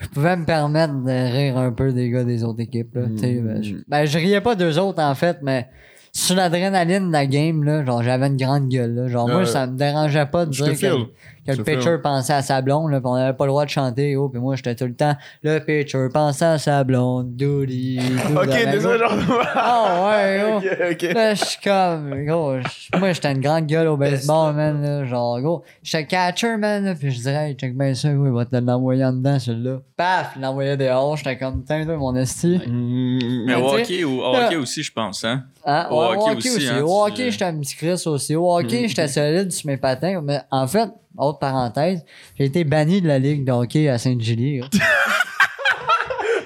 je 0.00 0.08
pouvais 0.08 0.36
me 0.36 0.44
permettre 0.44 0.94
de 0.94 1.32
rire 1.32 1.58
un 1.58 1.72
peu 1.72 1.92
des 1.92 2.10
gars 2.10 2.24
des 2.24 2.44
autres 2.44 2.60
équipes, 2.60 2.94
là. 2.94 3.02
tu 3.14 3.18
sais, 3.18 3.34
ben, 3.40 3.62
je, 3.62 3.76
ben, 3.88 4.04
je 4.04 4.18
riais 4.18 4.40
pas 4.40 4.54
d'eux 4.54 4.78
autres, 4.78 5.02
en 5.02 5.14
fait, 5.14 5.38
mais 5.42 5.68
sur 6.12 6.34
l'adrénaline 6.34 7.08
de 7.08 7.12
la 7.12 7.26
game, 7.26 7.62
là, 7.62 7.84
genre, 7.84 8.02
j'avais 8.02 8.26
une 8.26 8.36
grande 8.36 8.68
gueule, 8.68 8.94
là. 8.94 9.08
Genre, 9.08 9.28
moi, 9.28 9.46
ça 9.46 9.66
me 9.66 9.76
dérangeait 9.76 10.26
pas 10.26 10.46
de 10.46 10.52
Je 10.52 10.64
dire 10.64 10.74
te 10.74 10.80
que, 10.80 11.10
que 11.52 11.58
le 11.58 11.64
pitcher 11.64 11.96
pensait 12.02 12.32
à 12.32 12.42
sa 12.42 12.60
blonde, 12.62 12.90
là, 12.90 13.00
pis 13.00 13.06
on 13.06 13.14
avait 13.14 13.32
pas 13.36 13.44
le 13.44 13.50
droit 13.50 13.64
de 13.64 13.70
chanter, 13.70 14.12
gros, 14.14 14.28
puis 14.28 14.40
moi, 14.40 14.56
j'étais 14.56 14.74
tout 14.74 14.84
le 14.86 14.94
temps, 14.94 15.14
le 15.42 15.58
pitcher 15.58 16.08
pensait 16.12 16.44
à 16.44 16.58
sa 16.58 16.84
blonde, 16.84 17.34
doody, 17.36 17.98
Ok, 18.36 18.70
désolé, 18.70 18.98
genre. 18.98 19.12
Ah 19.54 20.08
ouais, 20.10 20.40
gros. 20.42 20.56
ok, 20.58 20.78
ok. 20.92 21.02
Là, 21.14 21.34
je 21.34 21.44
suis 21.44 21.60
comme, 21.62 22.24
gros, 22.24 22.54
moi, 22.98 23.12
j'étais 23.12 23.32
une 23.32 23.40
grande 23.40 23.66
gueule 23.66 23.88
au 23.88 23.96
baseball, 23.96 24.54
man, 24.54 24.82
là, 24.82 25.04
genre, 25.04 25.40
gros, 25.40 25.62
j'étais 25.82 26.06
catcher, 26.06 26.56
man, 26.56 26.84
là, 26.84 26.94
pis 26.94 27.10
je 27.10 27.18
dirais, 27.20 27.48
hey, 27.50 27.54
check 27.54 27.76
bien 27.76 27.94
ça, 27.94 28.08
oui, 28.08 28.28
il 28.28 28.34
va 28.34 28.44
te 28.44 28.56
l'envoyer 28.56 29.04
en 29.04 29.12
dedans, 29.12 29.38
celui-là. 29.38 29.78
Paf, 29.96 30.32
il 30.36 30.42
l'envoyait 30.42 30.76
dehors, 30.76 31.16
j'étais 31.16 31.36
comme, 31.36 31.62
tiens, 31.64 31.84
toi, 31.84 31.96
mon 31.96 32.14
esti. 32.16 32.60
Mm, 32.66 33.44
Mais 33.46 33.54
au 33.54 33.62
Mais 33.62 33.68
sais, 33.68 33.82
hockey, 33.82 34.04
ou, 34.04 34.20
au 34.20 34.34
hockey 34.36 34.56
aussi, 34.56 34.82
je 34.82 34.92
pense, 34.92 35.24
hein. 35.24 35.44
Hein? 35.64 35.86
Au 35.90 36.00
hockey 36.02 36.36
aussi, 36.36 36.68
hein, 36.68 36.82
Au 36.82 37.06
tu- 37.06 37.12
hockey, 37.12 37.30
j'étais 37.30 37.44
un 37.44 37.58
petit 37.58 37.76
Chris 37.76 38.02
aussi. 38.06 38.34
Au 38.34 38.50
hockey, 38.56 38.88
j'étais 38.88 39.08
solide 39.08 39.52
sur 39.52 39.66
mes 39.66 39.76
patins. 39.76 40.20
Mais 40.24 40.40
en 40.50 40.66
fait, 40.66 40.88
autre 41.16 41.38
parenthèse, 41.38 42.04
j'ai 42.38 42.44
été 42.44 42.64
banni 42.64 43.00
de 43.00 43.08
la 43.08 43.18
ligue 43.18 43.44
de 43.44 43.52
hockey 43.52 43.88
à 43.88 43.96
gros. 43.96 44.66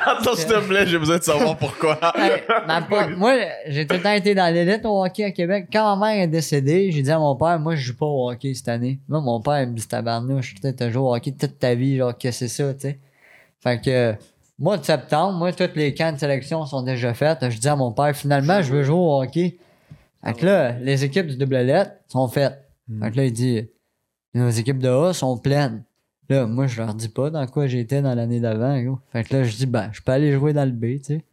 Attends, 0.06 0.34
s'il 0.34 0.48
te 0.48 0.60
plaît, 0.68 0.86
j'ai 0.86 0.98
besoin 0.98 1.16
de 1.18 1.22
savoir 1.22 1.56
pourquoi. 1.56 1.98
Hey, 2.16 2.42
ma 2.66 2.82
po- 2.82 3.08
moi, 3.16 3.34
j'ai 3.68 3.86
tout 3.86 3.94
le 3.96 4.02
temps 4.02 4.12
été 4.12 4.34
dans 4.34 4.52
l'élite 4.52 4.84
au 4.84 5.02
hockey 5.02 5.24
à 5.24 5.30
Québec. 5.30 5.68
Quand 5.72 5.96
ma 5.96 6.06
mère 6.14 6.22
est 6.24 6.28
décédée, 6.28 6.90
j'ai 6.92 7.00
dit 7.02 7.10
à 7.10 7.18
mon 7.18 7.34
père, 7.36 7.58
moi, 7.58 7.74
je 7.74 7.80
joue 7.86 7.96
pas 7.96 8.04
au 8.06 8.30
hockey 8.30 8.52
cette 8.52 8.68
année. 8.68 9.00
Moi, 9.08 9.20
mon 9.22 9.40
père, 9.40 9.62
il 9.62 9.70
me 9.70 9.74
dit, 9.74 9.86
tabarnouche, 9.88 10.54
tu 10.60 10.66
as 10.66 10.90
joué 10.90 11.00
au 11.02 11.14
hockey 11.14 11.32
toute 11.32 11.58
ta 11.58 11.74
vie, 11.74 11.96
genre, 11.96 12.16
que 12.16 12.30
c'est 12.30 12.48
ça, 12.48 12.74
tu 12.74 12.80
sais? 12.80 12.98
Fait 13.62 13.80
que, 13.80 14.14
mois 14.58 14.76
de 14.76 14.84
septembre, 14.84 15.38
moi, 15.38 15.52
toutes 15.52 15.74
les 15.76 15.94
camps 15.94 16.12
de 16.12 16.18
sélection 16.18 16.66
sont 16.66 16.82
déjà 16.82 17.14
faites. 17.14 17.48
Je 17.48 17.58
dis 17.58 17.68
à 17.68 17.76
mon 17.76 17.92
père, 17.92 18.14
finalement, 18.14 18.60
je 18.60 18.72
veux 18.74 18.82
jouer 18.82 18.96
au 18.98 19.22
hockey. 19.22 19.56
Fait 20.22 20.34
que 20.34 20.44
là, 20.44 20.72
les 20.80 21.02
équipes 21.04 21.28
du 21.28 21.36
double 21.38 21.56
lettre 21.60 21.92
sont 22.08 22.28
faites. 22.28 22.60
Fait 23.02 23.10
que 23.10 23.16
là, 23.16 23.24
il 23.24 23.32
dit, 23.32 23.66
nos 24.34 24.50
équipes 24.50 24.78
de 24.78 24.88
A 24.88 25.12
sont 25.12 25.38
pleines. 25.38 25.82
Là, 26.28 26.46
moi, 26.46 26.66
je 26.66 26.80
leur 26.80 26.94
dis 26.94 27.08
pas 27.08 27.30
dans 27.30 27.46
quoi 27.46 27.66
j'étais 27.66 28.00
dans 28.00 28.14
l'année 28.14 28.40
d'avant, 28.40 28.80
gros. 28.82 28.98
Fait 29.12 29.24
que 29.24 29.36
là, 29.36 29.44
je 29.44 29.54
dis, 29.56 29.66
ben, 29.66 29.90
je 29.92 30.00
peux 30.00 30.12
aller 30.12 30.32
jouer 30.32 30.52
dans 30.52 30.64
le 30.64 30.70
B, 30.72 30.98
tu 30.98 31.04
sais. 31.04 31.24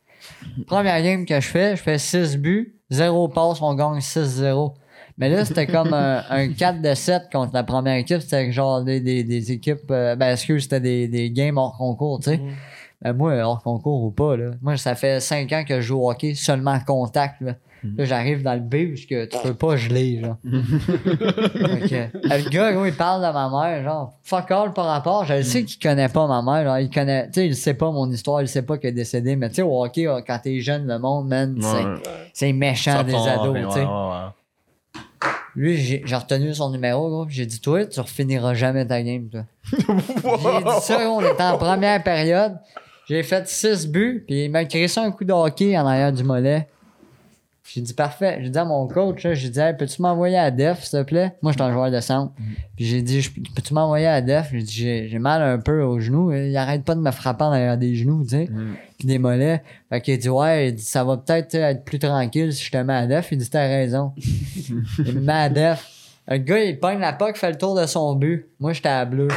Première 0.68 1.02
game 1.02 1.26
que 1.26 1.40
je 1.40 1.48
fais, 1.48 1.76
je 1.76 1.82
fais 1.82 1.98
6 1.98 2.38
buts, 2.38 2.76
0 2.92 3.30
passes, 3.30 3.62
on 3.62 3.74
gagne 3.74 4.00
6-0. 4.00 4.74
Mais 5.18 5.30
là, 5.30 5.46
c'était 5.46 5.66
comme 5.66 5.94
un, 5.94 6.24
un 6.30 6.50
4 6.50 6.82
de 6.82 6.94
7 6.94 7.24
contre 7.32 7.54
la 7.54 7.64
première 7.64 7.96
équipe. 7.96 8.20
C'était 8.22 8.52
genre 8.52 8.84
des, 8.84 9.00
des, 9.00 9.24
des 9.24 9.52
équipes. 9.52 9.90
euh, 9.92 10.16
ben, 10.16 10.34
excuse, 10.34 10.64
c'était 10.64 10.80
des, 10.80 11.08
des 11.08 11.32
games 11.32 11.58
hors 11.58 11.78
concours, 11.78 12.20
tu 12.20 12.32
sais. 12.32 12.42
Ben, 13.02 13.14
moi, 13.14 13.34
hors 13.42 13.64
concours 13.64 14.04
ou 14.04 14.12
pas, 14.12 14.36
là. 14.36 14.52
Moi, 14.62 14.78
ça 14.78 14.94
fait 14.96 15.20
5 15.20 15.52
ans 15.54 15.64
que 15.68 15.76
je 15.78 15.88
joue 15.88 16.02
au 16.02 16.12
hockey 16.12 16.36
seulement 16.36 16.72
en 16.72 16.80
contact, 16.82 17.42
là. 17.42 17.56
Là, 17.84 18.06
j'arrive 18.06 18.44
dans 18.44 18.54
le 18.54 18.60
B 18.60 18.90
parce 18.94 19.06
que 19.06 19.26
tu 19.26 19.38
peux 19.44 19.54
pas 19.56 19.76
geler, 19.76 20.22
genre. 20.22 20.38
Euh, 21.94 22.08
le 22.38 22.50
gars, 22.50 22.74
gros, 22.74 22.86
il 22.86 22.94
parle 22.94 23.22
de 23.26 23.32
ma 23.34 23.50
mère, 23.50 23.84
genre, 23.84 24.14
fuck 24.24 24.50
all 24.52 24.74
par 24.74 24.86
rapport. 24.86 25.26
Je 25.26 25.34
le 25.36 25.44
sais 25.44 25.64
qu'il 25.64 25.80
connaît 25.82 26.10
pas 26.10 26.28
ma 26.28 26.42
mère, 26.42 26.64
genre, 26.66 26.78
il 26.80 26.90
connaît, 26.90 27.26
tu 27.28 27.34
sais, 27.34 27.48
il 27.48 27.56
sait 27.56 27.74
pas 27.74 27.92
mon 27.92 28.10
histoire, 28.12 28.42
il 28.42 28.48
sait 28.48 28.62
pas 28.62 28.78
qu'elle 28.78 28.92
est 28.92 28.94
décédée, 28.94 29.36
mais 29.36 29.50
tu 29.50 29.56
sais, 29.56 29.62
au 29.62 29.84
hockey, 29.84 30.08
quand 30.26 30.40
t'es 30.44 30.60
jeune, 30.62 30.88
le 30.88 31.00
monde, 31.00 31.28
man, 31.28 31.58
c'est- 31.60 32.12
c'est 32.34 32.54
méchant 32.54 32.98
Ça 32.98 33.04
des 33.04 33.14
ados, 33.16 33.56
tu 33.58 33.72
sais. 33.74 33.80
ouais, 33.80 33.86
ouais. 33.86 34.92
Lui, 35.56 35.78
j'ai 35.78 36.02
j'ai 36.06 36.16
retenu 36.16 36.54
son 36.54 36.70
numéro, 36.72 37.10
gros. 37.10 37.26
pis 37.26 37.34
J'ai 37.36 37.46
dit, 37.46 37.60
toi, 37.60 37.86
tu 37.86 38.00
refiniras 38.00 38.54
jamais 38.54 38.86
ta 38.88 39.02
game, 39.04 39.28
toi. 39.30 39.42
J'ai 39.74 39.78
dit 40.64 40.82
ça, 40.82 41.04
gros, 41.04 41.18
on 41.18 41.22
était 41.22 41.44
en 41.44 41.58
première 41.58 42.02
période. 42.04 42.58
J'ai 43.10 43.22
fait 43.24 43.46
6 43.48 43.88
buts, 43.90 44.24
puis 44.26 44.46
il 44.46 44.52
m'a 44.52 44.64
créé 44.66 44.88
ça 44.88 45.02
un 45.04 45.12
coup 45.12 45.26
de 45.26 45.34
hockey 45.34 45.78
en 45.78 45.86
arrière 45.86 46.14
du 46.14 46.24
mollet. 46.24 46.68
J'ai 47.64 47.82
dit, 47.82 47.94
parfait. 47.94 48.40
J'ai 48.42 48.50
dit 48.50 48.58
à 48.58 48.66
mon 48.66 48.88
coach, 48.88 49.26
j'ai 49.34 49.50
dit, 49.50 49.60
hey, 49.60 49.76
peux-tu 49.78 50.02
m'envoyer 50.02 50.38
à 50.38 50.52
Def, 50.52 50.84
s'il 50.84 51.00
te 51.00 51.04
plaît? 51.06 51.36
Moi, 51.42 51.52
j'étais 51.52 51.64
un 51.64 51.72
joueur 51.72 51.90
de 51.92 52.00
centre. 52.02 52.34
Puis 52.76 52.86
j'ai 52.86 53.02
dit, 53.02 53.22
peux-tu 53.56 53.74
m'envoyer 53.74 54.08
à 54.08 54.22
Def? 54.22 54.50
J'ai 54.52 54.62
dit, 54.64 55.08
j'ai 55.10 55.20
mal 55.20 55.42
un 55.42 55.58
peu 55.60 55.82
au 55.82 56.00
genou. 56.00 56.34
Il 56.34 56.56
arrête 56.58 56.84
pas 56.84 56.96
de 56.96 57.00
me 57.02 57.12
frapper 57.12 57.44
en 57.46 57.52
arrière 57.52 57.78
des 57.78 57.96
genoux, 57.96 58.24
tu 58.24 58.30
sais. 58.30 58.50
Puis 58.98 59.08
des 59.08 59.20
mollets. 59.20 59.64
Fait 59.90 60.02
qu'il 60.02 60.18
dit, 60.18 60.28
ouais, 60.30 60.70
il 60.70 60.76
dit, 60.76 60.84
ça 60.84 61.04
va 61.04 61.18
peut-être 61.18 61.54
être 61.56 61.86
plus 61.86 62.00
tranquille 62.00 62.52
si 62.52 62.66
je 62.66 62.72
te 62.72 62.78
mets 62.78 62.94
à 62.94 63.08
Def. 63.08 63.30
Il 63.32 63.38
dit, 63.38 63.50
t'as 63.50 63.68
raison. 63.68 64.12
il 64.18 65.14
me 65.16 65.22
met 65.22 65.32
à 65.34 65.50
Def. 65.50 65.88
Le 66.28 66.38
gars, 66.38 66.64
il 66.64 66.80
pogne 66.80 67.00
la 67.00 67.14
POC, 67.14 67.38
fait 67.38 67.52
le 67.52 67.58
tour 67.58 67.80
de 67.80 67.86
son 67.86 68.16
but. 68.16 68.48
Moi, 68.60 68.74
j'étais 68.74 68.90
à 68.90 69.06
bleu. 69.06 69.28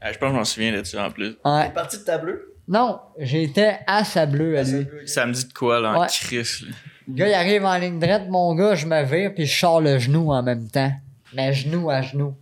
Ah, 0.00 0.12
je 0.12 0.18
pense 0.18 0.28
que 0.28 0.34
je 0.34 0.38
m'en 0.38 0.44
souviens 0.44 0.72
de 0.78 0.84
ça 0.84 1.06
en 1.06 1.10
plus. 1.10 1.36
Ouais. 1.44 1.70
parti 1.72 1.96
de 1.98 2.02
ta 2.02 2.18
bleue? 2.18 2.54
Non, 2.68 2.98
j'étais 3.18 3.78
à 3.86 4.04
sa 4.04 4.26
bleue 4.26 4.58
à 4.58 4.62
lui. 4.64 4.86
Ça 5.06 5.26
me 5.26 5.32
dit 5.32 5.46
de 5.46 5.52
quoi, 5.52 5.80
là, 5.80 5.96
en 5.96 6.00
Ouais. 6.02 6.06
crise, 6.08 6.64
là. 6.66 6.74
Le 7.12 7.18
gars, 7.18 7.28
il 7.28 7.34
arrive 7.34 7.64
en 7.64 7.76
ligne 7.76 7.98
droite, 7.98 8.22
mon 8.28 8.54
gars, 8.54 8.74
je 8.74 8.86
me 8.86 9.02
vire, 9.02 9.32
puis 9.34 9.44
je 9.46 9.58
sors 9.58 9.80
le 9.80 9.98
genou 9.98 10.32
en 10.32 10.42
même 10.42 10.68
temps. 10.68 10.90
Mais 11.34 11.52
genou 11.52 11.90
à 11.90 12.00
genou. 12.02 12.34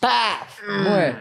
Paf! 0.00 0.62
Ouais. 0.68 1.14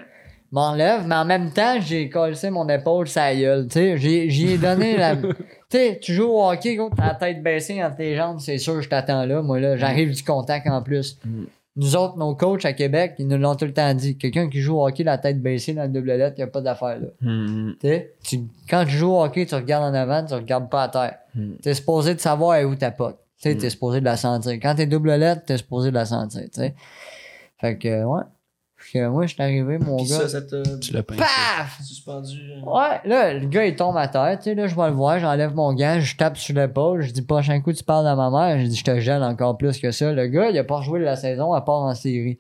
M'enlève, 0.52 1.08
mais 1.08 1.16
en 1.16 1.26
même 1.26 1.50
temps, 1.52 1.82
j'ai 1.82 2.10
collé 2.10 2.36
mon 2.52 2.70
épaule 2.70 3.08
sa 3.08 3.34
gueule, 3.36 3.66
tu 3.68 3.74
sais. 3.74 3.98
J'ai- 3.98 4.30
J'y 4.30 4.52
ai 4.52 4.58
donné 4.60 4.96
la... 4.98 5.16
tu 5.16 5.26
sais, 5.72 6.00
tu 6.00 6.14
joues 6.14 6.28
au 6.30 6.48
hockey, 6.48 6.76
gros, 6.76 6.92
t'as 6.96 7.08
la 7.08 7.16
tête 7.16 7.42
baissée 7.42 7.84
entre 7.84 7.96
tes 7.98 8.16
jambes, 8.16 8.40
c'est 8.40 8.60
sûr, 8.60 8.80
je 8.80 8.88
t'attends 8.88 9.26
là. 9.26 9.42
Moi, 9.42 9.60
là, 9.60 9.78
j'arrive 9.78 10.14
du 10.16 10.24
contact 10.24 10.68
en 10.68 10.84
plus. 10.84 11.18
Nous 11.76 11.96
autres, 11.96 12.18
nos 12.18 12.36
coachs 12.36 12.66
à 12.66 12.74
Québec, 12.74 13.16
ils 13.18 13.28
nous 13.28 13.38
l'ont 13.38 13.56
tout 13.56 13.66
le 13.66 13.74
temps 13.74 13.92
dit. 13.96 14.16
Quelqu'un 14.18 14.48
qui 14.50 14.60
joue 14.62 14.78
au 14.78 14.86
hockey, 14.88 15.04
la 15.04 15.18
tête 15.18 15.42
baissée 15.42 15.74
dans 15.74 15.84
le 15.84 15.90
double 15.90 16.12
lettre, 16.14 16.38
y 16.38 16.44
a 16.44 16.48
pas 16.48 16.62
d'affaire, 16.62 17.00
là. 17.00 17.08
Mm, 17.22 17.72
Tu 17.82 18.02
tu- 18.24 18.44
quand 18.70 18.86
tu 18.86 18.92
joues 18.92 19.12
au 19.12 19.24
hockey, 19.24 19.46
tu 19.48 19.56
regardes 19.56 19.84
en 19.84 19.94
avant, 19.98 20.24
tu 20.24 20.34
regardes 20.36 20.70
pas 20.70 20.84
à 20.84 20.90
terre. 20.90 21.16
Mm. 21.34 21.54
T'es 21.64 21.74
supposé 21.74 22.14
de 22.14 22.20
savoir 22.20 22.64
où 22.64 22.76
ta 22.76 22.92
pote. 22.92 23.18
Tu 23.42 23.50
sais, 23.50 23.58
t'es 23.58 23.70
supposé 23.72 24.00
de 24.02 24.06
la 24.06 24.18
sentir. 24.18 24.54
Quand 24.54 24.76
t'es 24.76 24.86
double 24.86 25.14
lettre, 25.16 25.46
t'es 25.46 25.58
supposé 25.58 25.90
de 25.90 25.96
la 25.96 26.06
sentir, 26.06 26.44
tu 26.44 26.50
sais. 26.62 26.76
Fait 27.60 27.78
que, 27.78 28.04
ouais. 28.04 28.22
Moi, 28.96 29.26
je 29.26 29.34
suis 29.34 29.42
arrivé, 29.42 29.78
mon 29.80 29.98
Puis 29.98 30.08
gars. 30.08 30.20
ça, 30.20 30.28
ça 30.30 30.42
t'a 30.42 30.62
Tu 30.82 30.94
l'as 30.94 31.04
pas 31.04 31.16
Paf! 31.16 31.80
suspendu. 31.84 32.38
Ouais, 32.66 33.00
là, 33.06 33.34
le 33.34 33.48
gars, 33.48 33.66
il 33.66 33.76
tombe 33.76 33.98
à 33.98 34.08
terre, 34.08 34.38
tu 34.38 34.44
sais, 34.46 34.56
là, 34.56 34.68
je 34.68 34.76
vais 34.76 34.88
le 34.88 34.94
voir, 34.94 35.20
j'enlève 35.20 35.54
mon 35.56 35.74
gant, 35.74 36.00
je 36.00 36.16
tape 36.16 36.38
sur 36.38 36.56
l'épaule, 36.56 37.02
je 37.02 37.12
dis, 37.12 37.22
prochain 37.22 37.60
coup, 37.62 37.74
tu 37.74 37.84
parles 37.84 38.08
à 38.08 38.16
ma 38.16 38.30
mère, 38.30 38.60
je 38.60 38.66
dis, 38.68 38.76
je 38.76 38.84
te 38.84 39.00
gèle 39.00 39.24
encore 39.24 39.58
plus 39.58 39.80
que 39.80 39.92
ça. 39.92 40.12
Le 40.12 40.28
gars, 40.28 40.50
il 40.50 40.58
a 40.58 40.64
pas 40.64 40.78
rejoué 40.78 41.00
la 41.00 41.16
saison 41.16 41.54
à 41.54 41.62
part 41.62 41.82
en 41.82 41.96
série. 41.96 42.40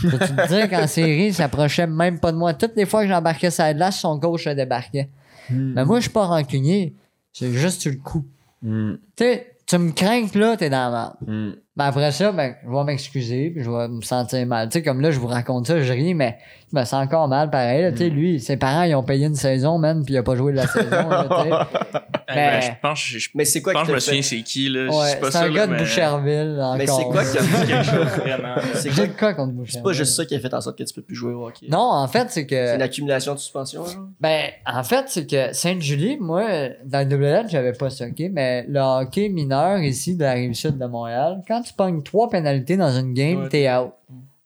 Peux-tu 0.00 0.34
te 0.34 0.48
dire 0.48 0.68
qu'en 0.68 0.86
série, 0.88 1.26
il 1.26 1.34
s'approchait 1.34 1.86
même 1.86 2.18
pas 2.18 2.32
de 2.32 2.36
moi? 2.36 2.52
Toutes 2.54 2.76
les 2.76 2.84
fois 2.86 3.02
que 3.02 3.08
j'embarquais 3.08 3.50
la 3.58 3.74
glace, 3.74 3.98
son 4.00 4.18
coach 4.18 4.44
se 4.44 4.50
débarquait. 4.50 5.08
Mais 5.50 5.84
moi, 5.84 5.98
je 5.98 6.04
suis 6.04 6.10
pas 6.12 6.26
rancunier. 6.26 6.94
C'est 7.32 7.52
juste 7.52 7.82
sur 7.82 7.92
le 7.92 7.98
coup. 7.98 8.24
Hmm. 8.62 8.94
Tu 9.16 9.24
sais, 9.24 9.56
tu 9.66 9.78
me 9.78 9.92
crains 9.92 10.26
que 10.26 10.38
là, 10.38 10.56
t'es 10.56 10.70
dans 10.70 10.90
la 10.90 10.90
merde. 10.90 11.14
Hmm. 11.26 11.52
Ben 11.76 11.86
après 11.86 12.12
ça, 12.12 12.30
ben, 12.30 12.54
je 12.64 12.70
vais 12.70 12.84
m'excuser, 12.84 13.50
puis 13.50 13.64
je 13.64 13.68
vais 13.70 13.88
me 13.88 14.00
sentir 14.00 14.46
mal. 14.46 14.68
Tu 14.68 14.78
sais, 14.78 14.82
comme 14.84 15.00
là, 15.00 15.10
je 15.10 15.18
vous 15.18 15.26
raconte 15.26 15.66
ça, 15.66 15.80
je 15.82 15.92
ris, 15.92 16.14
mais 16.14 16.38
je 16.72 16.78
me 16.78 16.84
sens 16.84 17.04
encore 17.04 17.26
mal 17.26 17.50
pareil. 17.50 17.82
là. 17.82 17.90
Tu 17.90 17.98
sais, 17.98 18.08
lui, 18.10 18.38
ses 18.38 18.56
parents, 18.56 18.84
ils 18.84 18.94
ont 18.94 19.02
payé 19.02 19.26
une 19.26 19.34
saison, 19.34 19.76
man, 19.78 20.04
puis 20.04 20.14
il 20.14 20.18
a 20.18 20.22
pas 20.22 20.36
joué 20.36 20.52
de 20.52 20.58
la 20.58 20.68
saison. 20.68 20.88
là, 21.08 21.26
Mais- 21.44 21.50
ben, 22.34 22.60
je 22.60 22.68
pense, 22.80 23.00
je, 23.04 23.18
je 23.18 23.28
Mais 23.34 23.44
c'est 23.44 23.60
quoi 23.60 23.72
pense 23.72 23.82
qui 23.82 23.86
que 23.88 23.92
je 23.92 23.94
me 23.96 24.00
souviens 24.00 24.22
c'est 24.22 24.42
qui, 24.42 24.68
là. 24.68 24.86
Ouais, 24.86 25.18
c'est 25.32 25.36
un 25.36 25.50
gars 25.50 25.66
de 25.66 25.72
mais- 25.72 25.78
Boucherville, 25.80 26.58
encore. 26.60 26.76
Mais 26.76 26.86
c'est 26.86 27.04
quoi 27.04 27.24
qui 27.24 27.38
a 27.38 27.42
fait 27.42 27.66
quelque 27.66 27.84
chose? 27.90 28.06
Vraiment. 28.22 28.54
C'est 28.74 28.90
J'ai 28.92 29.08
quoi- 29.08 29.34
contre 29.34 29.52
Boucherville? 29.54 29.72
C'est 29.74 29.82
pas 29.82 29.92
juste 29.92 30.14
ça 30.14 30.24
qui 30.26 30.36
a 30.36 30.38
fait 30.38 30.54
en 30.54 30.60
sorte 30.60 30.78
que 30.78 30.84
tu 30.84 30.94
peux 30.94 31.02
plus 31.02 31.16
jouer 31.16 31.32
au 31.32 31.44
hockey. 31.44 31.66
Non, 31.68 31.78
en 31.90 32.06
fait, 32.06 32.28
c'est 32.30 32.46
que... 32.46 32.54
C'est 32.68 32.76
une 32.76 32.82
accumulation 32.82 33.34
de 33.34 33.40
suspension, 33.40 33.84
genre? 33.84 34.06
Ben, 34.20 34.44
en 34.64 34.84
fait, 34.84 35.06
c'est 35.08 35.26
que 35.28 35.52
Sainte-Julie, 35.52 36.18
moi, 36.20 36.44
dans 36.84 37.08
le 37.08 37.16
WL, 37.16 37.46
j'avais 37.48 37.72
pas 37.72 37.90
ça, 37.90 38.04
OK? 38.06 38.22
Mais 38.32 38.64
le 38.68 38.78
hockey 38.78 39.28
mineur 39.28 39.78
ici 39.78 40.14
de 40.16 40.22
la 40.22 40.34
rive 40.34 40.54
sud 40.54 40.78
de 40.78 40.86
Montréal, 40.86 41.40
quand 41.48 41.63
tu 41.64 41.72
pognes 41.74 42.02
trois 42.02 42.28
pénalités 42.30 42.76
dans 42.76 42.90
une 42.96 43.14
game, 43.14 43.42
Ouais. 43.42 43.48
t'es 43.48 43.70
out. 43.72 43.92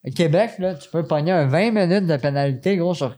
Au 0.07 0.11
Québec, 0.11 0.53
là, 0.59 0.75
tu 0.75 0.89
peux 0.91 1.03
pogner 1.03 1.33
un 1.33 1.47
20 1.47 1.71
minutes 1.73 2.07
de 2.07 2.17
pénalité, 2.17 2.77
gros, 2.77 2.95
sur 2.95 3.17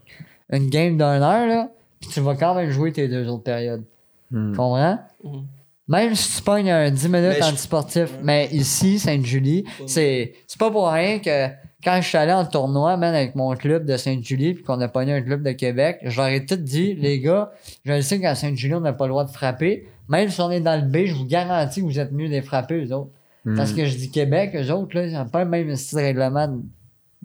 une 0.51 0.69
game 0.71 0.93
d'une 0.93 1.03
heure, 1.03 1.47
là, 1.47 1.69
puis 2.01 2.11
tu 2.11 2.21
vas 2.21 2.35
quand 2.35 2.55
même 2.55 2.71
jouer 2.71 2.93
tes 2.93 3.07
deux 3.09 3.29
autres 3.29 3.45
périodes. 3.45 3.85
Hmm. 4.31 4.53
Tu 4.53 4.57
comprends? 4.57 4.99
Mhm. 5.25 5.43
Même 5.89 6.15
si 6.15 6.37
tu 6.37 6.43
pognes 6.43 6.71
un 6.71 6.91
10 6.91 7.09
minutes 7.09 7.37
Mais 7.39 7.43
je- 7.43 7.51
antisportif. 7.51 8.11
Mais 8.23 8.49
ici, 8.53 8.99
Sainte-Julie, 9.01 9.65
c'est 9.87 10.35
c'est 10.47 10.59
pas 10.59 10.71
pour 10.71 10.89
rien 10.89 11.19
que 11.19 11.49
quand 11.83 11.99
je 12.01 12.07
suis 12.09 12.17
allé 12.19 12.33
en 12.33 12.45
tournoi, 12.45 12.97
man, 12.97 13.13
avec 13.15 13.35
mon 13.35 13.55
club 13.57 13.87
de 13.87 13.97
Sainte-Julie, 13.97 14.55
puis 14.55 14.63
qu'on 14.63 14.81
a 14.81 14.89
pogné 14.89 15.15
un 15.15 15.23
club 15.23 15.43
de 15.43 15.51
Québec, 15.53 15.99
je 16.05 16.17
leur 16.21 16.29
ai 16.29 16.45
tout 16.47 16.55
dit, 16.57 16.95
les 16.95 17.19
gars, 17.21 17.51
je 17.85 17.93
le 17.95 18.03
sais 18.03 18.21
qu'à 18.21 18.35
Sainte-Julie, 18.37 18.75
on 18.75 18.81
n'a 18.81 18.93
pas 18.93 19.07
le 19.07 19.11
droit 19.11 19.25
de 19.25 19.31
frapper. 19.31 19.89
Même 20.09 20.29
si 20.29 20.41
on 20.41 20.51
est 20.51 20.61
dans 20.61 20.77
le 20.81 20.87
B, 20.87 21.07
je 21.07 21.15
vous 21.15 21.25
garantis 21.27 21.81
que 21.81 21.87
vous 21.87 21.99
êtes 21.99 22.13
mieux 22.13 22.27
de 22.29 22.33
les 22.33 22.43
frapper, 22.43 22.85
eux 22.85 22.93
autres. 22.95 23.11
Parce 23.57 23.73
que 23.73 23.85
je 23.87 23.97
dis 23.97 24.11
Québec, 24.11 24.53
eux 24.55 24.71
autres, 24.71 24.97
là, 24.97 25.07
ils 25.07 25.13
n'ont 25.15 25.27
pas 25.29 25.45
le 25.45 25.51
même 25.51 25.75
style 25.77 25.99
de 25.99 26.03
règlement. 26.05 26.49
de- 26.49 26.63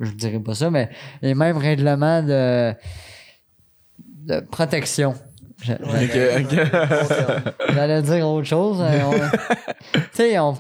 Je 0.02 0.12
dirais 0.12 0.40
pas 0.40 0.56
ça, 0.56 0.70
mais 0.70 0.90
les 1.22 1.36
mêmes 1.36 1.58
règlements 1.58 2.22
de, 2.24 2.74
de 4.26 4.40
protection. 4.52 5.14
J'allais 7.74 8.02
dire 8.02 8.28
autre 8.28 8.48
chose. 8.48 8.84
tu 9.94 10.00
sais, 10.14 10.40
on- 10.40 10.58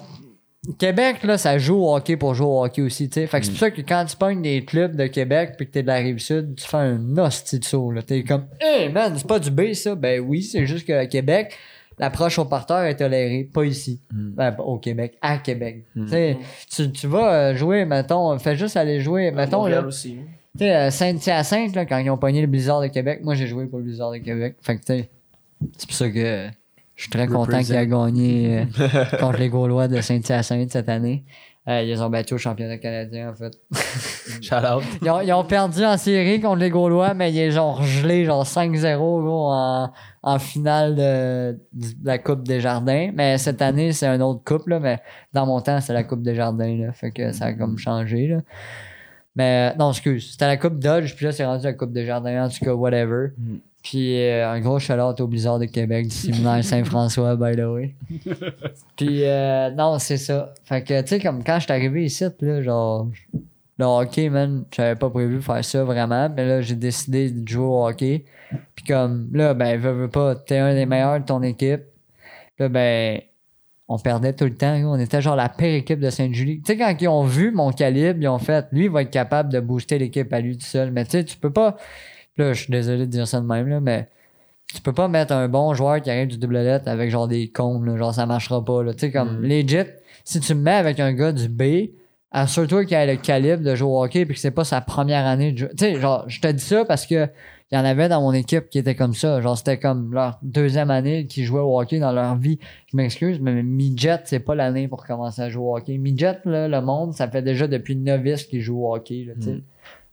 Québec, 0.79 1.17
là, 1.23 1.37
ça 1.37 1.59
joue 1.59 1.75
au 1.75 1.95
hockey 1.95 2.17
pour 2.17 2.33
jouer 2.33 2.47
au 2.47 2.63
hockey 2.65 2.81
aussi, 2.81 3.07
tu 3.07 3.13
sais. 3.21 3.27
Fait 3.27 3.39
que 3.39 3.45
c'est 3.45 3.51
pour 3.51 3.59
ça 3.59 3.69
que 3.71 3.81
quand 3.81 4.03
tu 4.05 4.15
pognes 4.17 4.41
des 4.41 4.65
clubs 4.65 4.95
de 4.95 5.05
Québec 5.05 5.53
puis 5.57 5.67
que 5.67 5.71
t'es 5.73 5.83
de 5.83 5.87
la 5.87 5.97
Rive-Sud, 5.97 6.55
tu 6.55 6.65
fais 6.67 6.77
un 6.77 7.17
hostie 7.19 7.59
de 7.59 7.65
saut. 7.65 7.93
T'es 8.05 8.23
comme, 8.23 8.47
hey 8.59 8.89
man, 8.89 9.13
c'est 9.15 9.27
pas 9.27 9.37
du 9.37 9.51
B, 9.51 9.73
ça. 9.73 9.93
Ben 9.93 10.19
oui, 10.21 10.41
c'est 10.41 10.65
juste 10.65 10.87
qu'à 10.87 11.05
Québec, 11.05 11.55
l'approche 11.97 12.39
au 12.39 12.45
parterre 12.45 12.83
est 12.83 12.97
tolérée. 12.97 13.49
Pas 13.51 13.65
ici. 13.65 14.01
Ben, 14.11 14.51
pas 14.51 14.63
au 14.63 14.77
Québec, 14.77 15.17
à 15.21 15.37
Québec. 15.37 15.85
Tu 15.93 16.07
sais, 16.07 16.37
tu, 16.69 16.91
tu 16.91 17.07
vas 17.07 17.33
euh, 17.33 17.55
jouer, 17.55 17.85
mettons, 17.85 18.37
fais 18.39 18.55
juste 18.55 18.77
aller 18.77 18.99
jouer, 19.01 19.31
mettons, 19.31 19.65
là. 19.67 19.81
aussi. 19.81 20.17
Tu 20.57 20.59
sais, 20.59 20.75
euh, 20.75 20.89
Saint-Hyacinthe, 20.89 21.75
quand 21.89 21.97
ils 21.97 22.09
ont 22.09 22.17
pogné 22.17 22.41
le 22.41 22.47
Blizzard 22.47 22.81
de 22.81 22.87
Québec, 22.87 23.19
moi 23.23 23.35
j'ai 23.35 23.47
joué 23.47 23.65
pour 23.65 23.79
le 23.79 23.85
Blizzard 23.85 24.11
de 24.11 24.17
Québec. 24.17 24.55
Fait 24.61 24.75
que, 24.77 24.81
tu 24.81 24.85
sais, 24.87 25.09
c'est 25.77 25.87
pour 25.87 25.95
ça 25.95 26.09
que 26.09 26.47
je 26.95 27.01
suis 27.01 27.11
très 27.11 27.27
content 27.27 27.61
qu'il 27.61 27.75
a 27.75 27.85
gagné 27.85 28.59
euh, 28.59 29.05
contre 29.19 29.39
les 29.39 29.49
Gaulois 29.49 29.87
de 29.87 29.99
Saint-Hyacinthe 29.99 30.71
cette 30.71 30.89
année. 30.89 31.23
Euh, 31.67 31.81
ils 31.81 31.87
les 31.87 32.01
ont 32.01 32.09
battus 32.09 32.33
au 32.33 32.37
championnat 32.37 32.77
canadien, 32.77 33.31
en 33.31 33.33
fait. 33.33 33.53
Ils 34.41 35.09
ont, 35.09 35.21
ils 35.21 35.33
ont 35.33 35.43
perdu 35.45 35.83
en 35.83 35.97
série 35.97 36.39
contre 36.39 36.57
les 36.59 36.69
Gaulois, 36.69 37.13
mais 37.13 37.33
ils 37.33 37.59
ont 37.59 37.81
gelés 37.81 38.25
genre 38.25 38.43
5-0 38.43 38.97
gros, 38.97 39.49
en, 39.51 39.91
en 40.21 40.39
finale 40.39 40.95
de, 40.95 41.59
de 41.73 41.87
la 42.03 42.17
Coupe 42.19 42.43
des 42.43 42.59
Jardins. 42.59 43.11
Mais 43.13 43.37
cette 43.37 43.61
année, 43.61 43.91
c'est 43.91 44.07
une 44.07 44.21
autre 44.21 44.43
coupe, 44.43 44.67
là, 44.67 44.79
mais 44.79 44.99
dans 45.33 45.45
mon 45.45 45.61
temps, 45.61 45.79
c'est 45.81 45.93
la 45.93 46.03
Coupe 46.03 46.21
des 46.21 46.35
Jardins. 46.35 46.77
Là, 46.77 46.91
fait 46.91 47.11
que 47.11 47.31
ça 47.31 47.45
a 47.45 47.53
comme 47.53 47.77
changé. 47.77 48.27
Là. 48.27 48.37
Mais 49.35 49.71
euh, 49.73 49.77
non, 49.77 49.91
excuse, 49.91 50.31
c'était 50.31 50.47
la 50.47 50.57
Coupe 50.57 50.79
Dodge, 50.79 51.15
puis 51.15 51.25
là, 51.25 51.31
c'est 51.31 51.45
rendu 51.45 51.63
la 51.63 51.73
Coupe 51.73 51.91
des 51.91 52.05
Jardins, 52.05 52.45
en 52.45 52.49
tout 52.49 52.63
cas, 52.63 52.73
whatever. 52.73 53.29
Puis 53.85 54.19
euh, 54.19 54.49
un 54.49 54.59
gros 54.61 54.79
shout 54.79 54.93
au 54.93 55.27
Blizzard 55.27 55.59
de 55.59 55.65
Québec, 55.65 56.07
du 56.07 56.15
séminaire 56.15 56.63
Saint-François, 56.63 57.35
by 57.35 57.55
the 57.55 57.65
way. 57.65 57.93
Puis 58.97 59.23
euh, 59.23 59.69
non, 59.69 59.99
c'est 59.99 60.17
ça. 60.17 60.55
Fait 60.63 60.81
que, 60.81 60.99
tu 61.01 61.07
sais, 61.07 61.19
comme 61.19 61.43
quand 61.43 61.59
je 61.59 61.65
suis 61.65 61.71
arrivé 61.71 62.05
ici, 62.05 62.25
là, 62.41 62.63
genre, 62.63 63.07
le 63.77 63.85
hockey, 63.85 64.29
man, 64.29 64.65
j'avais 64.75 64.95
pas 64.95 65.11
prévu 65.11 65.39
faire 65.39 65.63
ça 65.63 65.83
vraiment. 65.83 66.27
Mais 66.35 66.47
là, 66.47 66.61
j'ai 66.61 66.73
décidé 66.73 67.29
de 67.29 67.47
jouer 67.47 67.63
au 67.63 67.85
hockey. 67.85 68.25
Puis 68.75 68.85
comme, 68.85 69.29
là, 69.33 69.53
ben, 69.53 69.79
veux, 69.79 69.91
veux 69.91 70.09
pas, 70.09 70.33
t'es 70.33 70.57
un 70.57 70.73
des 70.73 70.87
meilleurs 70.87 71.19
de 71.19 71.25
ton 71.25 71.43
équipe. 71.43 71.83
Là, 72.57 72.69
ben, 72.69 73.21
on 73.87 73.99
perdait 73.99 74.33
tout 74.33 74.45
le 74.45 74.55
temps. 74.55 74.73
On 74.77 74.99
était 74.99 75.21
genre 75.21 75.35
la 75.35 75.49
pire 75.49 75.75
équipe 75.75 75.99
de 75.99 76.09
Sainte-Julie. 76.09 76.61
Tu 76.61 76.73
sais, 76.73 76.77
quand 76.77 76.95
ils 76.99 77.07
ont 77.07 77.23
vu 77.23 77.51
mon 77.51 77.71
calibre, 77.71 78.17
ils 78.19 78.27
ont 78.29 78.39
fait, 78.39 78.65
lui, 78.71 78.85
il 78.85 78.89
va 78.89 79.03
être 79.03 79.11
capable 79.11 79.53
de 79.53 79.59
booster 79.59 79.99
l'équipe 79.99 80.33
à 80.33 80.39
lui 80.39 80.57
tout 80.57 80.65
seul. 80.65 80.89
Mais 80.89 81.05
tu 81.05 81.11
sais, 81.11 81.23
tu 81.23 81.37
peux 81.37 81.53
pas. 81.53 81.77
Là, 82.37 82.53
je 82.53 82.63
suis 82.63 82.71
désolé 82.71 82.99
de 82.99 83.11
dire 83.11 83.27
ça 83.27 83.39
de 83.39 83.45
même, 83.45 83.67
là, 83.67 83.79
mais 83.79 84.09
tu 84.73 84.81
peux 84.81 84.93
pas 84.93 85.07
mettre 85.07 85.33
un 85.33 85.47
bon 85.47 85.73
joueur 85.73 86.01
qui 86.01 86.09
arrive 86.09 86.27
du 86.27 86.37
double 86.37 86.57
lettre 86.57 86.87
avec 86.87 87.09
genre 87.09 87.27
des 87.27 87.47
cons, 87.47 87.81
là, 87.81 87.97
genre 87.97 88.13
ça 88.13 88.25
marchera 88.25 88.63
pas. 88.63 88.83
Là. 88.83 88.93
Tu 88.93 88.99
sais, 89.01 89.11
comme 89.11 89.41
legit, 89.41 89.89
si 90.23 90.39
tu 90.39 90.53
me 90.55 90.61
mets 90.61 90.71
avec 90.71 90.99
un 90.99 91.13
gars 91.13 91.31
du 91.31 91.47
B, 91.47 91.91
assure-toi 92.31 92.85
qu'il 92.85 92.97
a 92.97 93.05
le 93.05 93.15
calibre 93.15 93.63
de 93.63 93.75
jouer 93.75 93.89
au 93.89 94.03
hockey 94.03 94.25
puis 94.25 94.35
que 94.35 94.41
c'est 94.41 94.51
pas 94.51 94.65
sa 94.65 94.81
première 94.81 95.25
année 95.25 95.53
de 95.53 95.59
jeu. 95.59 95.69
Tu 95.77 95.85
sais, 95.85 95.99
genre, 95.99 96.25
je 96.27 96.41
te 96.41 96.47
dis 96.47 96.63
ça 96.63 96.83
parce 96.83 97.05
que 97.05 97.29
il 97.71 97.75
y 97.75 97.81
en 97.81 97.85
avait 97.85 98.09
dans 98.09 98.21
mon 98.21 98.31
équipe 98.31 98.69
qui 98.69 98.77
étaient 98.77 98.93
comme 98.93 99.15
ça. 99.15 99.41
Genre, 99.41 99.57
c'était 99.57 99.79
comme 99.79 100.13
leur 100.13 100.37
deuxième 100.43 100.91
année 100.91 101.25
qui 101.25 101.45
jouaient 101.45 101.61
au 101.61 101.79
hockey 101.79 101.97
dans 101.99 102.11
leur 102.11 102.35
vie. 102.35 102.59
Je 102.91 102.97
m'excuse, 102.97 103.39
mais 103.39 103.63
midget, 103.63 104.19
c'est 104.25 104.39
pas 104.39 104.53
l'année 104.53 104.87
pour 104.87 105.03
commencer 105.05 105.41
à 105.41 105.49
jouer 105.49 105.63
au 105.63 105.75
hockey. 105.75 105.97
Midget, 105.97 106.37
là, 106.45 106.67
le 106.67 106.81
monde, 106.81 107.13
ça 107.13 107.27
fait 107.27 107.41
déjà 107.41 107.67
depuis 107.67 107.95
novice 107.95 108.43
qu'ils 108.43 108.61
jouent 108.61 108.85
au 108.85 108.95
hockey, 108.95 109.25
là, 109.27 109.33
tu 109.35 109.41
sais. 109.47 109.63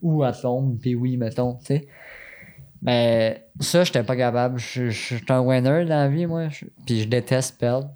Ou 0.00 0.22
à 0.22 0.32
tombe, 0.32 0.78
puis 0.80 0.94
oui, 0.94 1.18
mettons, 1.18 1.54
tu 1.56 1.66
sais. 1.66 1.86
Mais 2.82 3.46
ça, 3.60 3.84
j'étais 3.84 4.02
pas 4.02 4.16
capable. 4.16 4.58
Je 4.58 4.90
suis 4.90 5.22
un 5.28 5.40
winner 5.40 5.84
dans 5.84 5.96
la 5.96 6.08
vie, 6.08 6.26
moi. 6.26 6.48
Puis 6.84 7.02
je 7.02 7.08
déteste 7.08 7.58
perdre. 7.58 7.90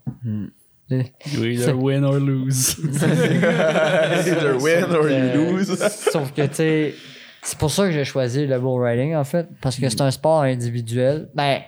You 0.88 1.44
either 1.44 1.74
win 1.76 2.04
or 2.04 2.20
lose. 2.20 2.76
Either 3.02 4.56
win 4.56 4.84
or 4.84 5.08
you 5.08 5.16
Euh, 5.16 5.52
lose. 5.52 5.76
Sauf 6.12 6.32
que, 6.32 6.42
tu 6.46 6.54
sais, 6.54 6.94
c'est 7.42 7.58
pour 7.58 7.72
ça 7.72 7.86
que 7.86 7.90
j'ai 7.90 8.04
choisi 8.04 8.46
le 8.46 8.58
bull 8.60 8.80
riding, 8.80 9.16
en 9.16 9.24
fait. 9.24 9.48
Parce 9.60 9.76
que 9.80 9.88
c'est 9.88 10.00
un 10.00 10.10
sport 10.12 10.42
individuel. 10.42 11.28
Ben, 11.34 11.62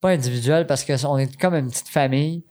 pas 0.00 0.10
individuel, 0.10 0.66
parce 0.68 0.84
qu'on 0.84 1.18
est 1.18 1.36
comme 1.36 1.54
une 1.54 1.68
petite 1.68 1.88
famille. 1.88 2.44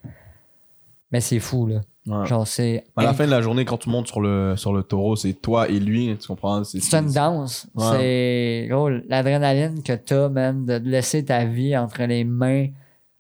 Mais 1.12 1.22
c'est 1.22 1.40
fou, 1.40 1.68
là. 1.68 1.80
Ouais. 2.06 2.26
Genre, 2.26 2.46
c'est. 2.46 2.84
À 2.98 3.04
la 3.04 3.14
fin 3.14 3.26
de 3.26 3.32
la 3.32 3.42
journée, 3.42 3.64
quand 3.66 3.78
tu 3.78 3.90
montes 3.90 4.08
sur 4.08 4.20
le, 4.20 4.56
sur 4.58 4.74
le 4.74 4.84
taureau, 4.84 5.16
c'est 5.16 5.34
toi 5.34 5.70
et 5.70 5.80
lui, 5.80 6.16
tu 6.20 6.28
comprends? 6.28 6.64
C'est 6.66 6.80
une 6.98 7.12
danse. 7.14 7.68
Ouais. 7.76 7.86
C'est 7.92 8.68
gros, 8.70 8.90
l'adrénaline 8.90 9.82
que 9.84 9.94
t'as, 9.94 10.28
man, 10.30 10.66
de 10.66 10.74
laisser 10.84 11.24
ta 11.24 11.46
vie 11.46 11.78
entre 11.78 12.04
les 12.04 12.24
mains, 12.26 12.68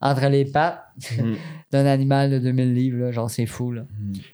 entre 0.01 0.27
les 0.27 0.45
pattes 0.45 0.79
Mm. 1.17 1.33
d'un 1.71 1.87
animal 1.87 2.29
de 2.29 2.37
2000 2.37 2.75
livres, 2.75 2.97
là. 3.05 3.11
Genre, 3.11 3.27
c'est 3.27 3.47
fou, 3.47 3.71
là. 3.71 3.81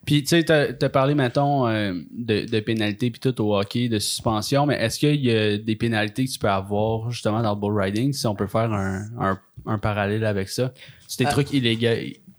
Puis, 0.06 0.24
tu 0.24 0.28
sais, 0.28 0.44
t'as 0.44 0.66
as 0.86 0.90
parlé, 0.90 1.16
mettons, 1.16 1.68
euh, 1.70 1.94
de, 2.12 2.46
de 2.46 2.60
pénalités 2.60 3.12
puis 3.12 3.22
tout 3.22 3.42
au 3.42 3.56
hockey, 3.58 3.88
de 3.88 3.98
suspension, 3.98 4.66
mais 4.66 4.76
est-ce 4.76 5.00
qu'il 5.00 5.24
y 5.24 5.32
a 5.32 5.58
des 5.58 5.76
pénalités 5.78 6.26
que 6.26 6.30
tu 6.32 6.38
peux 6.38 6.50
avoir 6.50 7.10
justement 7.12 7.42
dans 7.42 7.52
le 7.54 7.56
bull 7.62 7.80
riding, 7.80 8.12
si 8.12 8.28
on 8.28 8.36
peut 8.36 8.48
faire 8.48 8.74
un, 8.74 9.04
un, 9.22 9.40
un 9.68 9.78
parallèle 9.78 10.26
avec 10.26 10.50
ça? 10.50 10.74
C'est 11.08 11.24
des 11.24 11.30
Ah. 11.30 11.32
trucs 11.32 11.54
illégaux, 11.54 11.88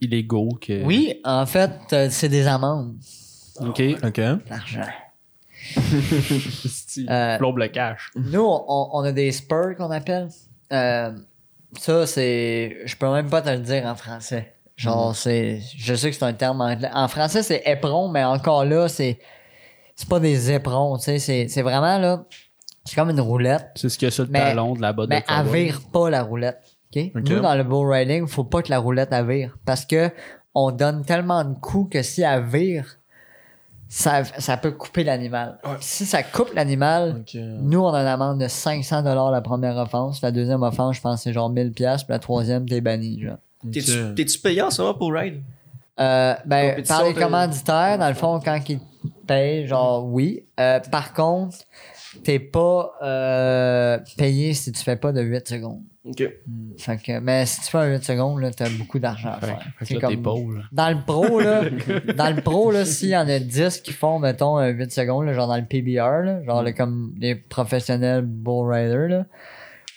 illégaux 0.00 0.58
que... 0.60 0.84
Oui, 0.84 1.20
en 1.24 1.46
fait, 1.46 1.70
euh, 1.92 2.08
c'est 2.10 2.28
des 2.28 2.46
amendes. 2.46 2.96
OK. 3.60 3.82
Ok. 4.02 4.18
L'argent. 4.48 4.86
Euh, 7.08 7.38
Plombe 7.38 7.58
le 7.58 7.68
cash. 7.68 8.10
Nous, 8.16 8.40
on, 8.44 8.88
on 8.92 9.00
a 9.04 9.12
des 9.12 9.30
spurs 9.32 9.76
qu'on 9.76 9.90
appelle. 9.90 10.28
Euh, 10.72 11.12
ça, 11.78 12.06
c'est. 12.06 12.78
Je 12.84 12.96
peux 12.96 13.10
même 13.12 13.28
pas 13.30 13.42
te 13.42 13.50
le 13.50 13.58
dire 13.58 13.84
en 13.86 13.94
français. 13.94 14.54
Genre, 14.76 15.14
c'est. 15.14 15.60
Je 15.76 15.94
sais 15.94 16.10
que 16.10 16.16
c'est 16.16 16.24
un 16.24 16.32
terme 16.32 16.60
anglais. 16.60 16.88
En 16.92 17.06
français, 17.08 17.42
c'est 17.42 17.62
éperon, 17.66 18.08
mais 18.08 18.24
encore 18.24 18.64
là, 18.64 18.88
c'est. 18.88 19.18
C'est 19.94 20.08
pas 20.08 20.18
des 20.20 20.50
éperons, 20.50 20.96
tu 20.96 21.04
sais. 21.04 21.18
C'est 21.18 21.48
c'est 21.48 21.62
vraiment 21.62 21.98
là. 21.98 22.24
C'est 22.86 22.94
comme 22.96 23.10
une 23.10 23.20
roulette. 23.20 23.66
C'est 23.76 23.90
ce 23.90 23.98
qu'il 23.98 24.06
y 24.06 24.08
a 24.08 24.10
sur 24.10 24.24
le 24.24 24.30
Mais- 24.30 24.40
talon 24.40 24.74
de 24.74 24.80
la 24.80 24.92
botte 24.94 25.10
Mais 25.10 25.22
elle 25.28 25.44
cowboy. 25.44 25.64
vire 25.64 25.80
pas 25.92 26.08
la 26.10 26.22
roulette. 26.22 26.60
Nous, 26.94 27.40
dans 27.40 27.54
le 27.54 27.64
bull 27.64 27.90
riding, 27.90 28.26
faut 28.26 28.44
pas 28.44 28.62
que 28.62 28.70
la 28.70 28.78
roulette 28.78 29.10
elle 29.12 29.26
vire. 29.26 29.58
Parce 29.64 29.84
que 29.84 30.10
on 30.54 30.72
donne 30.72 31.04
tellement 31.04 31.44
de 31.44 31.54
coups 31.54 31.92
que 31.92 32.02
si 32.02 32.22
elle 32.22 32.44
vire, 32.44 32.98
ça, 33.88 34.24
ça 34.24 34.56
peut 34.56 34.70
couper 34.70 35.04
l'animal. 35.04 35.58
Si 35.80 36.06
ça 36.06 36.22
coupe 36.22 36.52
l'animal, 36.54 37.24
nous, 37.34 37.80
on 37.80 37.92
a 37.92 38.00
une 38.00 38.06
amende 38.06 38.40
de 38.40 38.48
500 38.48 39.02
la 39.02 39.40
première 39.40 39.76
offense. 39.76 40.22
La 40.22 40.30
deuxième 40.30 40.62
offense, 40.62 40.96
je 40.96 41.00
pense, 41.00 41.22
c'est 41.22 41.32
genre 41.32 41.50
1000 41.50 41.72
pièces 41.72 42.04
Puis 42.04 42.12
la 42.12 42.18
troisième, 42.18 42.68
t'es 42.68 42.80
banni. 42.80 43.20
Genre. 43.20 43.38
T'es-tu 43.72 44.38
payant 44.38 44.68
moment 44.78 44.94
pour 44.94 45.12
Ride? 45.12 45.42
Euh, 45.98 46.34
ben, 46.46 46.82
par 46.84 47.04
les 47.04 47.14
commanditaires, 47.14 47.98
dans 47.98 48.08
le 48.08 48.14
fond, 48.14 48.40
quand 48.42 48.58
ils 48.68 48.80
payent, 49.26 49.66
genre, 49.66 50.06
oui. 50.06 50.44
Euh, 50.58 50.80
par 50.90 51.12
contre, 51.12 51.58
t'es 52.24 52.38
pas 52.38 52.92
euh, 53.02 53.98
payé 54.16 54.54
si 54.54 54.72
tu 54.72 54.82
fais 54.82 54.96
pas 54.96 55.12
de 55.12 55.20
8 55.20 55.48
secondes. 55.48 55.82
Ok. 56.02 56.24
Fait 56.78 56.96
que, 56.96 57.18
mais 57.18 57.44
si 57.44 57.60
tu 57.60 57.66
fais 57.66 57.76
un 57.78 57.90
8 57.92 58.02
secondes, 58.04 58.40
là, 58.40 58.50
t'as 58.50 58.70
beaucoup 58.70 58.98
d'argent 58.98 59.32
à 59.32 59.40
faire. 59.40 59.62
fait 59.78 59.84
C'est 59.84 59.94
que 59.96 60.00
là, 60.00 60.08
t'es 60.08 60.14
comme- 60.14 60.22
pauvre. 60.22 60.54
là. 60.54 60.62
Dans 60.72 60.88
le 60.90 61.04
pro, 61.04 61.40
là, 61.40 61.62
dans 62.16 62.34
le 62.34 62.40
pro, 62.40 62.70
là, 62.70 62.84
s'il 62.86 63.10
y 63.10 63.16
en 63.16 63.28
a 63.28 63.38
10 63.38 63.80
qui 63.80 63.92
font, 63.92 64.18
mettons, 64.18 64.56
un 64.56 64.68
8 64.68 64.90
secondes, 64.92 65.26
là, 65.26 65.34
genre 65.34 65.48
dans 65.48 65.56
le 65.58 65.64
PBR, 65.66 66.22
là, 66.24 66.42
genre 66.44 66.62
là, 66.62 66.72
comme 66.72 67.14
les 67.18 67.34
professionnels 67.34 68.22
bull 68.22 68.72
riders, 68.72 69.08
là, 69.08 69.26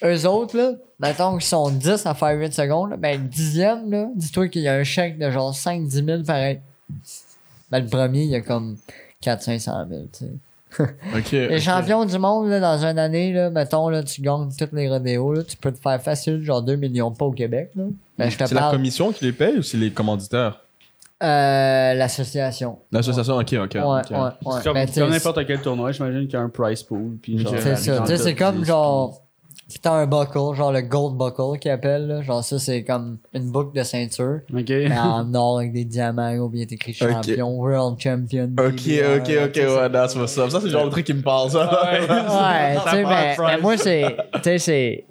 eux 0.04 0.28
autres, 0.28 0.58
là, 0.58 0.74
mettons 0.99 1.38
qu'ils 1.38 1.47
sont 1.47 1.70
10 1.72 2.06
à 2.06 2.14
faire 2.14 2.38
8 2.38 2.54
secondes, 2.54 2.89
là, 2.89 2.97
ben 2.97 3.22
le 3.22 3.28
dixième, 3.30 3.89
là, 3.89 4.10
dis-toi 4.16 4.49
qu'il 4.49 4.64
y 4.64 4.68
a 4.68 4.74
un 4.76 4.84
chèque 4.84 5.18
de 5.18 5.32
genre 5.32 5.54
5-10 5.56 6.04
000 6.06 6.24
pareil. 6.24 6.60
Ben 7.72 7.80
le 7.80 7.88
premier, 7.88 8.24
il 8.24 8.30
y 8.30 8.36
a 8.36 8.41
comme 8.41 8.76
400-500 9.24 9.88
000, 9.88 10.01
tu 10.12 10.26
sais. 10.26 10.32
Les 11.32 11.59
champions 11.59 12.05
du 12.05 12.17
monde, 12.17 12.49
là, 12.49 12.59
dans 12.59 12.86
une 12.86 12.99
année, 12.99 13.34
là, 13.34 13.49
mettons, 13.49 13.89
là, 13.89 14.03
tu 14.03 14.21
gagnes 14.21 14.49
toutes 14.57 14.74
les 14.74 14.89
rodéos, 14.89 15.34
là, 15.34 15.43
tu 15.43 15.57
peux 15.57 15.71
te 15.71 15.80
faire 15.80 16.01
facile, 16.01 16.43
genre 16.43 16.61
2 16.61 16.76
millions, 16.76 17.11
pas 17.11 17.26
au 17.26 17.32
Québec, 17.32 17.71
là. 17.76 17.84
Ben, 18.17 18.30
C'est 18.30 18.51
la 18.51 18.71
commission 18.71 19.11
qui 19.11 19.26
les 19.26 19.32
paye 19.32 19.57
ou 19.57 19.63
c'est 19.63 19.78
les 19.78 19.91
commanditaires? 19.91 20.59
Euh, 21.24 21.93
l'association. 21.93 22.80
L'association, 22.91 23.38
ok, 23.38 23.53
ok. 23.53 23.76
Ouais, 23.76 23.82
ok. 23.82 24.11
ouais, 24.11 24.17
ouais. 24.17 24.32
C'est 24.57 24.63
comme, 24.63 24.86
comme 24.93 25.09
n'importe 25.09 25.45
quel 25.47 25.61
tournoi, 25.61 25.91
j'imagine 25.93 26.21
qu'il 26.24 26.34
y 26.34 26.36
a 26.36 26.41
un 26.41 26.49
price 26.49 26.84
pool. 26.84 27.17
Puis. 27.21 27.45
C'est 27.61 27.76
ça. 27.78 28.17
C'est 28.17 28.36
comme 28.36 28.65
genre. 28.65 29.21
Si 29.74 29.80
t'as 29.80 29.93
un 29.93 30.05
buckle, 30.05 30.53
genre 30.55 30.71
le 30.71 30.84
gold 30.84 31.17
buckle 31.17 31.57
qu'ils 31.59 31.71
appellent, 31.71 32.05
là, 32.05 32.21
genre 32.21 32.43
ça, 32.43 32.59
c'est 32.59 32.84
comme 32.84 33.17
une 33.34 33.49
boucle 33.49 33.76
de 33.76 33.82
ceinture, 33.82 34.41
10. 34.51 34.59
Ok. 34.61 34.69
mais 34.69 34.99
en 34.99 35.34
or 35.34 35.57
avec 35.57 35.74
des 35.74 35.84
diamants, 35.84 36.36
ou 36.36 36.47
bien 36.47 36.65
Ok. 36.71 36.91
champion, 36.93 37.49
world 37.57 37.99
champion. 37.99 38.51
Ok, 38.59 38.84
BBR, 38.86 39.17
ok, 39.17 39.30
ok, 39.47 39.55
ouais, 39.55 39.91
that's 39.91 40.15
what's 40.15 40.38
up. 40.38 40.51
Ça, 40.51 40.59
c'est 40.59 40.67
le 40.67 40.71
genre 40.71 40.86
de 40.86 40.91
truc 40.91 41.07
qui 41.07 41.15
me 41.15 41.24
parle, 41.24 41.49
ça. 41.49 41.65
Ouais, 41.86 42.01
tu 42.86 42.89
sais, 42.91 43.03
mais, 43.03 43.57
moi, 43.63 43.76
c'est. 43.76 44.15
Tu 44.36 44.41
sais, 44.43 44.57
c'est. 44.59 45.05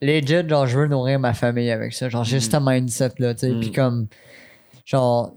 Legit, 0.00 0.48
genre, 0.48 0.68
je 0.68 0.78
veux 0.78 0.86
nourrir 0.86 1.18
ma 1.18 1.34
famille 1.34 1.72
avec 1.72 1.92
ça. 1.92 2.08
Genre, 2.08 2.22
j'ai 2.22 2.38
ce 2.38 2.56
mindset-là, 2.56 3.34
tu 3.34 3.40
sais. 3.40 3.50
Mm. 3.50 3.60
Puis 3.60 3.72
comme. 3.72 4.06
Genre. 4.84 5.32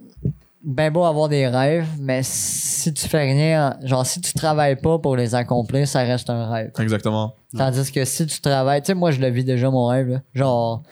Ben 0.70 0.92
beau 0.92 1.06
avoir 1.06 1.30
des 1.30 1.48
rêves, 1.48 1.88
mais 1.98 2.20
si 2.24 2.94
tu 2.94 3.08
fais 3.08 3.22
rien, 3.24 3.78
genre, 3.84 4.06
si 4.06 4.20
tu 4.20 4.34
travailles 4.34 4.76
pas 4.76 5.00
pour 5.00 5.16
les 5.16 5.34
accomplir, 5.34 5.88
ça 5.88 6.02
reste 6.02 6.30
un 6.30 6.50
rêve. 6.52 6.72
Exactement. 6.78 7.34
Tandis 7.58 7.90
que 7.90 8.04
si 8.04 8.26
tu 8.28 8.42
travailles, 8.42 8.82
tu 8.82 8.88
sais, 8.88 8.94
moi, 8.94 9.12
je 9.12 9.22
le 9.22 9.30
vis 9.30 9.46
déjà, 9.46 9.70
mon 9.72 9.86
rêve. 9.88 10.10
là. 10.10 10.22
Genre, 10.34 10.84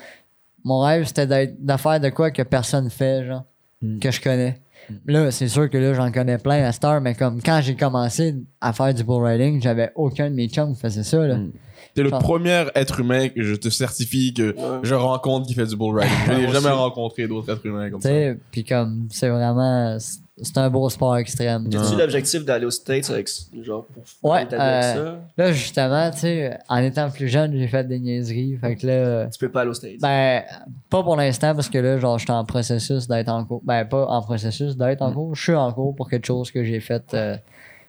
mon 0.64 0.80
rêve, 0.80 1.06
c'était 1.06 1.28
d'être- 1.28 1.64
de 1.64 1.78
faire 1.78 2.00
de 2.00 2.08
quoi 2.10 2.32
que 2.32 2.42
personne 2.42 2.90
fait, 2.90 3.26
genre, 3.26 3.44
Mm. 3.82 4.00
que 4.00 4.12
je 4.12 4.22
connais. 4.22 4.62
Là, 5.08 5.30
c'est 5.32 5.50
sûr 5.50 5.70
que 5.70 5.78
là, 5.78 5.94
j'en 5.94 6.10
connais 6.12 6.38
plein 6.38 6.64
à 6.72 6.86
heure, 6.88 7.02
mais 7.02 7.14
comme 7.14 7.42
quand 7.42 7.60
j'ai 7.62 7.76
commencé 7.76 8.34
à 8.62 8.72
faire 8.72 8.94
du 8.94 9.04
bull 9.04 9.26
riding, 9.26 9.62
j'avais 9.62 9.92
aucun 9.96 10.30
de 10.30 10.36
mes 10.36 10.48
chums 10.48 10.74
qui 10.74 10.80
faisait 10.80 11.04
ça, 11.04 11.18
là. 11.28 11.36
Mm. 11.36 11.52
T'es 11.96 12.04
le 12.04 12.10
premier 12.10 12.66
être 12.76 13.00
humain 13.00 13.30
que 13.30 13.42
je 13.42 13.56
te 13.56 13.70
certifie 13.70 14.34
que 14.34 14.54
Ouais. 14.54 14.80
je 14.84 14.94
rencontre 14.94 15.48
qui 15.48 15.54
fait 15.54 15.66
du 15.66 15.76
bull 15.78 15.98
riding. 15.98 16.12
Je 16.28 16.34
n'ai 16.34 16.52
jamais 16.52 16.70
rencontré 16.70 17.28
d'autres 17.28 17.52
êtres 17.54 17.66
humains 17.66 17.90
comme 17.90 18.02
Tu 18.02 18.08
ça. 18.08 18.14
sais, 18.14 18.38
puis 18.52 18.64
comme, 18.66 19.08
c'est 19.12 19.30
vraiment, 19.30 19.98
c'est- 19.98 20.20
un 20.58 20.70
beau 20.70 20.90
sport 20.90 21.16
extrême. 21.16 21.68
Ouais. 21.68 21.78
As-tu 21.78 21.96
l'objectif 21.98 22.44
d'aller 22.44 22.66
aux 22.66 22.70
States 22.72 23.10
avec, 23.10 23.30
genre, 23.64 23.86
pour 23.86 24.32
Ouais, 24.32 24.46
faire 24.46 24.60
avec 24.60 24.84
euh, 24.84 25.06
ça? 25.06 25.20
Là, 25.38 25.52
justement, 25.54 26.12
tu 26.12 26.18
sais, 26.20 26.58
en 26.68 26.78
étant 26.80 27.10
plus 27.10 27.30
jeune, 27.30 27.58
j'ai 27.58 27.68
fait 27.70 27.88
des 27.88 28.00
niaiseries. 28.02 28.58
Fait 28.60 28.76
que 28.76 28.86
là, 28.86 29.28
Tu 29.28 29.40
peux 29.40 29.48
pas 29.50 29.62
aller 29.62 29.70
aux 29.70 29.74
States. 29.76 30.02
Ben, 30.02 30.44
pas 30.90 31.02
pour 31.04 31.16
l'instant 31.16 31.56
parce 31.56 31.70
que 31.70 31.78
là, 31.78 31.98
genre, 32.00 32.20
je 32.20 32.26
suis 32.26 32.34
en 32.34 32.44
processus 32.44 33.08
d'être 33.08 33.30
en 33.30 33.46
cours. 33.46 33.62
Ben, 33.64 33.86
pas 33.86 34.06
en 34.08 34.22
processus 34.22 34.76
d'être 34.76 35.02
en 35.02 35.14
cours. 35.14 35.34
Je 35.34 35.42
suis 35.42 35.56
en 35.56 35.72
cours 35.72 35.96
pour 35.96 36.10
quelque 36.10 36.26
chose 36.28 36.52
que 36.52 36.66
j'ai 36.66 36.82
fait. 36.82 37.06
euh, 37.14 37.38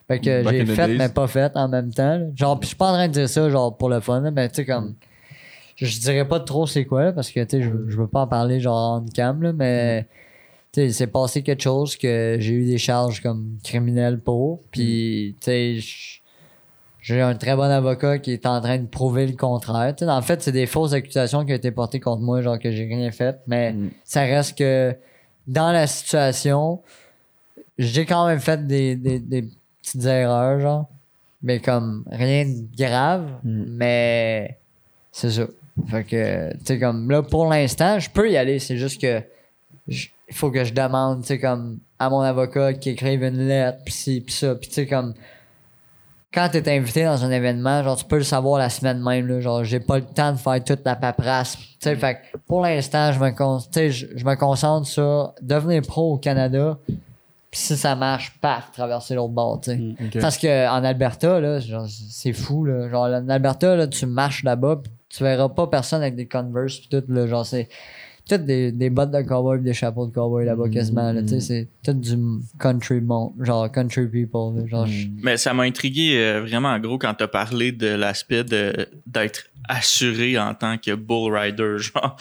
fait 0.08 0.20
que 0.20 0.44
Back 0.44 0.54
j'ai 0.54 0.66
fait, 0.66 0.88
mais 0.96 1.08
pas 1.08 1.26
fait 1.26 1.52
en 1.56 1.68
même 1.68 1.92
temps. 1.92 2.18
là. 2.18 2.26
Genre, 2.34 2.58
puis 2.60 2.66
je 2.66 2.68
suis 2.68 2.76
pas 2.76 2.90
en 2.90 2.94
train 2.94 3.08
de 3.08 3.12
dire 3.12 3.28
ça, 3.28 3.48
genre, 3.50 3.76
pour 3.76 3.88
le 3.88 4.00
fun, 4.00 4.20
là, 4.20 4.30
mais 4.30 4.48
tu 4.48 4.56
sais, 4.56 4.64
comme. 4.64 4.94
Je, 5.76 5.84
je 5.86 6.00
dirais 6.00 6.26
pas 6.26 6.40
trop 6.40 6.66
c'est 6.66 6.84
quoi, 6.86 7.04
là, 7.04 7.12
parce 7.12 7.30
que, 7.30 7.40
tu 7.44 7.58
sais, 7.58 7.62
je, 7.62 7.70
je 7.88 7.96
veux 7.96 8.06
pas 8.06 8.22
en 8.22 8.26
parler, 8.26 8.60
genre, 8.60 8.94
en 9.00 9.04
cam, 9.06 9.42
là, 9.42 9.52
mais. 9.52 10.06
Tu 10.72 10.80
sais, 10.82 10.90
c'est 10.90 11.06
passé 11.06 11.42
quelque 11.42 11.62
chose 11.62 11.96
que 11.96 12.36
j'ai 12.38 12.52
eu 12.52 12.64
des 12.66 12.78
charges 12.78 13.22
comme 13.22 13.58
criminelles 13.64 14.18
pour. 14.20 14.60
Puis, 14.70 15.34
tu 15.40 15.44
sais, 15.44 15.78
j'ai 17.00 17.20
un 17.20 17.34
très 17.34 17.54
bon 17.54 17.62
avocat 17.62 18.18
qui 18.18 18.32
est 18.32 18.46
en 18.46 18.60
train 18.60 18.78
de 18.78 18.86
prouver 18.86 19.26
le 19.26 19.36
contraire. 19.36 19.94
Tu 19.96 20.04
sais, 20.04 20.10
en 20.10 20.22
fait, 20.22 20.42
c'est 20.42 20.52
des 20.52 20.66
fausses 20.66 20.92
accusations 20.92 21.44
qui 21.44 21.52
ont 21.52 21.56
été 21.56 21.70
portées 21.70 22.00
contre 22.00 22.22
moi, 22.22 22.42
genre 22.42 22.58
que 22.58 22.70
j'ai 22.70 22.84
rien 22.84 23.10
fait. 23.12 23.38
Mais 23.46 23.72
Mm. 23.72 23.90
ça 24.04 24.22
reste 24.22 24.58
que 24.58 24.94
dans 25.46 25.70
la 25.72 25.86
situation, 25.86 26.80
j'ai 27.78 28.04
quand 28.06 28.26
même 28.26 28.40
fait 28.40 28.66
des, 28.66 28.96
des, 28.96 29.20
des 29.20 29.48
petites 29.86 30.04
erreurs, 30.04 30.60
genre. 30.60 30.88
Mais 31.42 31.60
comme 31.60 32.04
rien 32.10 32.44
de 32.44 32.66
grave, 32.76 33.26
Mm. 33.44 33.64
mais 33.68 34.58
c'est 35.12 35.30
ça. 35.30 35.44
Fait 35.88 36.04
que, 36.04 36.52
tu 36.54 36.64
sais, 36.64 36.78
comme 36.78 37.10
là, 37.10 37.22
pour 37.22 37.46
l'instant, 37.48 37.98
je 37.98 38.08
peux 38.10 38.30
y 38.30 38.36
aller. 38.36 38.58
C'est 38.58 38.76
juste 38.78 39.00
que 39.00 39.22
il 39.88 40.34
faut 40.34 40.50
que 40.50 40.64
je 40.64 40.72
demande, 40.72 41.20
tu 41.22 41.28
sais, 41.28 41.38
comme 41.38 41.78
à 41.98 42.10
mon 42.10 42.20
avocat 42.20 42.72
qui 42.74 42.90
écrive 42.90 43.22
une 43.22 43.46
lettre, 43.46 43.78
pis 43.84 43.92
ci, 43.92 44.20
pis 44.20 44.32
ça. 44.32 44.54
Pis 44.56 44.68
tu 44.68 44.74
sais, 44.74 44.86
comme 44.86 45.14
quand 46.34 46.48
t'es 46.50 46.68
invité 46.76 47.04
dans 47.04 47.24
un 47.24 47.30
événement, 47.30 47.82
genre, 47.82 47.96
tu 47.96 48.04
peux 48.04 48.16
le 48.18 48.22
savoir 48.24 48.58
la 48.58 48.68
semaine 48.68 49.00
même, 49.02 49.26
là. 49.26 49.40
Genre, 49.40 49.64
j'ai 49.64 49.80
pas 49.80 49.98
le 49.98 50.04
temps 50.04 50.32
de 50.32 50.38
faire 50.38 50.62
toute 50.64 50.84
la 50.84 50.96
paperasse. 50.96 51.56
Tu 51.56 51.64
sais, 51.80 51.96
fait 51.96 52.14
que 52.32 52.38
pour 52.46 52.60
l'instant, 52.62 53.12
je 53.12 53.20
me, 53.20 53.30
con- 53.30 53.58
je 53.60 54.24
me 54.24 54.34
concentre 54.34 54.86
sur 54.86 55.32
devenir 55.40 55.82
pro 55.82 56.14
au 56.14 56.18
Canada. 56.18 56.78
Puis 57.56 57.64
si 57.64 57.76
ça 57.78 57.96
marche, 57.96 58.34
paf, 58.42 58.70
traverser 58.72 59.14
l'autre 59.14 59.32
bord, 59.32 59.60
tu 59.62 59.70
sais. 59.70 59.80
Ok. 60.04 60.18
Parce 60.20 60.36
que 60.36 60.68
en 60.68 60.84
Alberta, 60.84 61.40
là, 61.40 61.58
genre, 61.58 61.86
c'est 61.88 62.34
fou, 62.34 62.66
là. 62.66 62.90
Genre, 62.90 63.04
en 63.06 63.28
Alberta, 63.30 63.74
là, 63.76 63.86
tu 63.86 64.04
marches 64.04 64.42
là-bas, 64.44 64.80
pis 64.84 64.90
tu 65.08 65.22
verras 65.24 65.48
pas 65.48 65.66
personne 65.68 66.02
avec 66.02 66.16
des 66.16 66.26
Converse 66.26 66.76
pis 66.80 66.88
tout, 66.90 67.02
là. 67.08 67.26
Genre, 67.26 67.46
c'est 67.46 67.68
tout 68.28 68.36
des, 68.36 68.72
des 68.72 68.90
bottes 68.90 69.12
de 69.12 69.22
cowboy 69.22 69.60
des 69.62 69.72
chapeaux 69.72 70.04
de 70.06 70.12
cowboy 70.12 70.44
là-bas 70.44 70.68
quasiment, 70.68 71.12
là. 71.12 71.22
Tu 71.22 71.28
sais, 71.28 71.40
c'est 71.40 71.68
tout 71.82 71.94
du 71.94 72.16
country 72.60 73.00
mon, 73.00 73.32
genre 73.40 73.70
country 73.72 74.06
people, 74.06 74.54
là. 74.60 74.66
Genre, 74.66 74.86
je- 74.86 75.06
Mais 75.22 75.38
ça 75.38 75.54
m'a 75.54 75.62
intrigué 75.62 76.18
euh, 76.18 76.42
vraiment 76.42 76.78
gros 76.78 76.98
quand 76.98 77.14
t'as 77.14 77.28
parlé 77.28 77.72
de 77.72 77.86
l'aspect 77.86 78.44
de- 78.44 78.86
d'être 79.06 79.44
assuré 79.68 80.38
en 80.38 80.52
tant 80.54 80.76
que 80.76 80.94
bull 80.94 81.34
rider. 81.34 81.76
Genre, 81.78 82.16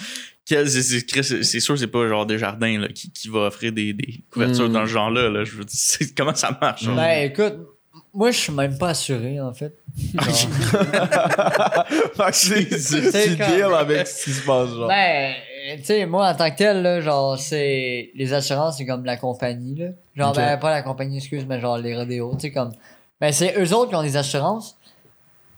c'est- 0.46 1.60
sûr 1.60 1.76
c'est 1.78 1.86
pas 1.88 2.06
genre 2.08 2.24
Desjardins 2.24 2.78
là, 2.80 2.88
qui, 2.88 3.10
qui 3.10 3.28
va 3.28 3.40
offrir 3.40 3.72
des, 3.72 3.92
des 3.92 4.20
couvertures 4.30 4.68
dans 4.70 4.86
ce 4.86 4.90
genre-là. 4.92 5.28
Là. 5.28 5.44
Je 5.44 5.52
veux 5.56 5.64
dire, 5.64 5.74
c'est- 5.76 6.16
comment 6.16 6.34
ça 6.34 6.56
marche? 6.60 6.84
genre? 6.84 6.94
Ben, 6.96 7.30
écoute, 7.30 7.54
moi, 8.14 8.30
je 8.30 8.38
suis 8.38 8.52
même 8.52 8.78
pas 8.78 8.90
assuré, 8.90 9.40
en 9.40 9.52
fait. 9.52 9.74
Que 12.16 12.32
c'est- 12.32 12.64
tu 13.28 13.36
deals 13.36 13.74
avec 13.76 14.06
ce 14.06 14.24
qui 14.24 14.30
se 14.32 14.44
passe, 14.46 14.70
genre. 14.70 14.88
Ben, 14.88 15.34
tu 15.78 15.84
sais, 15.84 16.06
moi, 16.06 16.28
en 16.28 16.34
tant 16.34 16.50
que 16.50 16.56
tel, 16.56 16.82
là, 16.82 17.00
genre, 17.00 17.38
c'est. 17.38 18.10
Les 18.14 18.32
assurances, 18.32 18.78
c'est 18.78 18.86
comme 18.86 19.04
la 19.04 19.16
compagnie, 19.16 19.74
là. 19.74 19.88
Genre, 20.14 20.32
ben, 20.32 20.56
pas 20.58 20.70
la 20.70 20.82
compagnie, 20.82 21.18
excuse, 21.18 21.44
mais 21.48 21.60
genre 21.60 21.78
les 21.78 21.96
rodéos, 21.96 22.32
tu 22.34 22.42
sais, 22.42 22.52
comme. 22.52 22.72
Ben, 23.20 23.32
c'est 23.32 23.54
eux 23.58 23.74
autres 23.74 23.90
qui 23.90 23.96
ont 23.96 24.02
des 24.02 24.16
assurances 24.16 24.76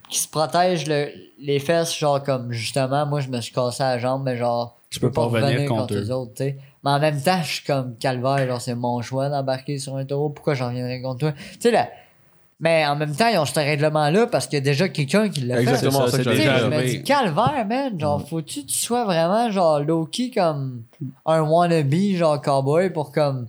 qui 0.08 0.18
se 0.18 0.28
protègent 0.28 0.86
le- 0.86 1.10
les 1.38 1.58
fesses, 1.60 1.96
genre, 1.98 2.22
comme, 2.22 2.52
justement, 2.52 3.04
moi, 3.06 3.20
je 3.20 3.28
me 3.28 3.40
suis 3.40 3.52
cassé 3.52 3.82
la 3.82 3.98
jambe, 3.98 4.22
mais 4.24 4.36
genre, 4.36 4.77
je 4.90 5.00
peux 5.00 5.10
pas 5.10 5.24
revenir 5.24 5.68
contre 5.68 5.94
eux 5.94 6.10
autres, 6.10 6.32
tu 6.34 6.44
sais. 6.44 6.56
Mais 6.84 6.90
en 6.90 7.00
même 7.00 7.20
temps, 7.20 7.42
je 7.42 7.52
suis 7.54 7.64
comme 7.64 7.96
calvaire, 7.96 8.46
genre, 8.46 8.60
c'est 8.60 8.74
mon 8.74 9.02
choix 9.02 9.28
d'embarquer 9.28 9.78
sur 9.78 9.96
un 9.96 10.04
taureau, 10.04 10.30
pourquoi 10.30 10.54
j'en 10.54 10.68
reviendrais 10.68 11.00
contre 11.00 11.18
toi? 11.18 11.32
Tu 11.32 11.60
sais, 11.60 11.70
là. 11.70 11.88
Mais 12.60 12.84
en 12.86 12.96
même 12.96 13.14
temps, 13.14 13.28
ils 13.28 13.38
ont 13.38 13.44
ce 13.44 13.54
règlement-là 13.54 14.26
parce 14.26 14.46
qu'il 14.48 14.56
y 14.56 14.62
a 14.62 14.64
déjà 14.64 14.88
quelqu'un 14.88 15.28
qui 15.28 15.42
l'a 15.42 15.56
fait. 15.56 15.62
Exactement, 15.62 16.06
C'est 16.06 16.10
ça, 16.10 16.24
ça, 16.24 16.30
que 16.30 16.36
Tu 16.36 16.42
je 16.42 16.66
me 16.66 16.86
dis, 16.86 17.02
calvaire, 17.04 17.64
man. 17.68 18.00
Genre, 18.00 18.26
faut-tu 18.28 18.62
que 18.62 18.66
tu 18.66 18.78
sois 18.78 19.04
vraiment, 19.04 19.48
genre, 19.50 19.78
low-key 19.80 20.32
comme 20.34 20.82
un 21.24 21.40
wannabe, 21.42 22.16
genre, 22.16 22.40
cowboy 22.42 22.90
pour 22.90 23.12
comme 23.12 23.46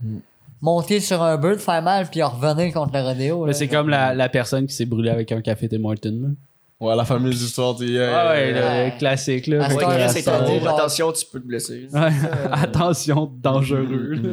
monter 0.61 0.99
sur 0.99 1.23
un 1.23 1.37
bird, 1.37 1.57
faire 1.57 1.81
mal, 1.81 2.05
puis 2.05 2.21
revenir 2.21 2.71
contre 2.71 2.93
le 2.93 3.01
rodéo. 3.01 3.51
C'est 3.53 3.67
comme 3.67 3.89
la, 3.89 4.13
la 4.13 4.29
personne 4.29 4.67
qui 4.67 4.75
s'est 4.75 4.85
brûlée 4.85 5.09
avec 5.09 5.31
un 5.31 5.41
café 5.41 5.67
Tim 5.67 5.83
Hortons. 5.85 6.35
Ouais, 6.81 6.95
la 6.95 7.03
fameuse 7.03 7.41
histoire, 7.43 7.77
sais. 7.77 7.97
Ah 7.99 8.31
ouais, 8.31 8.53
ouais. 8.53 8.91
le 8.93 8.97
classique. 8.99 9.47
Là. 9.47 9.65
À 9.65 9.69
c'est 9.69 10.23
genre- 10.63 10.77
Attention, 10.77 11.11
tu 11.11 11.25
peux 11.29 11.39
te 11.41 11.45
blesser. 11.45 11.87
Ouais, 11.91 11.99
Attention, 12.53 13.29
dangereux. 13.43 14.13
là. 14.13 14.29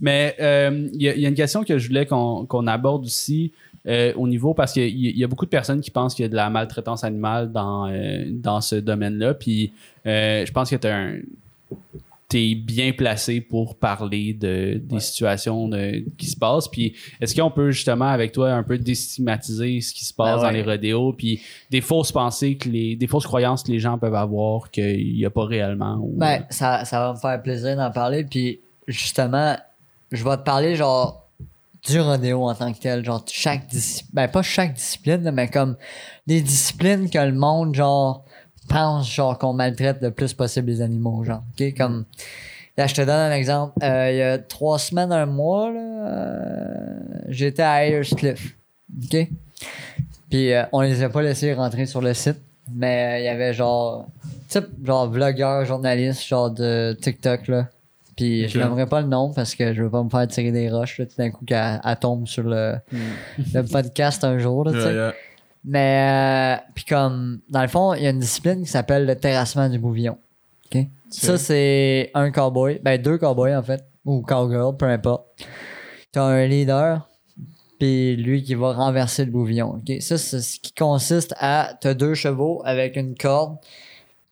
Mais 0.00 0.34
euh, 0.40 0.88
il 0.92 1.02
y, 1.02 1.08
a- 1.08 1.14
il 1.14 1.20
y 1.20 1.26
a 1.26 1.28
une 1.28 1.34
question 1.36 1.62
que 1.62 1.78
je 1.78 1.86
voulais 1.86 2.04
qu'on 2.06 2.44
qu'on 2.46 2.66
aborde 2.66 3.04
aussi 3.04 3.52
euh, 3.86 4.12
au 4.16 4.26
niveau, 4.26 4.52
parce 4.52 4.72
qu'il 4.72 4.88
y, 4.88 5.16
y 5.16 5.22
a 5.22 5.28
beaucoup 5.28 5.44
de 5.44 5.50
personnes 5.50 5.80
qui 5.80 5.92
pensent 5.92 6.14
qu'il 6.16 6.24
y 6.24 6.26
a 6.26 6.28
de 6.28 6.34
la 6.34 6.50
maltraitance 6.50 7.04
animale 7.04 7.52
dans, 7.52 7.86
euh, 7.88 8.24
dans 8.30 8.60
ce 8.60 8.74
domaine-là. 8.74 9.34
Puis 9.34 9.70
euh, 10.06 10.44
je 10.44 10.50
pense 10.50 10.68
que 10.70 10.74
tu 10.76 10.88
as 10.88 10.96
un, 10.96 11.18
t'es 12.28 12.56
bien 12.56 12.92
placé 12.92 13.40
pour 13.40 13.78
parler 13.78 14.34
de, 14.34 14.80
des 14.82 14.98
situations 14.98 15.68
de- 15.68 16.04
qui 16.18 16.26
se 16.26 16.36
passent. 16.36 16.66
Puis 16.68 16.94
est-ce 17.20 17.34
qu'on 17.40 17.50
peut 17.52 17.70
justement 17.70 18.08
avec 18.08 18.32
toi 18.32 18.50
un 18.52 18.64
peu 18.64 18.78
déstigmatiser 18.78 19.80
ce 19.80 19.94
qui 19.94 20.04
se 20.04 20.12
passe 20.12 20.30
Ah 20.32 20.36
ouais. 20.38 20.42
dans 20.42 20.50
les 20.50 20.62
rodéos, 20.62 21.12
puis 21.12 21.40
des 21.70 21.80
fausses 21.80 22.10
pensées 22.10 22.56
que 22.56 22.68
les, 22.68 22.96
des 22.96 23.06
fausses 23.06 23.26
croyances 23.26 23.62
que 23.62 23.70
les 23.70 23.78
gens 23.78 23.96
peuvent 23.96 24.14
avoir 24.14 24.70
qu'il 24.72 25.14
n'y 25.14 25.24
a 25.24 25.30
pas 25.30 25.44
réellement. 25.44 25.98
ou- 26.00 26.14
Ben, 26.16 26.44
ça, 26.50 26.84
ça 26.84 26.98
va 27.00 27.12
me 27.12 27.18
faire 27.18 27.40
plaisir 27.42 27.76
d'en 27.76 27.92
parler. 27.92 28.24
Puis, 28.24 28.58
justement, 28.88 29.56
je 30.10 30.24
vais 30.24 30.36
te 30.36 30.42
parler, 30.42 30.74
genre, 30.74 31.22
du 31.88 32.00
rodéo 32.00 32.48
en 32.48 32.54
tant 32.56 32.72
que 32.72 32.80
tel. 32.80 33.04
Genre, 33.04 33.24
chaque 33.30 33.68
discipline. 33.68 34.10
Ben, 34.12 34.26
pas 34.26 34.42
chaque 34.42 34.74
discipline, 34.74 35.30
mais 35.32 35.46
comme 35.48 35.76
des 36.26 36.40
disciplines 36.40 37.08
que 37.08 37.18
le 37.18 37.32
monde, 37.32 37.74
genre, 37.76 38.24
pense, 38.66 39.12
genre, 39.12 39.38
qu'on 39.38 39.52
maltraite 39.52 39.98
le 40.02 40.10
plus 40.10 40.32
possible 40.34 40.68
les 40.70 40.82
animaux, 40.82 41.24
genre. 41.24 41.42
OK? 41.58 41.74
Comme. 41.76 42.04
Là, 42.76 42.86
je 42.86 42.94
te 42.94 43.00
donne 43.00 43.10
un 43.10 43.32
exemple. 43.32 43.72
Euh, 43.82 44.10
il 44.12 44.18
y 44.18 44.22
a 44.22 44.38
trois 44.38 44.78
semaines, 44.78 45.10
un 45.10 45.24
mois, 45.24 45.70
là, 45.72 45.80
euh, 45.80 46.98
j'étais 47.28 47.62
à 47.62 47.84
Ayers 47.84 48.02
Cliff. 48.02 48.54
OK? 49.02 49.28
Puis, 50.28 50.52
euh, 50.52 50.64
on 50.72 50.82
les 50.82 51.02
a 51.02 51.08
pas 51.08 51.22
laissés 51.22 51.54
rentrer 51.54 51.86
sur 51.86 52.02
le 52.02 52.12
site. 52.12 52.36
Mais 52.74 53.22
il 53.22 53.24
y 53.24 53.28
avait 53.28 53.54
genre 53.54 54.06
type 54.48 54.66
genre 54.84 55.08
vlogueur, 55.08 55.64
journaliste, 55.64 56.26
genre 56.26 56.50
de 56.50 56.96
TikTok 57.00 57.48
là. 57.48 57.68
Puis 58.16 58.48
je 58.48 58.58
n'aimerais 58.58 58.86
pas 58.86 59.02
le 59.02 59.06
nom 59.08 59.32
parce 59.32 59.54
que 59.54 59.72
je 59.74 59.82
veux 59.82 59.90
pas 59.90 60.02
me 60.02 60.08
faire 60.08 60.26
tirer 60.26 60.50
des 60.50 60.70
roches 60.70 60.98
là, 60.98 61.06
tout 61.06 61.16
d'un 61.16 61.30
coup 61.30 61.44
qu'elle 61.44 61.80
elle 61.84 61.96
tombe 61.96 62.26
sur 62.26 62.42
le, 62.42 62.74
le 63.54 63.62
podcast 63.62 64.24
un 64.24 64.38
jour 64.38 64.64
là, 64.64 64.72
tu 64.72 64.80
sais. 64.80 64.84
Yeah, 64.86 64.94
yeah. 64.94 65.14
Mais 65.66 66.58
euh, 66.58 66.62
puis 66.74 66.84
comme 66.84 67.40
dans 67.48 67.62
le 67.62 67.68
fond, 67.68 67.92
il 67.94 68.04
y 68.04 68.06
a 68.06 68.10
une 68.10 68.20
discipline 68.20 68.62
qui 68.62 68.70
s'appelle 68.70 69.04
le 69.04 69.16
terrassement 69.16 69.68
du 69.68 69.78
bouvillon. 69.78 70.16
Ça 71.08 71.38
c'est 71.38 72.10
un 72.14 72.32
cowboy, 72.32 72.80
ben 72.82 73.00
deux 73.00 73.16
cowboys 73.16 73.54
en 73.54 73.62
fait 73.62 73.84
ou 74.04 74.22
cowgirl, 74.22 74.76
peu 74.76 74.86
importe. 74.86 75.24
T'as 76.12 76.24
un 76.24 76.46
leader 76.46 77.08
puis 77.78 78.16
lui 78.16 78.42
qui 78.42 78.54
va 78.54 78.72
renverser 78.72 79.24
le 79.24 79.30
bouvillon. 79.30 79.80
Ça, 80.00 80.18
c'est 80.18 80.40
ce 80.40 80.58
qui 80.60 80.72
consiste 80.72 81.34
à 81.38 81.76
t'as 81.80 81.94
deux 81.94 82.14
chevaux 82.14 82.62
avec 82.64 82.96
une 82.96 83.14
corde, 83.16 83.58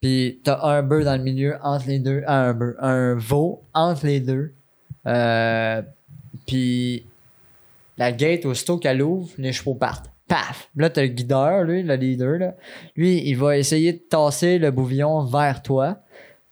puis 0.00 0.40
t'as 0.42 0.62
un 0.62 0.82
bœuf 0.82 1.04
dans 1.04 1.16
le 1.16 1.22
milieu 1.22 1.56
entre 1.62 1.88
les 1.88 1.98
deux, 1.98 2.22
un 2.26 2.54
bœuf, 2.54 2.74
un 2.80 3.14
veau 3.14 3.62
entre 3.74 4.06
les 4.06 4.20
deux. 4.20 4.52
Euh, 5.06 5.82
puis 6.46 7.04
la 7.98 8.12
gate, 8.12 8.46
aussitôt 8.46 8.78
qu'elle 8.78 9.02
ouvre, 9.02 9.30
les 9.38 9.52
chevaux 9.52 9.74
partent. 9.74 10.10
Paf! 10.28 10.70
Là, 10.76 10.88
t'as 10.90 11.02
le 11.02 11.08
guideur, 11.08 11.62
lui, 11.64 11.82
le 11.82 11.94
leader, 11.96 12.38
là. 12.38 12.54
Lui, 12.96 13.22
il 13.28 13.34
va 13.34 13.58
essayer 13.58 13.92
de 13.92 13.98
tasser 13.98 14.58
le 14.58 14.70
bouvillon 14.70 15.24
vers 15.24 15.62
toi. 15.62 15.98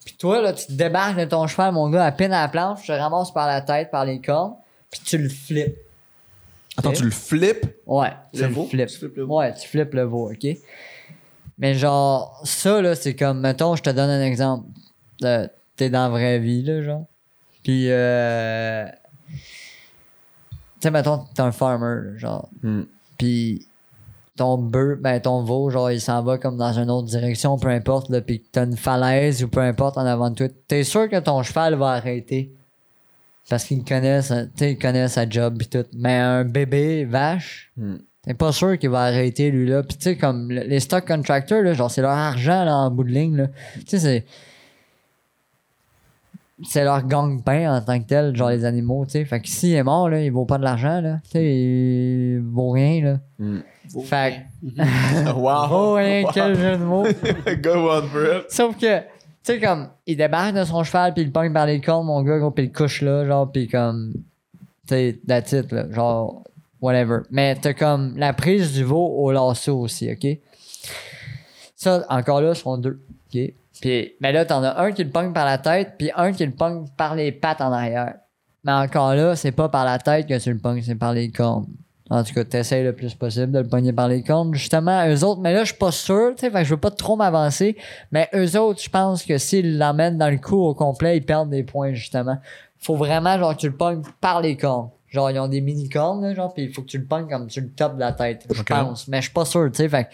Puis 0.05 0.15
toi, 0.17 0.43
là, 0.43 0.53
tu 0.53 0.67
te 0.67 0.73
débarques 0.73 1.19
de 1.19 1.25
ton 1.25 1.47
cheval, 1.47 1.73
mon 1.73 1.89
gars, 1.89 2.05
à 2.05 2.13
peine 2.13 2.33
à 2.33 2.43
la 2.43 2.49
planche, 2.49 2.81
tu 2.81 2.87
te 2.89 2.93
ramasses 2.93 3.33
par 3.33 3.47
la 3.47 3.61
tête, 3.61 3.91
par 3.91 4.05
les 4.05 4.21
cornes, 4.21 4.55
puis 4.91 5.01
tu 5.05 5.17
le 5.17 5.29
flippes. 5.29 5.79
Attends, 6.77 6.93
tu 6.93 7.05
le 7.05 7.11
flippes? 7.11 7.67
Ouais, 7.87 8.11
tu 8.33 8.41
Le 8.41 8.47
le 8.49 8.53
veau? 8.53 8.67
flippes. 8.67 8.89
Tu 8.89 8.99
flippes 8.99 9.17
le 9.17 9.23
veau. 9.25 9.39
Ouais, 9.39 9.55
tu 9.55 9.69
flippes 9.69 9.95
le 9.95 10.03
veau, 10.03 10.33
ok? 10.33 10.57
Mais 11.59 11.75
genre, 11.75 12.41
ça, 12.45 12.83
là, 12.83 12.95
c'est 12.95 13.15
comme, 13.15 13.41
mettons, 13.41 13.77
je 13.77 13.83
te 13.83 13.91
donne 13.91 14.11
un 14.11 14.23
exemple. 14.23 14.67
Euh, 15.23 15.47
T'es 15.77 15.89
dans 15.89 16.03
la 16.03 16.09
vraie 16.11 16.39
vie, 16.39 16.63
là, 16.63 16.83
genre. 16.83 17.05
Puis, 17.63 17.87
euh... 17.91 18.87
Tu 19.31 19.39
sais, 20.81 20.91
mettons, 20.91 21.25
t'es 21.35 21.41
un 21.43 21.53
farmer, 21.53 22.11
là, 22.11 22.19
genre. 22.19 22.49
Hmm. 22.63 22.83
Puis, 23.23 23.69
ton 24.37 24.59
bœuf, 24.59 24.99
ben, 24.99 25.21
ton 25.21 25.45
veau, 25.45 25.71
genre, 25.71 25.93
il 25.93 26.01
s'en 26.01 26.25
va 26.25 26.39
comme 26.39 26.57
dans 26.57 26.73
une 26.77 26.91
autre 26.91 27.07
direction, 27.07 27.57
peu 27.57 27.69
importe, 27.69 28.11
là, 28.11 28.21
puis 28.21 28.41
que 28.41 28.47
t'as 28.51 28.65
une 28.65 28.77
falaise 28.77 29.45
ou 29.45 29.49
peu 29.49 29.61
importe 29.61 29.97
en 29.97 30.05
avant 30.07 30.29
de 30.31 30.35
toi. 30.35 30.47
T'es 30.67 30.83
sûr 30.83 31.09
que 31.09 31.21
ton 31.21 31.41
cheval 31.45 31.77
va 31.77 31.91
arrêter? 31.91 32.51
Parce 33.49 33.63
qu'il 33.65 33.85
connaît, 33.85 34.23
sa- 34.23 34.47
sais, 34.57 34.73
il 34.73 34.79
connaît 34.79 35.07
sa 35.07 35.29
job 35.29 35.57
pis 35.59 35.69
tout. 35.69 35.85
Mais 35.95 36.17
un 36.19 36.45
bébé 36.45 37.05
vache, 37.05 37.71
Hmm. 37.77 37.97
t'es 38.25 38.35
pas 38.35 38.51
sûr 38.51 38.77
qu'il 38.77 38.91
va 38.91 39.03
arrêter 39.03 39.53
lui 39.53 39.69
là. 39.69 39.85
Puis 39.85 39.97
tu 39.99 40.03
sais, 40.05 40.17
comme 40.17 40.51
le- 40.51 40.63
les 40.63 40.81
stock 40.81 41.07
contractors, 41.07 41.63
là, 41.63 41.75
genre 41.75 41.91
c'est 41.93 42.03
leur 42.03 42.11
argent 42.11 42.65
là, 42.65 42.75
en 42.77 42.91
bout 42.91 43.05
de 43.05 43.11
ligne. 43.11 43.37
Là. 43.37 43.47
Tu 43.77 43.83
sais, 43.87 43.99
c'est. 44.01 44.25
C'est 46.65 46.85
leur 46.85 47.05
gang-pain 47.05 47.77
en 47.77 47.81
tant 47.81 47.99
que 48.01 48.07
tel, 48.07 48.37
genre 48.37 48.51
les 48.51 48.65
animaux, 48.65 49.05
tu 49.05 49.13
sais. 49.13 49.25
Fait 49.25 49.41
que 49.41 49.49
s'il 49.49 49.75
est 49.75 49.83
mort, 49.83 50.09
là, 50.09 50.21
il 50.21 50.31
vaut 50.31 50.45
pas 50.45 50.59
de 50.59 50.65
l'argent, 50.65 51.01
là. 51.01 51.21
Tu 51.25 51.31
sais, 51.31 51.45
il 51.45 52.41
vaut 52.41 52.71
rien, 52.71 53.03
là. 53.03 53.19
Veau. 53.91 54.01
Fait 54.03 54.47
wow! 55.35 55.67
vaut 55.69 55.95
rien, 55.95 56.25
quel 56.33 56.57
jeu 56.57 56.79
de 56.79 56.85
mots. 56.85 57.05
Go 57.63 57.91
on 57.91 58.03
for 58.03 58.23
it! 58.23 58.45
Sauf 58.51 58.77
que, 58.77 59.01
tu 59.01 59.05
sais, 59.43 59.61
comme, 59.61 59.89
il 60.07 60.17
débarque 60.17 60.55
de 60.55 60.65
son 60.65 60.85
cheval, 60.85 61.15
puis 61.15 61.25
il 61.25 61.33
pogne 61.33 61.53
par 61.53 61.67
les 61.67 61.81
cornes, 61.81 62.07
mon 62.07 62.23
gars, 62.23 62.39
gros, 62.39 62.51
puis 62.51 62.65
il 62.65 62.69
le 62.69 62.73
couche 62.73 63.03
là, 63.03 63.27
genre, 63.27 63.51
puis 63.51 63.67
comme, 63.67 64.13
tu 64.87 64.95
sais, 64.95 65.21
that's 65.27 65.53
it, 65.53 65.73
là, 65.73 65.91
genre, 65.91 66.45
whatever. 66.81 67.21
Mais 67.31 67.57
t'as 67.57 67.75
comme 67.75 68.17
la 68.17 68.33
prise 68.33 68.73
du 68.73 68.85
veau 68.85 69.07
au 69.07 69.33
lasso 69.33 69.79
aussi, 69.79 70.11
OK? 70.11 70.39
Ça, 71.75 72.05
encore 72.09 72.41
là, 72.41 72.55
sont 72.55 72.79
deux, 72.79 73.01
OK? 73.35 73.41
Puis, 73.81 74.13
mais 74.21 74.33
là, 74.33 74.45
t'en 74.45 74.63
as 74.63 74.81
un 74.81 74.93
qui 74.93 75.05
le 75.05 75.11
pogne 75.11 75.33
par 75.33 75.45
la 75.45 75.59
tête, 75.59 75.95
puis 75.99 76.11
un 76.15 76.33
qui 76.33 76.45
le 76.45 76.53
pogne 76.53 76.85
par 76.97 77.15
les 77.15 77.33
pattes 77.33 77.61
en 77.61 77.73
arrière. 77.73 78.15
Mais 78.65 78.73
encore 78.73 79.15
là, 79.15 79.35
c'est 79.35 79.53
pas 79.53 79.69
par 79.69 79.85
la 79.85 79.99
tête 79.99 80.27
que 80.27 80.39
tu 80.39 80.53
le 80.53 80.59
pognes, 80.59 80.83
c'est 80.83 80.95
par 80.95 81.13
les 81.13 81.31
cornes. 81.31 81.67
En 82.11 82.23
tout 82.23 82.35
cas, 82.35 82.45
t'essayes 82.45 82.85
le 82.85 82.93
plus 82.93 83.15
possible 83.15 83.53
de 83.53 83.61
le 83.61 83.69
pogner 83.69 83.93
par 83.93 84.07
les 84.07 84.23
cornes. 84.23 84.55
Justement, 84.55 85.09
eux 85.09 85.25
autres, 85.25 85.41
mais 85.41 85.55
là, 85.55 85.61
je 85.61 85.71
suis 85.71 85.79
pas 85.79 85.93
sûr, 85.93 86.35
tu 86.37 86.51
sais, 86.51 86.65
je 86.65 86.71
veux 86.71 86.81
pas 86.81 86.91
trop 86.91 87.17
m'avancer. 87.17 87.77
Mais 88.11 88.29
eux 88.35 88.59
autres, 88.59 88.83
je 88.83 88.91
pense 88.91 89.25
que 89.25 89.39
s'ils 89.39 89.79
l'emmènent 89.79 90.19
dans 90.19 90.29
le 90.29 90.37
coup 90.37 90.63
au 90.63 90.75
complet, 90.75 91.17
ils 91.17 91.25
perdent 91.25 91.49
des 91.49 91.63
points, 91.63 91.95
justement. 91.95 92.39
Faut 92.79 92.97
vraiment, 92.97 93.39
genre, 93.39 93.55
que 93.57 93.61
tu 93.61 93.69
le 93.69 93.77
pognes 93.77 94.03
par 94.21 94.43
les 94.43 94.57
cornes. 94.57 94.91
Genre, 95.09 95.31
ils 95.31 95.39
ont 95.39 95.49
des 95.49 95.61
mini-cornes, 95.61 96.23
là, 96.23 96.35
genre, 96.35 96.53
puis 96.53 96.65
il 96.65 96.73
faut 96.73 96.83
que 96.83 96.89
tu 96.89 96.99
le 96.99 97.05
pognes 97.05 97.29
comme 97.29 97.49
sur 97.49 97.63
le 97.63 97.71
top 97.71 97.95
de 97.95 98.01
la 98.01 98.13
tête, 98.13 98.47
je 98.51 98.63
pense. 98.63 99.09
Mais 99.09 99.19
je 99.19 99.23
suis 99.23 99.33
pas 99.33 99.45
sûr, 99.47 99.71
tu 99.71 99.79
sais, 99.79 99.89
fait 99.89 100.09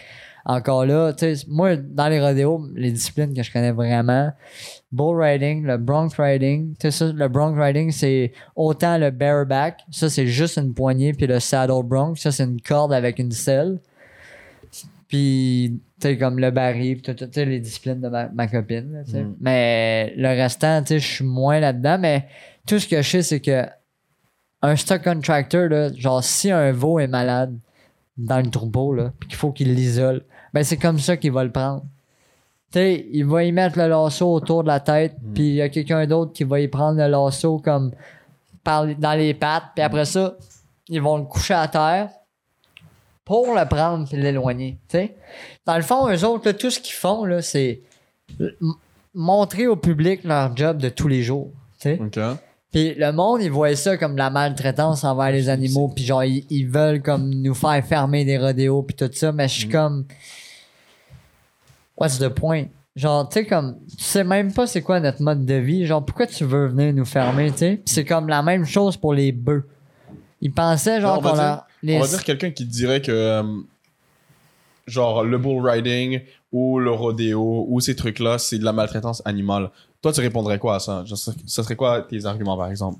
encore 0.49 0.87
là, 0.87 1.13
tu 1.13 1.35
sais, 1.35 1.45
moi, 1.47 1.75
dans 1.75 2.07
les 2.07 2.19
rodéos, 2.19 2.67
les 2.73 2.91
disciplines 2.91 3.35
que 3.35 3.43
je 3.43 3.53
connais 3.53 3.71
vraiment, 3.71 4.31
bull 4.91 5.21
riding, 5.21 5.63
le 5.63 5.77
bronc 5.77 6.09
riding, 6.17 6.73
tu 6.73 6.89
sais, 6.89 6.91
ça, 6.91 7.11
le 7.13 7.27
bronc 7.27 7.53
riding, 7.53 7.91
c'est 7.91 8.33
autant 8.55 8.97
le 8.97 9.11
bareback, 9.11 9.81
ça, 9.91 10.09
c'est 10.09 10.25
juste 10.25 10.57
une 10.57 10.73
poignée, 10.73 11.13
puis 11.13 11.27
le 11.27 11.39
saddle 11.39 11.83
bronc, 11.83 12.15
ça, 12.15 12.31
c'est 12.31 12.45
une 12.45 12.59
corde 12.61 12.91
avec 12.93 13.19
une 13.19 13.31
selle. 13.31 13.79
Puis, 15.07 15.79
tu 16.01 16.07
sais, 16.07 16.17
comme 16.17 16.39
le 16.39 16.49
baril, 16.49 17.03
tu 17.03 17.13
sais, 17.31 17.45
les 17.45 17.59
disciplines 17.59 18.01
de 18.01 18.09
ma, 18.09 18.29
ma 18.29 18.47
copine, 18.47 18.91
là, 18.91 19.03
tu 19.03 19.11
sais. 19.11 19.21
Mm. 19.21 19.35
Mais 19.41 20.13
le 20.17 20.29
restant, 20.29 20.81
tu 20.81 20.87
sais, 20.87 20.99
je 20.99 21.07
suis 21.07 21.25
moins 21.25 21.59
là-dedans, 21.59 21.99
mais 21.99 22.25
tout 22.65 22.79
ce 22.79 22.87
que 22.87 23.03
je 23.03 23.07
sais, 23.07 23.21
c'est 23.21 23.39
que 23.39 23.65
un 24.63 24.75
stock 24.75 25.03
contractor, 25.03 25.69
là, 25.69 25.93
genre, 25.93 26.23
si 26.23 26.49
un 26.49 26.71
veau 26.71 26.97
est 26.97 27.07
malade 27.07 27.55
dans 28.17 28.39
le 28.39 28.49
troupeau, 28.49 28.95
là, 28.95 29.13
puis 29.19 29.29
qu'il 29.29 29.37
faut 29.37 29.51
qu'il 29.51 29.75
l'isole, 29.75 30.23
ben 30.53 30.63
c'est 30.63 30.77
comme 30.77 30.99
ça 30.99 31.17
qu'il 31.17 31.31
va 31.31 31.43
le 31.43 31.51
prendre. 31.51 31.83
Tu 32.71 32.79
sais, 32.79 33.07
il 33.11 33.25
va 33.25 33.43
y 33.43 33.51
mettre 33.51 33.77
le 33.79 33.87
lasso 33.87 34.31
autour 34.31 34.63
de 34.63 34.67
la 34.67 34.79
tête, 34.79 35.15
puis 35.33 35.49
il 35.49 35.55
y 35.55 35.61
a 35.61 35.69
quelqu'un 35.69 36.05
d'autre 36.05 36.33
qui 36.33 36.43
va 36.43 36.59
y 36.59 36.67
prendre 36.67 36.99
le 36.99 37.07
lasso 37.07 37.59
comme 37.59 37.91
par, 38.63 38.85
dans 38.85 39.17
les 39.17 39.33
pattes, 39.33 39.71
puis 39.75 39.83
après 39.83 40.05
ça, 40.05 40.35
ils 40.87 41.01
vont 41.01 41.17
le 41.17 41.23
coucher 41.23 41.55
à 41.55 41.67
terre 41.67 42.09
pour 43.25 43.53
le 43.53 43.65
prendre 43.67 44.07
puis 44.07 44.17
l'éloigner. 44.17 44.77
Dans 45.65 45.75
le 45.75 45.83
fond, 45.83 46.09
eux 46.09 46.25
autres, 46.25 46.47
là, 46.47 46.53
tout 46.53 46.71
ce 46.71 46.79
qu'ils 46.79 46.95
font, 46.95 47.25
là, 47.25 47.41
c'est 47.41 47.81
montrer 49.13 49.67
au 49.67 49.75
public 49.75 50.23
leur 50.23 50.55
job 50.55 50.77
de 50.77 50.89
tous 50.89 51.07
les 51.07 51.23
jours. 51.23 51.51
Puis 52.71 52.93
le 52.95 53.11
monde, 53.11 53.41
ils 53.41 53.49
voient 53.51 53.75
ça 53.75 53.97
comme 53.97 54.13
de 54.13 54.17
la 54.19 54.29
maltraitance 54.29 55.03
envers 55.03 55.31
les 55.31 55.49
animaux, 55.49 55.87
puis 55.93 56.03
genre, 56.03 56.23
ils, 56.23 56.45
ils 56.51 56.67
veulent 56.67 57.01
comme 57.01 57.29
nous 57.29 57.55
faire 57.55 57.83
fermer 57.85 58.25
des 58.25 58.37
rodéos, 58.37 58.83
puis 58.83 58.95
tout 58.95 59.09
ça, 59.11 59.31
mais 59.31 59.47
je 59.47 59.53
suis 59.61 59.69
comme. 59.69 60.05
What's 61.97 62.17
the 62.19 62.29
point? 62.29 62.65
Genre, 62.95 63.27
tu 63.29 63.39
sais, 63.39 63.45
comme, 63.45 63.77
tu 63.97 64.03
sais 64.03 64.23
même 64.23 64.53
pas 64.53 64.67
c'est 64.67 64.81
quoi 64.81 64.99
notre 64.99 65.21
mode 65.21 65.45
de 65.45 65.53
vie. 65.55 65.85
Genre, 65.85 66.03
pourquoi 66.05 66.27
tu 66.27 66.43
veux 66.43 66.67
venir 66.67 66.93
nous 66.93 67.05
fermer, 67.05 67.51
tu 67.51 67.57
sais? 67.57 67.71
Puis 67.83 67.93
c'est 67.93 68.05
comme 68.05 68.27
la 68.27 68.41
même 68.41 68.65
chose 68.65 68.97
pour 68.97 69.13
les 69.13 69.31
bœufs. 69.31 69.65
Ils 70.41 70.51
pensaient, 70.51 71.01
genre, 71.01 71.17
qu'on 71.21 71.33
dire- 71.33 71.35
leur. 71.35 71.65
les- 71.83 71.97
On 71.97 72.01
va 72.01 72.07
dire 72.07 72.23
quelqu'un 72.23 72.51
qui 72.51 72.65
dirait 72.65 73.01
que, 73.01 73.11
euh, 73.11 73.43
genre, 74.87 75.23
le 75.23 75.37
bull 75.37 75.65
riding 75.67 76.21
ou 76.51 76.79
le 76.79 76.91
rodéo 76.91 77.65
ou 77.69 77.79
ces 77.79 77.95
trucs-là, 77.95 78.37
c'est 78.37 78.57
de 78.57 78.63
la 78.65 78.73
maltraitance 78.73 79.21
animale. 79.25 79.69
Toi, 80.01 80.13
tu 80.13 80.21
répondrais 80.21 80.59
quoi 80.59 80.75
à 80.75 80.79
ça? 80.79 81.03
Ça 81.07 81.63
serait 81.63 81.75
quoi 81.75 82.01
tes 82.03 82.25
arguments, 82.25 82.57
par 82.57 82.69
exemple? 82.69 82.99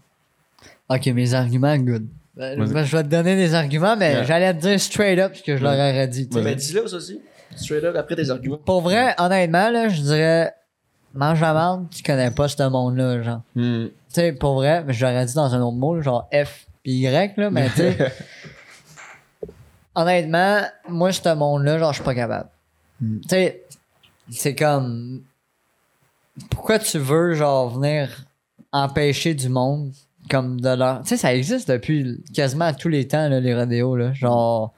Ok, 0.89 1.05
mes 1.07 1.33
arguments, 1.33 1.77
good. 1.77 2.07
Ben, 2.35 2.57
ben, 2.57 2.83
je 2.83 2.95
vais 2.97 3.03
te 3.03 3.09
donner 3.09 3.35
des 3.35 3.53
arguments, 3.53 3.95
mais 3.97 4.11
Yeah. 4.11 4.23
j'allais 4.23 4.53
te 4.53 4.61
dire 4.61 4.79
straight 4.79 5.19
up 5.19 5.35
ce 5.35 5.43
que 5.43 5.57
je 5.57 5.63
leur 5.63 5.73
aurais 5.73 6.07
dit. 6.07 6.27
tu 6.27 6.35
sais. 6.37 6.43
Mais 6.43 6.55
dis-le 6.55 6.87
ça 6.87 6.95
aussi. 6.97 7.19
Straight 7.55 7.83
up 7.83 7.95
après 7.95 8.15
tes 8.15 8.29
arguments. 8.29 8.57
Pour 8.57 8.81
vrai, 8.81 9.13
honnêtement, 9.17 9.69
là, 9.69 9.89
je 9.89 10.01
dirais, 10.01 10.53
mange 11.13 11.41
la 11.41 11.53
merde, 11.53 11.87
tu 11.91 12.01
connais 12.03 12.31
pas 12.31 12.47
ce 12.47 12.63
monde-là, 12.63 13.21
genre. 13.23 13.41
Hmm. 13.55 13.85
Tu 13.87 13.91
sais, 14.09 14.31
pour 14.33 14.55
vrai, 14.55 14.83
mais 14.85 14.93
je 14.93 15.05
l'aurais 15.05 15.25
dit 15.25 15.33
dans 15.33 15.53
un 15.53 15.61
autre 15.61 15.77
mot, 15.77 16.01
genre 16.01 16.29
F 16.33 16.65
puis 16.83 16.93
Y, 16.99 17.37
là, 17.37 17.49
mais 17.49 17.69
tu 17.69 17.75
sais. 17.77 17.97
honnêtement, 19.95 20.61
moi, 20.87 21.11
ce 21.11 21.33
monde-là, 21.33 21.77
genre, 21.79 21.91
je 21.91 21.97
suis 21.97 22.03
pas 22.05 22.15
capable. 22.15 22.49
Hmm. 23.01 23.19
Tu 23.21 23.29
sais, 23.29 23.63
c'est 24.31 24.55
comme. 24.55 25.21
Pourquoi 26.49 26.79
tu 26.79 26.97
veux, 26.97 27.33
genre, 27.33 27.69
venir 27.69 28.25
empêcher 28.71 29.33
du 29.33 29.49
monde 29.49 29.91
comme 30.29 30.61
de 30.61 30.69
leur. 30.69 31.01
Tu 31.01 31.09
sais, 31.09 31.17
ça 31.17 31.33
existe 31.33 31.69
depuis 31.71 32.23
quasiment 32.33 32.71
tous 32.73 32.89
les 32.89 33.07
temps, 33.07 33.27
là, 33.29 33.39
les 33.39 33.55
rodéos, 33.55 33.95
là. 33.95 34.13
Genre. 34.13 34.73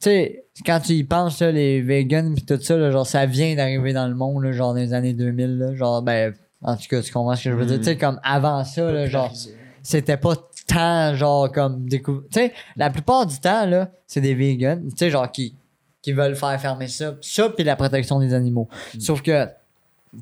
Tu 0.00 0.10
sais, 0.10 0.44
quand 0.66 0.80
tu 0.80 0.92
y 0.92 1.04
penses, 1.04 1.40
là, 1.40 1.50
les 1.52 1.80
vegans 1.80 2.34
pis 2.34 2.44
tout 2.44 2.60
ça, 2.60 2.76
là, 2.76 2.90
genre, 2.90 3.06
ça 3.06 3.24
vient 3.26 3.54
d'arriver 3.54 3.92
dans 3.92 4.06
le 4.06 4.14
monde, 4.14 4.42
là, 4.44 4.52
genre, 4.52 4.74
dans 4.74 4.80
les 4.80 4.92
années 4.92 5.14
2000, 5.14 5.58
là. 5.58 5.74
Genre, 5.74 6.02
ben, 6.02 6.34
en 6.62 6.76
tout 6.76 6.86
cas, 6.90 7.00
tu 7.00 7.12
comprends 7.12 7.34
ce 7.36 7.44
que 7.44 7.50
je 7.50 7.54
veux 7.56 7.66
dire? 7.66 7.78
Tu 7.78 7.84
sais, 7.84 7.96
comme 7.96 8.20
avant 8.22 8.62
ça, 8.64 8.90
là, 8.92 9.06
genre, 9.06 9.32
c'était 9.82 10.16
pas 10.18 10.34
tant, 10.66 11.14
genre, 11.14 11.50
comme 11.50 11.86
décou- 11.88 12.22
Tu 12.30 12.40
sais, 12.40 12.52
la 12.76 12.90
plupart 12.90 13.26
du 13.26 13.38
temps, 13.38 13.64
là, 13.66 13.90
c'est 14.06 14.20
des 14.20 14.34
vegans, 14.34 14.80
tu 14.90 14.96
sais, 14.96 15.10
genre, 15.10 15.30
qui, 15.30 15.54
qui 16.02 16.12
veulent 16.12 16.36
faire 16.36 16.60
fermer 16.60 16.88
ça. 16.88 17.14
Ça, 17.22 17.48
puis 17.48 17.64
la 17.64 17.76
protection 17.76 18.18
des 18.20 18.34
animaux. 18.34 18.68
Sauf 18.98 19.22
que, 19.22 19.46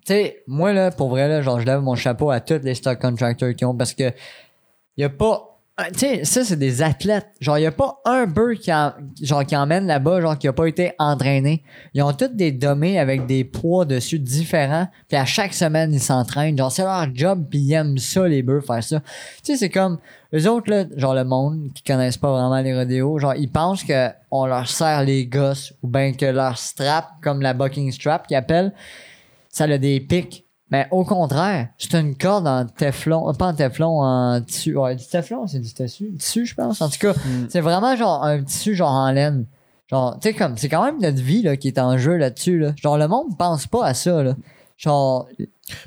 tu 0.04 0.12
sais, 0.12 0.42
moi, 0.46 0.72
là, 0.72 0.90
pour 0.90 1.08
vrai, 1.08 1.28
là, 1.28 1.42
genre, 1.42 1.60
je 1.60 1.66
lève 1.66 1.80
mon 1.80 1.94
chapeau 1.94 2.30
à 2.30 2.40
tous 2.40 2.60
les 2.62 2.74
stock 2.74 3.00
contractors 3.00 3.54
qui 3.54 3.64
ont 3.64 3.74
parce 3.74 3.94
que 3.94 4.12
y 4.96 5.04
a 5.04 5.08
pas. 5.08 5.48
Tu 5.94 6.00
sais, 6.00 6.24
ça, 6.24 6.44
c'est 6.44 6.58
des 6.58 6.82
athlètes. 6.82 7.28
Genre, 7.40 7.58
y 7.58 7.66
a 7.66 7.72
pas 7.72 8.00
un 8.04 8.26
bœuf 8.26 8.58
qui, 8.58 8.70
qui 9.46 9.56
emmène 9.56 9.86
là-bas, 9.86 10.20
genre, 10.20 10.38
qui 10.38 10.46
a 10.46 10.52
pas 10.52 10.66
été 10.66 10.92
entraîné. 10.98 11.62
Ils 11.94 12.02
ont 12.02 12.12
tous 12.12 12.28
des 12.28 12.52
dommés 12.52 12.98
avec 12.98 13.26
des 13.26 13.42
poids 13.42 13.86
dessus 13.86 14.18
différents. 14.18 14.86
Puis 15.08 15.16
à 15.16 15.24
chaque 15.24 15.54
semaine, 15.54 15.92
ils 15.94 16.00
s'entraînent. 16.00 16.58
Genre, 16.58 16.70
c'est 16.70 16.82
leur 16.82 17.06
job, 17.14 17.46
puis 17.48 17.58
ils 17.58 17.72
aiment 17.72 17.98
ça, 17.98 18.28
les 18.28 18.42
bœufs, 18.42 18.60
faire 18.60 18.84
ça. 18.84 19.00
Tu 19.00 19.06
sais, 19.44 19.56
c'est 19.56 19.70
comme. 19.70 19.98
Eux 20.34 20.48
autres, 20.48 20.70
là, 20.70 20.84
genre, 20.94 21.14
le 21.14 21.24
monde, 21.24 21.70
qui 21.74 21.82
connaissent 21.82 22.18
pas 22.18 22.30
vraiment 22.30 22.60
les 22.60 22.76
rodéos, 22.76 23.18
genre, 23.18 23.34
ils 23.34 23.50
pensent 23.50 23.82
que 23.82 24.10
on 24.30 24.46
leur 24.46 24.68
serre 24.68 25.04
les 25.04 25.26
gosses 25.26 25.74
ou 25.82 25.88
bien 25.88 26.12
que 26.12 26.26
leur 26.26 26.58
strap, 26.58 27.08
comme 27.22 27.40
la 27.40 27.54
bucking 27.54 27.90
strap 27.92 28.26
qu'ils 28.26 28.36
appellent, 28.36 28.72
ça 29.52 29.64
a 29.64 29.78
des 29.78 30.00
pics. 30.00 30.44
Mais 30.70 30.88
au 30.90 31.04
contraire, 31.04 31.68
c'est 31.76 31.94
une 31.94 32.16
corde 32.16 32.46
en 32.48 32.64
téflon, 32.66 33.28
euh, 33.28 33.32
pas 33.34 33.48
en 33.48 33.54
téflon, 33.54 34.00
en 34.00 34.40
tissu. 34.40 34.74
Ouais, 34.74 34.96
du 34.96 35.06
téflon, 35.06 35.46
c'est 35.46 35.60
du 35.60 35.72
tissu, 35.72 36.12
tissu, 36.18 36.46
je 36.46 36.54
pense. 36.54 36.80
En 36.80 36.88
tout 36.88 36.98
cas, 36.98 37.12
c'est 37.50 37.60
vraiment 37.60 37.94
genre 37.94 38.24
un 38.24 38.42
tissu 38.42 38.74
genre 38.74 38.90
en 38.90 39.10
laine. 39.12 39.44
Genre, 39.90 40.18
tu 40.18 40.28
sais, 40.30 40.34
comme, 40.34 40.56
c'est 40.56 40.70
quand 40.70 40.82
même 40.82 40.98
notre 40.98 41.20
vie 41.22 41.42
là, 41.42 41.58
qui 41.58 41.68
est 41.68 41.78
en 41.78 41.98
jeu 41.98 42.16
là-dessus. 42.16 42.58
Là. 42.58 42.72
Genre, 42.76 42.96
le 42.96 43.06
monde 43.06 43.36
pense 43.38 43.66
pas 43.66 43.84
à 43.84 43.92
ça. 43.92 44.22
Là. 44.22 44.34
Genre, 44.78 45.28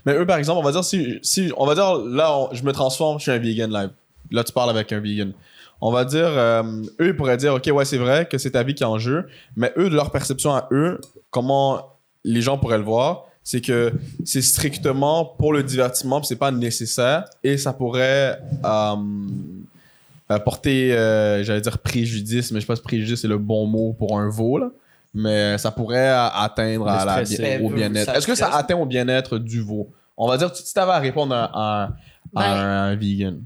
Mais 0.06 0.14
eux, 0.14 0.28
par 0.28 0.38
exemple, 0.38 0.60
on 0.60 0.64
va 0.64 0.72
dire, 0.72 0.84
si, 0.84 1.18
si 1.24 1.52
on 1.58 1.66
va 1.66 1.74
dire, 1.74 1.98
là, 1.98 2.38
on- 2.38 2.54
je 2.54 2.64
me 2.64 2.72
transforme, 2.72 3.18
je 3.18 3.24
suis 3.24 3.32
un 3.32 3.40
vegan 3.40 3.72
live. 3.74 3.90
Là, 4.30 4.44
tu 4.44 4.52
parles 4.54 4.70
avec 4.70 4.92
un 4.94 5.00
vegan. 5.00 5.34
On 5.82 5.92
va 5.92 6.06
dire, 6.06 6.28
euh, 6.28 6.62
eux, 7.02 7.08
ils 7.08 7.16
pourraient 7.16 7.38
dire, 7.38 7.56
OK, 7.56 7.68
ouais, 7.74 7.86
c'est 7.86 7.98
vrai 7.98 8.28
que 8.28 8.38
c'est 8.38 8.52
ta 8.52 8.62
vie 8.62 8.76
qui 8.76 8.84
est 8.84 8.88
en 8.88 9.00
jeu, 9.00 9.28
mais 9.56 9.74
eux, 9.78 9.90
de 9.90 9.96
leur 9.96 10.12
perception 10.12 10.54
à 10.54 10.68
eux, 10.72 11.02
comment 11.32 11.82
les 12.24 12.42
gens 12.42 12.60
pourraient 12.60 12.78
le 12.78 12.84
voir, 12.84 13.26
c'est 13.46 13.62
que 13.62 13.94
c'est 14.26 14.42
strictement 14.42 15.24
pour 15.24 15.54
le 15.54 15.64
divertissement, 15.64 16.20
puis 16.20 16.28
c'est 16.28 16.36
pas 16.36 16.52
nécessaire, 16.52 17.24
et 17.44 17.58
ça 17.58 17.72
pourrait 17.72 18.40
euh, 18.66 18.96
euh, 20.32 20.40
porter, 20.40 20.92
euh, 20.94 21.44
j'allais 21.44 21.62
dire 21.62 21.78
préjudice, 21.78 22.52
mais 22.52 22.60
je 22.60 22.66
sais 22.66 22.68
pas 22.68 22.76
si 22.76 22.82
préjudice 22.82 23.22
c'est 23.22 23.28
le 23.28 23.38
bon 23.38 23.68
mot 23.68 23.94
pour 23.98 24.20
un 24.20 24.28
veau, 24.30 24.58
là. 24.58 24.70
Mais 25.14 25.58
ça 25.60 25.72
pourrait 25.72 26.10
a- 26.10 26.28
atteindre 26.44 26.90
à 26.90 27.06
la- 27.06 27.24
stresser. 27.26 27.60
au 27.64 27.70
bien-être. 27.70 28.14
Est-ce 28.14 28.28
que 28.28 28.36
ça 28.36 28.54
atteint 28.54 28.76
au 28.76 28.86
bien-être 28.86 29.38
du 29.38 29.62
veau? 29.62 29.88
On 30.18 30.28
va 30.28 30.38
dire, 30.38 30.54
si 30.54 30.74
tu 30.74 30.78
avais 30.80 30.92
à 30.92 31.00
répondre 31.00 31.34
à, 31.34 31.46
à- 31.54 31.84
à 32.36 32.54
Ben, 32.56 32.62
un 32.92 32.96
vegan. 32.96 33.40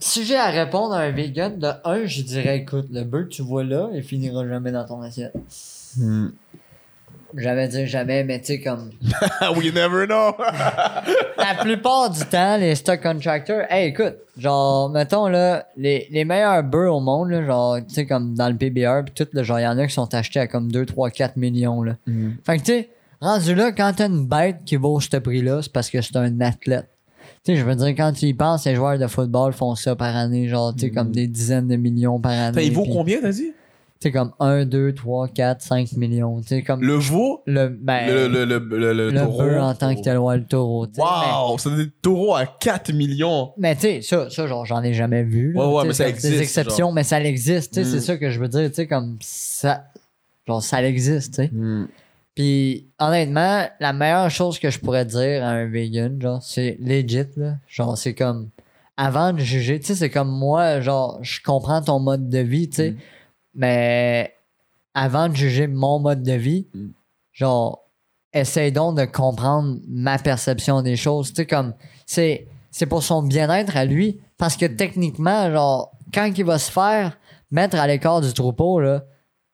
si 0.00 0.24
j'ai 0.24 0.36
à 0.36 0.46
répondre 0.50 0.94
à 0.94 1.00
un 1.00 1.10
vegan, 1.10 1.58
de 1.58 1.68
un, 1.84 2.06
je 2.06 2.22
dirais, 2.22 2.58
écoute, 2.58 2.86
le 2.90 3.02
bœuf 3.04 3.24
que 3.24 3.28
tu 3.34 3.42
vois 3.42 3.64
là, 3.64 3.88
il 3.92 4.02
finira 4.02 4.46
jamais 4.48 4.72
dans 4.72 4.86
ton 4.86 5.02
assiette. 5.02 5.34
Hmm. 5.98 6.28
Jamais 7.36 7.68
dire 7.68 7.86
jamais, 7.86 8.24
mais 8.24 8.40
tu 8.40 8.46
sais, 8.46 8.60
comme. 8.60 8.90
We 9.56 9.72
never 9.74 10.06
know! 10.06 10.32
la 11.38 11.54
plupart 11.62 12.10
du 12.10 12.24
temps, 12.24 12.56
les 12.56 12.74
stock 12.74 13.02
contractors, 13.02 13.62
hey, 13.68 13.88
écoute, 13.88 14.16
genre, 14.38 14.88
mettons, 14.88 15.28
là, 15.28 15.66
les, 15.76 16.06
les 16.10 16.24
meilleurs 16.24 16.62
bœufs 16.62 16.90
au 16.90 17.00
monde, 17.00 17.30
là, 17.30 17.44
genre, 17.44 17.78
tu 17.86 17.94
sais, 17.94 18.06
comme 18.06 18.34
dans 18.34 18.48
le 18.48 18.56
PBR, 18.56 19.04
pis 19.04 19.12
tout, 19.12 19.28
là, 19.34 19.42
genre, 19.42 19.60
il 19.60 19.64
y 19.64 19.66
en 19.66 19.76
a 19.78 19.86
qui 19.86 19.92
sont 19.92 20.14
achetés 20.14 20.40
à 20.40 20.46
comme 20.46 20.72
2, 20.72 20.86
3, 20.86 21.10
4 21.10 21.36
millions, 21.36 21.82
là. 21.82 21.96
Fait 22.44 22.56
que, 22.56 22.62
tu 22.62 22.72
sais, 22.72 22.88
rendu 23.20 23.54
là, 23.54 23.70
quand 23.72 23.92
t'as 23.96 24.06
une 24.06 24.26
bête 24.26 24.58
qui 24.64 24.76
vaut 24.76 24.98
ce 25.00 25.16
prix-là, 25.16 25.60
c'est 25.62 25.72
parce 25.72 25.90
que 25.90 26.00
c'est 26.00 26.16
un 26.16 26.40
athlète. 26.40 26.88
Tu 27.44 27.52
sais, 27.52 27.56
je 27.56 27.64
veux 27.64 27.74
dire, 27.74 27.88
quand 27.88 28.12
tu 28.12 28.26
y 28.26 28.34
penses, 28.34 28.64
les 28.64 28.74
joueurs 28.74 28.98
de 28.98 29.06
football 29.06 29.52
font 29.52 29.74
ça 29.74 29.94
par 29.94 30.16
année, 30.16 30.48
genre, 30.48 30.74
tu 30.74 30.86
sais, 30.86 30.90
comme 30.90 31.12
des 31.12 31.26
dizaines 31.26 31.68
de 31.68 31.76
millions 31.76 32.18
par 32.18 32.32
année. 32.32 32.64
il 32.64 32.72
vaut 32.72 32.86
combien, 32.90 33.20
t'as 33.20 33.32
dit? 33.32 33.52
Sais, 33.98 34.12
comme 34.12 34.32
1, 34.40 34.66
2, 34.66 34.92
3, 34.94 35.28
4, 35.28 35.62
5 35.62 35.92
millions. 35.92 36.40
Tu 36.42 36.48
sais, 36.48 36.62
comme 36.62 36.82
Le 36.82 36.94
veau? 36.94 37.42
le, 37.46 37.68
ben, 37.68 38.06
Le, 38.06 38.28
le, 38.28 38.44
le, 38.44 38.58
le, 38.58 38.92
le 38.92 39.10
le 39.10 39.18
taureau? 39.20 39.38
bœuf 39.38 39.62
en 39.62 39.74
tant 39.74 39.94
que 39.94 40.02
tel, 40.02 40.18
ouais, 40.18 40.36
le 40.36 40.44
taureau. 40.44 40.86
tu 40.86 40.94
sais, 40.96 41.02
mais- 41.02 41.32
Wow! 41.32 41.56
C'est 41.58 41.74
des 41.76 41.90
taureaux 42.02 42.34
à 42.34 42.44
4 42.44 42.92
millions! 42.92 43.52
Mais 43.56 43.74
tu 43.74 43.80
sais, 43.82 44.02
ça, 44.02 44.28
ça, 44.28 44.46
genre, 44.46 44.66
j'en 44.66 44.82
ai 44.82 44.92
jamais 44.92 45.22
vu. 45.22 45.52
Là, 45.54 45.66
Ouais, 45.66 45.74
ouais, 45.76 45.82
Tu 45.82 45.82
sais, 45.82 45.86
mais 45.88 45.94
ça 45.94 46.04
c'est 46.04 46.10
existe, 46.10 46.32
Des 46.34 46.42
exceptions, 46.42 46.92
mais 46.92 47.04
ça 47.04 47.20
existe. 47.22 47.72
tu 47.72 47.82
sais, 47.82 47.88
Mm. 47.88 47.90
C'est 47.92 48.00
ça 48.04 48.16
que 48.18 48.30
je 48.30 48.38
veux 48.38 48.48
dire. 48.48 48.68
Tu 48.68 48.74
sais, 48.74 48.86
comme 48.86 49.16
ça. 49.22 49.84
Genre, 50.46 50.62
ça 50.62 50.82
existe, 50.86 51.34
tu 51.34 51.42
sais. 51.42 51.48
Hmm. 51.52 51.86
Puis, 52.34 52.86
honnêtement, 52.98 53.64
la 53.80 53.92
meilleure 53.94 54.30
chose 54.30 54.58
que 54.58 54.68
je 54.70 54.78
pourrais 54.78 55.06
dire 55.06 55.42
à 55.42 55.48
un 55.48 55.66
vegan, 55.66 56.20
genre, 56.20 56.42
c'est 56.42 56.76
legit, 56.80 57.24
là. 57.36 57.54
Genre, 57.66 57.96
c'est 57.96 58.12
comme. 58.14 58.50
Avant 58.98 59.32
de 59.32 59.38
juger, 59.40 59.80
tu 59.80 59.86
sais, 59.86 59.94
c'est 59.94 60.10
comme 60.10 60.30
moi, 60.30 60.80
genre, 60.80 61.18
je 61.22 61.40
comprends 61.42 61.80
ton 61.82 61.98
mode 61.98 62.28
de 62.28 62.38
vie, 62.38 62.68
tu 62.68 62.76
sais. 62.76 62.90
Mm. 62.90 62.96
Mais 63.56 64.32
avant 64.94 65.28
de 65.28 65.34
juger 65.34 65.66
mon 65.66 65.98
mode 65.98 66.22
de 66.22 66.32
vie, 66.32 66.66
Mm. 66.74 66.88
genre, 67.32 67.82
essaye 68.32 68.70
donc 68.72 68.96
de 68.98 69.04
comprendre 69.06 69.78
ma 69.88 70.18
perception 70.18 70.82
des 70.82 70.96
choses. 70.96 71.28
Tu 71.30 71.36
sais, 71.36 71.46
comme, 71.46 71.74
c'est, 72.04 72.46
c'est 72.70 72.86
pour 72.86 73.02
son 73.02 73.22
bien-être 73.22 73.76
à 73.76 73.84
lui. 73.84 74.20
Parce 74.38 74.56
que 74.56 74.66
techniquement, 74.66 75.50
genre, 75.50 75.92
quand 76.12 76.30
il 76.36 76.44
va 76.44 76.58
se 76.58 76.70
faire 76.70 77.18
mettre 77.50 77.76
à 77.78 77.86
l'écart 77.86 78.20
du 78.20 78.32
troupeau, 78.32 78.80
là, 78.80 79.04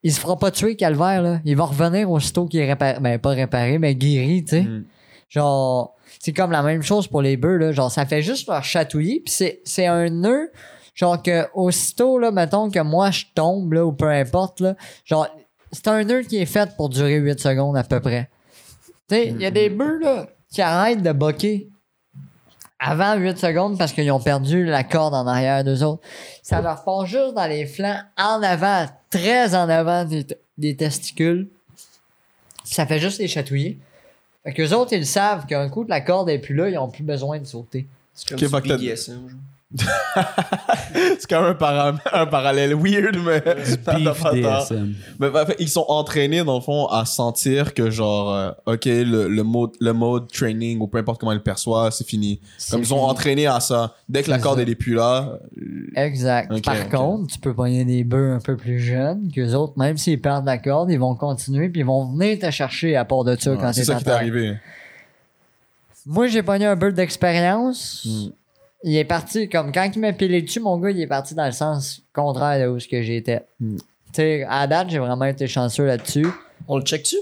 il 0.02 0.12
se 0.12 0.18
fera 0.18 0.36
pas 0.36 0.50
tuer, 0.50 0.74
Calvaire, 0.74 1.22
là. 1.22 1.40
Il 1.44 1.56
va 1.56 1.64
revenir 1.64 2.10
aussitôt 2.10 2.46
qu'il 2.46 2.58
est 2.60 2.66
réparé. 2.68 2.98
Ben, 3.00 3.18
pas 3.20 3.30
réparé, 3.30 3.78
mais 3.78 3.94
guéri, 3.94 4.42
tu 4.44 4.50
sais. 4.50 4.62
Mm. 4.62 4.84
Genre, 5.28 5.94
c'est 6.18 6.32
comme 6.32 6.50
la 6.50 6.62
même 6.62 6.82
chose 6.82 7.06
pour 7.06 7.22
les 7.22 7.36
bœufs, 7.36 7.56
là. 7.58 7.70
Genre, 7.72 7.90
ça 7.90 8.04
fait 8.04 8.22
juste 8.22 8.48
leur 8.48 8.64
chatouiller, 8.64 9.22
puis 9.24 9.32
c'est, 9.32 9.60
c'est 9.64 9.86
un 9.86 10.10
nœud, 10.10 10.50
genre 10.94 11.22
que 11.22 11.46
aussitôt, 11.54 12.18
là, 12.18 12.30
mettons 12.30 12.70
que 12.70 12.80
moi 12.80 13.10
je 13.10 13.24
tombe, 13.34 13.72
là, 13.72 13.84
ou 13.84 13.92
peu 13.92 14.08
importe, 14.08 14.60
là, 14.60 14.74
genre, 15.04 15.28
c'est 15.70 15.88
un 15.88 16.04
nœud 16.04 16.22
qui 16.22 16.36
est 16.36 16.46
fait 16.46 16.76
pour 16.76 16.88
durer 16.88 17.16
8 17.16 17.40
secondes 17.40 17.76
à 17.76 17.84
peu 17.84 18.00
près. 18.00 18.28
Tu 19.08 19.14
sais, 19.14 19.26
il 19.28 19.40
y 19.40 19.46
a 19.46 19.50
des 19.50 19.70
bœufs, 19.70 19.98
là, 20.00 20.26
qui 20.50 20.60
arrêtent 20.60 21.02
de 21.02 21.12
boquer 21.12 21.68
avant 22.78 23.14
8 23.14 23.38
secondes 23.38 23.78
parce 23.78 23.92
qu'ils 23.92 24.10
ont 24.10 24.20
perdu 24.20 24.64
la 24.64 24.84
corde 24.84 25.14
en 25.14 25.26
arrière 25.26 25.64
d'eux 25.64 25.82
autres. 25.82 26.02
Ça 26.42 26.60
leur 26.60 26.84
passe 26.84 27.06
juste 27.06 27.34
dans 27.34 27.46
les 27.46 27.64
flancs, 27.66 28.00
en 28.18 28.42
avant, 28.42 28.86
très 29.08 29.54
en 29.54 29.68
avant 29.68 30.04
des, 30.04 30.26
des 30.58 30.76
testicules. 30.76 31.48
Ça 32.64 32.86
fait 32.86 32.98
juste 32.98 33.18
les 33.18 33.28
chatouiller. 33.28 33.78
Fait 34.44 34.52
qu'eux 34.52 34.72
autres, 34.72 34.92
ils 34.92 35.06
savent 35.06 35.46
qu'un 35.46 35.68
coup 35.68 35.84
de 35.84 35.90
la 35.90 36.00
corde 36.00 36.28
est 36.28 36.38
plus 36.38 36.54
là, 36.54 36.68
ils 36.68 36.76
ont 36.78 36.90
plus 36.90 37.04
besoin 37.04 37.38
de 37.38 37.44
sauter. 37.44 37.86
C'est 38.14 38.28
comme 38.28 38.54
Ok, 38.54 38.62
du 38.62 38.72
BDSM, 38.76 39.28
genre. 39.28 39.38
C'est 41.18 41.28
quand 41.28 41.40
même 41.42 41.50
un, 41.52 41.54
para- 41.54 41.94
un 42.12 42.26
parallèle 42.26 42.74
weird, 42.74 43.16
mais. 43.24 43.40
DSM. 43.40 44.94
Mais 45.18 45.28
ils 45.58 45.68
sont 45.68 45.84
entraînés, 45.88 46.44
dans 46.44 46.56
le 46.56 46.60
fond, 46.60 46.86
à 46.86 47.04
sentir 47.04 47.74
que, 47.74 47.90
genre, 47.90 48.34
euh, 48.34 48.50
OK, 48.66 48.84
le, 48.84 49.28
le, 49.28 49.42
mode, 49.42 49.70
le 49.80 49.92
mode 49.92 50.30
training, 50.30 50.80
ou 50.80 50.86
peu 50.88 50.98
importe 50.98 51.20
comment 51.20 51.32
ils 51.32 51.36
le 51.36 51.42
perçoivent, 51.42 51.92
c'est 51.92 52.06
fini. 52.06 52.40
Comme 52.70 52.80
ils 52.80 52.86
sont 52.86 52.98
entraînés 52.98 53.46
à 53.46 53.60
ça. 53.60 53.94
Dès 54.08 54.22
que 54.22 54.30
la 54.30 54.38
corde, 54.38 54.60
elle 54.60 54.68
est 54.68 54.74
plus 54.74 54.94
là, 54.94 55.38
Exact. 55.96 56.52
Ok, 56.52 56.64
Par 56.64 56.88
contre, 56.88 57.32
tu 57.32 57.38
peux 57.38 57.54
pogner 57.54 57.84
des 57.84 58.04
bœufs 58.04 58.34
un 58.34 58.40
peu 58.40 58.56
plus 58.56 58.78
jeunes, 58.80 59.30
qu'eux 59.32 59.54
autres, 59.54 59.74
même 59.76 59.96
s'ils 59.96 60.20
perdent 60.20 60.46
la 60.46 60.58
corde, 60.58 60.90
ils 60.90 60.98
vont 60.98 61.14
continuer, 61.14 61.68
puis 61.68 61.80
ils 61.80 61.86
vont 61.86 62.12
venir 62.12 62.38
te 62.38 62.50
chercher 62.50 62.96
à 62.96 63.04
part 63.04 63.24
de 63.24 63.36
ça 63.38 63.56
quand 63.56 63.72
c'est 63.72 63.84
ça 63.84 63.94
qui 63.94 64.04
t'est 64.04 64.10
arrivé. 64.10 64.56
Moi, 66.04 66.26
j'ai 66.26 66.42
pogné 66.42 66.66
un 66.66 66.76
bœuf 66.76 66.94
d'expérience. 66.94 68.04
Mm. 68.04 68.32
Il 68.84 68.96
est 68.96 69.04
parti, 69.04 69.48
comme 69.48 69.70
quand 69.72 69.88
il 69.94 70.00
m'a 70.00 70.12
pilé 70.12 70.42
dessus, 70.42 70.60
mon 70.60 70.76
gars, 70.78 70.90
il 70.90 71.00
est 71.00 71.06
parti 71.06 71.34
dans 71.34 71.46
le 71.46 71.52
sens 71.52 72.02
contraire 72.12 72.66
de 72.66 72.72
où 72.72 72.80
ce 72.80 72.88
que 72.88 73.00
j'étais. 73.02 73.44
Mm. 73.60 73.76
Tu 73.76 73.82
sais, 74.14 74.44
à 74.48 74.66
date, 74.66 74.90
j'ai 74.90 74.98
vraiment 74.98 75.24
été 75.24 75.46
chanceux 75.46 75.86
là-dessus. 75.86 76.26
On 76.68 76.78
le 76.78 76.82
check-tu? 76.82 77.16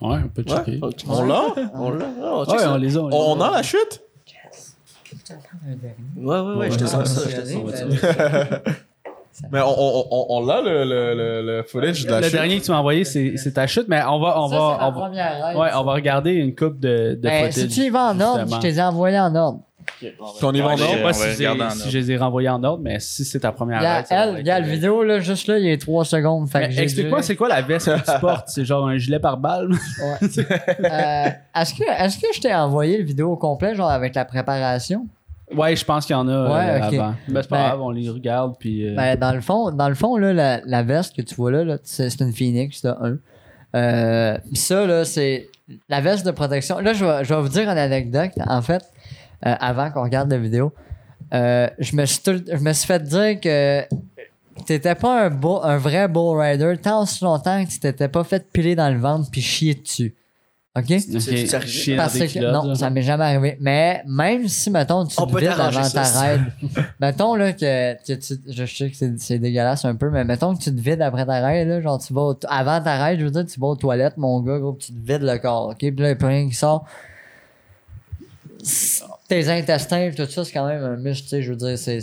Ouais, 0.00 0.18
on 0.24 0.28
peut 0.28 0.44
Ouais. 0.48 0.56
checker. 0.64 0.80
On, 1.08 1.22
le 1.22 1.28
l'a? 1.28 1.44
On 1.74 1.90
l'a? 1.90 2.06
Ah, 2.22 2.32
on 2.34 2.44
Ouais, 2.44 2.66
on 2.66 2.76
les 2.76 2.96
a. 2.96 3.00
on 3.02 3.08
les 3.08 3.16
On 3.16 3.40
a 3.40 3.50
la 3.50 3.62
chute? 3.62 4.02
Ouais, 6.16 6.38
ouais, 6.40 6.54
ouais, 6.56 6.70
je 6.70 6.76
te 6.78 6.84
sens 6.86 7.08
ça. 7.08 7.28
Mais 9.52 9.60
on, 9.60 9.68
on, 9.68 10.04
on, 10.10 10.26
on 10.30 10.46
l'a, 10.46 10.60
le, 10.60 10.84
le, 10.84 11.14
le, 11.14 11.42
le 11.58 11.62
footage 11.62 12.04
de 12.04 12.10
la 12.10 12.18
Le 12.18 12.24
chute. 12.24 12.32
dernier 12.32 12.58
que 12.60 12.64
tu 12.64 12.70
m'as 12.72 12.78
envoyé, 12.78 13.04
c'est 13.04 13.52
ta 13.52 13.66
chute, 13.66 13.86
mais 13.88 14.02
on 14.04 14.18
va, 14.20 14.40
on 14.40 14.48
ça, 14.48 14.56
va, 14.56 14.88
on 14.88 14.90
va, 14.92 15.06
ride, 15.06 15.56
ouais, 15.56 15.68
ça. 15.70 15.80
on 15.80 15.84
va 15.84 15.92
regarder 15.94 16.32
une 16.32 16.54
coupe 16.54 16.78
de, 16.80 17.14
de 17.14 17.20
Ben, 17.22 17.46
footage. 17.50 17.54
si 17.54 17.68
tu 17.68 17.80
y 17.86 17.88
vas 17.90 18.10
en 18.12 18.20
ordre, 18.20 18.44
je 18.54 18.60
te 18.60 18.66
les 18.66 18.78
ai 18.78 18.82
envoyés 18.82 19.18
en 19.18 19.34
ordre. 19.34 19.60
Puis 19.98 20.12
on 20.42 20.52
y 20.52 20.60
va 20.60 20.66
en 20.68 20.70
Ouais, 20.70 20.76
Je 20.76 20.82
sais 20.84 21.02
pas 21.02 21.12
si, 21.12 21.90
je 21.90 21.98
les 21.98 22.12
ai 22.12 22.16
renvoyés 22.16 22.48
en 22.48 22.62
ordre, 22.62 22.82
mais 22.82 23.00
si 23.00 23.24
c'est 23.24 23.40
ta 23.40 23.52
première 23.52 23.80
ça 23.82 24.04
elle, 24.10 24.30
va 24.32 24.36
regarde 24.38 24.62
être- 24.62 24.68
le 24.68 24.74
vidéo, 24.74 25.02
là, 25.02 25.20
juste 25.20 25.46
là, 25.48 25.58
il 25.58 25.64
y 25.66 25.72
a 25.72 25.76
3 25.76 26.04
secondes. 26.04 26.48
Fait 26.48 26.60
Mais 26.60 26.68
que 26.68 26.74
j'ai 26.74 26.82
Explique-moi, 26.82 27.20
dû- 27.20 27.26
c'est 27.26 27.36
quoi 27.36 27.48
la 27.48 27.62
veste 27.62 27.86
que 27.86 28.12
tu 28.12 28.20
portes? 28.20 28.48
C'est 28.48 28.64
genre 28.64 28.86
un 28.86 28.96
gilet 28.98 29.18
par 29.18 29.36
balle? 29.36 29.70
Ouais. 29.70 30.28
Euh, 30.84 31.28
est-ce 31.60 31.74
que, 31.74 31.82
est-ce 32.04 32.18
que 32.18 32.26
je 32.34 32.40
t'ai 32.40 32.54
envoyé 32.54 32.98
le 32.98 33.04
vidéo 33.04 33.32
au 33.32 33.36
complet, 33.36 33.74
genre 33.74 33.90
avec 33.90 34.14
la 34.14 34.24
préparation? 34.24 35.06
ouais, 35.56 35.74
je 35.74 35.84
pense 35.84 36.04
qu'il 36.04 36.14
y 36.14 36.16
en 36.18 36.28
a 36.28 36.32
euh, 36.32 36.52
Ouais, 36.52 36.76
ok. 36.88 36.94
avant. 36.94 37.14
Ben, 37.28 37.42
c'est 37.42 37.48
pas 37.48 37.56
Ben- 37.56 37.66
grave, 37.68 37.80
on 37.82 37.90
les 37.90 38.10
regarde, 38.10 38.54
puis... 38.58 38.86
euh, 38.86 38.94
Ben, 38.94 39.16
dans 39.18 39.32
le 39.32 39.40
fond, 39.40 39.70
dans 39.70 39.88
le 39.88 39.94
fond 39.94 40.16
là, 40.18 40.32
la, 40.34 40.60
la 40.66 40.82
veste 40.82 41.16
que 41.16 41.22
tu 41.22 41.34
vois 41.34 41.50
là, 41.50 41.64
là, 41.64 41.78
c'est 41.82 42.10
c'est 42.10 42.20
une 42.22 42.32
Phoenix, 42.34 42.82
là, 42.84 42.98
un. 43.00 43.16
Euh, 43.74 44.36
pis 44.52 44.56
ça, 44.60 44.86
là, 44.86 45.04
c'est 45.04 45.48
la 45.88 46.00
veste 46.00 46.24
de 46.26 46.30
protection. 46.30 46.78
Là, 46.80 46.92
je 46.94 47.04
vais, 47.04 47.24
je 47.24 47.34
vais 47.34 47.40
vous 47.40 47.48
dire 47.48 47.62
une 47.68 47.78
anecdote. 47.78 48.30
En 48.46 48.62
fait, 48.62 48.82
euh, 49.46 49.54
avant 49.60 49.90
qu'on 49.90 50.02
regarde 50.02 50.30
la 50.30 50.38
vidéo, 50.38 50.72
euh, 51.34 51.68
je, 51.78 51.94
me 51.96 52.04
suis 52.06 52.22
tout- 52.22 52.44
je 52.46 52.56
me 52.58 52.72
suis 52.72 52.86
fait 52.86 53.02
dire 53.02 53.40
que 53.40 53.82
t'étais 54.66 54.94
pas 54.94 55.26
un, 55.28 55.76
vrai 55.78 56.08
bull 56.08 56.38
rider 56.40 56.74
tant 56.82 57.02
aussi 57.02 57.22
longtemps 57.24 57.64
que 57.64 57.70
tu 57.70 57.78
t'étais 57.78 58.08
pas 58.08 58.24
fait 58.24 58.50
piler 58.50 58.74
dans 58.74 58.90
le 58.90 58.98
ventre 58.98 59.30
puis 59.30 59.40
chier 59.42 59.74
dessus. 59.74 60.14
OK? 60.76 60.84
dans 61.96 62.02
Parce 62.04 62.12
des 62.14 62.26
que 62.28 62.32
culottes, 62.32 62.52
non, 62.54 62.64
là. 62.68 62.74
ça 62.76 62.90
m'est 62.90 63.02
jamais 63.02 63.24
arrivé. 63.24 63.56
Mais 63.60 64.02
même 64.06 64.46
si, 64.48 64.70
mettons, 64.70 65.04
tu 65.06 65.14
On 65.18 65.26
te 65.26 65.32
vides 65.40 65.48
avant 65.60 65.88
ta 65.90 66.02
raid, 66.20 66.40
mettons 67.00 67.34
là 67.34 67.52
que, 67.52 67.94
que 68.04 68.12
tu, 68.12 68.34
je 68.48 68.64
sais 68.64 68.90
que 68.90 68.96
c'est, 69.18 69.38
dégueulasse 69.38 69.84
un 69.84 69.96
peu, 69.96 70.08
mais 70.10 70.24
mettons 70.24 70.54
que 70.54 70.62
tu 70.62 70.74
te 70.74 70.80
vides 70.80 71.02
après 71.02 71.26
ta 71.26 71.40
raid, 71.40 71.66
là, 71.66 71.80
genre 71.80 71.98
tu 71.98 72.12
vas 72.12 72.20
au- 72.22 72.38
avant 72.48 72.80
ta 72.80 72.96
raid, 73.02 73.18
je 73.18 73.24
veux 73.24 73.30
dire, 73.30 73.44
tu 73.46 73.58
vas 73.58 73.66
aux 73.68 73.76
toilettes, 73.76 74.16
mon 74.18 74.40
gars, 74.40 74.58
gros, 74.58 74.76
tu 74.78 74.92
te 74.92 74.98
vides 74.98 75.22
le 75.22 75.38
corps, 75.38 75.68
ok? 75.70 75.78
Puis 75.78 75.90
là, 75.90 75.94
il 75.96 76.02
n'y 76.02 76.10
a 76.10 76.16
plus 76.16 76.26
rien 76.28 76.48
qui 76.48 76.54
sort. 76.54 76.84
Tes 79.28 79.48
intestins, 79.50 80.10
tout 80.16 80.26
ça, 80.26 80.44
c'est 80.44 80.52
quand 80.52 80.66
même 80.66 80.82
un 80.82 80.96
muscle, 80.96 81.24
tu 81.24 81.28
sais, 81.28 81.42
je 81.42 81.50
veux 81.50 81.56
dire, 81.56 81.78
c'est, 81.78 82.00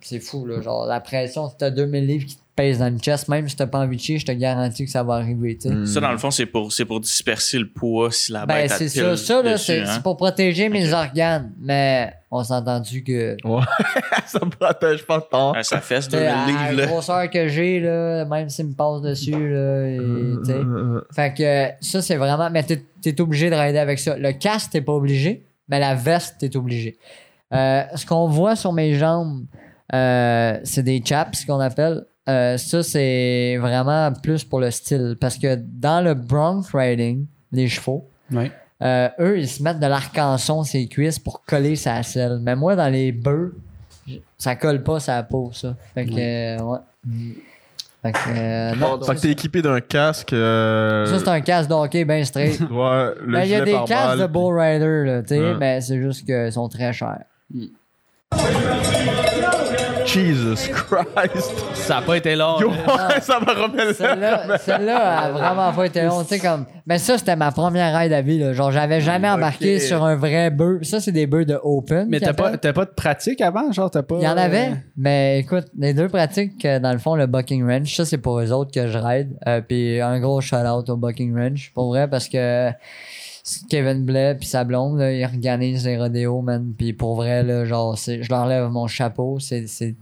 c'est 0.00 0.20
fou, 0.20 0.46
là. 0.46 0.60
Genre, 0.60 0.86
la 0.86 1.00
pression, 1.00 1.48
si 1.48 1.56
t'as 1.56 1.70
2000 1.70 2.06
livres 2.06 2.26
qui 2.26 2.36
te 2.36 2.40
pèsent 2.56 2.78
dans 2.78 2.92
le 2.92 2.98
chest, 2.98 3.28
même 3.28 3.48
si 3.48 3.56
t'as 3.56 3.66
pas 3.66 3.80
envie 3.80 3.96
de 3.96 4.00
chier, 4.00 4.18
je 4.18 4.26
te 4.26 4.32
garantis 4.32 4.84
que 4.84 4.90
ça 4.90 5.02
va 5.02 5.14
arriver, 5.14 5.56
tu 5.56 5.68
sais. 5.68 5.74
Mm. 5.74 5.86
Ça, 5.86 6.00
dans 6.00 6.12
le 6.12 6.18
fond, 6.18 6.30
c'est 6.30 6.46
pour, 6.46 6.72
c'est 6.72 6.84
pour 6.84 7.00
disperser 7.00 7.58
le 7.58 7.68
poids 7.68 8.10
si 8.10 8.32
la 8.32 8.46
Ben, 8.46 8.54
bête 8.54 8.72
c'est 8.72 8.88
ça. 8.88 9.16
Ça, 9.16 9.42
là, 9.42 9.52
dessus, 9.52 9.64
c'est 9.64 9.80
hein. 9.80 9.92
c'est 9.94 10.02
pour 10.02 10.16
protéger 10.16 10.68
mes 10.68 10.92
organes. 10.92 11.52
Mais 11.60 12.12
on 12.30 12.42
s'est 12.42 12.54
entendu 12.54 13.02
que. 13.02 13.36
ça 14.26 14.40
me 14.44 14.50
protège 14.50 15.04
pas 15.04 15.20
tant. 15.20 15.52
Ah, 15.52 15.62
ça 15.62 15.80
fesse 15.80 16.08
tu 16.08 16.16
sais, 16.16 16.20
2000 16.20 16.28
à 16.28 16.46
livres, 16.46 16.80
la 16.80 16.86
grosseur 16.86 17.30
que 17.30 17.48
j'ai, 17.48 17.80
là, 17.80 18.24
même 18.24 18.48
s'il 18.48 18.66
me 18.66 18.74
passe 18.74 19.02
dessus, 19.02 19.32
là, 19.32 19.86
et, 19.86 19.98
tu 20.44 20.50
sais. 20.50 20.60
Fait 21.14 21.34
que 21.34 21.84
ça, 21.84 22.02
c'est 22.02 22.16
vraiment. 22.16 22.50
Mais 22.50 22.62
t'es 22.62 22.82
es 23.04 23.20
obligé 23.20 23.50
de 23.50 23.54
rider 23.54 23.78
avec 23.78 23.98
ça. 23.98 24.16
Le 24.16 24.32
casque, 24.32 24.70
t'es 24.72 24.80
pas 24.80 24.92
obligé, 24.92 25.44
mais 25.68 25.80
la 25.80 25.94
veste, 25.94 26.36
t'es 26.38 26.56
obligé. 26.56 26.98
Euh, 27.52 27.82
ce 27.94 28.04
qu'on 28.04 28.26
voit 28.28 28.56
sur 28.56 28.72
mes 28.72 28.94
jambes, 28.94 29.44
euh, 29.92 30.58
c'est 30.64 30.82
des 30.82 31.02
chaps 31.04 31.44
qu'on 31.44 31.60
appelle. 31.60 32.04
Euh, 32.28 32.56
ça, 32.56 32.82
c'est 32.82 33.56
vraiment 33.58 34.12
plus 34.12 34.44
pour 34.44 34.60
le 34.60 34.70
style. 34.70 35.16
Parce 35.20 35.36
que 35.36 35.56
dans 35.56 36.02
le 36.02 36.14
bronc 36.14 36.62
riding, 36.72 37.26
les 37.52 37.68
chevaux, 37.68 38.08
eux, 38.32 39.38
ils 39.38 39.48
se 39.48 39.62
mettent 39.62 39.80
de 39.80 39.86
l'arc-en-son 39.86 40.64
ses 40.64 40.86
cuisses 40.88 41.18
pour 41.18 41.44
coller 41.44 41.76
sa 41.76 42.02
selle. 42.02 42.40
Mais 42.42 42.56
moi, 42.56 42.76
dans 42.76 42.88
les 42.88 43.12
bœufs, 43.12 43.54
ça 44.38 44.56
colle 44.56 44.82
pas 44.82 45.00
sa 45.00 45.22
peau, 45.22 45.50
ça. 45.52 45.76
Fait 45.94 46.06
que, 46.06 46.62
ouais. 46.62 46.78
Fait 48.04 48.12
que, 48.12 48.18
euh, 48.36 48.74
non. 48.74 49.00
Fait 49.02 49.14
que 49.14 49.20
t'es 49.20 49.30
équipé 49.30 49.62
d'un 49.62 49.80
casque. 49.80 50.34
euh, 50.34 51.06
Ça, 51.06 51.18
c'est 51.20 51.28
un 51.28 51.40
casque 51.40 51.70
d'hockey 51.70 52.04
bien 52.04 52.22
straight. 52.22 52.60
Ouais, 52.70 53.14
le 53.24 53.32
Ben, 53.32 53.44
il 53.44 53.48
y 53.50 53.54
a 53.54 53.64
des 53.64 53.72
casques 53.72 53.88
balle, 53.88 54.18
de 54.20 54.26
Bull 54.26 54.58
Rider, 54.58 55.04
là, 55.06 55.22
tu 55.22 55.28
sais, 55.28 55.54
mais 55.58 55.80
c'est 55.80 55.96
juste 56.00 56.26
qu'ils 56.26 56.52
sont 56.52 56.68
très 56.68 56.92
chers. 56.92 57.24
Jesus 60.04 60.70
Christ. 60.70 61.52
Ça 61.74 61.98
a 61.98 62.02
pas 62.02 62.16
été 62.16 62.36
long. 62.36 62.58
Yo, 62.60 62.70
là. 62.86 63.20
ça 63.20 63.40
m'a 63.40 63.52
remis 63.52 63.94
Celle-là, 63.94 64.58
celle-là 64.58 65.18
a 65.18 65.30
vraiment 65.32 65.72
pas 65.72 65.86
été 65.86 66.02
long, 66.02 66.22
tu 66.22 66.28
sais, 66.28 66.38
comme. 66.38 66.66
Mais 66.86 66.98
ça, 66.98 67.16
c'était 67.16 67.36
ma 67.36 67.50
première 67.50 67.98
ride 67.98 68.12
à 68.12 68.20
vie, 68.20 68.38
là. 68.38 68.52
Genre, 68.52 68.70
j'avais 68.70 69.00
jamais 69.00 69.28
embarqué 69.28 69.78
sur 69.78 70.04
un 70.04 70.16
vrai 70.16 70.50
bœuf. 70.50 70.82
Ça, 70.82 71.00
c'est 71.00 71.12
des 71.12 71.26
bœufs 71.26 71.46
de 71.46 71.58
open. 71.62 72.08
Mais 72.08 72.20
t'as 72.20 72.34
pas, 72.34 72.56
t'as 72.58 72.72
pas 72.72 72.84
de 72.84 72.90
pratique 72.90 73.40
avant? 73.40 73.72
Genre, 73.72 73.90
t'as 73.90 74.02
pas... 74.02 74.16
Il 74.18 74.24
y 74.24 74.28
en 74.28 74.36
euh, 74.36 74.40
avait, 74.40 74.72
mais 74.96 75.40
écoute, 75.40 75.66
les 75.78 75.94
deux 75.94 76.08
pratiques, 76.08 76.64
euh, 76.64 76.78
dans 76.78 76.92
le 76.92 76.98
fond, 76.98 77.14
le 77.14 77.26
Bucking 77.26 77.66
Ranch, 77.66 77.94
ça 77.96 78.04
c'est 78.04 78.18
pour 78.18 78.38
eux 78.40 78.52
autres 78.52 78.70
que 78.70 78.86
je 78.88 78.98
ride. 78.98 79.36
Euh, 79.46 79.60
puis 79.60 80.00
un 80.00 80.20
gros 80.20 80.40
shout-out 80.40 80.88
au 80.90 80.96
Bucking 80.96 81.34
Ranch, 81.36 81.72
pour 81.74 81.88
vrai, 81.88 82.08
parce 82.08 82.28
que 82.28 82.70
Kevin 83.68 84.04
Blais 84.04 84.34
puis 84.36 84.46
sa 84.46 84.64
blonde, 84.64 84.98
là, 84.98 85.12
ils 85.12 85.24
organisent 85.24 85.84
les 85.84 85.98
rodéos, 85.98 86.40
man. 86.40 86.72
Puis 86.76 86.92
pour 86.92 87.16
vrai, 87.16 87.42
là, 87.42 87.64
genre, 87.64 87.96
je 87.96 88.28
leur 88.28 88.46
lève 88.46 88.68
mon 88.70 88.86
chapeau. 88.86 89.38
C'est 89.38 89.94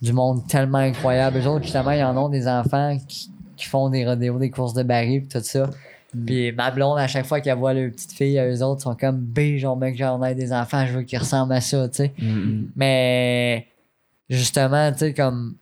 du 0.00 0.12
monde 0.12 0.46
tellement 0.46 0.78
incroyable. 0.78 1.38
Eux 1.38 1.46
autres, 1.46 1.64
justement, 1.64 1.90
ils 1.90 2.04
en 2.04 2.16
ont 2.16 2.28
des 2.28 2.46
enfants 2.46 2.96
qui, 3.08 3.30
qui 3.56 3.66
font 3.66 3.88
des 3.88 4.06
rodéos, 4.06 4.38
des 4.38 4.50
courses 4.50 4.74
de 4.74 4.82
barils, 4.82 5.20
puis 5.20 5.28
tout 5.28 5.44
ça. 5.44 5.70
Puis 6.26 6.52
ma 6.52 6.70
blonde, 6.70 6.98
à 6.98 7.08
chaque 7.08 7.24
fois 7.24 7.40
qu'elle 7.40 7.56
voit 7.56 7.72
leur 7.72 7.90
petite 7.90 8.12
fille, 8.12 8.38
eux 8.38 8.62
autres 8.62 8.82
sont 8.82 8.94
comme 8.94 9.16
B, 9.18 9.56
genre, 9.56 9.76
mec, 9.76 9.96
j'en 9.96 10.22
ai 10.22 10.34
des 10.34 10.52
enfants, 10.52 10.84
je 10.86 10.92
veux 10.92 11.02
qu'ils 11.02 11.18
ressemblent 11.18 11.54
à 11.54 11.60
ça, 11.60 11.88
tu 11.88 11.96
sais. 11.96 12.12
Mais 12.76 13.66
justement, 14.28 14.92
tu 14.92 14.98
sais, 14.98 15.14
comme 15.14 15.56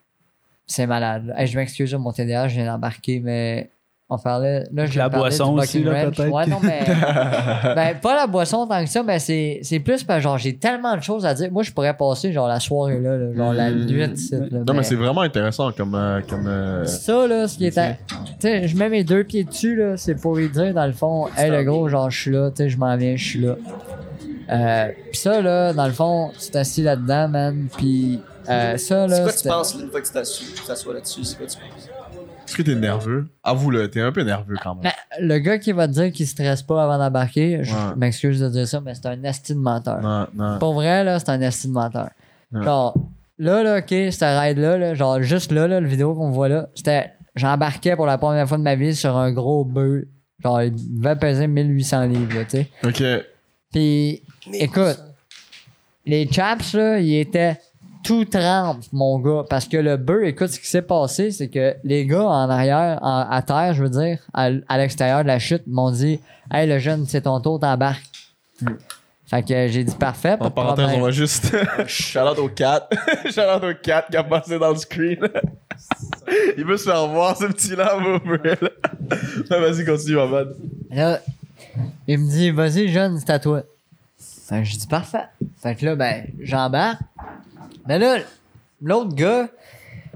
c'est 0.67 0.87
malade. 0.87 1.33
Hey, 1.37 1.47
je 1.47 1.57
m'excuse, 1.57 1.95
mon 1.95 2.13
TDA, 2.13 2.49
je 2.49 2.57
viens 2.57 2.67
d'embarquer, 2.67 3.21
mais 3.21 3.71
on 4.13 4.19
parlait. 4.19 4.65
Là, 4.73 4.87
je 4.87 4.99
La 4.99 5.09
boisson 5.09 5.55
du 5.55 5.61
aussi, 5.61 5.83
là, 5.85 6.07
peut-être. 6.07 6.29
Ouais, 6.29 6.47
non, 6.47 6.59
mais. 6.63 6.81
ben, 7.75 7.97
pas 8.01 8.17
la 8.17 8.27
boisson 8.27 8.67
tant 8.67 8.83
que 8.85 8.91
ça, 8.91 9.03
mais 9.05 9.19
c'est 9.21 9.61
c'est 9.63 9.79
plus 9.79 10.03
parce 10.03 10.19
que 10.19 10.23
genre, 10.25 10.37
j'ai 10.39 10.57
tellement 10.57 10.97
de 10.97 11.01
choses 11.03 11.25
à 11.25 11.33
dire. 11.35 11.51
Moi, 11.53 11.63
je 11.63 11.71
pourrais 11.73 11.97
passer 11.97 12.33
genre 12.33 12.49
la 12.49 12.59
soirée 12.61 12.99
là, 12.99 13.17
là, 13.17 13.33
genre 13.35 13.53
la 13.53 13.71
Mm. 13.71 13.85
nuit, 13.87 14.11
ici, 14.15 14.35
là, 14.35 14.59
Non, 14.67 14.75
mais 14.75 14.83
c'est 14.83 14.97
vraiment 14.97 15.21
intéressant 15.23 15.71
comme. 15.73 15.95
euh, 15.95 16.21
comme 16.29 16.47
euh, 16.49 16.85
ça, 16.85 17.27
là, 17.27 17.47
ce 17.49 17.57
qui 17.57 17.67
est. 17.67 17.79
à- 17.79 17.93
Tu 17.93 17.97
sais, 18.41 18.67
je 18.69 18.77
mets 18.77 18.89
mes 18.89 19.05
deux 19.05 19.23
pieds 19.25 19.45
dessus, 19.45 19.77
là, 19.77 19.97
c'est 19.97 20.15
pour 20.21 20.35
lui 20.37 20.49
dire, 20.49 20.75
dans 20.75 20.87
le 20.87 20.93
fond, 20.93 21.29
hey, 21.39 21.51
le 21.51 21.63
gros, 21.63 21.89
genre, 21.89 22.11
je 22.11 22.21
suis 22.21 22.31
là, 22.33 22.51
tu 22.51 22.57
sais, 22.65 22.69
je 22.69 22.79
m'en 22.79 22.97
viens, 22.97 23.15
je 23.17 23.25
suis 23.25 23.41
là. 23.41 23.55
Euh, 24.53 24.89
pis 25.13 25.19
ça, 25.19 25.41
là, 25.41 25.73
dans 25.73 25.87
le 25.87 25.93
fond, 25.93 26.31
tu 26.39 26.51
t'assis 26.51 26.83
là-dedans, 26.83 27.29
man, 27.29 27.69
pis 27.79 28.19
euh, 28.49 28.77
ça, 28.79 29.07
là. 29.07 29.17
C'est 29.17 29.23
quoi 29.23 29.33
tu 29.33 29.49
penses 29.49 29.75
là, 29.77 29.85
une 29.85 29.91
fois 29.91 30.01
que 30.01 30.07
tu 30.07 30.13
t'assois- 30.13 30.47
tu 30.57 30.63
t'assois 30.67 30.95
là-dessus? 30.95 31.23
C'est 31.25 31.37
quoi 31.39 31.47
tu 31.47 31.57
penses? 31.59 31.89
Est-ce 32.51 32.57
que 32.57 32.63
t'es 32.63 32.75
nerveux? 32.75 33.29
Avoue-le, 33.45 33.89
t'es 33.91 34.01
un 34.01 34.11
peu 34.11 34.23
nerveux 34.23 34.57
quand 34.63 34.75
même. 34.75 34.91
Le 35.21 35.39
gars 35.39 35.59
qui 35.59 35.71
va 35.71 35.87
te 35.87 35.93
dire 35.93 36.11
qu'il 36.11 36.27
stresse 36.27 36.63
pas 36.65 36.83
avant 36.83 36.99
d'embarquer, 36.99 37.61
je 37.63 37.73
Ouais. 37.73 37.81
m'excuse 37.97 38.41
de 38.41 38.49
dire 38.49 38.67
ça, 38.67 38.81
mais 38.81 38.95
c'est 38.97 39.07
un 39.07 39.23
esti 39.23 39.55
de 39.55 39.61
menteur. 39.61 40.01
Non, 40.01 40.27
non. 40.35 40.59
Pour 40.59 40.75
vrai, 40.75 41.05
là, 41.05 41.21
c'est 41.21 41.29
un 41.31 41.41
esti 41.41 41.69
de 41.69 41.73
menteur. 41.73 42.11
Ouais. 42.53 42.65
Genre, 42.65 42.97
là, 43.39 43.63
là, 43.63 43.79
ok, 43.79 43.89
cette 44.13 44.23
ride-là, 44.23 44.79
là, 44.79 44.95
genre, 44.95 45.23
juste 45.23 45.53
là, 45.53 45.69
là, 45.69 45.79
le 45.79 45.87
vidéo 45.87 46.15
qu'on 46.15 46.31
voit 46.31 46.49
là, 46.49 46.69
c'était. 46.75 47.13
J'embarquais 47.37 47.95
pour 47.95 48.07
la 48.07 48.19
première 48.19 48.49
fois 48.49 48.59
de 48.59 48.65
ma 48.65 48.75
vie 48.75 48.97
sur 48.97 49.17
un 49.17 49.31
gros 49.31 49.65
bœuf. 49.65 50.03
Genre, 50.43 50.63
il 50.63 50.73
devait 51.01 51.15
peser 51.15 51.47
1800 51.47 52.07
livres, 52.07 52.35
là, 52.35 52.45
tu 52.45 52.51
sais. 52.51 52.69
Ok. 52.85 53.03
Puis, 53.73 54.23
écoute, 54.55 54.99
les 56.05 56.29
chaps, 56.29 56.73
là, 56.75 56.99
ils 56.99 57.19
étaient 57.21 57.57
tout 58.03 58.25
trempes, 58.25 58.83
mon 58.93 59.19
gars. 59.19 59.45
Parce 59.49 59.67
que 59.67 59.77
le 59.77 59.97
bœuf, 59.97 60.25
écoute, 60.25 60.49
ce 60.49 60.61
qui 60.61 60.67
s'est 60.67 60.83
passé, 60.83 61.31
c'est 61.31 61.49
que 61.49 61.75
les 61.85 62.07
gars 62.07 62.25
en 62.25 62.49
arrière, 62.51 62.99
en- 63.03 63.27
à 63.31 63.43
terre, 63.43 63.75
je 63.75 63.83
veux 63.83 63.91
dire, 63.91 64.19
à, 64.35 64.49
à 64.69 64.79
l'extérieur 64.79 65.23
de 65.23 65.29
la 65.29 65.39
chute, 65.39 65.63
m'ont 65.67 65.91
dit 65.91 66.21
Hey, 66.53 66.69
le 66.69 66.79
jeune, 66.79 67.07
c'est 67.07 67.23
ton 67.23 67.41
tour, 67.41 67.61
t'embarques. 67.61 68.03
Fait 69.27 69.43
que 69.47 69.69
j'ai 69.69 69.85
dit 69.85 69.95
parfait. 69.95 70.37
En 70.41 70.47
de 70.47 70.51
parenthèse, 70.51 70.85
problème. 70.87 71.01
on 71.03 71.05
va 71.05 71.11
juste. 71.13 71.55
Shout-out 71.87 72.39
au 72.39 72.49
4. 72.49 72.89
Shout-out 73.31 73.63
au 73.63 73.75
4 73.81 74.11
qui 74.11 74.17
a 74.17 74.25
passé 74.25 74.59
dans 74.59 74.71
le 74.71 74.77
screen. 74.77 75.19
Il 76.59 76.65
veut 76.65 76.77
se 76.77 76.85
faire 76.91 77.07
voir, 77.07 77.37
ce 77.37 77.45
petit-là, 77.47 77.97
mon 77.99 78.19
frère. 78.19 78.57
Ouais, 78.61 79.61
Vas-y, 79.61 79.85
continue, 79.85 80.17
ma 80.17 80.27
man. 80.27 80.49
Là, 80.91 81.21
il 82.09 82.19
me 82.19 82.29
dit, 82.29 82.51
vas-y, 82.51 82.89
jeune, 82.89 83.19
c'est 83.21 83.31
à 83.31 83.39
toi. 83.39 83.63
Fait 84.49 84.59
que 84.59 84.65
je 84.65 84.77
dis, 84.77 84.87
parfait. 84.89 85.25
Fait 85.63 85.75
que 85.77 85.87
là, 85.87 85.95
ben, 85.95 86.25
j'embarque. 86.41 87.01
Mais 87.91 87.99
là, 87.99 88.19
l'autre 88.81 89.17
gars, 89.17 89.49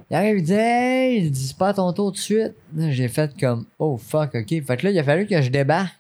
il 0.09 0.15
arrive, 0.15 0.39
il 0.39 0.43
dit, 0.45 0.53
hey, 0.53 1.25
il 1.25 1.31
dit, 1.33 1.49
c'est 1.49 1.57
pas 1.57 1.71
à 1.71 1.75
ton 1.75 1.93
tour 1.93 2.13
tout 2.13 2.19
de 2.19 2.23
suite. 2.23 2.55
Là, 2.77 2.89
J'ai 2.93 3.09
fait 3.09 3.33
comme, 3.37 3.65
oh 3.81 3.97
fuck, 3.97 4.33
ok. 4.37 4.49
Fait 4.65 4.77
que 4.77 4.87
là, 4.87 4.93
il 4.93 4.99
a 5.01 5.03
fallu 5.03 5.27
que 5.27 5.43
je 5.43 5.51
débarque. 5.51 5.93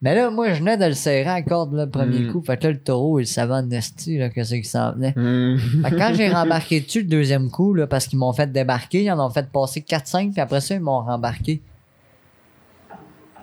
Mais 0.00 0.16
là, 0.16 0.28
moi, 0.32 0.52
je 0.52 0.58
venais 0.58 0.76
de 0.76 0.84
le 0.86 0.94
serrer 0.94 1.28
à 1.30 1.34
la 1.34 1.42
corde, 1.42 1.72
là, 1.74 1.84
le 1.84 1.90
premier 1.92 2.18
Mm. 2.18 2.32
coup. 2.32 2.42
Fait 2.42 2.56
que 2.56 2.64
là, 2.66 2.72
le 2.72 2.80
taureau, 2.80 3.20
il 3.20 3.28
savait 3.28 3.54
en 3.54 3.70
esti, 3.70 4.18
là, 4.18 4.28
que 4.28 4.42
c'est 4.42 4.60
qui 4.60 4.68
s'en 4.68 4.90
venait. 4.94 5.12
Hmm. 5.14 5.56
Fait 5.84 5.90
que 5.92 5.96
quand 5.98 6.14
j'ai 6.14 6.28
rembarqué 6.34 6.80
dessus 6.80 7.02
le 7.02 7.06
deuxième 7.08 7.48
coup, 7.48 7.74
là, 7.74 7.86
parce 7.86 8.08
qu'ils 8.08 8.18
m'ont 8.18 8.32
fait 8.32 8.50
débarquer, 8.50 9.04
ils 9.04 9.10
en 9.12 9.24
ont 9.24 9.30
fait 9.30 9.48
passer 9.52 9.82
4-5, 9.82 10.32
puis 10.32 10.40
après 10.40 10.60
ça, 10.60 10.74
ils 10.74 10.80
m'ont 10.80 11.00
rembarqué. 11.02 11.62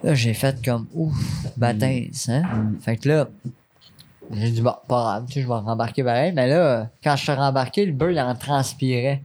Là, 0.04 0.14
j'ai 0.14 0.34
fait 0.34 0.58
comme, 0.66 0.88
ouf, 0.94 1.16
baptême, 1.56 2.10
hein? 2.28 2.42
Fait 2.82 2.98
que 2.98 3.08
là, 3.08 3.30
j'ai 4.34 4.52
dit, 4.52 4.62
bon, 4.62 4.74
pas 4.88 5.02
grave, 5.02 5.26
tu 5.28 5.34
sais, 5.34 5.42
je 5.42 5.48
vais 5.48 5.54
rembarquer 5.54 6.04
pareil. 6.04 6.32
Mais 6.34 6.48
là, 6.48 6.88
quand 7.04 7.16
je 7.16 7.24
suis 7.24 7.32
rembarqué, 7.32 7.86
le 7.86 7.92
beurre, 7.94 8.12
il 8.12 8.20
en 8.20 8.36
transpirait. 8.36 9.22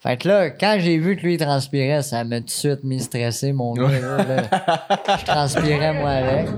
Fait 0.00 0.16
que 0.16 0.28
là, 0.28 0.50
quand 0.50 0.76
j'ai 0.78 0.98
vu 0.98 1.16
que 1.16 1.22
lui, 1.22 1.34
il 1.34 1.38
transpirait, 1.40 2.02
ça 2.02 2.22
m'a 2.24 2.38
tout 2.38 2.44
de 2.46 2.50
suite 2.50 2.84
mis 2.84 3.00
stressé, 3.00 3.52
mon 3.52 3.72
gars. 3.74 3.88
Là, 3.88 4.16
là. 4.24 4.42
je 5.18 5.24
transpirais, 5.24 5.92
moi, 5.92 6.10
avec. 6.10 6.48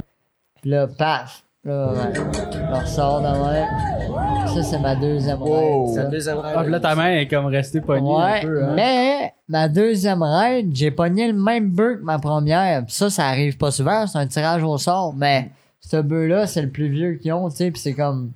Puis 0.60 0.70
là, 0.70 0.86
paf. 0.86 1.42
Là, 1.64 1.92
ouais. 1.92 2.12
Je 2.14 2.74
ressors 2.80 3.20
de 3.20 3.26
même. 3.26 4.48
Ça, 4.48 4.62
c'est 4.62 4.78
ma 4.78 4.94
deuxième 4.94 5.40
Wow. 5.42 5.92
ride. 5.94 6.08
Deuxième 6.10 6.38
ride. 6.38 6.54
Ah, 6.56 6.62
puis 6.62 6.72
là, 6.72 6.80
ta 6.80 6.94
main 6.94 7.12
est 7.12 7.28
comme 7.28 7.46
restée 7.46 7.80
pognée 7.82 8.10
un 8.14 8.32
Ouais, 8.32 8.40
peu. 8.40 8.64
Hein. 8.64 8.72
mais 8.74 9.34
ma 9.46 9.68
deuxième 9.68 10.22
ride, 10.22 10.70
j'ai 10.74 10.90
pogné 10.90 11.26
le 11.30 11.34
même 11.38 11.70
bœuf 11.70 11.98
que 11.98 12.02
ma 12.04 12.18
première. 12.18 12.84
Pis 12.86 12.94
ça, 12.94 13.10
ça 13.10 13.26
arrive 13.26 13.56
pas 13.58 13.70
souvent, 13.70 14.06
c'est 14.06 14.16
un 14.18 14.26
tirage 14.26 14.62
au 14.62 14.76
sort. 14.78 15.12
Mais 15.14 15.50
ce 15.80 15.96
bœuf-là, 15.96 16.46
c'est 16.46 16.62
le 16.62 16.70
plus 16.70 16.88
vieux 16.88 17.14
qu'ils 17.14 17.32
ont, 17.32 17.48
tu 17.50 17.56
sais, 17.56 17.70
pis 17.70 17.80
c'est 17.80 17.94
comme. 17.94 18.32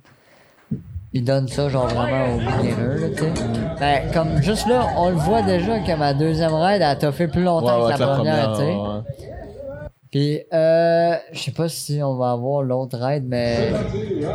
Ils 1.13 1.23
donnent 1.23 1.47
ça, 1.47 1.69
genre 1.69 1.87
vraiment 1.87 2.35
aux 2.35 2.39
beginners, 2.39 2.99
là, 2.99 3.09
tu 3.15 3.23
sais. 3.23 3.33
Ben, 3.79 4.11
comme 4.11 4.41
juste 4.43 4.67
là, 4.67 4.85
on 4.97 5.09
le 5.09 5.15
voit 5.15 5.41
déjà 5.43 5.79
que 5.79 5.95
ma 5.95 6.13
deuxième 6.13 6.53
ride, 6.53 6.81
elle 6.81 6.97
t'a 6.97 7.11
fait 7.13 7.29
plus 7.29 7.43
longtemps 7.43 7.85
Ouais, 7.85 7.93
que 7.93 7.99
la 7.99 8.07
première, 8.07 8.51
tu 8.51 8.57
sais. 8.57 8.73
ouais. 8.73 9.29
Puis, 10.11 10.39
euh, 10.53 11.15
je 11.33 11.39
sais 11.39 11.51
pas 11.51 11.67
si 11.69 12.01
on 12.01 12.15
va 12.15 12.31
avoir 12.31 12.61
l'autre 12.63 12.97
ride, 12.97 13.25
mais. 13.27 13.71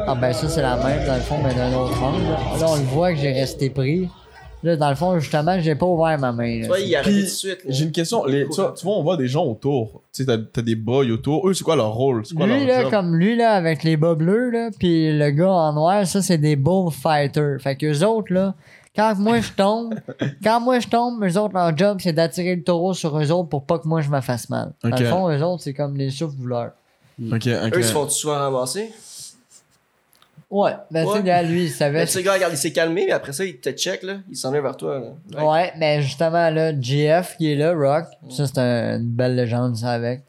Ah, 0.06 0.14
ben, 0.14 0.32
ça, 0.32 0.48
c'est 0.48 0.62
la 0.62 0.76
même, 0.76 1.06
dans 1.06 1.14
le 1.14 1.20
fond, 1.20 1.36
mais 1.42 1.54
d'un 1.54 1.72
autre 1.74 2.02
angle. 2.02 2.60
Là, 2.60 2.66
on 2.68 2.76
le 2.76 2.82
voit 2.82 3.12
que 3.12 3.18
j'ai 3.18 3.32
resté 3.32 3.70
pris. 3.70 4.08
Là, 4.62 4.76
dans 4.76 4.90
le 4.90 4.94
fond, 4.94 5.18
justement, 5.18 5.58
j'ai 5.60 5.74
pas 5.74 5.86
ouvert 5.86 6.18
ma 6.18 6.32
main. 6.32 6.56
là. 6.58 6.62
Tu 6.62 6.66
vois, 6.68 6.80
il 6.80 6.94
a 6.94 6.98
arrêté 6.98 7.12
Puis, 7.12 7.20
tout 7.22 7.26
de 7.26 7.34
suite. 7.34 7.58
J'ai 7.66 7.84
une 7.84 7.92
question. 7.92 8.24
Les, 8.26 8.46
tu, 8.46 8.54
vois, 8.56 8.74
tu 8.76 8.84
vois, 8.84 8.94
on 8.96 9.02
voit 9.02 9.16
des 9.16 9.26
gens 9.26 9.44
autour. 9.46 10.02
Tu 10.12 10.22
sais, 10.22 10.26
t'as, 10.26 10.36
t'as 10.38 10.62
des 10.62 10.74
boys 10.74 11.06
autour. 11.06 11.48
Eux, 11.48 11.54
c'est 11.54 11.64
quoi 11.64 11.76
leur 11.76 11.92
rôle? 11.94 12.26
C'est 12.26 12.34
quoi 12.34 12.46
Lui, 12.46 12.66
leur 12.66 12.76
là, 12.76 12.82
job? 12.82 12.90
comme 12.90 13.16
lui, 13.16 13.36
là, 13.36 13.52
avec 13.52 13.82
les 13.84 13.96
bas 13.96 14.14
bleus, 14.14 14.50
là, 14.50 14.70
pis 14.78 15.12
le 15.16 15.30
gars 15.30 15.50
en 15.50 15.72
noir, 15.72 16.06
ça, 16.06 16.20
c'est 16.20 16.38
des 16.38 16.56
bullfighters. 16.56 17.58
Fait 17.60 17.76
que 17.76 17.86
eux 17.86 18.06
autres, 18.06 18.32
là, 18.32 18.54
quand 18.94 19.14
moi 19.16 19.40
je 19.40 19.52
tombe, 19.52 19.94
quand 20.42 20.60
moi 20.60 20.78
je 20.80 20.88
tombe, 20.88 21.24
eux 21.24 21.38
autres, 21.38 21.54
leur 21.54 21.76
job, 21.76 21.98
c'est 22.02 22.12
d'attirer 22.12 22.56
le 22.56 22.62
taureau 22.62 22.92
sur 22.92 23.18
eux 23.18 23.30
autres 23.30 23.48
pour 23.48 23.64
pas 23.64 23.78
que 23.78 23.88
moi 23.88 24.00
je 24.02 24.10
me 24.10 24.20
fasse 24.20 24.50
mal. 24.50 24.72
Dans 24.82 24.90
le 24.96 25.04
fond, 25.06 25.30
eux 25.30 25.42
autres, 25.42 25.62
c'est 25.62 25.74
comme 25.74 25.96
les 25.96 26.10
souffles-voleurs. 26.10 26.72
Ok, 27.22 27.32
ok. 27.32 27.46
Eux, 27.46 27.78
ils 27.78 27.84
se 27.84 27.92
font 27.92 28.08
souvent 28.08 28.38
ramasser? 28.38 28.90
Ouais, 30.50 30.72
ben, 30.90 31.04
tu 31.04 31.10
Ouais. 31.10 31.16
sais, 31.18 31.22
gars, 31.22 31.42
lui, 31.42 31.64
il 31.64 31.70
savait. 31.70 32.04
Sais, 32.06 32.22
gars, 32.24 32.32
regarde, 32.34 32.52
il 32.52 32.56
s'est 32.58 32.72
calmé, 32.72 33.04
mais 33.06 33.12
après 33.12 33.32
ça, 33.32 33.44
il 33.44 33.58
te 33.60 33.70
check, 33.70 34.02
là. 34.02 34.16
Il 34.28 34.36
s'en 34.36 34.50
vient 34.50 34.60
vers 34.62 34.76
toi, 34.76 34.98
là. 35.32 35.44
Ouais, 35.48 35.72
mais 35.78 36.02
justement, 36.02 36.50
là, 36.50 36.72
GF 36.78 37.36
qui 37.36 37.52
est 37.52 37.54
là, 37.56 37.72
Rock, 37.72 38.06
ça 38.30 38.46
c'est 38.46 38.58
un- 38.58 38.98
une 38.98 39.10
belle 39.10 39.36
légende, 39.36 39.76
ça, 39.76 39.90
avec. 39.92 40.22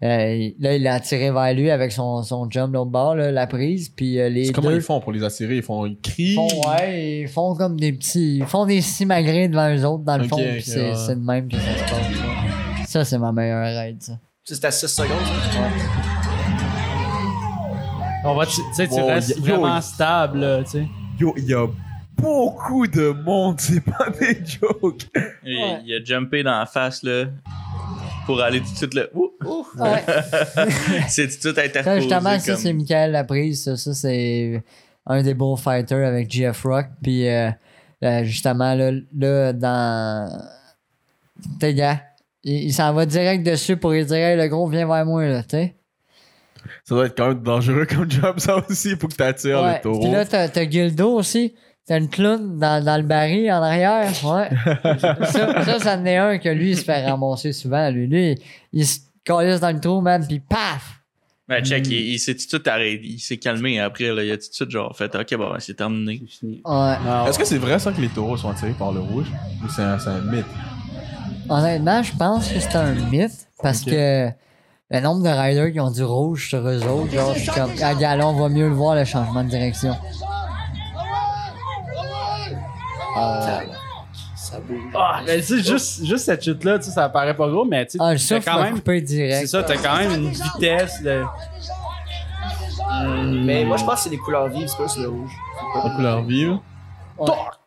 Euh, 0.00 0.50
là, 0.60 0.74
il 0.76 0.82
l'a 0.84 0.94
attiré 0.94 1.32
vers 1.32 1.52
lui 1.54 1.72
avec 1.72 1.90
son, 1.90 2.22
son 2.22 2.48
jump 2.48 2.72
l'autre 2.72 2.90
bord, 2.92 3.16
là, 3.16 3.32
la 3.32 3.48
prise, 3.48 3.88
puis 3.88 4.20
euh, 4.20 4.28
les 4.28 4.44
C'est 4.44 4.52
comment 4.52 4.68
deux 4.68 4.76
ils 4.76 4.80
font 4.80 5.00
pour 5.00 5.10
les 5.10 5.24
attirer? 5.24 5.56
Ils 5.56 5.62
font, 5.64 5.86
ils 5.86 5.98
crient? 5.98 6.36
font, 6.36 6.46
ouais, 6.70 7.20
ils 7.22 7.28
font 7.28 7.56
comme 7.56 7.80
des 7.80 7.92
petits, 7.92 8.36
ils 8.38 8.46
font 8.46 8.64
des 8.64 8.80
simagrées 8.80 9.48
devant 9.48 9.74
eux 9.74 9.84
autres, 9.84 10.04
dans 10.04 10.18
le 10.18 10.22
Ok, 10.22 10.28
fond, 10.30 10.36
ok, 10.36 10.52
puis 10.52 10.62
c'est 10.62 10.90
ouais. 10.90 10.94
c'est 10.94 11.16
de 11.20 11.24
même 11.26 11.48
que 11.48 11.56
ça 11.56 11.74
se 11.74 11.80
passe. 11.90 12.08
ouais. 12.10 12.86
Ça, 12.86 13.04
c'est 13.04 13.18
ma 13.18 13.32
meilleure 13.32 13.64
raid, 13.74 14.00
ça. 14.00 14.12
C'est 14.44 14.64
à 14.64 14.70
6 14.70 14.86
secondes, 14.86 15.18
ça? 15.52 16.17
On 18.30 18.34
va, 18.34 18.46
tu 18.46 18.60
sais, 18.74 18.86
tu 18.86 18.94
Wow, 18.94 19.06
restes 19.06 19.36
yo, 19.36 19.42
vraiment 19.42 19.76
yo. 19.76 19.80
stable, 19.80 20.38
là, 20.40 20.62
tu 20.64 20.70
sais. 20.70 20.86
Yo, 21.18 21.34
il 21.36 21.44
y 21.46 21.54
a 21.54 21.66
beaucoup 22.16 22.86
de 22.86 23.10
monde. 23.10 23.56
C'est 23.60 23.80
pas 23.80 24.10
des 24.10 24.38
jokes. 24.44 25.06
Il, 25.44 25.56
Ouais. 25.56 25.80
il 25.86 25.94
a 25.94 26.04
jumpé 26.04 26.42
dans 26.42 26.58
la 26.58 26.66
face, 26.66 27.02
là, 27.02 27.24
pour 28.26 28.40
aller 28.42 28.60
tout 28.60 28.70
de 28.70 28.76
suite, 28.76 28.94
là. 28.94 29.04
Ouh, 29.14 29.30
ouh. 29.44 29.66
Ouais. 29.78 30.04
c'est 31.08 31.22
tout 31.28 31.34
de 31.34 31.40
suite 31.40 31.54
Ça, 31.56 31.62
interposé. 31.62 32.00
justement, 32.02 32.38
ça, 32.38 32.56
c'est 32.56 32.72
Michael 32.72 33.12
Laprise. 33.12 33.64
Ça, 33.64 33.76
ça 33.76 33.94
c'est 33.94 34.62
un 35.06 35.22
des 35.22 35.32
bullfighters 35.34 36.06
avec 36.06 36.30
GF 36.30 36.62
Rock. 36.64 36.86
Puis, 37.02 37.26
euh, 37.28 37.50
euh, 38.04 38.24
justement, 38.24 38.74
là, 38.74 38.90
là 39.16 39.52
dans. 39.54 40.38
T'es 41.60 41.72
gars, 41.72 42.00
il, 42.44 42.64
il 42.64 42.72
s'en 42.74 42.92
va 42.92 43.06
direct 43.06 43.46
dessus 43.46 43.76
pour 43.76 43.92
lui 43.92 44.04
dire 44.04 44.16
Hey, 44.16 44.36
le 44.36 44.48
gros, 44.48 44.66
viens 44.68 44.86
vers 44.86 45.06
moi, 45.06 45.24
là, 45.26 45.42
tu 45.42 45.50
sais. 45.50 45.74
Ça 46.88 46.94
doit 46.94 47.04
être 47.06 47.16
quand 47.18 47.28
même 47.28 47.42
dangereux 47.42 47.84
comme 47.84 48.10
job, 48.10 48.38
ça 48.38 48.56
aussi. 48.66 48.96
Faut 48.96 49.08
que 49.08 49.14
t'attires 49.14 49.60
Ouais. 49.62 49.74
le 49.74 49.82
taureau. 49.82 50.00
Puis 50.00 50.10
là, 50.10 50.24
t'as, 50.24 50.48
t'as 50.48 50.66
Gildo 50.68 51.10
aussi. 51.16 51.54
T'as 51.86 51.98
une 51.98 52.08
clown 52.08 52.58
dans, 52.58 52.82
dans 52.82 52.96
le 52.96 53.02
baril 53.02 53.50
en 53.52 53.62
arrière. 53.62 54.10
Ouais. 54.24 54.48
ça, 54.98 55.64
ça, 55.64 55.78
ça 55.80 55.96
en 55.98 56.06
est 56.06 56.16
un 56.16 56.38
que 56.38 56.48
lui, 56.48 56.70
il 56.70 56.76
se 56.78 56.84
fait 56.84 57.04
ramasser 57.04 57.52
souvent. 57.52 57.90
Lui, 57.90 58.06
lui 58.06 58.36
il 58.72 58.86
se 58.86 59.00
calisse 59.22 59.60
dans 59.60 59.70
le 59.70 59.80
trou, 59.80 60.00
man, 60.00 60.24
puis 60.26 60.40
paf! 60.40 60.94
Ben, 61.46 61.62
check, 61.62 61.86
il, 61.88 62.12
il 62.12 62.18
s'est 62.18 62.34
tout 62.34 62.44
de 62.44 62.48
suite 62.48 62.68
arrêté. 62.68 63.02
Il 63.04 63.18
s'est 63.18 63.36
calmé 63.36 63.80
après, 63.80 64.14
là. 64.14 64.24
Il 64.24 64.30
a 64.30 64.36
tout 64.38 64.48
de 64.48 64.54
suite, 64.54 64.70
genre, 64.70 64.96
fait, 64.96 65.14
ok, 65.14 65.36
bon, 65.36 65.50
ben, 65.52 65.60
c'est 65.60 65.74
terminé. 65.74 66.22
Ouais. 66.42 66.60
Non, 66.64 67.26
Est-ce 67.26 67.38
que 67.38 67.44
c'est 67.44 67.58
vrai 67.58 67.78
ça 67.78 67.92
que 67.92 68.00
les 68.00 68.08
taureaux 68.08 68.36
sont 68.38 68.48
attirés 68.50 68.72
par 68.78 68.92
le 68.92 69.00
rouge? 69.00 69.26
Ou 69.62 69.68
c'est 69.68 69.82
un, 69.82 69.98
c'est 69.98 70.08
un 70.10 70.20
mythe? 70.22 70.46
Honnêtement, 71.50 72.02
je 72.02 72.12
pense 72.16 72.48
que 72.50 72.60
c'est 72.60 72.76
un 72.76 72.92
mythe 72.94 73.46
parce 73.62 73.82
que 73.82 74.28
le 74.90 75.00
nombre 75.00 75.22
de 75.22 75.28
riders 75.28 75.72
qui 75.72 75.80
ont 75.80 75.90
du 75.90 76.02
rouge 76.02 76.48
sur 76.48 76.66
eux 76.66 76.82
autres, 76.86 77.12
genre, 77.12 77.34
je 77.34 77.40
suis 77.40 77.50
comme, 77.50 77.70
ah, 77.82 77.94
là, 78.16 78.26
on 78.26 78.32
va 78.32 78.48
mieux 78.48 78.68
le 78.68 78.74
voir, 78.74 78.94
le 78.94 79.04
changement 79.04 79.44
de 79.44 79.50
direction. 79.50 79.94
Ça 84.34 84.60
bouge. 84.60 84.80
Ah, 84.94 85.20
mais 85.26 85.36
tu 85.38 85.42
sais, 85.42 85.62
juste, 85.62 86.04
juste 86.06 86.24
cette 86.24 86.42
chute-là, 86.42 86.78
tu 86.78 86.84
sais, 86.86 86.90
ça 86.92 87.08
paraît 87.10 87.36
pas 87.36 87.48
gros, 87.48 87.66
mais 87.66 87.84
tu 87.84 87.98
sais, 87.98 87.98
Ah, 88.00 88.14
t'as 88.16 88.40
quand 88.40 88.62
même. 88.62 88.80
C'est 88.84 89.00
direct. 89.02 89.46
ça, 89.46 89.62
t'as 89.62 89.76
quand 89.76 89.96
même 89.98 90.14
une 90.14 90.30
vitesse 90.30 91.02
de. 91.02 91.22
Mais 93.44 93.64
moi, 93.64 93.76
je 93.76 93.84
pense 93.84 93.96
que 93.96 94.00
c'est 94.00 94.10
des 94.10 94.18
couleurs 94.18 94.48
vives, 94.48 94.68
c'est 94.68 94.78
pas 94.78 95.00
le 95.02 95.08
rouge. 95.08 95.32
La 95.84 95.90
couleur 95.90 96.22
vive. 96.22 96.58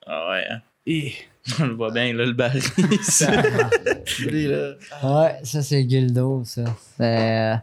Ah 0.07 0.30
ouais, 0.31 0.43
hein. 0.49 0.57
Et... 0.88 1.14
On 1.60 1.65
le 1.65 1.73
voit 1.76 1.91
bien, 1.91 2.14
là, 2.14 2.26
le 2.26 2.34
baril. 2.34 2.61
Lui, 4.28 4.48
là. 4.48 4.72
Ouais, 5.03 5.36
ça, 5.44 5.61
c'est 5.61 5.88
Gildo, 5.90 6.44
ça. 6.45 6.64
Euh, 7.02 7.56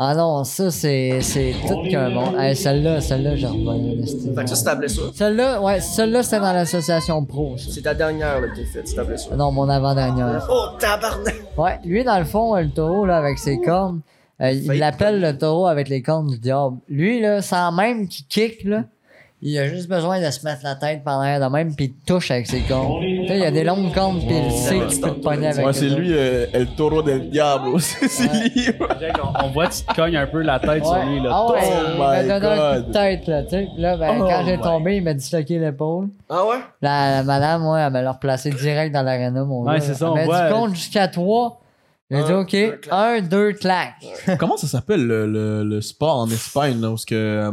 Ah 0.00 0.14
non, 0.14 0.44
ça, 0.44 0.70
c'est, 0.70 1.20
c'est 1.22 1.54
tout 1.66 1.82
qu'un 1.90 2.10
bon. 2.10 2.38
Hey, 2.38 2.54
celle-là, 2.54 3.00
celle-là, 3.00 3.34
j'ai 3.36 3.46
revu. 3.48 4.34
Fait 4.34 4.42
que 4.44 4.48
ça, 4.50 4.54
c'est 4.56 4.64
ta 4.64 4.74
blessure. 4.76 5.10
Celle-là, 5.14 5.60
ouais, 5.60 5.80
celle-là, 5.80 6.22
c'était 6.22 6.38
dans 6.40 6.52
l'association 6.52 7.24
pro, 7.24 7.56
ça. 7.56 7.68
C'est 7.72 7.82
ta 7.82 7.94
dernière, 7.94 8.40
là, 8.40 8.48
que 8.48 8.54
t'es 8.56 8.64
faite, 8.64 8.86
c'est 8.86 8.94
ta 8.94 9.02
blessure. 9.04 9.34
Non, 9.36 9.50
mon 9.50 9.68
avant-dernière. 9.68 10.46
Oh, 10.50 10.76
tabarnak! 10.78 11.34
Ouais, 11.56 11.78
lui, 11.84 12.04
dans 12.04 12.18
le 12.18 12.24
fond, 12.24 12.54
le 12.54 12.70
taureau, 12.70 13.06
là, 13.06 13.16
avec 13.18 13.38
ses 13.38 13.58
cornes, 13.60 14.00
euh, 14.40 14.52
il 14.52 14.78
l'appelle 14.78 15.20
le 15.20 15.36
taureau 15.36 15.66
avec 15.66 15.88
les 15.88 16.00
cornes 16.00 16.28
du 16.28 16.38
diable. 16.38 16.76
Lui, 16.88 17.20
là, 17.20 17.42
sans 17.42 17.72
même 17.72 18.06
qu'il 18.06 18.24
kick, 18.26 18.62
là, 18.62 18.84
il 19.40 19.56
a 19.58 19.68
juste 19.68 19.88
besoin 19.88 20.20
de 20.20 20.30
se 20.30 20.44
mettre 20.44 20.62
la 20.64 20.74
tête 20.74 21.04
par 21.04 21.22
l'air 21.22 21.38
de 21.40 21.46
même, 21.52 21.74
puis 21.74 21.84
il 21.86 21.92
te 21.94 22.06
touche 22.12 22.30
avec 22.32 22.46
ses 22.48 22.60
cornes. 22.62 23.00
Tu 23.00 23.28
sais, 23.28 23.38
il 23.38 23.44
a 23.44 23.50
des 23.52 23.62
longues 23.62 23.94
cornes, 23.94 24.18
puis 24.26 24.34
il 24.36 24.50
sait 24.52 24.78
que 24.80 24.90
tu 24.92 25.00
peux 25.00 25.10
te 25.10 25.20
pogner 25.20 25.46
avec 25.48 25.64
Ouais, 25.64 25.72
c'est 25.72 25.88
lui, 25.88 26.12
euh, 26.12 26.46
El 26.52 26.66
Taureau 26.74 27.02
del 27.02 27.30
Diablo. 27.30 27.78
C'est 27.78 28.28
Ouais. 28.30 28.48
lui. 28.54 28.66
On, 29.22 29.44
on 29.46 29.50
voit, 29.50 29.68
tu 29.68 29.82
te 29.84 29.94
cognes 29.94 30.16
un 30.16 30.26
peu 30.26 30.42
la 30.42 30.58
tête 30.58 30.84
sur 30.84 31.04
lui, 31.04 31.20
là. 31.20 31.30
Ah 31.32 31.52
ouais, 31.52 31.60
Oh 31.62 31.90
il 31.94 31.98
m'a 31.98 32.22
donné 32.22 32.46
un 32.46 32.80
coup 32.82 32.86
de 32.88 32.92
tête, 32.92 33.26
là, 33.28 33.42
tu 33.44 33.50
sais. 33.50 33.68
Là, 33.76 33.96
ben, 33.96 34.16
Oh 34.20 34.24
quand 34.28 34.42
j'ai 34.44 34.58
tombé, 34.58 34.96
il 34.96 35.02
m'a 35.04 35.14
disloqué 35.14 35.58
l'épaule. 35.58 36.08
Ah 36.28 36.44
ouais? 36.46 36.56
La, 36.82 37.10
la 37.12 37.22
madame, 37.22 37.64
ouais, 37.66 37.80
elle 37.80 37.92
m'a 37.92 38.02
l'a 38.02 38.12
replacé 38.12 38.50
direct 38.50 38.92
dans 38.92 39.02
l'aréna, 39.02 39.44
mon 39.44 39.62
Ouais, 39.62 39.74
gars. 39.74 39.80
c'est 39.80 39.94
ça, 39.94 40.06
Elle 40.06 40.10
on 40.10 40.14
m'a 40.16 40.24
voit- 40.24 40.48
dit 40.48 40.52
compte 40.54 40.74
jusqu'à 40.74 41.06
3. 41.08 41.60
J'ai 42.10 42.22
dit, 42.24 42.32
Un, 42.32 42.38
OK, 42.40 42.56
un, 42.90 43.20
deux, 43.20 43.52
clac. 43.52 43.92
Comment 44.38 44.56
ça 44.56 44.66
s'appelle 44.66 45.06
le, 45.06 45.26
le, 45.26 45.62
le 45.62 45.80
sport 45.82 46.16
en 46.20 46.26
Espagne, 46.30 46.80
là, 46.80 46.90
où 46.90 46.96
ce 46.96 47.04
que, 47.06 47.14
euh, 47.14 47.52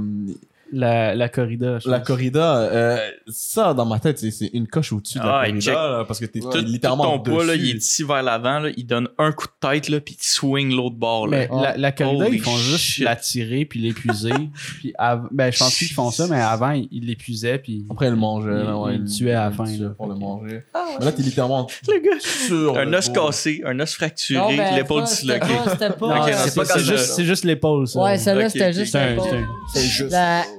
La, 0.77 1.15
la 1.15 1.29
corrida, 1.29 1.79
je 1.79 1.89
la 1.89 1.99
pense. 1.99 2.07
corrida, 2.07 2.57
euh, 2.57 2.97
ça, 3.27 3.73
dans 3.73 3.85
ma 3.85 3.97
tête, 3.99 4.19
c'est- 4.19 4.49
une 4.53 4.67
coche 4.67 4.91
au-dessus 4.91 5.19
de 5.19 5.23
la 5.23 5.37
Ah, 5.37 5.45
corrida, 5.45 5.59
check. 5.61 5.73
là, 5.73 6.03
parce 6.05 6.19
que 6.19 6.25
t'es 6.25 6.39
littéralement 6.63 7.17
tout 7.17 7.23
ton 7.23 7.31
poids, 7.35 7.45
là, 7.45 7.55
il 7.55 7.69
est 7.69 7.73
ici 7.75 8.03
vers 8.03 8.21
l'avant, 8.21 8.59
là, 8.59 8.69
il 8.75 8.85
donne 8.85 9.07
un 9.17 9.31
coup 9.31 9.47
de 9.47 9.69
tête, 9.69 9.87
là, 9.87 10.01
puis 10.01 10.17
il 10.19 10.23
swing 10.25 10.75
l'autre 10.75 10.97
bord, 10.97 11.27
là. 11.27 11.37
Mais 11.37 11.49
la, 11.61 11.77
la 11.77 11.91
corrida, 11.93 12.25
Holy 12.25 12.37
ils 12.37 12.41
font 12.43 12.57
juste 12.57 12.77
shit. 12.83 13.05
la 13.05 13.15
tirer 13.15 13.63
puis 13.63 13.79
l'épuiser. 13.79 14.31
puis 14.79 14.93
av- 14.97 15.29
ben, 15.31 15.49
je 15.51 15.59
pense 15.59 15.77
qu'ils 15.77 15.87
font 15.87 16.11
ça, 16.11 16.27
mais 16.29 16.41
avant, 16.41 16.71
ils 16.71 16.89
ils 16.91 17.05
l'épuisaient 17.05 17.57
puis. 17.57 17.85
Après, 17.89 18.07
il 18.09 18.15
mangeait, 18.15 18.49
là, 18.51 18.65
Il- 18.67 18.73
ouais, 18.73 18.95
il 18.97 19.05
tuait 19.05 19.31
à 19.33 19.45
la 19.45 19.51
fin, 19.51 19.65
là. 19.65 19.89
Pour 19.95 20.07
le 20.07 20.15
manger. 20.15 20.63
Mais 20.99 21.05
là, 21.05 21.11
t'es 21.13 21.23
littéralement 21.23 21.67
Le 21.87 21.99
gars. 21.99 22.19
sur. 22.19 22.77
Un 22.77 22.83
le 22.85 22.97
os 22.97 23.09
cassé, 23.09 23.61
un 23.65 23.79
os 23.79 23.93
fracturé, 23.93 24.57
l'épaule 24.75 25.03
disloquée. 25.05 25.45
c'est 26.65 26.79
juste, 26.83 27.21
juste 27.21 27.43
l'épaule, 27.45 27.87
ça. 27.87 28.01
Ouais, 28.01 28.17
celle-là, 28.17 28.49
c'était 28.49 28.73
juste 28.73 28.93
l'épaule. 28.95 29.47
C'est 29.73 29.81
juste. 29.87 30.11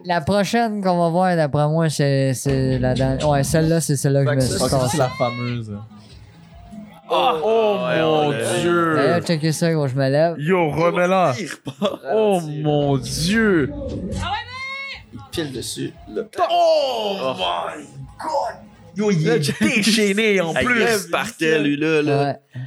La, 0.06 0.20
prochaine 0.20 0.82
qu'on 0.82 0.98
va 0.98 1.08
voir, 1.08 1.36
d'après 1.36 1.66
moi, 1.68 1.88
c'est 1.90 2.32
c'est 2.34 2.78
la 2.78 2.94
dernière. 2.94 3.28
Ouais, 3.28 3.42
celle-là, 3.42 3.80
c'est 3.80 3.96
celle-là 3.96 4.24
que 4.24 4.30
je 4.30 4.36
me 4.36 4.40
suis 4.40 4.58
c'est 4.90 4.98
la 4.98 5.08
fameuse. 5.10 5.72
Oh, 7.08 7.30
Oh 7.44 7.76
mon 7.78 8.30
dieu! 8.32 8.94
D'ailleurs, 8.96 9.20
checker 9.22 9.52
ça, 9.52 9.72
gros, 9.72 9.86
je 9.86 9.94
me 9.94 10.08
lève. 10.08 10.34
Yo, 10.38 10.70
remets-la! 10.70 11.34
Il. 11.38 11.48
Oh 12.12 12.40
mon 12.40 12.96
dieu! 12.98 13.72
Il 15.12 15.20
pile 15.30 15.52
dessus. 15.52 15.92
Là. 16.08 16.22
Oh 16.50 17.34
my 17.36 17.84
god! 18.18 18.56
Yo, 18.96 19.10
il 19.12 19.28
est 19.28 19.38
déchaîné 19.60 20.40
en 20.40 20.52
Il 20.52 20.64
plus! 20.66 21.10
partait, 21.10 21.60
lui, 21.60 21.76
là. 21.76 22.02
là. 22.02 22.24
Ouais. 22.24 22.60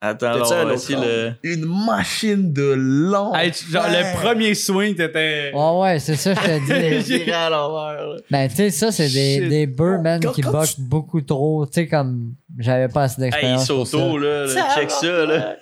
Attends, 0.00 0.26
T'as-tu 0.32 0.36
alors, 0.36 0.52
un 0.52 0.54
on 0.54 0.58
va 0.58 0.64
autre 0.66 0.74
essayer 0.74 0.98
le. 1.00 1.32
Une 1.42 1.64
machine 1.86 2.52
de 2.52 2.72
long. 2.76 3.34
Hey, 3.34 3.52
genre, 3.52 3.82
le 3.88 4.16
premier 4.16 4.54
swing, 4.54 4.94
t'étais. 4.94 5.50
Ouais, 5.52 5.78
ouais, 5.80 5.98
c'est 5.98 6.14
ça, 6.14 6.34
je 6.34 6.40
te 6.40 7.00
dis. 7.02 7.12
Viré 7.18 7.32
à 7.32 7.50
l'envers. 7.50 8.06
là. 8.06 8.16
Ben, 8.30 8.48
tu 8.48 8.54
sais, 8.54 8.70
ça, 8.70 8.92
c'est 8.92 9.08
des, 9.08 9.48
des 9.48 9.66
man, 9.66 10.20
Quand- 10.22 10.30
qui 10.30 10.42
boxent 10.42 10.78
beaucoup 10.78 11.20
trop. 11.20 11.66
Tu 11.66 11.72
sais, 11.72 11.88
comme, 11.88 12.34
j'avais 12.58 12.86
pas 12.86 13.02
assez 13.02 13.20
Hey, 13.20 13.30
d'expérience. 13.30 13.66
pour 13.66 13.86
ça. 13.88 13.98
Soto, 13.98 14.18
là, 14.18 14.46
là, 14.46 14.74
check 14.76 14.90
ça, 14.92 15.26
là. 15.26 15.56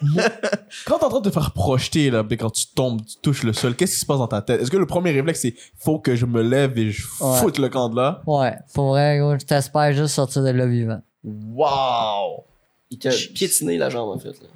Quand 0.85 0.99
t'es 0.99 1.05
en 1.07 1.09
train 1.09 1.21
de 1.21 1.31
te 1.31 1.33
faire 1.33 1.53
projeter, 1.53 2.11
là, 2.11 2.23
puis 2.23 2.37
quand 2.37 2.51
tu 2.51 2.67
tombes, 2.75 3.01
tu 3.07 3.17
touches 3.23 3.43
le 3.43 3.55
sol, 3.55 3.75
qu'est-ce 3.75 3.95
qui 3.95 4.01
se 4.01 4.07
passe 4.07 4.19
dans 4.19 4.29
ta 4.29 4.43
tête? 4.43 4.61
Est-ce 4.61 4.71
que 4.71 4.77
le 4.77 4.85
premier 4.85 5.13
réflexe, 5.13 5.41
c'est 5.41 5.55
faut 5.79 5.99
que 5.99 6.15
je 6.15 6.27
me 6.27 6.43
lève 6.43 6.77
et 6.79 6.91
je 6.91 7.07
Ouais. 7.23 7.39
foute 7.39 7.57
le 7.59 7.71
camp 7.71 7.89
de 7.89 7.97
là? 7.97 8.21
Ouais, 8.27 8.53
pour 8.75 8.89
vrai, 8.89 9.17
gros, 9.19 9.33
je 9.39 9.47
t'espère 9.47 9.95
juste 9.95 10.15
sortir 10.15 10.43
de 10.43 10.51
là 10.51 10.67
vivant. 10.67 11.01
Wow! 11.25 12.45
Il 12.91 12.99
t'a 12.99 13.11
piétiné 13.35 13.79
la 13.79 13.91
jambe, 13.91 14.11
en 14.11 14.19
fait. 14.19 14.29
Là. 14.41 14.47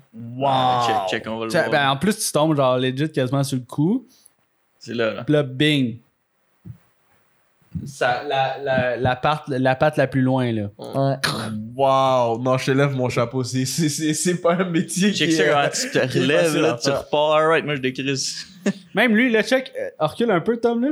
Ah, 0.46 1.06
Check, 1.08 1.22
check, 1.24 1.30
on 1.32 1.38
va 1.38 1.46
le 1.46 1.50
voir. 1.50 1.70
Ben, 1.70 1.90
en 1.90 1.96
plus, 1.96 2.16
tu 2.18 2.32
tombes, 2.32 2.56
genre, 2.56 2.78
legit 2.78 3.10
quasiment 3.10 3.42
sur 3.42 3.58
le 3.58 3.64
cou. 3.64 4.06
C'est 4.78 4.94
là, 4.94 5.12
là. 5.12 5.24
Puis 5.24 5.32
là, 5.32 5.42
bing. 5.42 5.98
Ça, 7.86 8.24
la, 8.26 8.58
la, 8.58 8.96
la, 8.96 9.14
patte, 9.16 9.42
la 9.48 9.76
patte 9.76 9.96
la 9.96 10.08
plus 10.08 10.22
loin, 10.22 10.50
là. 10.52 10.70
Ouais. 10.78 11.16
Wow! 11.76 12.38
Non, 12.40 12.58
je 12.58 12.66
te 12.66 12.70
lève 12.72 12.96
mon 12.96 13.08
chapeau. 13.08 13.44
C'est, 13.44 13.64
c'est, 13.64 13.88
c'est, 13.88 14.12
c'est 14.12 14.40
pas 14.40 14.54
un 14.54 14.64
métier 14.64 15.12
Check 15.12 15.28
qui 15.30 15.36
ça 15.36 15.44
est- 15.44 15.50
quand 15.50 15.68
tu 15.72 15.90
te 15.90 16.18
relèves, 16.18 16.56
là, 16.56 16.78
tu 16.82 16.90
repars. 16.90 17.34
Alright, 17.34 17.64
moi 17.64 17.76
je 17.76 17.80
décrise. 17.80 18.44
Même 18.94 19.14
lui, 19.14 19.30
là, 19.30 19.42
check. 19.44 19.70
euh, 19.78 19.88
recule 20.00 20.30
un 20.32 20.40
peu, 20.40 20.56
Tom, 20.56 20.82
là. 20.84 20.90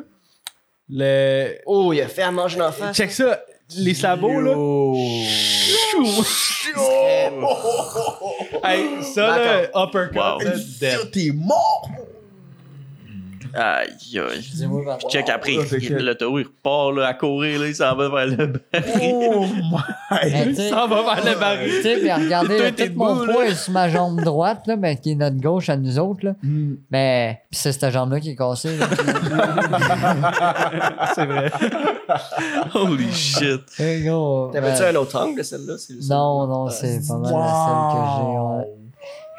Le... 0.91 1.57
Oh, 1.67 1.93
il 1.93 2.01
a 2.01 2.07
fait 2.09 2.23
à 2.23 2.31
manger 2.31 2.61
en 2.61 2.71
face. 2.73 2.97
Check 2.97 3.11
ça. 3.11 3.41
Les 3.77 3.95
sabots, 3.95 4.41
là. 4.41 4.53
Yo. 4.53 4.95
Ça, 9.03 9.27
là, 9.39 9.63
uppercut, 9.75 10.17
Wow. 10.17 10.41
là, 10.41 10.53
dead. 10.81 11.11
T'es 11.13 11.31
mort! 11.33 11.89
Aïe, 13.55 14.19
aïe. 14.19 14.43
Check 15.11 15.29
après, 15.29 15.57
c'est 15.69 15.77
il, 15.79 15.87
clair. 15.89 16.03
le 16.03 16.15
taureau, 16.15 16.39
il 16.39 16.47
repart 16.47 16.95
là, 16.95 17.09
à 17.09 17.15
courir, 17.15 17.61
là, 17.61 17.67
il 17.69 17.75
s'en 17.75 17.95
va 17.97 18.09
vers 18.09 18.27
le 18.27 18.47
baril. 18.47 19.15
Oh 19.31 19.45
my! 19.71 19.79
tu 20.45 20.55
sais- 20.55 20.71
Ça 20.71 20.87
va 20.87 21.03
vers 21.03 21.25
le 21.25 21.33
Tu 21.35 21.39
baril. 21.39 21.83
sais, 21.83 21.97
puis 21.99 22.13
regardez, 22.13 22.73
tout 22.73 22.93
mon 22.97 23.27
poids 23.27 23.47
est 23.47 23.55
sur 23.55 23.73
ma 23.73 23.89
jambe 23.89 24.21
droite, 24.23 24.63
là, 24.67 24.77
mais 24.77 24.97
qui 24.97 25.13
est 25.13 25.17
notre 25.17 25.41
gauche 25.41 25.69
à 25.69 25.77
nous 25.77 25.99
autres, 25.99 26.25
là. 26.25 26.33
Hmm, 26.43 26.75
Mais, 26.91 27.43
pis 27.51 27.59
c'est 27.59 27.73
cette 27.73 27.91
jambe-là 27.93 28.21
qui 28.21 28.31
est 28.31 28.37
cassée, 28.37 28.77
là. 28.77 28.87
C'est 31.15 31.27
vrai. 31.27 31.51
Holy 32.75 33.13
shit. 33.13 33.61
Hey, 33.79 34.05
T'avais-tu 34.53 34.81
ben, 34.83 34.97
un 34.97 35.01
autre 35.01 35.21
angle 35.21 35.39
de 35.39 35.43
celle-là? 35.43 35.75
Non, 36.09 36.47
non, 36.47 36.69
c'est 36.71 37.01
pas 37.07 37.19
mal 37.19 37.33
la 37.33 37.49
seule 37.49 37.93
que 37.93 37.99
j'ai, 38.17 38.39
ouais. 38.39 38.67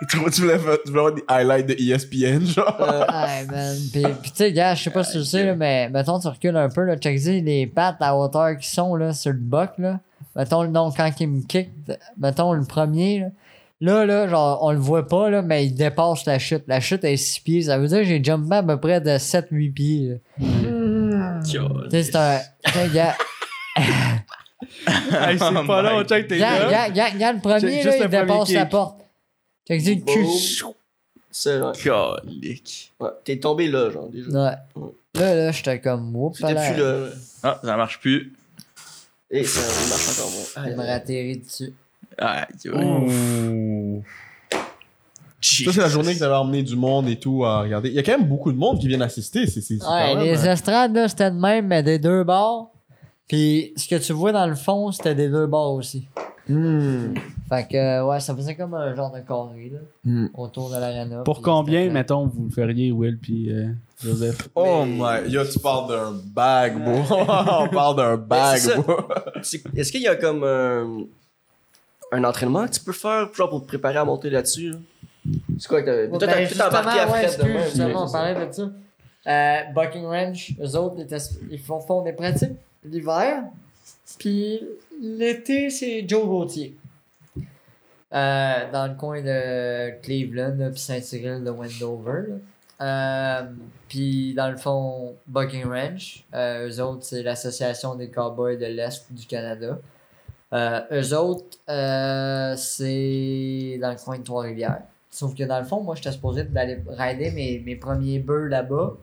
Tu, 0.10 0.18
tu 0.32 0.42
voulais, 0.42 0.58
tu 0.58 0.92
voulais 0.92 1.00
avoir 1.00 1.14
des 1.14 1.24
highlights 1.28 1.68
de 1.68 1.74
ESPN, 1.74 2.46
genre? 2.46 2.78
Euh, 2.80 3.06
Hey, 3.10 3.46
man. 3.48 3.76
Pis, 3.92 4.04
pis 4.22 4.32
tu 4.32 4.38
sais, 4.38 4.54
gars, 4.54 4.74
je 4.74 4.84
sais 4.84 4.90
pas 4.92 5.04
si 5.04 5.12
tu 5.14 5.18
le 5.18 5.24
sais, 5.26 5.46
là, 5.46 5.56
mais 5.56 5.90
mettons, 5.90 6.20
tu 6.20 6.28
recules 6.28 6.56
un 6.56 6.70
peu, 6.70 6.84
là, 6.84 6.96
check 6.98 7.20
les 7.26 7.68
pattes 7.68 7.98
à 8.00 8.16
hauteur 8.16 8.58
qui 8.58 8.70
sont, 8.70 8.96
là, 8.96 9.14
sur 9.14 9.32
le 9.32 9.40
buck, 9.40 9.72
là. 9.78 10.00
Mettons, 10.36 10.64
non, 10.66 10.92
quand 10.92 11.10
il 11.20 11.28
me 11.28 11.42
kick, 11.42 11.70
mettons, 12.18 12.54
le 12.54 12.64
premier, 12.64 13.20
là. 13.20 13.28
Là, 13.82 14.06
là, 14.06 14.28
genre, 14.28 14.60
on 14.62 14.72
le 14.72 14.78
voit 14.78 15.08
pas, 15.08 15.30
là, 15.30 15.42
mais 15.42 15.66
il 15.66 15.74
dépasse 15.74 16.26
la 16.26 16.38
chute. 16.38 16.64
La 16.68 16.82
chute 16.82 17.04
est 17.06 17.16
6 17.16 17.40
pieds. 17.40 17.62
Ça 17.64 17.78
veut 17.78 17.88
dire 17.88 18.00
que 18.00 18.04
j'ai 18.04 18.22
jumpé 18.22 18.56
à 18.56 18.64
peu 18.64 18.78
près 18.78 19.00
de 19.00 19.12
7-8 19.12 19.74
pieds, 19.74 20.10
là. 20.10 20.46
Sais, 21.90 22.04
c'est 22.04 22.16
un. 22.16 22.40
Gars, 22.94 23.16
Hey, 24.88 25.38
c'est 25.40 25.68
pas 25.68 25.82
long, 25.82 26.04
check 26.04 26.28
tes 26.28 26.38
gars, 26.38 26.90
gars. 26.90 27.32
le 27.34 27.40
premier, 27.40 27.82
là, 27.84 27.92
il 27.98 28.10
dépasse 28.10 28.52
la 28.52 28.66
porte. 28.66 29.02
Check 29.70 29.86
le 29.86 29.96
cul. 30.14 30.24
Boom. 30.24 30.74
Ça, 31.32 31.60
ouais. 31.72 31.78
Calique. 31.78 32.92
Ouais, 33.00 33.10
T'es 33.24 33.38
tombé 33.40 33.68
là, 33.68 33.90
genre, 33.92 34.10
déjà. 34.10 34.30
Ouais. 34.30 34.84
Là, 35.16 35.36
là, 35.36 35.52
j'étais 35.52 35.80
comme, 35.80 36.16
oups, 36.16 36.40
T'étais 36.40 36.54
là. 36.54 36.72
plus 36.72 36.82
là. 36.82 37.08
Ah, 37.44 37.60
ça 37.64 37.78
marche 37.78 38.00
plus. 38.00 38.34
Et 39.32 39.44
ça 39.44 39.62
il 39.62 39.90
marche 39.90 40.10
encore 40.20 40.32
moins. 40.32 40.68
Il 40.72 40.76
me 40.76 40.86
ratterrit 40.86 41.38
dessus. 41.38 41.74
Aïe, 42.18 42.46
aïe. 42.66 42.70
Ouh. 42.74 44.04
Ça, 45.42 45.72
c'est 45.72 45.78
la 45.80 45.88
journée 45.88 46.14
que 46.14 46.20
t'avais 46.20 46.36
emmené 46.36 46.64
du 46.64 46.76
monde 46.76 47.08
et 47.08 47.18
tout 47.18 47.46
à 47.46 47.62
regarder. 47.62 47.90
Il 47.90 47.96
y 47.96 48.00
a 48.00 48.04
quand 48.04 48.18
même 48.18 48.28
beaucoup 48.28 48.52
de 48.52 48.58
monde 48.58 48.80
qui 48.80 48.88
viennent 48.88 49.02
assister. 49.02 49.46
C'est, 49.48 49.62
c'est, 49.62 49.78
c'est 49.78 49.86
Ouais, 49.86 50.12
quand 50.14 50.16
même, 50.16 50.24
les 50.26 50.48
hein. 50.48 50.52
estrades, 50.54 50.94
là, 50.96 51.08
c'était 51.08 51.32
de 51.32 51.38
même, 51.38 51.68
mais 51.68 51.82
des 51.84 51.98
deux 52.00 52.24
bords. 52.24 52.72
Puis 53.28 53.72
ce 53.78 53.88
que 53.88 53.96
tu 53.96 54.12
vois 54.14 54.32
dans 54.32 54.48
le 54.48 54.56
fond, 54.56 54.92
c'était 54.92 55.16
des 55.16 55.30
deux 55.30 55.46
bords 55.46 55.76
aussi. 55.76 56.08
Hmm. 56.50 57.14
Fait 57.48 57.68
que, 57.68 57.78
euh, 57.78 58.06
ouais, 58.06 58.20
ça 58.20 58.36
faisait 58.36 58.56
comme 58.56 58.74
un 58.74 58.96
genre 58.96 59.12
de 59.12 59.20
carré, 59.20 59.72
là, 59.72 59.80
Hmm. 60.04 60.28
autour 60.34 60.70
de 60.72 60.76
l'arena. 60.78 61.22
Pour 61.24 61.42
combien, 61.42 61.90
mettons, 61.92 62.26
vous 62.28 62.46
le 62.46 62.50
feriez, 62.50 62.92
Will 62.92 63.18
puis 63.20 63.52
euh, 63.54 63.68
Joseph? 64.04 64.50
Oh 64.56 64.84
Mais- 64.86 65.22
my, 65.24 65.30
yo, 65.32 65.44
tu 65.46 65.60
parles 65.60 65.88
d'un 65.90 66.20
bag, 66.34 66.84
bro. 66.84 67.02
On 67.20 67.68
parle 67.70 67.96
d'un 67.98 68.18
bag, 68.18 68.60
bro. 68.78 68.96
Est-ce 69.76 69.92
qu'il 69.92 70.02
y 70.02 70.08
a 70.08 70.16
comme 70.16 70.44
un, 70.44 71.04
un 72.12 72.24
entraînement 72.24 72.66
que 72.66 72.72
tu 72.72 72.80
peux 72.82 72.94
faire 72.94 73.32
genre, 73.34 73.50
pour 73.50 73.62
te 73.62 73.68
préparer 73.68 73.98
à 73.98 74.06
monter 74.06 74.30
là-dessus? 74.30 74.72
là? 74.72 74.78
C'est 75.60 75.68
quoi 75.68 75.82
que 75.82 75.86
t'as. 75.86 75.96
Ouais, 76.04 76.10
Toi, 76.10 76.28
t'as 76.28 76.36
ben, 76.36 76.48
tout 76.48 76.62
embarqué 76.62 77.00
à 77.00 77.12
ouais, 77.12 77.38
demain. 77.38 77.64
justement, 77.66 78.06
on 78.08 78.12
parlait 78.12 78.48
de 78.48 78.52
ça. 78.52 78.70
Euh, 79.28 79.58
Bucking 79.76 80.06
Ranch, 80.06 80.54
eux 80.60 80.76
autres, 80.78 80.96
ils, 81.00 81.06
tes- 81.06 81.18
ils 81.52 81.60
font, 81.60 81.80
font 81.80 82.02
des 82.02 82.14
pratiques 82.14 82.54
l'hiver. 82.84 83.44
Puis 84.18 84.62
l'été, 85.00 85.70
c'est 85.70 86.08
Joe 86.08 86.26
Gauthier. 86.26 86.76
Euh, 88.12 88.72
dans 88.72 88.88
le 88.88 88.96
coin 88.96 89.22
de 89.22 90.02
Cleveland, 90.02 90.72
puis 90.72 90.80
Saint-Cyril 90.80 91.44
de 91.44 91.52
Wendover. 91.52 92.24
Euh, 92.82 93.44
puis 93.88 94.34
dans 94.34 94.50
le 94.50 94.58
fond, 94.58 95.16
Bucking 95.28 95.66
Ranch, 95.66 96.24
euh, 96.34 96.70
eux 96.70 96.82
autres, 96.82 97.04
c'est 97.04 97.24
l'association 97.24 97.96
des 97.96 98.10
cowboys 98.10 98.58
de 98.58 98.66
l'Est 98.66 99.12
du 99.12 99.26
Canada. 99.26 99.78
Euh, 100.54 100.82
eux 100.92 101.16
autres, 101.16 101.58
c'est 102.58 103.78
dans 103.82 103.92
le 103.92 104.04
coin 104.04 104.18
de 104.18 104.24
Trois-Rivières. 104.24 104.82
Sauf 105.12 105.36
que 105.36 105.44
dans 105.44 105.60
le 105.60 105.66
fond, 105.66 105.82
moi, 105.82 105.96
j'étais 105.96 106.12
supposé 106.12 106.44
d'aller 106.44 106.82
rider 106.88 107.32
mes, 107.32 107.60
mes 107.60 107.76
premiers 107.76 108.20
bœufs 108.20 108.48
là-bas. 108.48 108.94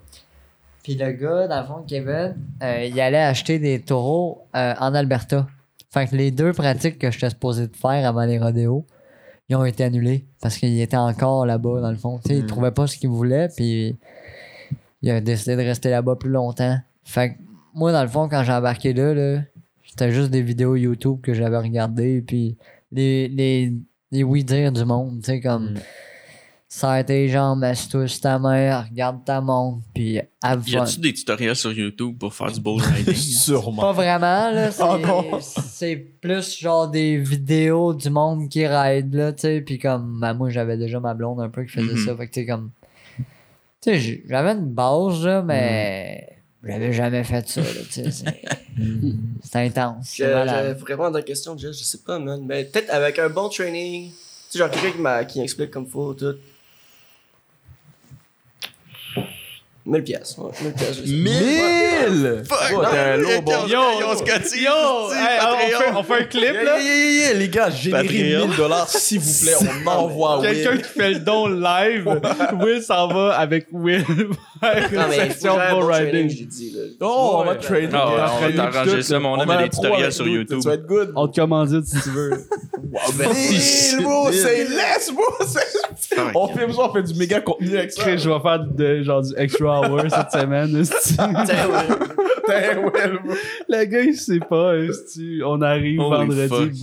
Puis 0.82 0.94
le 0.94 1.12
gars, 1.12 1.47
dans 1.48 1.60
le 1.60 1.66
fond, 1.66 1.85
Kevin, 1.86 2.36
il 2.62 3.01
allait 3.01 3.18
acheter 3.18 3.59
des 3.59 3.81
taureaux 3.81 4.47
en 4.55 4.94
Alberta. 4.94 5.47
Fait 5.90 6.06
que 6.08 6.16
les 6.16 6.30
deux 6.30 6.52
pratiques 6.52 6.98
que 6.98 7.10
j'étais 7.10 7.30
supposé 7.30 7.68
de 7.68 7.76
faire 7.76 8.06
avant 8.08 8.24
les 8.24 8.38
rodéos, 8.38 8.84
ils 9.48 9.56
ont 9.56 9.64
été 9.64 9.84
annulés 9.84 10.26
parce 10.42 10.56
qu'il 10.58 10.78
était 10.80 10.96
encore 10.96 11.46
là-bas, 11.46 11.80
dans 11.80 11.90
le 11.90 11.96
fond. 11.96 12.18
Tu 12.18 12.28
sais, 12.30 12.38
il 12.38 12.44
Mm. 12.44 12.46
trouvait 12.48 12.70
pas 12.72 12.86
ce 12.86 12.96
qu'il 12.98 13.08
voulait, 13.10 13.48
puis 13.54 13.96
il 15.02 15.10
a 15.10 15.20
décidé 15.20 15.56
de 15.56 15.62
rester 15.62 15.90
là-bas 15.90 16.16
plus 16.16 16.30
longtemps. 16.30 16.78
Fait 17.04 17.30
que 17.30 17.34
moi, 17.74 17.92
dans 17.92 18.02
le 18.02 18.08
fond, 18.08 18.28
quand 18.28 18.42
j'ai 18.42 18.52
embarqué 18.52 18.92
là, 18.92 19.14
là 19.14 19.42
c'était 19.84 20.10
juste 20.10 20.30
des 20.30 20.42
vidéos 20.42 20.74
YouTube 20.76 21.20
que 21.22 21.32
j'avais 21.32 21.56
regardées, 21.58 22.20
puis 22.20 22.56
les, 22.92 23.28
les, 23.28 23.72
les 24.10 24.22
oui-dire 24.24 24.72
du 24.72 24.84
monde, 24.84 25.20
tu 25.20 25.26
sais, 25.26 25.40
comme 25.40 25.74
Mm. 25.74 25.78
Serre 26.68 27.05
tes 27.06 27.28
jambes, 27.28 27.64
sur 27.74 28.20
ta 28.20 28.38
mère, 28.38 28.86
regarde 28.90 29.24
ta 29.24 29.40
montre, 29.40 29.82
puis 29.94 30.18
have 30.43 30.68
Y 30.68 30.76
a-tu 30.76 31.01
des 31.01 31.12
tutoriels 31.14 31.55
sur 31.56 31.72
YouTube 31.72 32.18
pour 32.18 32.34
faire 32.34 32.51
du 32.51 32.60
bull 32.60 32.82
riding? 32.82 33.14
Sûrement. 33.14 33.82
Pas 33.82 33.93
vraiment, 33.93 34.51
là. 34.51 34.70
C'est, 34.72 34.82
Oh 34.82 34.98
non. 34.98 35.38
c'est 35.40 35.97
plus 35.97 36.59
genre 36.59 36.88
des 36.88 37.16
vidéos 37.18 37.94
du 37.94 38.10
monde 38.10 38.48
qui 38.48 38.66
ride, 38.66 39.14
là, 39.14 39.32
tu 39.32 39.43
sais. 39.43 39.60
Puis 39.60 39.78
comme, 39.78 40.18
ben, 40.20 40.34
moi, 40.34 40.51
j'avais 40.51 40.76
déjà 40.76 40.98
ma 41.01 41.14
blonde 41.14 41.40
un 41.40 41.48
peu 41.48 41.62
qui 41.64 41.70
faisait 41.72 41.93
Mhm. 41.94 42.05
ça. 42.06 42.16
Fait 42.16 42.26
que, 42.28 42.32
tu 42.34 42.40
sais, 42.40 42.47
comme. 42.47 42.70
Tu 43.80 44.01
sais, 44.01 44.22
j'avais 44.28 44.51
une 44.52 44.72
base, 44.72 45.24
là, 45.24 45.43
mais. 45.43 46.28
J'avais 46.64 46.93
jamais 46.93 47.22
fait 47.22 47.48
ça, 47.48 47.60
là, 47.60 47.66
tu 47.88 47.93
sais. 47.93 48.10
C'est, 48.10 48.43
c'est 49.44 49.56
intense. 49.66 50.10
Je, 50.16 50.24
C'est 50.24 50.34
malade. 50.34 50.66
je, 50.74 50.78
pour 50.80 50.88
répondre 50.88 51.16
à 51.16 51.20
ta 51.20 51.22
question, 51.22 51.56
Jess, 51.56 51.78
je 51.78 51.84
sais 51.84 51.98
pas, 52.05 52.18
man. 52.18 52.43
Mais 52.44 52.64
peut-être 52.64 52.90
avec 52.90 53.20
un 53.20 53.28
bon 53.28 53.48
training. 53.48 54.10
Tu 54.10 54.16
sais, 54.51 54.59
genre 54.59 54.70
quelqu'un 54.70 54.90
qui, 54.90 54.98
m'a- 55.01 55.24
qui 55.24 55.40
explique 55.40 55.70
comme 55.70 55.86
faut, 55.86 56.12
tout. 56.14 56.34
1000 59.86 60.02
piastres. 60.02 60.40
Ouais, 60.40 60.50
1000 60.62 60.72
piastres. 60.72 61.02
je 61.04 61.08
sais. 61.08 61.16
1000! 61.16 62.42
Fuck! 62.44 62.58
Oh, 62.74 62.82
un 62.82 63.40
ball. 63.40 63.70
Yo, 63.70 63.78
on 64.04 64.16
se 64.16 64.24
cotise, 64.24 64.60
Yo, 64.60 64.70
on, 65.94 66.02
fait, 66.02 66.22
un 66.22 66.24
clip, 66.24 66.52
là? 66.52 66.78
yeah, 66.78 66.94
yeah, 66.94 67.10
yeah, 67.28 67.34
les 67.34 67.48
gars, 67.48 67.70
générez 67.70 68.02
Patreon. 68.02 68.48
1000 68.48 68.56
dollars, 68.56 68.88
s'il 68.88 69.20
vous 69.20 69.44
plaît, 69.44 69.54
on 69.86 69.88
envoie 69.90 70.42
Quelqu'un 70.42 70.70
Will. 70.72 70.82
qui 70.82 70.88
fait 70.88 71.10
le 71.10 71.18
don 71.20 71.46
live. 71.48 72.20
Will 72.60 72.82
s'en 72.82 73.08
va 73.08 73.36
avec 73.38 73.68
Will 73.70 74.04
Non, 74.62 75.02
mais 75.08 75.28
bon 75.28 75.80
training, 75.86 76.26
riding. 76.26 76.28
j'ai 76.30 76.44
dit. 76.44 76.76
Oh, 77.00 77.36
on 77.40 77.44
va 77.44 77.54
trader. 77.56 77.88
Ah 77.92 78.32
on 78.38 78.40
va 78.46 78.52
t'arranger 78.52 79.02
ça, 79.02 79.20
mais 79.20 79.26
on 79.26 79.34
a 79.38 79.46
met 79.46 79.64
des 79.64 79.68
tutoriels 79.68 80.12
sur 80.12 80.26
YouTube. 80.26 80.60
Ça 80.62 80.70
va 80.70 80.74
être 80.74 80.86
good. 80.86 81.12
On 81.14 81.28
te 81.28 81.38
commandite 81.38 81.84
si 81.86 82.00
tu 82.02 82.10
veux. 82.10 82.30
1000, 82.86 84.02
bro, 84.02 84.30
c'est 84.32 84.64
less, 84.64 85.12
bro. 85.12 85.24
On 86.34 86.48
filme 86.48 86.72
ça, 86.72 86.82
on 86.82 86.92
fait 86.92 87.02
du 87.02 87.14
méga 87.14 87.40
contenu. 87.40 87.70
Chris, 87.96 88.18
je 88.18 88.30
vais 88.30 88.40
faire 88.40 88.60
de, 88.64 89.02
genre 89.02 89.22
du 89.22 89.32
extra 89.36 89.75
cette 90.08 90.30
semaine. 90.30 90.84
Le 93.68 93.84
gars, 93.84 94.00
il 94.02 94.14
sait 94.16 94.38
pas. 94.38 94.72
On 95.44 95.60
arrive 95.62 96.00
Holy 96.00 96.26
vendredi. 96.28 96.78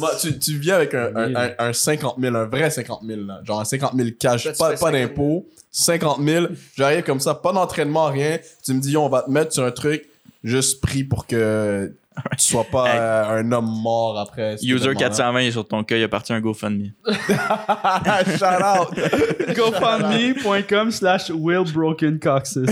moi, 0.00 0.10
tu, 0.20 0.38
tu 0.38 0.58
viens 0.58 0.76
avec 0.76 0.94
un, 0.94 1.14
un, 1.14 1.34
un, 1.34 1.50
un 1.58 1.72
50 1.72 2.16
000, 2.20 2.36
un 2.36 2.44
vrai 2.46 2.70
50 2.70 3.00
000, 3.06 3.20
là. 3.22 3.40
genre 3.44 3.60
un 3.60 3.64
50 3.64 3.94
000 3.94 4.08
cash, 4.18 4.44
pas, 4.58 4.70
pas 4.70 4.76
50 4.76 4.92
000. 4.92 5.06
d'impôts, 5.08 5.46
50 5.70 6.20
000, 6.22 6.46
j'arrive 6.76 7.02
comme 7.02 7.20
ça, 7.20 7.34
pas 7.34 7.52
d'entraînement, 7.52 8.06
rien. 8.06 8.38
Tu 8.64 8.74
me 8.74 8.80
dis, 8.80 8.96
on 8.96 9.08
va 9.08 9.22
te 9.22 9.30
mettre 9.30 9.52
sur 9.52 9.64
un 9.64 9.70
truc, 9.70 10.04
juste 10.44 10.80
pris 10.80 11.04
pour 11.04 11.26
que 11.26 11.92
tu 12.38 12.44
sois 12.44 12.64
pas 12.64 12.84
Hey. 12.88 12.98
euh, 12.98 13.40
un 13.40 13.52
homme 13.52 13.70
mort 13.82 14.18
après. 14.18 14.54
User 14.56 14.66
événement-là. 14.74 14.94
420 14.94 15.38
est 15.40 15.50
sur 15.52 15.66
ton 15.66 15.82
cas, 15.84 15.96
il 15.96 16.02
a 16.04 16.08
parti 16.08 16.32
un 16.32 16.40
GoFundMe. 16.40 16.92
Shout 17.06 18.62
out! 18.62 19.54
GoFundMe.com 19.56 20.90
slash 20.90 21.30
willbrokencoxes. 21.30 22.58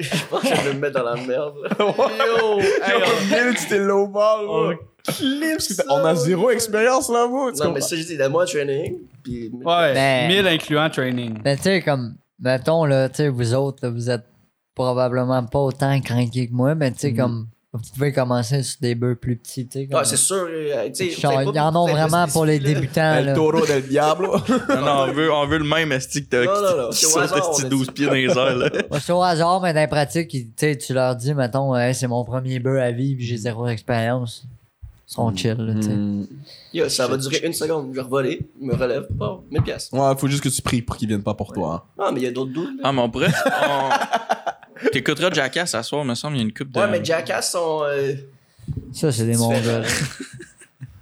Je 0.00 0.24
pense 0.30 0.40
que 0.42 0.48
je 0.56 0.60
vais 0.68 0.74
me 0.74 0.80
mettre 0.80 0.98
dans 1.02 1.04
la 1.14 1.16
merde. 1.16 1.54
Yo! 1.78 2.58
Hey, 2.60 3.02
on 3.02 3.54
tu 3.54 3.66
t'es 3.68 3.78
low 3.78 4.06
ball, 4.08 4.44
Oh, 4.48 4.70
là. 4.70 4.76
Parce 5.04 5.18
que 5.20 5.74
t'as- 5.74 5.84
on 5.90 6.04
a 6.04 6.14
zéro 6.14 6.50
expérience 6.50 7.08
là, 7.08 7.26
vous. 7.26 7.52
tu 7.52 7.62
Non, 7.62 7.72
mais 7.72 7.80
ça, 7.80 7.96
je 7.96 8.02
dis, 8.02 8.16
donne-moi 8.16 8.42
un 8.44 8.46
training. 8.46 8.98
Puis, 9.22 9.50
Ouais, 9.52 9.94
Ben- 9.94 10.28
1000 10.28 10.46
incluant 10.46 10.88
training. 10.90 11.38
Mais 11.44 11.56
tu 11.56 11.62
sais, 11.64 11.82
comme, 11.82 12.14
mettons, 12.40 12.84
là, 12.84 13.08
tu 13.08 13.16
sais, 13.16 13.28
vous 13.28 13.54
autres, 13.54 13.78
là, 13.82 13.90
vous 13.90 14.10
êtes 14.10 14.24
probablement 14.74 15.42
pas 15.44 15.58
autant 15.60 16.00
craqués 16.00 16.48
que 16.48 16.52
moi, 16.52 16.74
mais 16.74 16.90
tu 16.92 16.98
sais, 17.00 17.14
comme, 17.14 17.46
vous 17.72 17.80
pouvez 17.94 18.12
commencer 18.12 18.62
sur 18.62 18.78
des 18.82 18.94
bœufs 18.94 19.14
plus 19.16 19.36
petits, 19.36 19.66
tu 19.66 19.80
sais. 19.86 19.88
c'est 20.04 20.16
sûr. 20.16 20.46
euh, 20.48 20.90
Genre, 20.94 21.32
pas 21.34 21.42
ils 21.44 21.58
en 21.60 21.74
ont 21.76 21.86
pas 21.86 21.92
vraiment 21.92 22.26
pour 22.28 22.44
les 22.44 22.58
débutants, 22.58 23.14
El 23.14 23.26
là. 23.26 23.34
taureau 23.34 23.64
del. 23.66 23.84
Non, 23.90 24.80
non, 24.80 24.92
on 25.08 25.12
veut, 25.12 25.32
on 25.32 25.46
veut 25.46 25.58
le 25.58 25.64
même 25.64 25.90
esti 25.92 26.24
que 26.24 26.28
t'as 26.30 26.44
Non, 26.44 26.52
non, 26.60 26.82
non, 26.84 26.90
qui 26.90 27.04
saute 27.06 27.22
hasard, 27.22 27.38
esti 27.38 27.62
on 27.62 27.66
a 27.66 27.68
12 27.70 27.86
dit. 27.86 27.92
pieds 27.92 28.06
dans 28.06 28.12
les 28.12 28.28
airs, 28.28 28.56
là. 28.56 28.70
C'est 29.00 29.12
au 29.12 29.22
hasard, 29.22 29.60
mais 29.62 29.72
dans 29.72 29.80
les 29.80 29.86
pratiques, 29.86 30.32
ils- 30.34 30.46
tu 30.48 30.52
sais, 30.56 30.76
tu 30.76 30.92
leur 30.92 31.16
dis, 31.16 31.32
mettons, 31.34 31.74
Hey, 31.74 31.94
c'est 31.94 32.06
mon 32.08 32.24
premier 32.24 32.58
bœuf 32.58 32.78
à 32.82 32.90
vie, 32.90 33.14
puis 33.16 33.24
j'ai 33.24 33.36
zéro 33.38 33.66
expérience. 33.68 34.44
Ils 35.08 35.14
sont 35.14 35.34
chill, 35.36 35.56
là, 35.58 35.74
tu 35.74 35.82
sais. 35.82 36.28
Yo, 36.74 36.88
ça 36.88 37.06
va 37.06 37.16
durer 37.18 37.40
une 37.44 37.52
seconde. 37.52 37.88
Je 37.90 37.96
vais 37.96 38.00
revoler, 38.02 38.40
me 38.60 38.74
relève. 38.74 39.06
Bon, 39.10 39.42
1000 39.50 39.60
piastres. 39.62 39.92
Ouais, 39.94 40.14
faut 40.16 40.26
juste 40.28 40.42
que 40.42 40.48
tu 40.48 40.62
pries 40.62 40.80
pour 40.80 40.96
qu'ils 40.96 41.08
viennent 41.08 41.22
pas 41.22 41.34
pour 41.34 41.52
toi. 41.52 41.84
hein. 41.98 42.02
Ah, 42.06 42.10
mais 42.12 42.20
il 42.20 42.24
y 42.24 42.26
a 42.26 42.30
d'autres 42.30 42.52
doubles. 42.52 42.76
là. 42.78 42.82
Ah, 42.84 42.92
mais 42.92 43.00
on 43.02 43.10
pourrait. 43.10 43.28
T'écouteras 44.90 45.30
Jackass 45.32 45.74
à 45.74 45.82
soir, 45.82 46.04
me 46.04 46.14
semble, 46.14 46.36
il 46.36 46.40
y 46.40 46.42
a 46.42 46.44
une 46.44 46.52
coupe 46.54 46.70
de. 46.72 46.78
Ouais, 46.80 46.88
mais 46.90 47.04
Jackass 47.04 47.52
sont. 47.52 47.82
euh, 47.84 48.14
Ça, 48.92 49.12
c'est 49.12 49.26
des 49.26 49.36
mongols. 49.36 49.84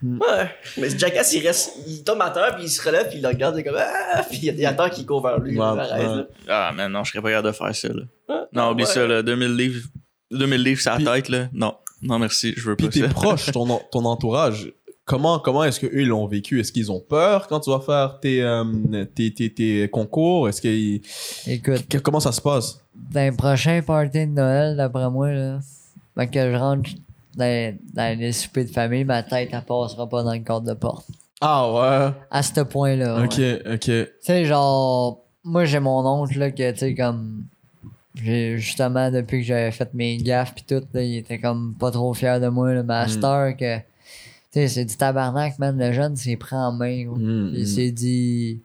Ouais. 0.02 0.48
Mais 0.78 0.88
Jackass, 0.98 1.30
il 1.34 1.46
reste. 1.46 1.72
Il 1.86 2.02
tombe 2.02 2.22
à 2.22 2.30
terre, 2.30 2.54
puis 2.56 2.64
il 2.64 2.70
se 2.70 2.80
relève, 2.82 3.08
puis 3.08 3.18
il 3.18 3.22
le 3.22 3.28
regarde, 3.28 3.54
il 3.56 3.60
est 3.60 3.64
comme. 3.64 3.76
Ah! 3.78 4.22
Puis 4.26 4.38
il 4.38 4.44
y 4.46 4.48
a 4.48 4.52
des 4.52 4.64
attends 4.64 4.88
qui 4.88 5.04
courent 5.04 5.22
vers 5.22 5.38
lui. 5.38 5.58
Ouais, 5.58 5.62
arrête, 5.62 6.08
ouais. 6.08 6.24
Ah, 6.48 6.72
mais 6.74 6.88
non, 6.88 7.04
je 7.04 7.10
serais 7.12 7.22
pas 7.22 7.28
capable 7.28 7.48
de 7.48 7.52
faire 7.52 7.76
ça, 7.76 7.88
là. 7.88 8.02
Ah, 8.28 8.46
Non, 8.54 8.70
oublie 8.70 8.84
ouais. 8.84 8.90
ça, 8.90 9.06
là. 9.06 9.22
2000 9.22 9.54
livres. 9.56 9.88
2000 10.30 10.62
livres 10.62 10.80
sur 10.80 10.90
la 10.92 10.96
Puis- 10.96 11.04
tête, 11.04 11.28
là. 11.28 11.48
Non. 11.52 11.74
Non, 12.00 12.18
merci, 12.18 12.54
je 12.56 12.70
veux 12.70 12.76
Puis 12.76 12.86
pas 12.86 12.92
tes 12.94 13.00
ça. 13.00 13.08
proches, 13.10 13.52
ton, 13.52 13.68
en- 13.68 13.82
ton 13.92 14.06
entourage, 14.06 14.72
comment, 15.04 15.38
comment 15.38 15.64
est-ce 15.64 15.80
qu'eux 15.80 16.04
l'ont 16.04 16.26
vécu? 16.26 16.60
Est-ce 16.60 16.72
qu'ils 16.72 16.90
ont 16.90 17.00
peur 17.00 17.46
quand 17.46 17.60
tu 17.60 17.68
vas 17.68 17.80
faire 17.80 18.20
tes, 18.20 18.42
euh, 18.42 18.64
tes, 19.14 19.34
tes, 19.34 19.52
tes 19.52 19.90
concours? 19.90 20.48
Est-ce 20.48 20.62
qu'ils. 20.62 21.02
Écoute, 21.46 21.84
Comment 22.02 22.20
ça 22.20 22.32
se 22.32 22.40
passe? 22.40 22.80
Dans 23.10 23.20
les 23.20 23.32
prochains 23.32 23.82
parties 23.82 24.26
de 24.26 24.32
Noël, 24.32 24.76
d'après 24.76 25.10
moi, 25.10 25.32
là, 25.32 25.58
quand 26.16 26.30
que 26.30 26.52
je 26.52 26.56
rentre 26.56 26.90
dans, 27.36 27.76
dans 27.94 28.18
les 28.18 28.32
soupers 28.32 28.64
de 28.64 28.70
famille, 28.70 29.04
ma 29.04 29.22
tête, 29.22 29.50
elle 29.52 29.62
passera 29.62 30.08
pas 30.08 30.22
dans 30.22 30.32
le 30.32 30.40
cadre 30.40 30.66
de 30.66 30.74
porte. 30.74 31.06
Ah 31.40 31.72
ouais. 31.72 32.12
À 32.30 32.42
ce 32.42 32.60
point-là. 32.60 33.16
ouais. 33.16 33.24
Ok, 33.24 33.72
ok. 33.72 33.80
Tu 33.80 34.06
sais, 34.20 34.44
genre, 34.44 35.24
moi, 35.42 35.64
j'ai 35.64 35.80
mon 35.80 36.06
oncle, 36.06 36.38
là, 36.38 36.50
que, 36.50 36.70
tu 36.72 36.78
sais, 36.78 36.94
comme. 36.94 37.44
J'ai 38.16 38.58
justement, 38.58 39.10
depuis 39.10 39.40
que 39.40 39.46
j'avais 39.46 39.70
fait 39.70 39.94
mes 39.94 40.16
gaffes 40.16 40.54
pis 40.54 40.64
tout, 40.64 40.82
là, 40.92 41.02
il 41.02 41.18
était 41.18 41.38
comme 41.38 41.74
pas 41.78 41.92
trop 41.92 42.12
fier 42.12 42.40
de 42.40 42.48
moi, 42.48 42.74
le 42.74 42.82
master, 42.82 43.56
que. 43.56 43.78
Tu 43.78 43.84
sais, 44.52 44.68
c'est 44.68 44.84
du 44.84 44.96
tabarnak, 44.96 45.58
man. 45.58 45.78
Le 45.78 45.92
jeune 45.92 46.16
s'est 46.16 46.36
pris 46.36 46.56
en 46.56 46.72
main, 46.72 47.04
gros. 47.04 47.16
Mm, 47.16 47.52
Il 47.54 47.62
mm. 47.62 47.66
s'est 47.66 47.90
dit. 47.92 48.60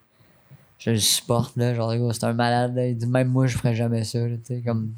Je 0.86 0.91
le 0.91 0.99
supporte, 0.99 1.57
là. 1.57 1.74
Genre, 1.74 1.94
c'est 2.14 2.24
un 2.26 2.34
malade, 2.34 2.76
là. 2.76 2.88
Il 2.88 2.95
dit, 2.95 3.07
même 3.07 3.30
moi, 3.30 3.48
je 3.48 3.57
ferais 3.57 3.74
jamais 3.74 4.03
ça, 4.03 4.20
là, 4.20 4.36
tu 4.38 4.56
sais, 4.56 4.62
comme. 4.62 4.91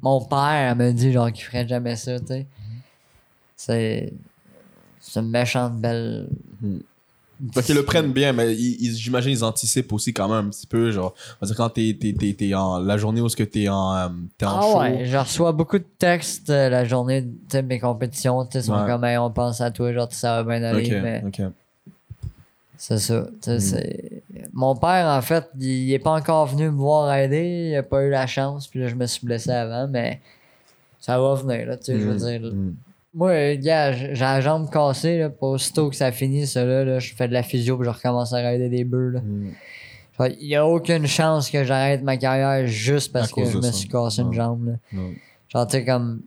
Mon 0.00 0.24
père 0.24 0.76
me 0.76 0.92
dit, 0.92 1.12
genre, 1.12 1.30
qu'il 1.32 1.44
ferait 1.44 1.66
jamais 1.66 1.96
ça, 1.96 2.20
tu 2.20 2.26
sais. 2.26 2.46
C'est. 3.56 4.12
C'est 5.00 5.18
une 5.18 5.30
méchante 5.30 5.80
belle. 5.80 6.28
Fait 7.52 7.62
qu'ils 7.64 7.74
le 7.74 7.84
prennent 7.84 8.12
bien, 8.12 8.32
mais 8.32 8.54
j'imagine 8.54 9.32
ils 9.32 9.42
anticipent 9.42 9.92
aussi 9.92 10.12
quand 10.14 10.28
même 10.28 10.46
un 10.46 10.50
petit 10.50 10.66
peu, 10.66 10.92
genre, 10.92 11.12
on 11.40 11.44
va 11.44 11.46
dire 11.48 11.56
quand 11.56 11.70
t'es, 11.70 12.54
en, 12.54 12.78
la 12.78 12.96
journée 12.96 13.20
où 13.20 13.26
est-ce 13.26 13.36
que 13.36 13.42
t'es 13.42 13.68
en, 13.68 13.96
euh, 13.96 14.08
t'es 14.38 14.46
en 14.46 14.60
Ah 14.60 14.62
show. 14.62 14.78
ouais, 14.78 15.06
je 15.06 15.16
reçois 15.16 15.50
beaucoup 15.50 15.78
de 15.78 15.86
textes 15.98 16.50
euh, 16.50 16.68
la 16.68 16.84
journée 16.84 17.26
sais, 17.50 17.62
mes 17.62 17.80
compétitions, 17.80 18.44
tu 18.46 18.52
sais, 18.52 18.62
sont 18.62 18.86
comme 18.86 19.02
Hey, 19.02 19.18
on 19.18 19.32
pense 19.32 19.60
à 19.60 19.72
toi, 19.72 19.92
genre 19.92 20.06
ça 20.12 20.40
va 20.40 20.56
bien 20.56 20.62
aller, 20.68 21.00
mais. 21.00 21.24
C'est 22.84 22.98
ça. 22.98 23.20
Mm. 23.46 23.58
c'est- 23.60 24.22
Mon 24.52 24.74
père, 24.74 25.06
en 25.06 25.22
fait, 25.22 25.44
il, 25.60 25.66
il 25.88 25.92
est 25.92 25.98
pas 26.00 26.10
encore 26.14 26.46
venu 26.46 26.64
me 26.70 26.76
voir 26.76 27.14
aider, 27.14 27.70
il 27.72 27.76
a 27.76 27.82
pas 27.84 28.02
eu 28.02 28.10
la 28.10 28.26
chance, 28.26 28.66
puis 28.66 28.80
là 28.80 28.88
je 28.88 28.96
me 28.96 29.06
suis 29.06 29.24
blessé 29.24 29.50
avant, 29.52 29.86
mais 29.88 30.20
ça 31.00 31.18
va 31.20 31.34
venir, 31.34 31.66
là, 31.66 31.76
tu 31.76 31.84
sais, 31.84 32.00
je 32.00 32.08
veux 32.08 32.14
Mm, 32.14 32.18
dire. 32.40 32.52
mm. 32.52 32.74
Moi, 33.14 33.54
gars, 33.56 33.92
j'ai 33.92 34.14
la 34.14 34.40
jambe 34.40 34.68
cassée, 34.70 35.18
là, 35.18 35.30
pas 35.30 35.46
aussitôt 35.46 35.90
que 35.90 35.96
ça 35.96 36.10
finit, 36.10 36.46
ça 36.46 36.64
là, 36.64 36.84
là, 36.84 36.98
je 36.98 37.14
fais 37.14 37.28
de 37.28 37.32
la 37.34 37.42
physio, 37.44 37.76
puis 37.76 37.84
je 37.84 37.90
recommence 37.90 38.32
à 38.32 38.38
rider 38.38 38.68
des 38.68 38.84
bœufs, 38.84 39.20
Il 40.40 40.46
y 40.48 40.56
a 40.56 40.66
aucune 40.66 41.06
chance 41.06 41.50
que 41.50 41.62
j'arrête 41.64 42.02
ma 42.02 42.16
carrière 42.16 42.66
juste 42.66 43.12
parce 43.12 43.30
que 43.32 43.44
je 43.44 43.56
me 43.58 43.62
ça. 43.62 43.72
suis 43.72 43.88
cassé 43.88 44.22
une 44.22 44.32
jambe, 44.32 44.66
là. 44.66 44.74
Genre, 45.48 45.66
tu 45.66 45.76
sais, 45.78 45.84
comme 45.84 46.22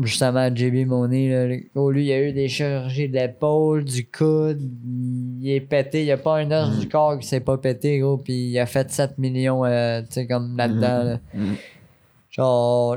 justement 0.00 0.48
JB 0.54 0.86
Monet, 0.86 1.28
là, 1.28 1.56
oh, 1.74 1.90
lui, 1.90 2.06
il 2.06 2.12
a 2.12 2.20
eu 2.22 2.32
des 2.32 2.48
chirurgies 2.48 3.08
de 3.08 3.14
l'épaule, 3.14 3.84
du 3.84 4.08
coude, 4.08 4.60
il 5.40 5.50
est 5.50 5.60
pété, 5.60 6.00
il 6.00 6.06
y 6.06 6.12
a 6.12 6.16
pas 6.16 6.38
un 6.38 6.50
os 6.50 6.76
Mm. 6.76 6.80
du 6.80 6.88
corps 6.88 7.18
qui 7.18 7.26
s'est 7.26 7.40
pas 7.40 7.58
pété, 7.58 7.98
gros, 7.98 8.16
puis 8.16 8.50
il 8.50 8.58
a 8.58 8.66
fait 8.66 8.90
7 8.90 9.18
millions, 9.18 9.64
euh, 9.64 10.00
tu 10.02 10.06
sais, 10.10 10.26
comme 10.26 10.56
là-dedans, 10.56 11.04
là. 11.04 11.20
Mm. 11.34 11.54
Genre, 12.30 12.96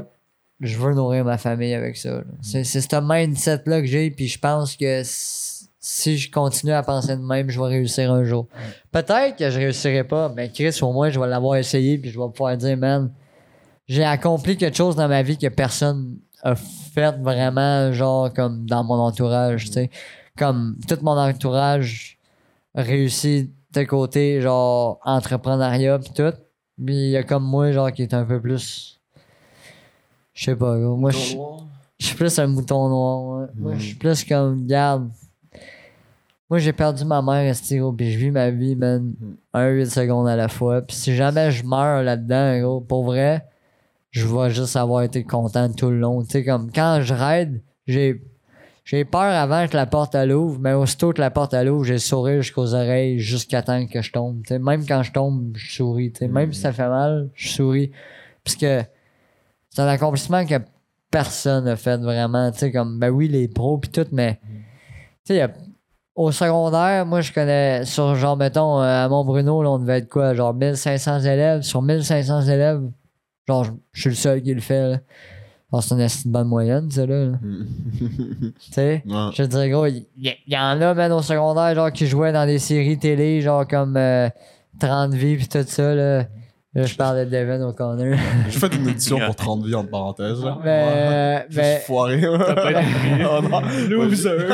je 0.62 0.78
veux 0.78 0.94
nourrir 0.94 1.26
ma 1.26 1.38
famille 1.38 1.74
avec 1.74 1.98
ça. 1.98 2.24
C'est 2.42 2.64
ce 2.64 3.02
mindset-là 3.02 3.82
que 3.82 3.88
j'ai, 3.88 4.10
puis 4.10 4.28
je 4.28 4.40
pense 4.40 4.78
que 4.78 5.02
si 5.04 6.18
je 6.18 6.32
continue 6.32 6.72
à 6.72 6.82
penser 6.82 7.18
de 7.18 7.22
même, 7.22 7.50
je 7.50 7.60
vais 7.60 7.68
réussir 7.68 8.12
un 8.12 8.24
jour. 8.24 8.48
Peut-être 8.92 9.36
que 9.36 9.50
je 9.50 9.60
réussirai 9.60 10.06
pas, 10.06 10.32
mais 10.34 10.50
Chris, 10.50 10.80
au 10.82 10.94
moins, 10.94 11.10
je 11.10 11.20
vais 11.20 11.28
l'avoir 11.28 11.58
essayé, 11.58 11.98
puis 11.98 12.10
je 12.10 12.18
vais 12.20 12.30
pouvoir 12.32 12.56
dire, 12.56 12.78
man, 12.78 13.12
j'ai 13.88 14.06
accompli 14.06 14.56
quelque 14.56 14.78
chose 14.78 14.96
dans 14.96 15.10
ma 15.10 15.22
vie 15.22 15.38
que 15.38 15.48
personne 15.48 16.18
a 16.44 16.56
fait 16.56 17.12
vraiment, 17.22 17.92
genre, 17.94 18.32
comme 18.34 18.66
dans 18.66 18.84
mon 18.84 18.96
entourage, 18.96 19.66
tu 19.66 19.72
sais. 19.74 19.90
Comme 20.38 20.78
tout 20.88 20.98
mon 21.02 21.18
entourage 21.18 22.20
réussit 22.74 23.52
de 23.74 23.84
côté, 23.84 24.42
genre, 24.42 25.00
entrepreneuriat, 25.04 26.00
puis 26.00 26.12
tout. 26.14 26.34
Mais 26.78 26.94
il 26.96 27.10
y 27.12 27.18
a 27.18 27.24
comme 27.24 27.44
moi, 27.44 27.72
genre, 27.72 27.92
qui 27.92 28.02
est 28.04 28.14
un 28.14 28.26
peu 28.26 28.42
plus. 28.42 29.00
Je 30.34 30.44
sais 30.46 30.56
pas, 30.56 30.78
gros. 30.78 30.98
Moi, 30.98 31.12
je 31.12 31.38
suis 32.06 32.16
plus 32.16 32.38
un 32.40 32.48
mouton 32.48 32.90
noir. 32.90 33.40
ouais. 33.42 33.48
Moi, 33.56 33.74
Mm. 33.76 33.80
je 33.80 33.86
suis 33.86 33.96
plus 33.96 34.24
comme, 34.26 34.66
garde. 34.68 35.10
Moi, 36.50 36.60
j'ai 36.60 36.74
perdu 36.74 37.06
ma 37.06 37.22
mère, 37.22 37.50
esti, 37.50 37.78
gros, 37.78 37.92
puis 37.94 38.12
je 38.12 38.20
vis 38.20 38.30
ma 38.32 38.50
vie, 38.52 38.76
man, 38.76 39.14
un 39.54 39.68
8 39.70 39.88
secondes 39.90 40.28
à 40.28 40.36
la 40.36 40.48
fois. 40.48 40.82
Puis 40.82 40.96
si 40.96 41.16
jamais 41.16 41.50
je 41.52 41.66
meurs 41.66 42.04
là-dedans, 42.04 42.60
gros, 42.60 42.82
pour 42.82 43.04
vrai, 43.06 43.48
je 44.16 44.26
vais 44.26 44.50
juste 44.50 44.78
avoir 44.78 45.04
été 45.04 45.26
content 45.26 45.70
tout 45.70 45.90
le 45.90 46.00
long. 46.00 46.24
Comme 46.46 46.72
quand 46.72 47.02
je 47.02 47.14
raide, 47.14 47.62
j'ai. 47.86 48.22
J'ai 48.86 49.04
peur 49.04 49.24
avant 49.24 49.68
que 49.68 49.76
la 49.76 49.88
porte 49.88 50.14
elle 50.14 50.32
ouvre, 50.32 50.60
mais 50.60 50.74
aussitôt 50.74 51.12
que 51.12 51.20
la 51.20 51.32
porte 51.32 51.56
elle 51.56 51.72
ouvre, 51.72 51.84
j'ai 51.84 51.94
le 51.94 52.00
sourire 52.00 52.44
jusqu'aux 52.44 52.76
oreilles 52.76 53.18
jusqu'à 53.18 53.64
temps 53.64 53.84
que 53.88 54.04
je 54.04 54.12
tombe. 54.12 54.44
Même 54.52 54.86
quand 54.86 55.02
je 55.02 55.12
tombe, 55.12 55.54
je 55.56 55.74
souris. 55.74 56.14
Même 56.22 56.54
si 56.54 56.62
ça 56.62 56.72
fait 56.72 56.88
mal, 56.88 57.32
je 57.34 57.50
souris. 57.50 57.92
Parce 58.44 58.56
que 58.56 58.84
c'est 59.72 59.82
un 59.82 59.88
accomplissement 59.88 60.46
que 60.46 60.60
personne 61.10 61.66
n'a 61.66 61.76
fait 61.76 61.98
vraiment. 61.98 62.52
Comme, 62.72 63.00
ben 63.00 63.10
oui, 63.10 63.28
les 63.28 63.48
pros 63.48 63.80
pis 63.80 63.90
tout, 63.90 64.06
mais 64.12 64.40
au 66.14 66.32
secondaire, 66.32 67.08
moi, 67.08 67.22
je 67.22 67.34
connais, 67.34 67.86
sur 67.86 68.14
genre, 68.14 68.38
mettons, 68.38 68.80
euh, 68.80 69.06
à 69.06 69.10
Mont-Bruno, 69.10 69.66
on 69.66 69.80
devait 69.80 69.98
être 69.98 70.10
quoi, 70.10 70.36
genre 70.36 70.54
1500 70.54 71.22
élèves. 71.22 71.62
Sur 71.64 71.82
1500 71.82 72.44
élèves, 72.44 72.84
genre, 73.48 73.66
je- 73.94 74.00
suis 74.02 74.10
le 74.10 74.16
seul 74.16 74.42
qui 74.42 74.54
le 74.54 74.62
fait, 74.62 74.90
là. 74.90 74.98
Genre, 75.72 75.84
c'est 75.84 75.96
une 76.26 76.32
bonne 76.32 76.48
moyenne, 76.48 76.90
ça, 76.92 77.06
là. 77.06 77.26
là. 77.26 77.32
Mm. 77.42 77.66
Tu 78.60 78.72
sais? 78.72 79.04
Ouais. 79.06 79.14
Je 79.34 79.44
te 79.44 79.48
dirais, 79.50 79.70
gros, 79.70 79.86
il 79.88 80.06
y, 80.18 80.58
en 80.58 80.80
a, 80.82 80.94
même 80.94 81.12
au 81.12 81.22
secondaire, 81.22 81.74
genre, 81.76 81.92
qui 81.92 82.08
jouaient 82.08 82.32
dans 82.32 82.46
des 82.46 82.60
séries 82.60 82.98
télé, 82.98 83.42
genre, 83.42 83.68
comme 83.68 83.98
euh, 83.98 84.30
30 84.80 85.14
vies 85.14 85.38
pis 85.38 85.48
tout 85.50 85.64
ça, 85.66 85.94
là. 85.96 86.26
Là, 86.78 86.86
je 86.86 86.96
parle 86.98 87.20
de 87.26 87.30
Devin 87.32 87.62
O'Connor. 87.62 88.18
J'ai 88.50 88.60
fait 88.60 88.76
une 88.76 88.90
édition 88.90 89.18
pour 89.18 89.34
30 89.38 89.66
vies 89.66 89.76
entre 89.76 89.90
parenthèses. 89.92 90.44
Là. 90.44 90.58
mais, 90.62 91.46
Juste 91.48 91.58
mais, 91.58 91.80
foiré. 91.86 92.22
oh 92.28 93.42
non. 93.50 93.62
Loser. 93.90 94.50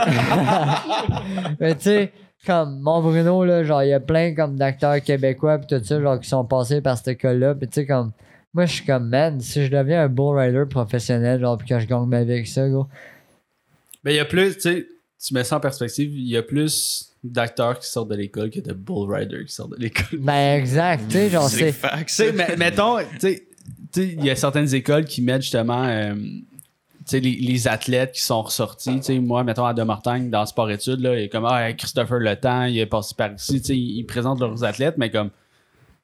mais 1.60 1.76
tu 1.76 1.82
sais, 1.82 2.12
comme 2.46 2.80
mon 2.80 3.02
Bruno, 3.02 3.44
là, 3.46 3.64
genre, 3.64 3.84
il 3.84 3.90
y 3.90 3.94
a 3.94 4.00
plein 4.00 4.34
comme 4.36 4.56
d'acteurs 4.56 5.02
québécois 5.02 5.58
pis 5.60 5.68
tout 5.68 5.84
ça, 5.84 6.00
genre, 6.00 6.20
qui 6.20 6.30
sont 6.30 6.46
passés 6.46 6.82
par 6.82 6.96
cette 6.98 7.08
école-là. 7.10 7.56
Pis 7.56 7.68
tu 7.68 7.74
sais, 7.82 7.86
comme, 7.88 8.12
moi, 8.54 8.66
je 8.66 8.74
suis 8.74 8.86
comme, 8.86 9.08
man, 9.10 9.40
si 9.40 9.66
je 9.66 9.72
deviens 9.72 10.04
un 10.04 10.08
bull 10.10 10.38
rider 10.38 10.64
professionnel, 10.70 11.40
genre, 11.40 11.58
pis 11.58 11.66
que 11.66 11.80
je 11.80 11.86
gagne 11.86 12.06
ma 12.06 12.24
vie 12.24 12.34
avec 12.34 12.48
ça, 12.48 12.68
gros, 12.68 12.88
Ben, 14.04 14.12
il 14.12 14.16
y 14.18 14.20
a 14.20 14.26
plus, 14.26 14.56
tu 14.56 14.62
sais, 14.62 14.88
tu 15.26 15.34
mets 15.34 15.44
ça 15.44 15.58
en 15.58 15.60
perspective, 15.60 16.12
il 16.14 16.28
y 16.28 16.36
a 16.38 16.44
plus 16.44 17.08
d'acteurs 17.24 17.78
qui 17.80 17.88
sortent 17.88 18.10
de 18.10 18.16
l'école 18.16 18.50
que 18.50 18.60
de 18.60 18.74
bull 18.74 19.14
riders 19.14 19.46
qui 19.46 19.54
sortent 19.54 19.72
de 19.78 19.82
l'école. 19.84 20.20
Ben, 20.20 20.58
exact. 20.60 21.04
Tu 21.08 21.14
sais, 21.14 21.30
genre, 21.30 21.48
C'est 21.50 21.58
c'est. 21.58 21.72
facts. 21.72 22.08
Tu 22.10 22.14
sais, 22.16 22.32
mais- 22.34 22.56
mettons, 22.58 22.98
tu 22.98 23.06
sais, 23.20 23.44
tu 23.94 24.02
sais, 24.02 24.08
il 24.18 24.26
y 24.26 24.30
a 24.30 24.36
certaines 24.36 24.74
écoles 24.74 25.06
qui 25.06 25.22
mettent 25.22 25.44
justement 25.44 25.84
euh, 25.86 26.16
tu 26.16 26.38
sais, 27.06 27.20
les, 27.20 27.36
les 27.36 27.68
athlètes 27.68 28.14
qui 28.14 28.22
sont 28.22 28.42
ressortis. 28.42 28.96
Tu 28.98 29.04
sais, 29.04 29.20
moi, 29.20 29.44
mettons, 29.44 29.66
à 29.66 29.74
De 29.74 29.84
Mortagne, 29.84 30.30
dans 30.30 30.46
sport-études, 30.46 31.00
là, 31.02 31.16
il 31.16 31.24
est 31.26 31.30
comme 31.30 31.46
ah, 31.46 31.72
Christopher 31.74 32.20
Le 32.20 32.36
Temps, 32.36 32.64
il 32.64 32.80
est 32.80 32.86
passé 32.88 33.14
par 33.16 33.34
ici. 33.34 33.60
Tu 33.62 33.68
sais, 33.68 33.78
ils, 33.78 34.00
ils 34.00 34.06
présentent 34.06 34.40
leurs 34.40 34.64
athlètes, 34.64 34.96
mais 34.98 35.12
comme 35.12 35.30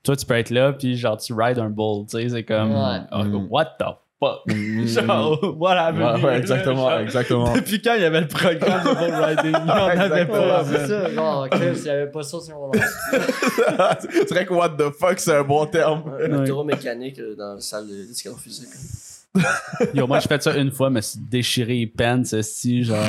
toi, 0.08 0.16
tu 0.16 0.26
peux 0.26 0.36
être 0.36 0.50
là, 0.52 0.72
puis 0.74 0.96
genre, 0.98 1.18
tu 1.18 1.34
rides 1.34 1.60
un 1.60 1.70
bull. 1.70 2.06
Tu 2.10 2.18
sais, 2.18 2.30
c'est 2.30 2.44
comme 2.44 2.72
Ouais. 2.72 3.00
ah, 3.12 3.24
Mm. 3.26 3.48
what 3.50 3.66
the 3.78 3.84
fuck? 4.20 4.40
Mm. 4.48 4.88
genre, 5.06 5.56
voilà. 5.58 5.92
Ouais, 5.92 6.24
ouais, 6.24 6.38
exactement, 6.40 6.98
exactement. 7.00 7.54
Depuis 7.54 7.82
quand 7.82 7.94
il 7.96 8.02
y 8.02 8.06
avait 8.06 8.22
le 8.22 8.28
programme 8.28 8.84
de 8.84 8.94
bull 8.94 9.14
riding? 9.24 9.58
Il 9.60 9.66
n'y 9.66 9.72
en 9.72 10.00
avait 10.00 10.26
pas. 10.26 10.64
C'est 10.64 10.88
ça, 10.88 11.10
genre, 11.12 11.50
Chris, 11.50 11.66
il 11.76 11.86
y 11.86 11.90
avait 11.90 12.08
pas 12.10 12.24
ça 12.24 12.40
sur 12.40 12.56
mon 12.56 12.72
c'est 14.00 14.30
vrai 14.30 14.46
que 14.46 14.54
what 14.54 14.70
the 14.70 14.90
fuck, 14.98 15.20
c'est 15.20 15.36
un 15.36 15.44
bon 15.44 15.66
terme. 15.66 16.04
Un 16.22 16.64
mécanique 16.64 17.20
euh, 17.20 17.36
dans 17.36 17.56
la 17.56 17.60
salle 17.62 17.86
de 17.88 17.94
d'éducation 17.94 18.36
physique. 18.38 18.70
Yo, 19.94 20.08
moi, 20.08 20.18
j'ai 20.20 20.28
fait 20.28 20.42
ça 20.42 20.56
une 20.58 20.72
fois, 20.72 20.90
mais 20.90 21.02
c'est 21.04 21.20
déchiré 21.30 21.74
les 21.76 21.86
pants, 21.88 22.24
si 22.42 22.84
genre. 22.84 23.04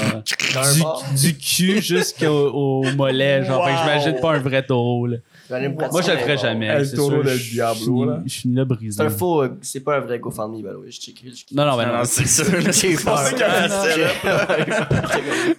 Du, 1.14 1.16
du 1.32 1.38
cul 1.38 1.80
jusqu'au 1.80 2.50
au 2.52 2.82
mollet, 2.96 3.44
genre. 3.44 3.64
Fait 3.64 3.72
que 3.72 3.78
j'imagine 3.78 4.20
pas 4.20 4.32
un 4.34 4.38
vrai 4.40 4.62
taureau, 4.62 5.06
là. 5.06 5.16
Moi, 5.50 6.02
je 6.02 6.10
le 6.10 6.18
ferais 6.18 6.36
jamais. 6.36 6.66
El 6.66 6.86
sûr, 6.86 7.22
del 7.24 7.36
je- 7.38 7.50
Diablo, 7.52 8.04
je- 8.04 8.10
là. 8.10 8.22
Je 8.26 8.30
suis 8.32 8.48
là 8.54 8.64
brisé. 8.64 8.96
C'est 8.98 9.02
un 9.06 9.10
faux, 9.10 9.42
euh, 9.42 9.48
c'est 9.62 9.80
pas 9.80 9.96
un 9.96 10.00
vrai 10.00 10.18
GoFundMe, 10.18 10.56
by 10.56 10.62
the 10.62 10.76
way. 10.82 10.90
Je. 10.90 11.54
Non, 11.54 11.64
non, 11.64 11.76
mais 11.78 11.86
Non, 11.86 12.04
c'est 12.04 12.26
ça. 12.26 12.42
là. 12.50 12.70
J'ai 12.70 12.94
peur. 12.96 13.18
Ça 13.28 13.84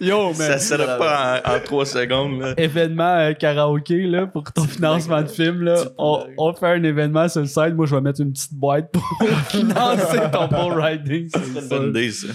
Yo, 0.00 0.32
Ça 0.34 0.58
serait 0.58 0.98
pas 0.98 1.42
en, 1.44 1.54
en 1.56 1.60
trois 1.60 1.86
secondes. 1.86 2.40
Là. 2.40 2.54
événement 2.56 3.16
euh, 3.18 3.32
karaoké, 3.32 4.06
là, 4.06 4.26
pour 4.26 4.44
ton 4.52 4.64
financement 4.64 5.22
de 5.22 5.28
film, 5.28 5.62
là. 5.62 5.82
On, 5.98 6.24
on 6.38 6.52
fait 6.54 6.66
un 6.66 6.82
événement 6.84 7.28
sur 7.28 7.40
le 7.40 7.46
site. 7.46 7.74
Moi, 7.74 7.86
je 7.86 7.94
vais 7.94 8.00
mettre 8.00 8.20
une 8.20 8.32
petite 8.32 8.54
boîte 8.54 8.90
pour 8.92 9.02
financer 9.48 10.18
ton 10.32 10.46
bull 10.48 10.80
riding. 10.80 11.28
C'est 11.32 11.60
une 11.60 11.68
bonne 11.68 11.88
idée, 11.90 12.10
ça. 12.10 12.28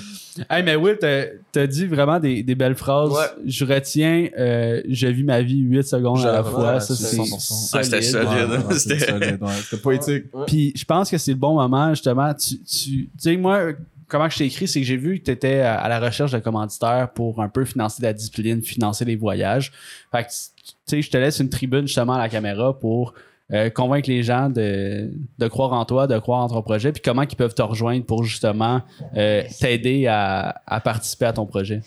Hey, 0.50 0.64
mais 0.64 0.76
Will, 0.76 0.98
t'as 1.00 1.26
t'as 1.52 1.66
dit 1.68 1.86
vraiment 1.86 2.20
des, 2.20 2.44
des 2.44 2.56
belles 2.56 2.76
phrases. 2.76 3.12
Ouais. 3.12 3.44
Je 3.46 3.64
retiens, 3.66 4.28
euh, 4.38 4.82
je 4.90 5.08
vis 5.08 5.24
ma 5.24 5.42
vie 5.42 5.60
8 5.60 5.84
secondes 5.84 6.26
à 6.26 6.32
la 6.34 6.44
fois. 6.44 6.74
ouais, 6.74 6.80
ça, 6.82 6.96
c'est 6.96 7.04
c'est 7.06 7.18
100%. 7.18 7.70
Ah, 7.74 7.84
c'était 7.84 8.02
solide. 8.02 8.28
Ouais, 8.30 8.44
ouais, 8.58 8.74
C'était- 8.76 9.00
c'était 9.00 9.12
solide, 9.12 9.38
ouais. 9.42 9.50
C'était 9.64 9.82
poétique. 9.82 10.26
Puis 10.48 10.74
je 10.76 10.84
pense 10.86 11.10
que 11.10 11.18
c'est 11.18 11.32
le 11.32 11.38
bon 11.38 11.54
moment, 11.56 11.90
justement. 11.92 12.34
Tu, 12.34 12.58
tu, 12.60 12.66
tu 12.66 13.10
sais, 13.18 13.38
moi, 13.38 13.72
comment 14.08 14.30
je 14.30 14.38
t'ai 14.38 14.46
écrit, 14.46 14.68
c'est 14.68 14.82
que 14.82 14.86
j'ai 14.86 14.98
vu 14.98 15.20
que 15.20 15.24
tu 15.26 15.32
étais 15.32 15.62
à, 15.62 15.76
à 15.80 15.88
la 15.90 16.00
recherche 16.00 16.32
de 16.32 16.40
commanditaires 16.40 17.10
pour 17.14 17.42
un 17.42 17.50
peu 17.50 17.64
financer 17.66 18.04
la 18.04 18.14
discipline, 18.14 18.62
financer 18.62 19.06
les 19.06 19.16
voyages. 19.16 19.72
Fait 20.12 20.24
que, 20.24 20.30
tu 20.30 20.74
sais, 20.86 21.02
je 21.02 21.10
te 21.10 21.18
laisse 21.18 21.40
une 21.40 21.50
tribune, 21.50 21.88
justement, 21.88 22.14
à 22.14 22.20
la 22.20 22.30
caméra 22.30 22.78
pour 22.78 23.14
euh, 23.54 23.70
convaincre 23.70 24.10
les 24.10 24.24
gens 24.24 24.50
de, 24.50 25.12
de 25.38 25.48
croire 25.48 25.74
en 25.74 25.86
toi, 25.86 26.08
de 26.08 26.18
croire 26.18 26.44
en 26.44 26.48
ton 26.48 26.62
projet, 26.64 26.92
puis 26.92 27.02
comment 27.04 27.22
ils 27.22 27.36
peuvent 27.36 27.54
te 27.54 27.62
rejoindre 27.62 28.04
pour, 28.04 28.24
justement, 28.24 28.82
euh, 29.16 29.44
t'aider 29.60 30.08
à, 30.08 30.62
à 30.66 30.80
participer 30.80 31.26
à 31.26 31.34
ton 31.34 31.46
projet? 31.46 31.82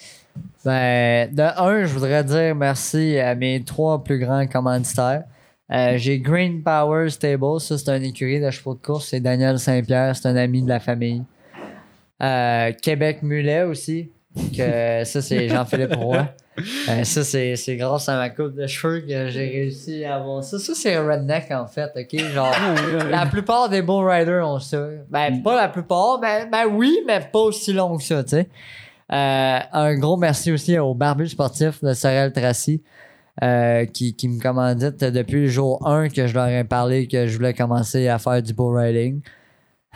Ben, 0.65 1.35
de 1.35 1.43
un, 1.43 1.85
je 1.85 1.93
voudrais 1.93 2.23
dire 2.23 2.55
merci 2.55 3.19
à 3.19 3.35
mes 3.35 3.65
trois 3.65 4.05
plus 4.05 4.21
grands 4.21 4.47
commanditaires. 4.47 5.25
Euh, 5.73 5.99
j'ai 5.99 6.21
Green 6.21 6.63
Power 6.63 7.11
Stable, 7.11 7.61
ça 7.61 7.77
c'est 7.77 7.91
un 7.91 8.03
écurie 8.03 8.41
de 8.41 8.51
chevaux 8.51 8.75
de 8.75 8.81
course, 8.81 9.09
c'est 9.09 9.21
Daniel 9.21 9.59
Saint-Pierre, 9.59 10.15
c'est 10.15 10.29
un 10.29 10.37
ami 10.37 10.63
de 10.63 10.69
la 10.69 10.79
famille. 10.79 11.25
Québec 12.83 13.23
Mulet 13.23 13.65
aussi, 13.65 14.11
que 14.57 15.03
ça 15.05 15.23
c'est 15.23 15.49
Jean-Philippe 15.49 15.97
Roy. 15.97 16.29
Euh, 16.89 17.05
ça 17.05 17.25
c'est, 17.25 17.77
grâce 17.77 18.09
à 18.09 18.17
ma 18.17 18.31
coupe 18.31 18.55
de 18.55 18.67
cheveux 18.67 19.01
que 19.01 19.29
j'ai 19.29 19.49
réussi 19.49 20.05
à 20.05 20.17
avoir 20.17 20.43
ça. 20.43 20.59
Ça 20.59 20.75
c'est 20.75 20.99
redneck 20.99 21.51
en 21.51 21.67
fait, 21.67 21.91
ok? 21.97 22.33
Genre, 22.33 22.55
la 23.11 23.27
plupart 23.27 23.69
des 23.69 23.83
bull 23.83 24.09
riders 24.09 24.47
ont 24.47 24.59
ça. 24.59 24.87
Ben, 25.09 25.43
pas 25.43 25.57
la 25.57 25.69
plupart, 25.69 26.19
ben, 26.21 26.49
ben 26.51 26.67
oui, 26.71 27.01
mais 27.07 27.21
pas 27.21 27.41
aussi 27.41 27.73
long 27.73 27.97
que 27.97 28.03
ça, 28.03 28.23
tu 28.23 28.31
sais. 28.31 28.49
Euh, 29.11 29.59
un 29.73 29.99
gros 29.99 30.19
merci 30.19 30.53
aussi 30.53 30.79
au 30.79 30.95
barbu 30.95 31.29
sportif 31.29 31.83
de 31.83 31.95
Sorel 31.95 32.31
Tracy 32.31 32.83
euh, 33.43 33.87
qui, 33.87 34.15
qui 34.15 34.29
me 34.29 34.39
commandite 34.39 35.03
depuis 35.03 35.43
le 35.43 35.49
jour 35.49 35.87
1 35.87 36.11
que 36.11 36.27
je 36.27 36.35
leur 36.35 36.49
ai 36.49 36.65
parlé 36.65 37.07
que 37.07 37.27
je 37.27 37.37
voulais 37.37 37.55
commencer 37.55 38.09
à 38.09 38.19
faire 38.19 38.43
du 38.43 38.53
bull 38.53 38.77
riding. 38.77 39.23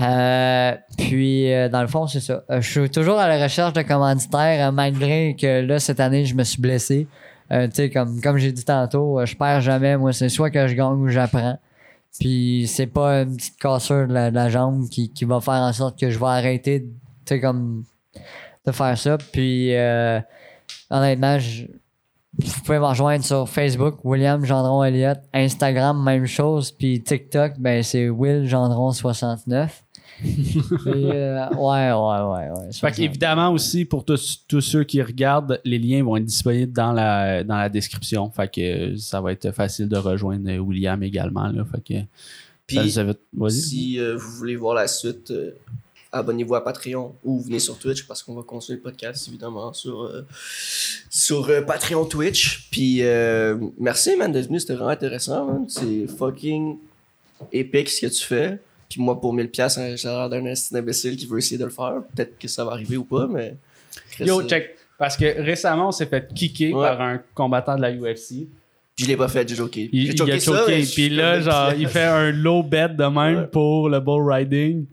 Euh, 0.00 0.74
puis, 0.96 1.52
euh, 1.52 1.68
dans 1.68 1.82
le 1.82 1.88
fond, 1.88 2.06
c'est 2.06 2.20
ça. 2.20 2.44
Euh, 2.50 2.60
je 2.60 2.70
suis 2.70 2.90
toujours 2.90 3.18
à 3.18 3.28
la 3.28 3.42
recherche 3.42 3.72
de 3.72 3.82
commanditaires, 3.82 4.72
malgré 4.72 5.36
que 5.38 5.60
là, 5.60 5.78
cette 5.78 6.00
année, 6.00 6.24
je 6.24 6.34
me 6.34 6.44
suis 6.44 6.60
blessé. 6.60 7.06
Tu 7.50 7.58
sais, 7.74 7.90
comme, 7.90 8.22
comme 8.22 8.38
j'ai 8.38 8.50
dit 8.50 8.64
tantôt, 8.64 9.20
je 9.26 9.36
perds 9.36 9.60
jamais. 9.60 9.98
Moi, 9.98 10.14
c'est 10.14 10.30
soit 10.30 10.50
que 10.50 10.66
je 10.68 10.74
gagne 10.74 10.94
ou 10.94 11.08
j'apprends. 11.08 11.58
Puis, 12.18 12.66
c'est 12.66 12.86
pas 12.86 13.22
une 13.22 13.36
petite 13.36 13.58
cassure 13.58 14.08
de 14.08 14.14
la, 14.14 14.48
jambe 14.48 14.88
qui, 14.88 15.12
qui 15.12 15.26
va 15.26 15.38
faire 15.42 15.54
en 15.54 15.72
sorte 15.74 16.00
que 16.00 16.08
je 16.08 16.18
vais 16.18 16.26
arrêter, 16.26 16.86
comme, 17.42 17.84
de 18.66 18.72
faire 18.72 18.96
ça. 18.96 19.18
Puis, 19.18 19.74
honnêtement, 20.88 21.38
je, 21.38 21.64
vous 22.38 22.60
pouvez 22.64 22.78
me 22.78 22.84
rejoindre 22.86 23.24
sur 23.24 23.48
Facebook, 23.48 23.96
William 24.04 24.44
Gendron 24.44 24.82
Elliott. 24.84 25.18
Instagram, 25.34 26.02
même 26.02 26.26
chose. 26.26 26.72
Puis 26.72 27.02
TikTok, 27.02 27.54
ben 27.58 27.82
c'est 27.82 28.08
Will 28.08 28.48
Gendron69. 28.48 29.68
Puis, 30.20 30.62
euh, 30.86 31.48
ouais, 31.50 31.90
ouais, 31.92 31.92
ouais, 31.92 32.50
ouais. 32.50 32.66
Fait 32.66 32.72
60. 32.72 32.94
qu'évidemment 32.94 33.50
aussi, 33.52 33.84
pour 33.84 34.04
tous, 34.04 34.44
tous 34.46 34.60
ceux 34.60 34.84
qui 34.84 35.02
regardent, 35.02 35.60
les 35.64 35.78
liens 35.78 36.04
vont 36.04 36.16
être 36.16 36.24
disponibles 36.24 36.72
dans 36.72 36.92
la, 36.92 37.42
dans 37.44 37.56
la 37.56 37.68
description. 37.68 38.30
Fait 38.30 38.48
que 38.48 38.60
euh, 38.92 38.96
ça 38.98 39.20
va 39.20 39.32
être 39.32 39.50
facile 39.50 39.88
de 39.88 39.96
rejoindre 39.96 40.48
euh, 40.50 40.58
William 40.58 41.02
également. 41.02 41.48
Là. 41.48 41.64
Fait 41.64 41.80
que, 41.80 42.00
Puis, 42.66 42.76
ça, 42.76 42.88
ça 42.88 43.04
va- 43.04 43.14
vas-y. 43.32 43.52
si 43.52 44.00
euh, 44.00 44.16
vous 44.16 44.30
voulez 44.36 44.56
voir 44.56 44.74
la 44.74 44.86
suite, 44.86 45.30
euh, 45.32 45.50
abonnez-vous 46.12 46.54
à 46.54 46.62
Patreon 46.62 47.14
ou 47.24 47.40
venez 47.40 47.58
sur 47.58 47.78
Twitch 47.78 48.06
parce 48.06 48.22
qu'on 48.22 48.34
va 48.34 48.42
continuer 48.42 48.76
le 48.76 48.82
podcast 48.82 49.26
évidemment 49.28 49.72
sur, 49.72 50.02
euh, 50.02 50.26
sur 51.10 51.48
euh, 51.48 51.62
Patreon 51.62 52.04
Twitch. 52.04 52.68
Puis 52.70 52.98
euh, 53.02 53.56
merci 53.78 54.14
man 54.16 54.30
d'être 54.30 54.46
venu, 54.48 54.60
c'était 54.60 54.74
vraiment 54.74 54.90
intéressant. 54.90 55.46
man. 55.46 55.64
C'est 55.68 56.06
fucking 56.06 56.76
épique 57.52 57.88
ce 57.88 58.06
que 58.06 58.12
tu 58.12 58.22
fais. 58.24 58.58
Puis 58.88 59.00
moi 59.00 59.18
pour 59.20 59.32
1000 59.32 59.50
pièces, 59.50 59.78
j'ai 59.96 60.08
l'air 60.08 60.28
d'un 60.28 60.44
imbécile 60.74 61.16
qui 61.16 61.26
veut 61.26 61.38
essayer 61.38 61.58
de 61.58 61.64
le 61.64 61.70
faire. 61.70 62.02
Peut-être 62.14 62.38
que 62.38 62.46
ça 62.48 62.64
va 62.64 62.72
arriver 62.72 62.96
ou 62.98 63.04
pas, 63.04 63.26
mais 63.26 63.56
Yo, 64.20 64.42
check. 64.46 64.76
Parce 64.98 65.16
que 65.16 65.40
récemment, 65.42 65.88
on 65.88 65.92
s'est 65.92 66.06
fait 66.06 66.32
kicker 66.34 66.72
Ouais. 66.74 66.86
par 66.88 67.00
un 67.00 67.20
combattant 67.34 67.74
de 67.76 67.80
la 67.82 67.90
UFC. 67.92 68.46
Je 68.96 69.06
l'ai 69.06 69.16
pas 69.16 69.26
fait, 69.28 69.48
j'ai 69.48 69.54
joké. 69.56 69.88
Il, 69.92 70.12
il 70.12 70.22
a 70.30 70.38
choqué. 70.38 70.82
Puis 70.82 71.08
là, 71.08 71.40
genre, 71.40 71.72
il 71.78 71.88
fait 71.88 72.04
un 72.04 72.30
low 72.30 72.62
bet 72.62 72.90
de 72.90 73.04
même 73.04 73.36
Ouais. 73.40 73.46
pour 73.46 73.88
le 73.88 73.98
bull 74.00 74.30
riding. 74.30 74.84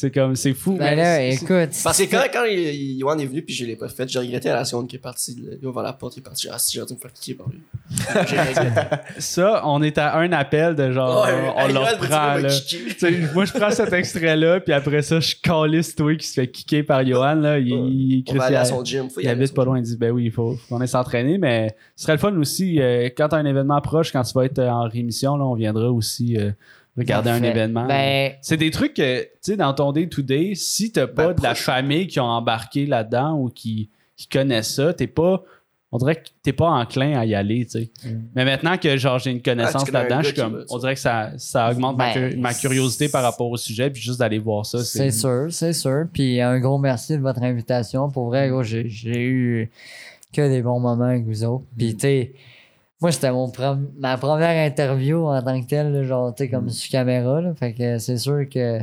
C'est 0.00 0.12
comme, 0.12 0.36
c'est 0.36 0.54
fou. 0.54 0.76
Ben 0.78 0.94
là, 0.94 1.20
écoute. 1.24 1.70
Parce 1.82 1.98
que 1.98 2.04
quand, 2.08 2.22
quand 2.32 2.44
il- 2.44 2.56
il- 2.56 2.98
Yohan 2.98 3.18
est 3.18 3.26
venu 3.26 3.42
puis 3.42 3.52
je 3.52 3.64
l'ai 3.64 3.74
pas 3.74 3.88
fait, 3.88 4.08
j'ai 4.08 4.20
regretté 4.20 4.48
à 4.48 4.54
la 4.54 4.64
seconde 4.64 4.86
qu'il 4.86 4.96
est 5.00 5.02
parti. 5.02 5.34
là. 5.42 5.56
Il 5.60 5.66
a 5.66 5.70
ouvert 5.70 5.82
la 5.82 5.92
porte, 5.92 6.14
il 6.16 6.20
est 6.20 6.22
parti. 6.22 6.46
Ah 6.52 6.56
si, 6.56 6.78
j'ai 6.78 6.86
dû 6.86 6.94
me 6.94 6.98
faire 7.00 7.12
kicker 7.12 7.34
par 7.36 7.48
lui. 7.48 7.58
Ça, 9.18 9.62
on 9.64 9.82
est 9.82 9.98
à 9.98 10.16
un 10.18 10.30
appel 10.30 10.76
de 10.76 10.92
genre, 10.92 11.24
Ouais, 11.26 11.32
on 11.56 11.66
là. 11.72 12.48
sais, 12.48 13.10
moi, 13.34 13.44
je 13.44 13.52
prends 13.52 13.70
cet 13.72 13.92
extrait-là, 13.92 14.60
puis 14.60 14.72
après 14.72 15.02
ça, 15.02 15.18
je 15.18 15.34
calisse 15.42 15.94
toi 15.96 16.14
qui 16.14 16.26
se 16.28 16.34
fait 16.34 16.46
kicker 16.48 16.84
par 16.84 17.04
Johan. 17.04 17.34
Là. 17.34 17.58
Il, 17.58 17.68
il, 17.68 18.24
On 18.28 18.34
va 18.34 18.44
aller 18.44 18.56
à 18.56 18.64
son 18.64 18.84
gym. 18.84 19.08
Il 19.20 19.28
habite 19.28 19.52
pas 19.52 19.64
loin. 19.64 19.78
Il 19.78 19.82
dit, 19.82 19.96
ben 19.96 20.12
oui, 20.12 20.26
il 20.26 20.30
faut, 20.32 20.54
faut 20.54 20.74
qu'on 20.76 20.80
aille 20.80 20.86
s'entraîner. 20.88 21.38
Mais 21.38 21.74
ce 21.96 22.02
serait 22.04 22.12
le 22.14 22.18
fun 22.18 22.36
aussi, 22.36 22.80
euh, 22.80 23.08
quand 23.16 23.30
tu 23.30 23.34
as 23.34 23.38
un 23.38 23.46
événement 23.46 23.80
proche, 23.80 24.12
quand 24.12 24.22
tu 24.22 24.32
vas 24.34 24.44
être 24.44 24.58
euh, 24.60 24.68
en 24.70 24.88
rémission, 24.88 25.36
là, 25.36 25.44
on 25.44 25.54
viendra 25.54 25.90
aussi 25.90 26.36
euh, 26.36 26.50
regarder 26.98 27.30
un 27.30 27.42
événement. 27.42 27.86
Ben, 27.86 28.32
C'est 28.42 28.56
des 28.56 28.70
trucs 28.70 28.94
que, 28.94 29.22
tu 29.22 29.28
sais, 29.40 29.56
dans 29.56 29.72
ton 29.74 29.92
day-to-day, 29.92 30.52
si 30.54 30.92
t'as 30.92 31.06
pas 31.06 31.28
Ben, 31.28 31.34
de 31.34 31.42
la 31.42 31.54
famille 31.54 32.06
qui 32.06 32.20
ont 32.20 32.24
embarqué 32.24 32.86
là-dedans 32.86 33.34
ou 33.38 33.48
qui, 33.48 33.90
qui 34.16 34.28
connaissent 34.28 34.74
ça, 34.74 34.92
t'es 34.92 35.06
pas. 35.06 35.42
On 35.90 35.96
dirait 35.96 36.16
que 36.16 36.28
t'es 36.42 36.52
pas 36.52 36.68
enclin 36.68 37.18
à 37.18 37.24
y 37.24 37.34
aller, 37.34 37.64
tu 37.64 37.70
sais. 37.70 37.90
Mm. 38.04 38.20
Mais 38.34 38.44
maintenant 38.44 38.76
que 38.76 38.94
genre 38.98 39.18
j'ai 39.18 39.30
une 39.30 39.40
connaissance 39.40 39.82
Ah, 39.82 39.86
tu 39.86 39.92
connais 39.92 39.98
un 39.98 40.02
là-dedans, 40.02 40.20
je 40.22 40.26
suis 40.26 40.34
comme. 40.36 40.64
On 40.68 40.76
dirait 40.78 40.94
que 40.94 41.00
ça, 41.00 41.30
ça 41.38 41.70
augmente 41.70 41.96
ma, 41.96 42.12
Ben, 42.12 42.30
cu- 42.32 42.36
ma 42.36 42.52
curiosité 42.52 43.08
par 43.08 43.22
rapport 43.22 43.48
au 43.48 43.56
sujet, 43.56 43.88
puis 43.88 44.02
juste 44.02 44.18
d'aller 44.18 44.38
voir 44.38 44.66
ça. 44.66 44.84
C'est 44.84 45.10
sûr, 45.10 45.46
c'est 45.50 45.72
sûr. 45.72 46.04
Puis 46.12 46.42
un 46.42 46.58
gros 46.60 46.76
merci 46.76 47.14
de 47.16 47.22
votre 47.22 47.42
invitation. 47.42 48.10
Pour 48.10 48.26
vrai, 48.26 48.50
j'ai 48.64 48.86
j'ai 48.88 49.24
eu 49.24 49.70
que 50.30 50.46
des 50.46 50.60
bons 50.60 50.78
moments 50.78 51.04
avec 51.06 51.24
vous 51.24 51.42
autres. 51.44 51.64
Puis, 51.78 51.94
tu 51.94 52.00
sais, 52.00 52.32
moi, 53.00 53.12
c'était 53.12 53.30
mon 53.30 53.50
ma 53.96 54.16
première 54.16 54.66
interview 54.66 55.26
en 55.26 55.40
tant 55.40 55.60
que 55.60 55.66
telle, 55.66 55.92
là, 55.92 56.02
genre, 56.02 56.34
tu 56.34 56.44
sais, 56.44 56.50
comme 56.50 56.68
sur 56.68 56.90
caméra. 56.90 57.40
Là. 57.40 57.54
Fait 57.54 57.72
que 57.72 57.98
c'est 57.98 58.18
sûr 58.18 58.48
que 58.48 58.80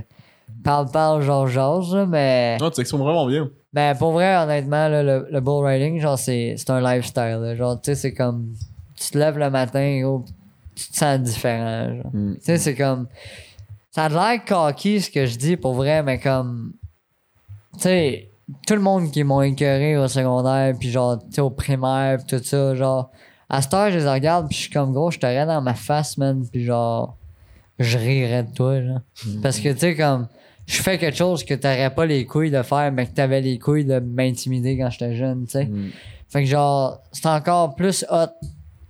parle, 0.64 0.90
parle, 0.90 1.22
genre, 1.22 1.48
jase, 1.48 1.94
là, 1.94 2.06
mais. 2.06 2.58
Non, 2.60 2.70
tu 2.70 2.78
t'exprimes 2.78 3.02
vraiment 3.02 3.28
bien. 3.28 3.50
Ben, 3.74 3.94
pour 3.96 4.14
vrai, 4.14 4.38
honnêtement, 4.38 4.88
là, 4.88 5.04
le, 5.04 5.28
le 5.30 5.42
bull 5.42 5.66
riding, 5.66 6.00
genre, 6.00 6.18
c'est 6.18 6.56
c'est 6.58 6.70
un 6.70 6.80
lifestyle. 6.80 7.40
là. 7.42 7.56
Genre, 7.56 7.80
tu 7.82 7.92
sais, 7.92 7.96
c'est 7.96 8.14
comme. 8.14 8.54
Tu 8.96 9.10
te 9.10 9.18
lèves 9.18 9.38
le 9.38 9.50
matin, 9.50 10.00
gros, 10.02 10.24
tu 10.76 10.88
te 10.90 10.96
sens 10.96 11.20
différent. 11.20 11.94
Genre. 11.94 12.12
Mm. 12.14 12.36
Tu 12.36 12.42
sais, 12.42 12.58
c'est 12.58 12.76
comme. 12.76 13.08
Ça 13.92 14.06
a 14.06 14.10
l'air 14.10 14.46
cocky 14.46 15.02
ce 15.02 15.10
que 15.10 15.26
je 15.26 15.38
dis 15.38 15.58
pour 15.58 15.74
vrai, 15.74 16.04
mais 16.04 16.20
comme. 16.20 16.74
Tu 17.74 17.82
sais, 17.82 18.30
tout 18.66 18.76
le 18.76 18.82
monde 18.82 19.12
qui 19.12 19.26
m'ont 19.26 19.42
écœuré 19.42 19.98
au 19.98 20.08
secondaire, 20.08 20.74
puis 20.80 20.90
genre, 20.90 21.20
tu 21.20 21.26
sais, 21.32 21.42
au 21.42 21.50
primaire, 21.50 22.18
puis 22.18 22.38
tout 22.38 22.44
ça, 22.44 22.76
genre, 22.76 23.12
à 23.50 23.62
cette 23.62 23.74
heure, 23.74 23.92
je 23.92 24.00
les 24.00 24.10
regarde, 24.10 24.48
puis 24.48 24.56
je 24.56 24.62
suis 24.64 24.72
comme, 24.72 24.92
gros, 24.94 25.12
je 25.12 25.20
t'aurais 25.20 25.46
dans 25.46 25.62
ma 25.62 25.74
face, 25.74 26.18
man, 26.18 26.46
puis 26.52 26.64
genre, 26.64 27.16
je 27.80 27.98
rirais 27.98 28.44
de 28.44 28.52
toi, 28.54 28.82
genre. 28.82 29.00
Parce 29.42 29.60
que, 29.60 29.70
tu 29.70 29.80
sais, 29.80 29.96
comme, 29.96 30.28
je 30.66 30.82
fais 30.82 30.98
quelque 30.98 31.18
chose 31.18 31.44
que 31.44 31.54
t'aurais 31.54 31.94
pas 31.94 32.06
les 32.06 32.26
couilles 32.26 32.52
de 32.52 32.62
faire, 32.64 32.92
mais 32.92 33.06
que 33.06 33.12
t'avais 33.12 33.42
les 33.42 33.60
couilles 33.60 33.86
de 33.86 34.00
m'intimider 34.00 34.78
quand 34.78 34.90
j'étais 34.90 35.16
jeune, 35.16 35.46
tu 35.46 35.52
sais. 35.52 35.70
Fait 36.30 36.42
que 36.42 36.50
genre, 36.50 37.00
c'est 37.12 37.28
encore 37.28 37.76
plus 37.76 38.04
hot 38.10 38.28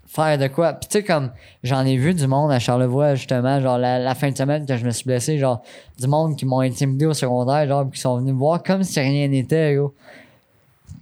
faire 0.07 0.37
de 0.37 0.47
quoi. 0.47 0.73
Puis 0.73 0.87
tu 0.87 0.99
sais, 0.99 1.03
comme, 1.03 1.31
j'en 1.63 1.85
ai 1.85 1.97
vu 1.97 2.13
du 2.13 2.25
monde 2.27 2.51
à 2.51 2.59
Charlevoix, 2.59 3.15
justement, 3.15 3.59
genre, 3.59 3.77
la, 3.77 3.99
la 3.99 4.15
fin 4.15 4.31
de 4.31 4.37
semaine 4.37 4.65
que 4.65 4.77
je 4.77 4.85
me 4.85 4.91
suis 4.91 5.03
blessé, 5.03 5.37
genre, 5.37 5.61
du 5.99 6.07
monde 6.07 6.37
qui 6.37 6.45
m'ont 6.45 6.61
intimidé 6.61 7.05
au 7.05 7.13
secondaire, 7.13 7.67
genre, 7.67 7.91
qui 7.91 7.99
sont 7.99 8.17
venus 8.17 8.33
me 8.33 8.39
voir 8.39 8.63
comme 8.63 8.83
si 8.83 8.99
rien 8.99 9.27
n'était, 9.27 9.75
gros. 9.75 9.93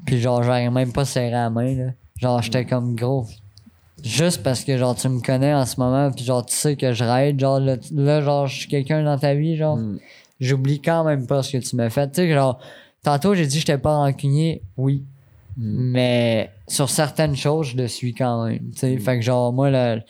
Puis 0.05 0.19
genre, 0.19 0.41
j'aurais 0.41 0.69
même 0.69 0.91
pas 0.91 1.05
serré 1.05 1.29
la 1.29 1.49
main, 1.49 1.75
là. 1.75 1.91
Genre, 2.17 2.41
j'étais 2.41 2.65
comme 2.65 2.95
gros. 2.95 3.27
Juste 4.03 4.43
parce 4.43 4.65
que, 4.65 4.77
genre, 4.77 4.95
tu 4.95 5.07
me 5.07 5.21
connais 5.21 5.53
en 5.53 5.65
ce 5.65 5.79
moment, 5.79 6.11
puis 6.11 6.25
genre, 6.25 6.45
tu 6.45 6.53
sais 6.53 6.75
que 6.75 6.91
je 6.91 7.05
raide, 7.05 7.39
genre, 7.39 7.59
là, 7.59 8.21
genre, 8.21 8.47
je 8.47 8.59
suis 8.59 8.67
quelqu'un 8.67 9.01
dans 9.03 9.17
ta 9.17 9.33
vie, 9.33 9.55
genre. 9.55 9.79
J'oublie 10.41 10.81
quand 10.81 11.05
même 11.05 11.25
pas 11.25 11.41
ce 11.41 11.53
que 11.57 11.63
tu 11.63 11.75
m'as 11.77 11.89
fait. 11.89 12.07
Tu 12.09 12.15
sais, 12.15 12.33
genre, 12.33 12.59
tantôt, 13.01 13.33
j'ai 13.33 13.45
dit 13.45 13.55
que 13.55 13.59
j'étais 13.61 13.77
pas 13.77 13.95
rancunier, 13.95 14.61
oui. 14.75 15.03
Mais 15.55 16.51
sur 16.67 16.89
certaines 16.89 17.35
choses, 17.35 17.67
je 17.67 17.77
le 17.77 17.87
suis 17.87 18.13
quand 18.13 18.45
même. 18.45 18.71
Tu 18.71 18.79
sais, 18.79 18.97
fait 18.97 19.19
que 19.19 19.21
genre, 19.21 19.53
moi, 19.53 19.69
le, 19.69 20.01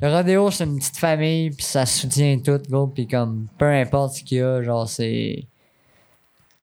le 0.00 0.08
rodéo, 0.12 0.50
c'est 0.50 0.64
une 0.64 0.78
petite 0.78 0.96
famille, 0.96 1.50
puis 1.50 1.64
ça 1.64 1.86
soutient 1.86 2.38
tout, 2.44 2.60
gros, 2.68 2.88
puis 2.88 3.06
comme, 3.06 3.46
peu 3.56 3.66
importe 3.66 4.14
ce 4.16 4.24
qu'il 4.24 4.38
y 4.38 4.40
a, 4.40 4.62
genre, 4.62 4.88
c'est. 4.88 5.44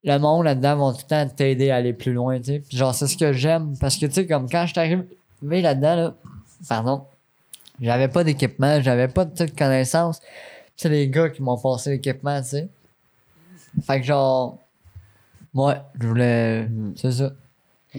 Le 0.04 0.18
monde 0.18 0.44
là-dedans 0.44 0.76
vont 0.76 0.92
tout 0.92 1.00
le 1.04 1.08
temps 1.08 1.30
t'aider 1.34 1.70
à 1.70 1.78
aller 1.78 1.94
plus 1.94 2.12
loin, 2.12 2.38
tu 2.40 2.46
sais. 2.46 2.60
Puis 2.68 2.76
genre, 2.76 2.94
c'est 2.94 3.08
ce 3.08 3.16
que 3.16 3.32
j'aime, 3.32 3.78
parce 3.80 3.96
que, 3.96 4.08
tu 4.08 4.14
sais, 4.14 4.28
comme 4.28 4.50
quand 4.50 4.66
je 4.66 4.74
suis 4.74 5.04
arrivé 5.44 5.62
là-dedans, 5.62 5.96
là, 5.96 6.16
pardon, 6.68 7.06
j'avais 7.82 8.08
pas 8.08 8.24
d'équipement, 8.24 8.82
j'avais 8.82 9.08
pas 9.08 9.26
de 9.26 9.36
toute 9.36 9.58
connaissance. 9.58 10.22
C'est 10.76 10.90
les 10.90 11.08
gars 11.10 11.30
qui 11.30 11.42
m'ont 11.42 11.58
passé 11.58 11.92
l'équipement, 11.92 12.42
tu 12.42 12.50
sais. 12.50 12.70
Fait 13.84 14.00
que 14.00 14.06
genre, 14.06 14.58
ouais, 15.54 15.76
je 16.00 16.08
voulais. 16.08 16.68
C'est 16.96 17.12
ça. 17.12 17.32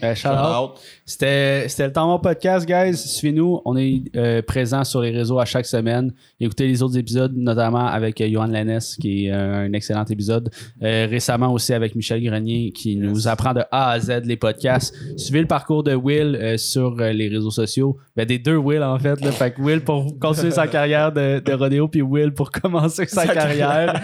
Euh, 0.03 0.15
shout 0.15 0.29
out. 0.29 0.81
C'était 1.07 1.69
c'était 1.69 1.87
le 1.87 1.93
temps 1.93 2.09
mon 2.09 2.19
podcast, 2.19 2.67
guys. 2.67 2.97
Suivez-nous. 2.97 3.61
On 3.65 3.77
est 3.77 4.03
euh, 4.17 4.43
présent 4.43 4.83
sur 4.83 5.01
les 5.01 5.11
réseaux 5.11 5.39
à 5.39 5.45
chaque 5.45 5.67
semaine. 5.67 6.13
Écoutez 6.41 6.67
les 6.67 6.83
autres 6.83 6.99
épisodes, 6.99 7.33
notamment 7.37 7.87
avec 7.87 8.21
euh, 8.21 8.29
Johan 8.29 8.47
Lennes, 8.47 8.81
qui 9.01 9.27
est 9.27 9.31
un 9.31 9.73
excellent 9.73 10.05
épisode. 10.07 10.51
Euh, 10.83 11.07
récemment 11.09 11.53
aussi 11.53 11.73
avec 11.73 11.95
Michel 11.95 12.23
Grenier, 12.25 12.73
qui 12.73 12.97
nous 12.97 13.29
apprend 13.29 13.55
de 13.55 13.63
A 13.71 13.91
à 13.91 14.01
Z 14.01 14.23
les 14.25 14.37
podcasts. 14.37 14.95
Suivez 15.17 15.41
le 15.41 15.47
parcours 15.47 15.85
de 15.85 15.95
Will 15.95 16.59
sur 16.59 16.97
les 16.97 17.29
réseaux 17.29 17.53
sociaux. 17.53 17.97
Ben, 18.17 18.27
des 18.27 18.39
deux 18.39 18.57
Will, 18.57 18.83
en 18.83 18.99
fait. 18.99 19.21
Là. 19.21 19.31
Fait 19.31 19.53
que 19.53 19.61
Will 19.61 19.81
pour 19.81 20.19
continuer 20.19 20.51
sa 20.51 20.67
carrière 20.67 21.13
de, 21.13 21.41
de 21.41 21.53
rodéo, 21.53 21.87
puis 21.87 22.03
Will 22.03 22.33
pour 22.33 22.51
commencer 22.51 23.07
sa, 23.07 23.27
carrière. 23.27 24.03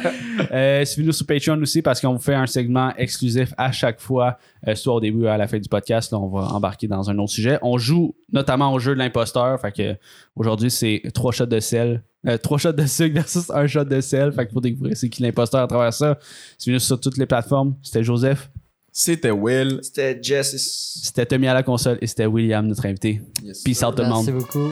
Euh, 0.53 0.85
Suivez-nous 0.85 1.13
sur 1.13 1.27
Patreon 1.27 1.61
aussi 1.61 1.83
parce 1.83 2.01
qu'on 2.01 2.15
vous 2.15 2.21
fait 2.21 2.35
un 2.35 2.47
segment 2.47 2.93
exclusif 2.97 3.53
à 3.57 3.73
chaque 3.73 4.01
fois, 4.01 4.39
soit 4.75 4.95
au 4.95 5.01
début 5.01 5.25
ou 5.25 5.27
à 5.27 5.37
la 5.37 5.47
fin 5.47 5.59
du 5.59 5.69
podcast. 5.69 5.80
Là, 5.89 6.01
on 6.13 6.29
va 6.29 6.53
embarquer 6.53 6.87
dans 6.89 7.09
un 7.11 7.19
autre 7.19 7.33
sujet. 7.33 7.59
On 7.63 7.79
joue 7.79 8.15
notamment 8.33 8.73
au 8.73 8.79
jeu 8.79 8.95
de 8.95 8.99
l'imposteur. 8.99 9.61
Fait 9.61 9.73
que 9.73 9.97
aujourd'hui, 10.37 10.71
c'est 10.71 11.03
trois 11.15 11.33
shots 11.33 11.47
de 11.47 11.61
sel. 11.61 12.03
Euh, 12.27 12.37
trois 12.37 12.59
shots 12.59 12.73
de 12.73 12.85
sucre 12.87 13.15
versus 13.15 13.51
un 13.51 13.67
shot 13.67 13.85
de 13.85 14.01
sel. 14.01 14.33
Fait 14.33 14.47
que 14.47 14.53
pour 14.53 14.61
découvrir 14.61 14.97
c'est 14.97 15.09
qui 15.09 15.23
l'imposteur 15.23 15.63
à 15.63 15.67
travers 15.67 15.93
ça, 15.93 16.19
suivez-nous 16.59 16.81
sur 16.81 17.01
toutes 17.01 17.17
les 17.17 17.27
plateformes. 17.27 17.77
C'était 17.83 18.05
Joseph, 18.05 18.51
C'était 18.93 19.31
Will. 19.31 19.79
C'était 19.83 20.19
Jess. 20.23 21.01
c'était 21.03 21.25
Tommy 21.25 21.47
à 21.47 21.55
la 21.55 21.63
console 21.63 21.99
et 22.03 22.07
c'était 22.07 22.27
William, 22.27 22.67
notre 22.67 22.85
invité. 22.87 23.23
Yes. 23.43 23.63
Peace 23.63 23.83
out 23.83 23.95
tout 23.97 24.03
le 24.03 24.09
monde. 24.09 24.27
Merci 24.27 24.33
beaucoup. 24.33 24.71